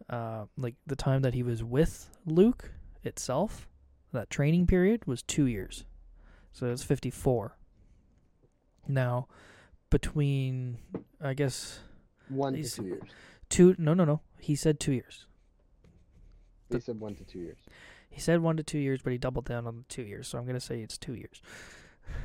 uh, 0.09 0.45
like 0.57 0.75
the 0.85 0.95
time 0.95 1.21
that 1.21 1.33
he 1.33 1.43
was 1.43 1.63
with 1.63 2.09
Luke 2.25 2.71
itself, 3.03 3.67
that 4.13 4.29
training 4.29 4.67
period 4.67 5.05
was 5.05 5.21
two 5.21 5.45
years. 5.45 5.85
So 6.51 6.67
it's 6.67 6.83
54. 6.83 7.57
Now, 8.87 9.27
between, 9.89 10.79
I 11.21 11.33
guess, 11.33 11.79
one 12.29 12.53
to 12.53 12.63
two 12.63 12.85
years 12.85 13.03
two, 13.49 13.75
no, 13.77 13.93
no, 13.93 14.05
no. 14.05 14.21
He 14.39 14.55
said 14.55 14.79
two 14.79 14.93
years. 14.93 15.25
The- 16.69 16.81
said 16.81 16.99
one 16.99 17.15
to 17.15 17.23
two 17.23 17.39
years 17.39 17.57
He 18.09 18.19
said 18.19 18.41
one 18.41 18.57
to 18.57 18.63
two 18.63 18.79
years, 18.79 19.01
but 19.01 19.11
he 19.11 19.17
doubled 19.17 19.45
down 19.45 19.67
on 19.67 19.77
the 19.77 19.83
two 19.87 20.01
years. 20.01 20.27
So 20.27 20.37
I'm 20.37 20.45
going 20.45 20.59
to 20.59 20.65
say 20.65 20.81
it's 20.81 20.97
two 20.97 21.13
years. 21.13 21.41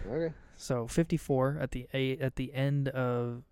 okay 0.09 0.35
So 0.63 0.87
54 0.87 1.59
at 1.61 1.73
the 1.73 1.89
at 2.21 2.37
the 2.37 2.55
end 2.55 2.87
of 2.91 3.43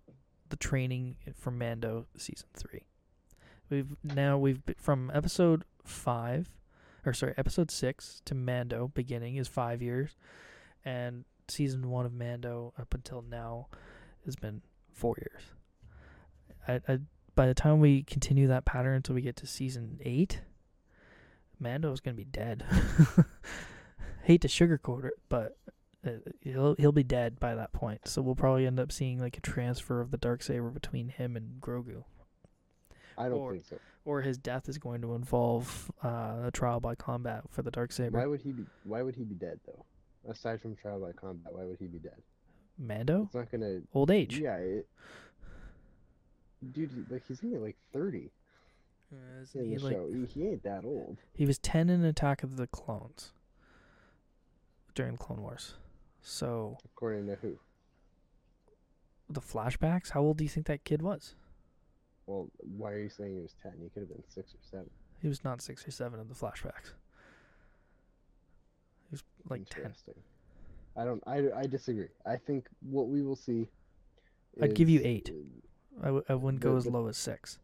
the 0.47 0.55
training 0.55 1.17
for 1.35 1.51
Mando 1.51 2.05
season 2.15 2.47
3. 2.55 2.85
We've 3.69 3.97
now 4.01 4.37
we've 4.37 4.61
from 4.77 5.11
episode 5.13 5.65
five, 5.83 6.49
or 7.05 7.11
sorry, 7.11 7.33
episode 7.35 7.69
six 7.69 8.21
to 8.23 8.33
Mando 8.33 8.91
beginning 8.93 9.35
is 9.35 9.49
five 9.49 9.81
years, 9.81 10.15
and 10.85 11.25
season 11.49 11.89
one 11.89 12.05
of 12.05 12.13
Mando 12.13 12.73
up 12.79 12.93
until 12.93 13.21
now 13.21 13.67
has 14.23 14.37
been 14.37 14.61
four 14.93 15.17
years. 15.17 15.41
I, 16.65 16.93
I 16.93 16.99
by 17.35 17.45
the 17.45 17.53
time 17.53 17.81
we 17.81 18.03
continue 18.03 18.47
that 18.47 18.63
pattern 18.63 18.95
until 18.95 19.15
we 19.15 19.21
get 19.21 19.35
to 19.37 19.47
season 19.47 19.99
eight, 19.99 20.39
Mando 21.59 21.91
is 21.91 21.99
gonna 21.99 22.15
be 22.15 22.23
dead. 22.23 22.63
Hate 24.23 24.39
to 24.41 24.47
sugarcoat 24.47 25.03
it, 25.03 25.15
but 25.27 25.57
he'll 26.41 26.75
he'll 26.79 26.91
be 26.91 27.03
dead 27.03 27.39
by 27.39 27.55
that 27.55 27.73
point. 27.73 28.07
So 28.07 28.21
we'll 28.21 28.35
probably 28.35 28.65
end 28.65 28.79
up 28.79 28.91
seeing 28.91 29.19
like 29.19 29.37
a 29.37 29.41
transfer 29.41 30.01
of 30.01 30.11
the 30.11 30.17
dark 30.17 30.41
saber 30.41 30.69
between 30.69 31.09
him 31.09 31.35
and 31.35 31.61
Grogu, 31.61 32.03
I 33.17 33.29
don't 33.29 33.37
Or- 33.39 33.51
think 33.53 33.65
so. 33.65 33.77
or 34.05 34.21
his 34.21 34.37
death 34.37 34.67
is 34.67 34.77
going 34.77 35.01
to 35.01 35.13
involve 35.13 35.91
uh, 36.03 36.43
a 36.45 36.51
trial 36.51 36.79
by 36.79 36.95
combat 36.95 37.43
for 37.49 37.61
the 37.61 37.71
dark 37.71 37.91
saber. 37.91 38.17
Why 38.17 38.25
would 38.25 38.41
he 38.41 38.51
be? 38.51 38.65
Why 38.83 39.01
would 39.03 39.15
he 39.15 39.23
be 39.23 39.35
dead 39.35 39.59
though? 39.65 39.85
Aside 40.29 40.61
from 40.61 40.75
trial 40.75 40.99
by 40.99 41.11
combat, 41.13 41.53
why 41.53 41.63
would 41.65 41.77
he 41.79 41.87
be 41.87 41.99
dead? 41.99 42.21
Mando, 42.77 43.23
It's 43.25 43.35
not 43.35 43.51
gonna. 43.51 43.81
old 43.93 44.09
age. 44.11 44.39
Yeah, 44.39 44.55
it, 44.57 44.87
dude, 46.71 47.09
like 47.11 47.23
he's 47.27 47.43
only 47.43 47.57
like 47.59 47.77
thirty 47.93 48.31
Uh, 49.11 49.15
in 49.55 49.65
he, 49.65 49.75
the 49.75 49.83
like- 49.83 49.93
show. 49.95 50.07
He, 50.11 50.25
he 50.25 50.47
ain't 50.47 50.63
that 50.63 50.85
old. 50.85 51.17
He 51.33 51.45
was 51.45 51.57
10 51.59 51.89
in 51.89 52.03
Attack 52.05 52.43
of 52.43 52.55
the 52.57 52.65
Clones 52.67 53.33
during 54.95 55.17
Clone 55.17 55.41
Wars. 55.41 55.75
So, 56.21 56.77
According 56.85 57.27
to 57.27 57.35
who? 57.35 57.57
the 59.29 59.41
flashbacks, 59.41 60.09
how 60.11 60.21
old 60.21 60.37
do 60.37 60.43
you 60.43 60.49
think 60.49 60.65
that 60.67 60.83
kid 60.83 61.01
was? 61.01 61.35
Well, 62.27 62.49
why 62.59 62.91
are 62.91 62.99
you 62.99 63.09
saying 63.09 63.33
he 63.35 63.41
was 63.41 63.55
ten? 63.61 63.73
He 63.81 63.89
could 63.89 64.01
have 64.01 64.09
been 64.09 64.23
six 64.27 64.53
or 64.53 64.59
seven. 64.69 64.89
He 65.21 65.27
was 65.27 65.43
not 65.43 65.61
6 65.61 65.87
or 65.87 65.91
7 65.91 66.19
in 66.19 66.27
the 66.27 66.33
flashbacks. 66.33 66.93
He 69.07 69.11
was 69.11 69.23
like 69.51 69.69
10. 69.69 69.93
I 70.97 71.05
don't. 71.05 71.21
I, 71.27 71.43
I 71.55 71.67
disagree. 71.67 72.07
I 72.25 72.37
think 72.37 72.67
what 72.81 73.07
we 73.07 73.21
will 73.21 73.35
see. 73.35 73.67
I'd 74.59 74.73
give 74.73 74.89
you 74.89 74.99
eight. 75.03 75.31
I, 76.01 76.05
w- 76.05 76.23
I 76.27 76.33
wouldn't 76.33 76.61
go 76.63 76.71
The- 76.71 76.77
as 76.77 76.87
low 76.87 77.05
as 77.07 77.17
6. 77.17 77.59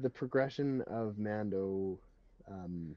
the 0.00 0.10
progression 0.10 0.82
of 0.88 1.16
Mando 1.16 1.96
um, 2.50 2.96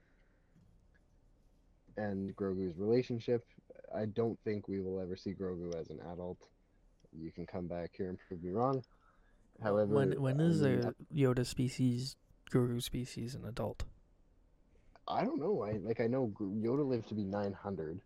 and 1.98 2.36
Grogu's 2.36 2.78
relationship, 2.80 3.46
I 3.96 4.06
don't 4.06 4.40
think 4.44 4.68
we 4.68 4.80
will 4.82 5.00
ever 5.00 5.16
see 5.16 5.34
Grogu 5.34 5.80
as 5.80 5.90
an 5.90 6.00
adult. 6.12 6.40
You 7.12 7.32
can 7.32 7.46
come 7.46 7.68
back 7.68 7.92
here 7.96 8.10
and 8.10 8.18
prove 8.28 8.44
me 8.44 8.52
wrong. 8.52 8.84
However, 9.62 9.94
when 9.94 10.22
when 10.22 10.42
I 10.42 10.44
mean, 10.46 10.84
a 10.84 10.94
Yoda 11.14 11.46
species, 11.46 12.16
Grogu 12.52 12.82
species 12.82 13.36
an 13.36 13.46
adult? 13.46 13.84
I 15.08 15.24
don't 15.24 15.40
know. 15.40 15.64
I 15.64 15.74
like 15.74 16.00
I 16.00 16.08
know 16.08 16.34
Yoda 16.40 16.88
lived 16.88 17.10
to 17.10 17.16
be 17.16 17.24
900. 17.24 18.02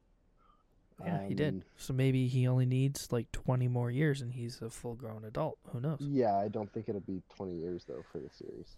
Yeah, 1.06 1.28
he 1.28 1.36
did. 1.36 1.54
Um, 1.54 1.64
So 1.78 1.94
maybe 1.94 2.28
he 2.28 2.48
only 2.48 2.66
needs 2.66 3.12
like 3.12 3.32
20 3.32 3.68
more 3.68 3.92
years 3.92 4.22
and 4.22 4.34
he's 4.34 4.62
a 4.62 4.70
full 4.72 4.96
grown 4.96 5.26
adult. 5.26 5.60
Who 5.72 5.80
knows? 5.80 6.00
Yeah, 6.02 6.36
I 6.36 6.48
don't 6.48 6.74
think 6.74 6.90
it'll 6.90 7.02
be 7.02 7.22
20 7.36 7.56
years 7.56 7.86
though 7.88 8.04
for 8.12 8.20
the 8.20 8.30
series. 8.32 8.78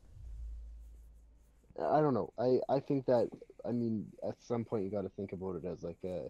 I 1.82 2.02
don't 2.02 2.14
know. 2.14 2.34
I 2.38 2.60
I 2.68 2.82
think 2.82 3.06
that 3.06 3.30
I 3.66 3.72
mean 3.72 4.06
at 4.28 4.36
some 4.44 4.66
point 4.66 4.84
you 4.84 4.92
got 4.92 5.04
to 5.04 5.10
think 5.10 5.32
about 5.32 5.56
it 5.56 5.66
as 5.66 5.82
like 5.82 5.98
a 6.04 6.30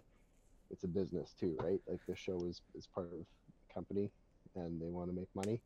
it's 0.72 0.84
a 0.84 0.88
business 0.88 1.34
too, 1.40 1.56
right? 1.60 1.80
Like 1.88 2.00
the 2.08 2.16
show 2.16 2.38
is 2.46 2.62
is 2.76 2.88
part 2.88 3.08
of 3.08 3.20
a 3.20 3.74
company 3.74 4.12
and 4.56 4.82
they 4.82 4.90
want 4.90 5.10
to 5.10 5.16
make 5.16 5.30
money 5.36 5.62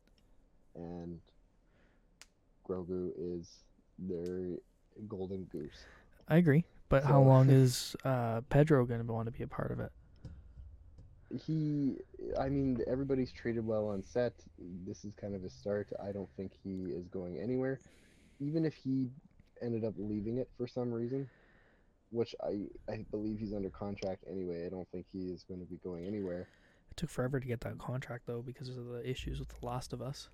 and 0.74 1.20
Grogu 2.68 3.10
is 3.16 3.48
their 3.98 4.58
golden 5.08 5.44
goose. 5.44 5.84
I 6.28 6.36
agree. 6.36 6.64
But 6.88 7.04
how 7.04 7.20
long 7.20 7.50
is 7.50 7.96
uh, 8.04 8.40
Pedro 8.48 8.84
going 8.86 9.04
to 9.04 9.12
want 9.12 9.26
to 9.26 9.32
be 9.32 9.42
a 9.42 9.48
part 9.48 9.70
of 9.70 9.80
it? 9.80 9.92
He 11.46 11.96
I 12.38 12.48
mean 12.48 12.78
everybody's 12.86 13.32
treated 13.32 13.66
well 13.66 13.88
on 13.88 14.04
set. 14.04 14.34
This 14.86 15.04
is 15.04 15.12
kind 15.20 15.34
of 15.34 15.42
his 15.42 15.52
start. 15.52 15.88
I 16.02 16.12
don't 16.12 16.28
think 16.36 16.52
he 16.62 16.92
is 16.92 17.08
going 17.08 17.38
anywhere. 17.38 17.80
Even 18.40 18.64
if 18.64 18.74
he 18.74 19.10
ended 19.60 19.84
up 19.84 19.94
leaving 19.96 20.38
it 20.38 20.48
for 20.56 20.66
some 20.66 20.92
reason, 20.92 21.28
which 22.14 22.34
I 22.42 22.66
I 22.90 23.04
believe 23.10 23.38
he's 23.38 23.52
under 23.52 23.70
contract 23.70 24.24
anyway. 24.30 24.66
I 24.66 24.68
don't 24.68 24.88
think 24.90 25.06
he 25.12 25.30
is 25.30 25.44
going 25.44 25.60
to 25.60 25.66
be 25.66 25.78
going 25.82 26.06
anywhere. 26.06 26.48
It 26.90 26.96
took 26.96 27.10
forever 27.10 27.40
to 27.40 27.46
get 27.46 27.60
that 27.62 27.78
contract 27.78 28.26
though 28.26 28.42
because 28.42 28.68
of 28.68 28.86
the 28.86 29.08
issues 29.08 29.38
with 29.38 29.48
The 29.48 29.66
Last 29.66 29.92
of 29.92 30.00
Us. 30.00 30.28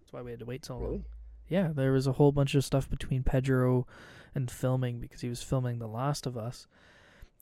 That's 0.00 0.12
why 0.12 0.22
we 0.22 0.30
had 0.30 0.40
to 0.40 0.46
wait 0.46 0.64
so 0.64 0.74
long. 0.74 0.82
Really? 0.82 1.04
Yeah, 1.48 1.70
there 1.74 1.92
was 1.92 2.06
a 2.06 2.12
whole 2.12 2.32
bunch 2.32 2.54
of 2.54 2.64
stuff 2.64 2.88
between 2.88 3.22
Pedro 3.22 3.86
and 4.34 4.50
filming 4.50 5.00
because 5.00 5.20
he 5.20 5.28
was 5.28 5.42
filming 5.42 5.78
The 5.78 5.88
Last 5.88 6.26
of 6.26 6.36
Us. 6.36 6.66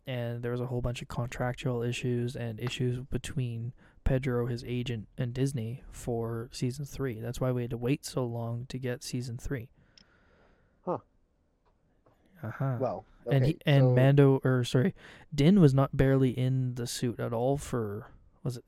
And 0.06 0.42
there 0.42 0.52
was 0.52 0.60
a 0.60 0.66
whole 0.66 0.80
bunch 0.80 1.02
of 1.02 1.08
contractual 1.08 1.82
issues 1.82 2.34
and 2.34 2.58
issues 2.58 2.98
between 2.98 3.72
Pedro, 4.02 4.46
his 4.46 4.64
agent, 4.66 5.06
and 5.16 5.32
Disney 5.32 5.84
for 5.92 6.48
season 6.52 6.84
three. 6.84 7.20
That's 7.20 7.40
why 7.40 7.52
we 7.52 7.62
had 7.62 7.70
to 7.70 7.76
wait 7.76 8.04
so 8.04 8.24
long 8.24 8.66
to 8.70 8.78
get 8.78 9.04
season 9.04 9.36
three. 9.36 9.68
Huh. 12.40 12.48
Uh 12.48 12.50
huh. 12.52 12.76
Well, 12.80 13.04
and 13.30 13.44
he 13.44 13.58
and 13.66 13.82
so- 13.84 13.94
Mando 13.94 14.40
or 14.44 14.64
sorry, 14.64 14.94
Din 15.34 15.60
was 15.60 15.74
not 15.74 15.96
barely 15.96 16.30
in 16.30 16.74
the 16.74 16.86
suit 16.86 17.20
at 17.20 17.32
all 17.32 17.56
for 17.58 18.06
was 18.42 18.56
it? 18.56 18.64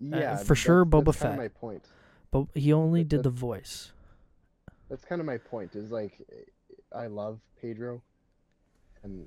yeah, 0.00 0.36
for 0.36 0.54
sure 0.54 0.84
Boba 0.84 1.06
that's 1.06 1.18
Fett. 1.18 1.36
My 1.36 1.48
point. 1.48 1.84
But 2.30 2.46
he 2.54 2.72
only 2.72 3.02
That- 3.02 3.08
did 3.08 3.22
the 3.24 3.30
voice. 3.30 3.92
That's 4.88 5.04
kind 5.04 5.20
of 5.20 5.26
my 5.26 5.38
point. 5.38 5.74
Is 5.74 5.90
like 5.90 6.20
I 6.94 7.08
love 7.08 7.40
Pedro, 7.60 8.02
and 9.02 9.26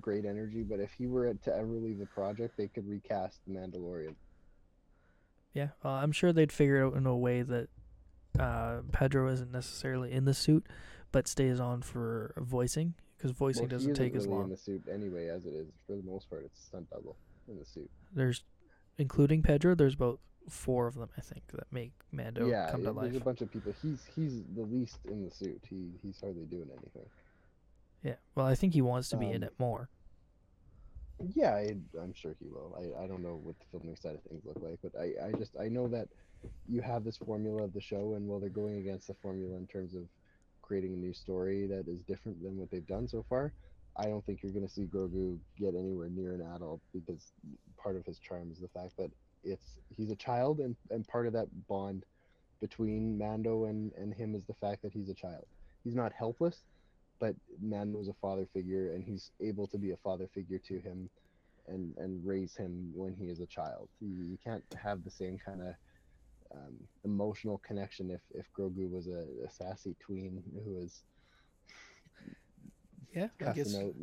great 0.00 0.24
energy. 0.24 0.62
But 0.62 0.80
if 0.80 0.92
he 0.92 1.06
were 1.06 1.32
to 1.32 1.54
ever 1.54 1.66
leave 1.72 1.98
the 1.98 2.06
project, 2.06 2.56
they 2.56 2.68
could 2.68 2.86
recast 2.88 3.40
the 3.46 3.54
Mandalorian. 3.54 4.14
Yeah, 5.54 5.68
well, 5.84 5.94
I'm 5.94 6.12
sure 6.12 6.32
they'd 6.32 6.52
figure 6.52 6.82
it 6.82 6.86
out 6.86 6.94
in 6.96 7.06
a 7.06 7.16
way 7.16 7.42
that 7.42 7.68
uh, 8.38 8.80
Pedro 8.90 9.28
isn't 9.30 9.52
necessarily 9.52 10.10
in 10.10 10.24
the 10.24 10.32
suit, 10.34 10.66
but 11.12 11.28
stays 11.28 11.60
on 11.60 11.82
for 11.82 12.32
voicing 12.38 12.94
because 13.22 13.36
voicing 13.36 13.62
Well, 13.62 13.68
doesn't 13.70 13.94
take 13.94 14.16
as 14.16 14.26
long. 14.26 14.44
in 14.44 14.50
the 14.50 14.56
suit 14.56 14.82
anyway, 14.92 15.28
as 15.28 15.46
it 15.46 15.54
is 15.54 15.68
for 15.86 15.94
the 15.94 16.02
most 16.02 16.28
part. 16.28 16.42
It's 16.44 16.60
stunt 16.64 16.90
double 16.90 17.16
in 17.48 17.56
the 17.56 17.64
suit. 17.64 17.88
There's, 18.12 18.42
including 18.98 19.42
Pedro, 19.42 19.76
there's 19.76 19.94
about 19.94 20.18
four 20.48 20.88
of 20.88 20.96
them 20.96 21.08
I 21.16 21.20
think 21.20 21.44
that 21.54 21.70
make 21.70 21.92
Mando 22.10 22.48
yeah, 22.48 22.68
come 22.72 22.80
to 22.80 22.86
there's 22.92 22.96
life. 23.12 23.16
a 23.16 23.24
bunch 23.24 23.40
of 23.42 23.52
people. 23.52 23.72
He's 23.80 24.00
he's 24.16 24.42
the 24.56 24.62
least 24.62 24.98
in 25.08 25.24
the 25.24 25.30
suit. 25.30 25.60
He 25.70 25.92
he's 26.02 26.18
hardly 26.20 26.46
doing 26.46 26.68
anything. 26.72 27.08
Yeah, 28.02 28.16
well, 28.34 28.46
I 28.46 28.56
think 28.56 28.74
he 28.74 28.82
wants 28.82 29.08
to 29.10 29.16
be 29.16 29.26
in 29.30 29.36
Um, 29.36 29.42
it 29.44 29.52
more. 29.60 29.88
Yeah, 31.36 31.54
I, 31.54 31.76
I'm 32.00 32.12
sure 32.12 32.34
he 32.40 32.48
will. 32.48 32.76
I, 32.76 33.04
I 33.04 33.06
don't 33.06 33.22
know 33.22 33.38
what 33.44 33.54
the 33.60 33.64
filming 33.70 33.94
side 33.94 34.16
of 34.16 34.22
things 34.22 34.42
look 34.44 34.58
like, 34.60 34.80
but 34.82 35.00
I, 35.00 35.28
I 35.28 35.32
just 35.38 35.52
I 35.60 35.68
know 35.68 35.86
that 35.86 36.08
you 36.68 36.80
have 36.80 37.04
this 37.04 37.18
formula 37.18 37.62
of 37.62 37.72
the 37.72 37.80
show, 37.80 38.14
and 38.14 38.26
while 38.26 38.40
they're 38.40 38.48
going 38.48 38.78
against 38.78 39.06
the 39.06 39.14
formula 39.14 39.54
in 39.56 39.68
terms 39.68 39.94
of 39.94 40.02
creating 40.72 40.94
a 40.94 40.96
new 40.96 41.12
story 41.12 41.66
that 41.66 41.86
is 41.86 42.00
different 42.08 42.42
than 42.42 42.56
what 42.56 42.70
they've 42.70 42.86
done 42.86 43.06
so 43.06 43.22
far, 43.28 43.52
I 43.98 44.04
don't 44.04 44.24
think 44.24 44.42
you're 44.42 44.52
going 44.52 44.66
to 44.66 44.72
see 44.72 44.86
Grogu 44.86 45.38
get 45.58 45.74
anywhere 45.74 46.08
near 46.08 46.32
an 46.32 46.40
adult 46.40 46.80
because 46.94 47.34
part 47.76 47.94
of 47.94 48.06
his 48.06 48.18
charm 48.18 48.50
is 48.50 48.58
the 48.58 48.68
fact 48.68 48.96
that 48.96 49.10
it's 49.44 49.80
he's 49.94 50.10
a 50.10 50.16
child, 50.16 50.60
and, 50.60 50.74
and 50.88 51.06
part 51.06 51.26
of 51.26 51.34
that 51.34 51.48
bond 51.68 52.04
between 52.62 53.18
Mando 53.18 53.66
and, 53.66 53.92
and 53.98 54.14
him 54.14 54.34
is 54.34 54.44
the 54.46 54.54
fact 54.54 54.80
that 54.80 54.94
he's 54.94 55.10
a 55.10 55.14
child. 55.14 55.44
He's 55.84 55.94
not 55.94 56.10
helpless, 56.18 56.62
but 57.20 57.34
Mando's 57.60 58.08
a 58.08 58.14
father 58.14 58.48
figure, 58.54 58.94
and 58.94 59.04
he's 59.04 59.30
able 59.42 59.66
to 59.66 59.76
be 59.76 59.90
a 59.90 59.96
father 59.98 60.26
figure 60.32 60.60
to 60.68 60.78
him, 60.78 61.10
and 61.66 61.94
and 61.98 62.26
raise 62.26 62.56
him 62.56 62.92
when 62.94 63.12
he 63.12 63.26
is 63.26 63.40
a 63.40 63.46
child. 63.46 63.90
You, 64.00 64.24
you 64.24 64.38
can't 64.42 64.64
have 64.82 65.04
the 65.04 65.10
same 65.10 65.36
kind 65.44 65.60
of 65.60 65.74
um, 66.54 66.74
emotional 67.04 67.58
connection 67.58 68.10
if 68.10 68.20
if 68.34 68.46
Grogu 68.56 68.90
was 68.90 69.06
a, 69.06 69.26
a 69.46 69.50
sassy 69.50 69.96
tween 70.00 70.42
who 70.64 70.74
was 70.74 71.02
Yeah, 73.14 73.28
I 73.46 73.52
guess 73.52 73.74
out 73.74 73.94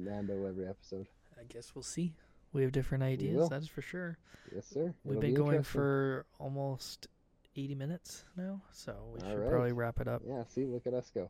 every 0.48 0.68
episode. 0.68 1.08
I 1.40 1.44
guess 1.48 1.74
we'll 1.76 1.84
see. 1.84 2.14
We 2.52 2.64
have 2.64 2.72
different 2.72 3.04
ideas, 3.04 3.48
that's 3.50 3.68
for 3.68 3.82
sure. 3.82 4.18
Yes, 4.54 4.66
sir. 4.68 4.94
We've 5.04 5.12
It'll 5.18 5.22
been 5.22 5.34
be 5.34 5.38
going 5.38 5.64
for 5.64 6.26
almost 6.40 7.08
80 7.56 7.76
minutes 7.76 8.26
now, 8.36 8.62
so 8.72 8.96
we 9.14 9.22
All 9.22 9.30
should 9.30 9.40
right. 9.40 9.50
probably 9.52 9.72
wrap 9.72 10.00
it 10.00 10.08
up. 10.08 10.24
Yeah, 10.26 10.44
see, 10.48 10.66
look 10.66 10.88
at 10.88 10.94
us 10.94 11.12
go. 11.14 11.30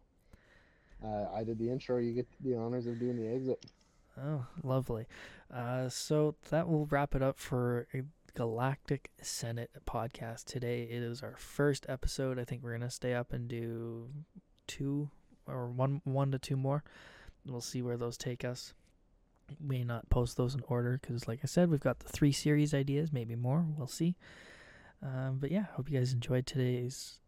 Uh, 1.04 1.26
I 1.34 1.44
did 1.44 1.60
the 1.60 1.70
intro. 1.70 1.98
You 1.98 2.14
get 2.14 2.28
the 2.42 2.56
honors 2.56 2.88
of 2.88 3.00
doing 3.00 3.18
the 3.18 3.28
exit. 3.28 3.66
Oh, 4.22 4.46
lovely. 4.64 5.08
Uh, 5.54 5.90
so 5.90 6.36
that 6.50 6.68
will 6.68 6.86
wrap 6.88 7.16
it 7.16 7.22
up 7.22 7.40
for 7.40 7.88
a 7.94 8.04
Galactic 8.34 9.12
Senate 9.22 9.72
podcast 9.86 10.46
today. 10.46 10.84
It 10.84 11.04
is 11.04 11.22
our 11.22 11.36
first 11.38 11.86
episode. 11.90 12.40
I 12.40 12.46
think 12.46 12.64
we're 12.64 12.74
gonna 12.74 12.90
stay 12.90 13.14
up 13.14 13.34
and 13.34 13.48
do 13.48 14.10
two 14.68 15.10
or 15.48 15.68
one, 15.68 16.02
one 16.04 16.32
to 16.32 16.40
two 16.40 16.58
more. 16.58 16.84
We'll 17.46 17.62
see 17.62 17.82
where 17.82 17.98
those 17.98 18.18
take 18.18 18.44
us. 18.44 18.74
May 19.60 19.84
not 19.84 20.10
post 20.10 20.38
those 20.38 20.54
in 20.54 20.64
order 20.68 21.00
because, 21.02 21.28
like 21.28 21.40
I 21.44 21.48
said, 21.48 21.70
we've 21.70 21.80
got 21.80 22.00
the 22.00 22.10
three 22.10 22.32
series 22.32 22.74
ideas, 22.74 23.12
maybe 23.12 23.36
more. 23.36 23.66
We'll 23.78 23.88
see. 23.88 24.16
Um, 25.02 25.38
but 25.40 25.52
yeah, 25.52 25.66
hope 25.74 25.90
you 25.90 25.98
guys 25.98 26.14
enjoyed 26.14 26.46
today's 26.46 27.20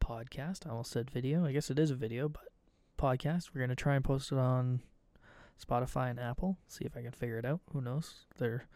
podcast. 0.00 0.66
I 0.66 0.70
almost 0.70 0.92
said 0.92 1.10
video. 1.10 1.44
I 1.44 1.52
guess 1.52 1.70
it 1.70 1.78
is 1.78 1.90
a 1.90 1.96
video, 1.96 2.28
but 2.28 2.48
podcast. 2.98 3.50
We're 3.54 3.62
gonna 3.62 3.74
try 3.74 3.96
and 3.96 4.04
post 4.04 4.30
it 4.30 4.38
on 4.38 4.82
Spotify 5.60 6.10
and 6.10 6.20
Apple. 6.20 6.58
See 6.68 6.84
if 6.84 6.96
I 6.96 7.02
can 7.02 7.12
figure 7.12 7.38
it 7.38 7.44
out. 7.44 7.60
Who 7.72 7.80
knows? 7.80 8.26
They're 8.38 8.66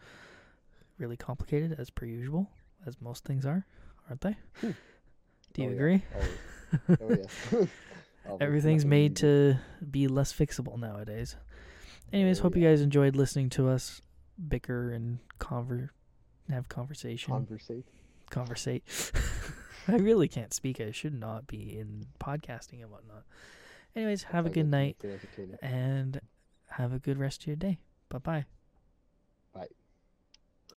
really 0.99 1.17
complicated 1.17 1.75
as 1.79 1.89
per 1.89 2.05
usual, 2.05 2.49
as 2.85 2.99
most 3.01 3.23
things 3.25 3.45
are, 3.45 3.65
aren't 4.09 4.21
they? 4.21 4.37
Hmm. 4.61 4.71
Do 5.53 5.63
you 5.63 5.69
Oh, 5.69 5.73
agree? 5.73 6.03
always. 7.01 7.27
oh 7.53 7.59
yeah. 7.59 7.65
Everything's 8.39 8.85
made 8.85 9.15
to 9.17 9.55
be 9.89 10.07
less 10.07 10.31
fixable 10.31 10.77
nowadays. 10.77 11.35
Anyways, 12.13 12.39
Oh, 12.39 12.43
hope 12.43 12.55
you 12.55 12.63
guys 12.63 12.81
enjoyed 12.81 13.15
listening 13.15 13.49
to 13.51 13.67
us 13.69 14.01
bicker 14.47 14.91
and 14.91 15.19
conver 15.39 15.89
have 16.49 16.69
conversation. 16.69 17.33
conversate. 17.33 17.85
conversate. 18.29 18.83
I 19.87 19.95
really 19.95 20.27
can't 20.27 20.53
speak. 20.53 20.79
I 20.79 20.91
should 20.91 21.13
not 21.19 21.47
be 21.47 21.77
in 21.79 22.05
podcasting 22.19 22.81
and 22.81 22.91
whatnot. 22.91 23.23
Anyways, 23.95 24.23
have 24.23 24.45
a 24.45 24.49
good 24.49 24.67
night 24.67 24.97
and 25.61 26.19
have 26.71 26.93
a 26.93 26.99
good 26.99 27.17
rest 27.17 27.41
of 27.41 27.47
your 27.47 27.55
day. 27.55 27.79
Bye 28.09 28.17
bye. 28.19 28.45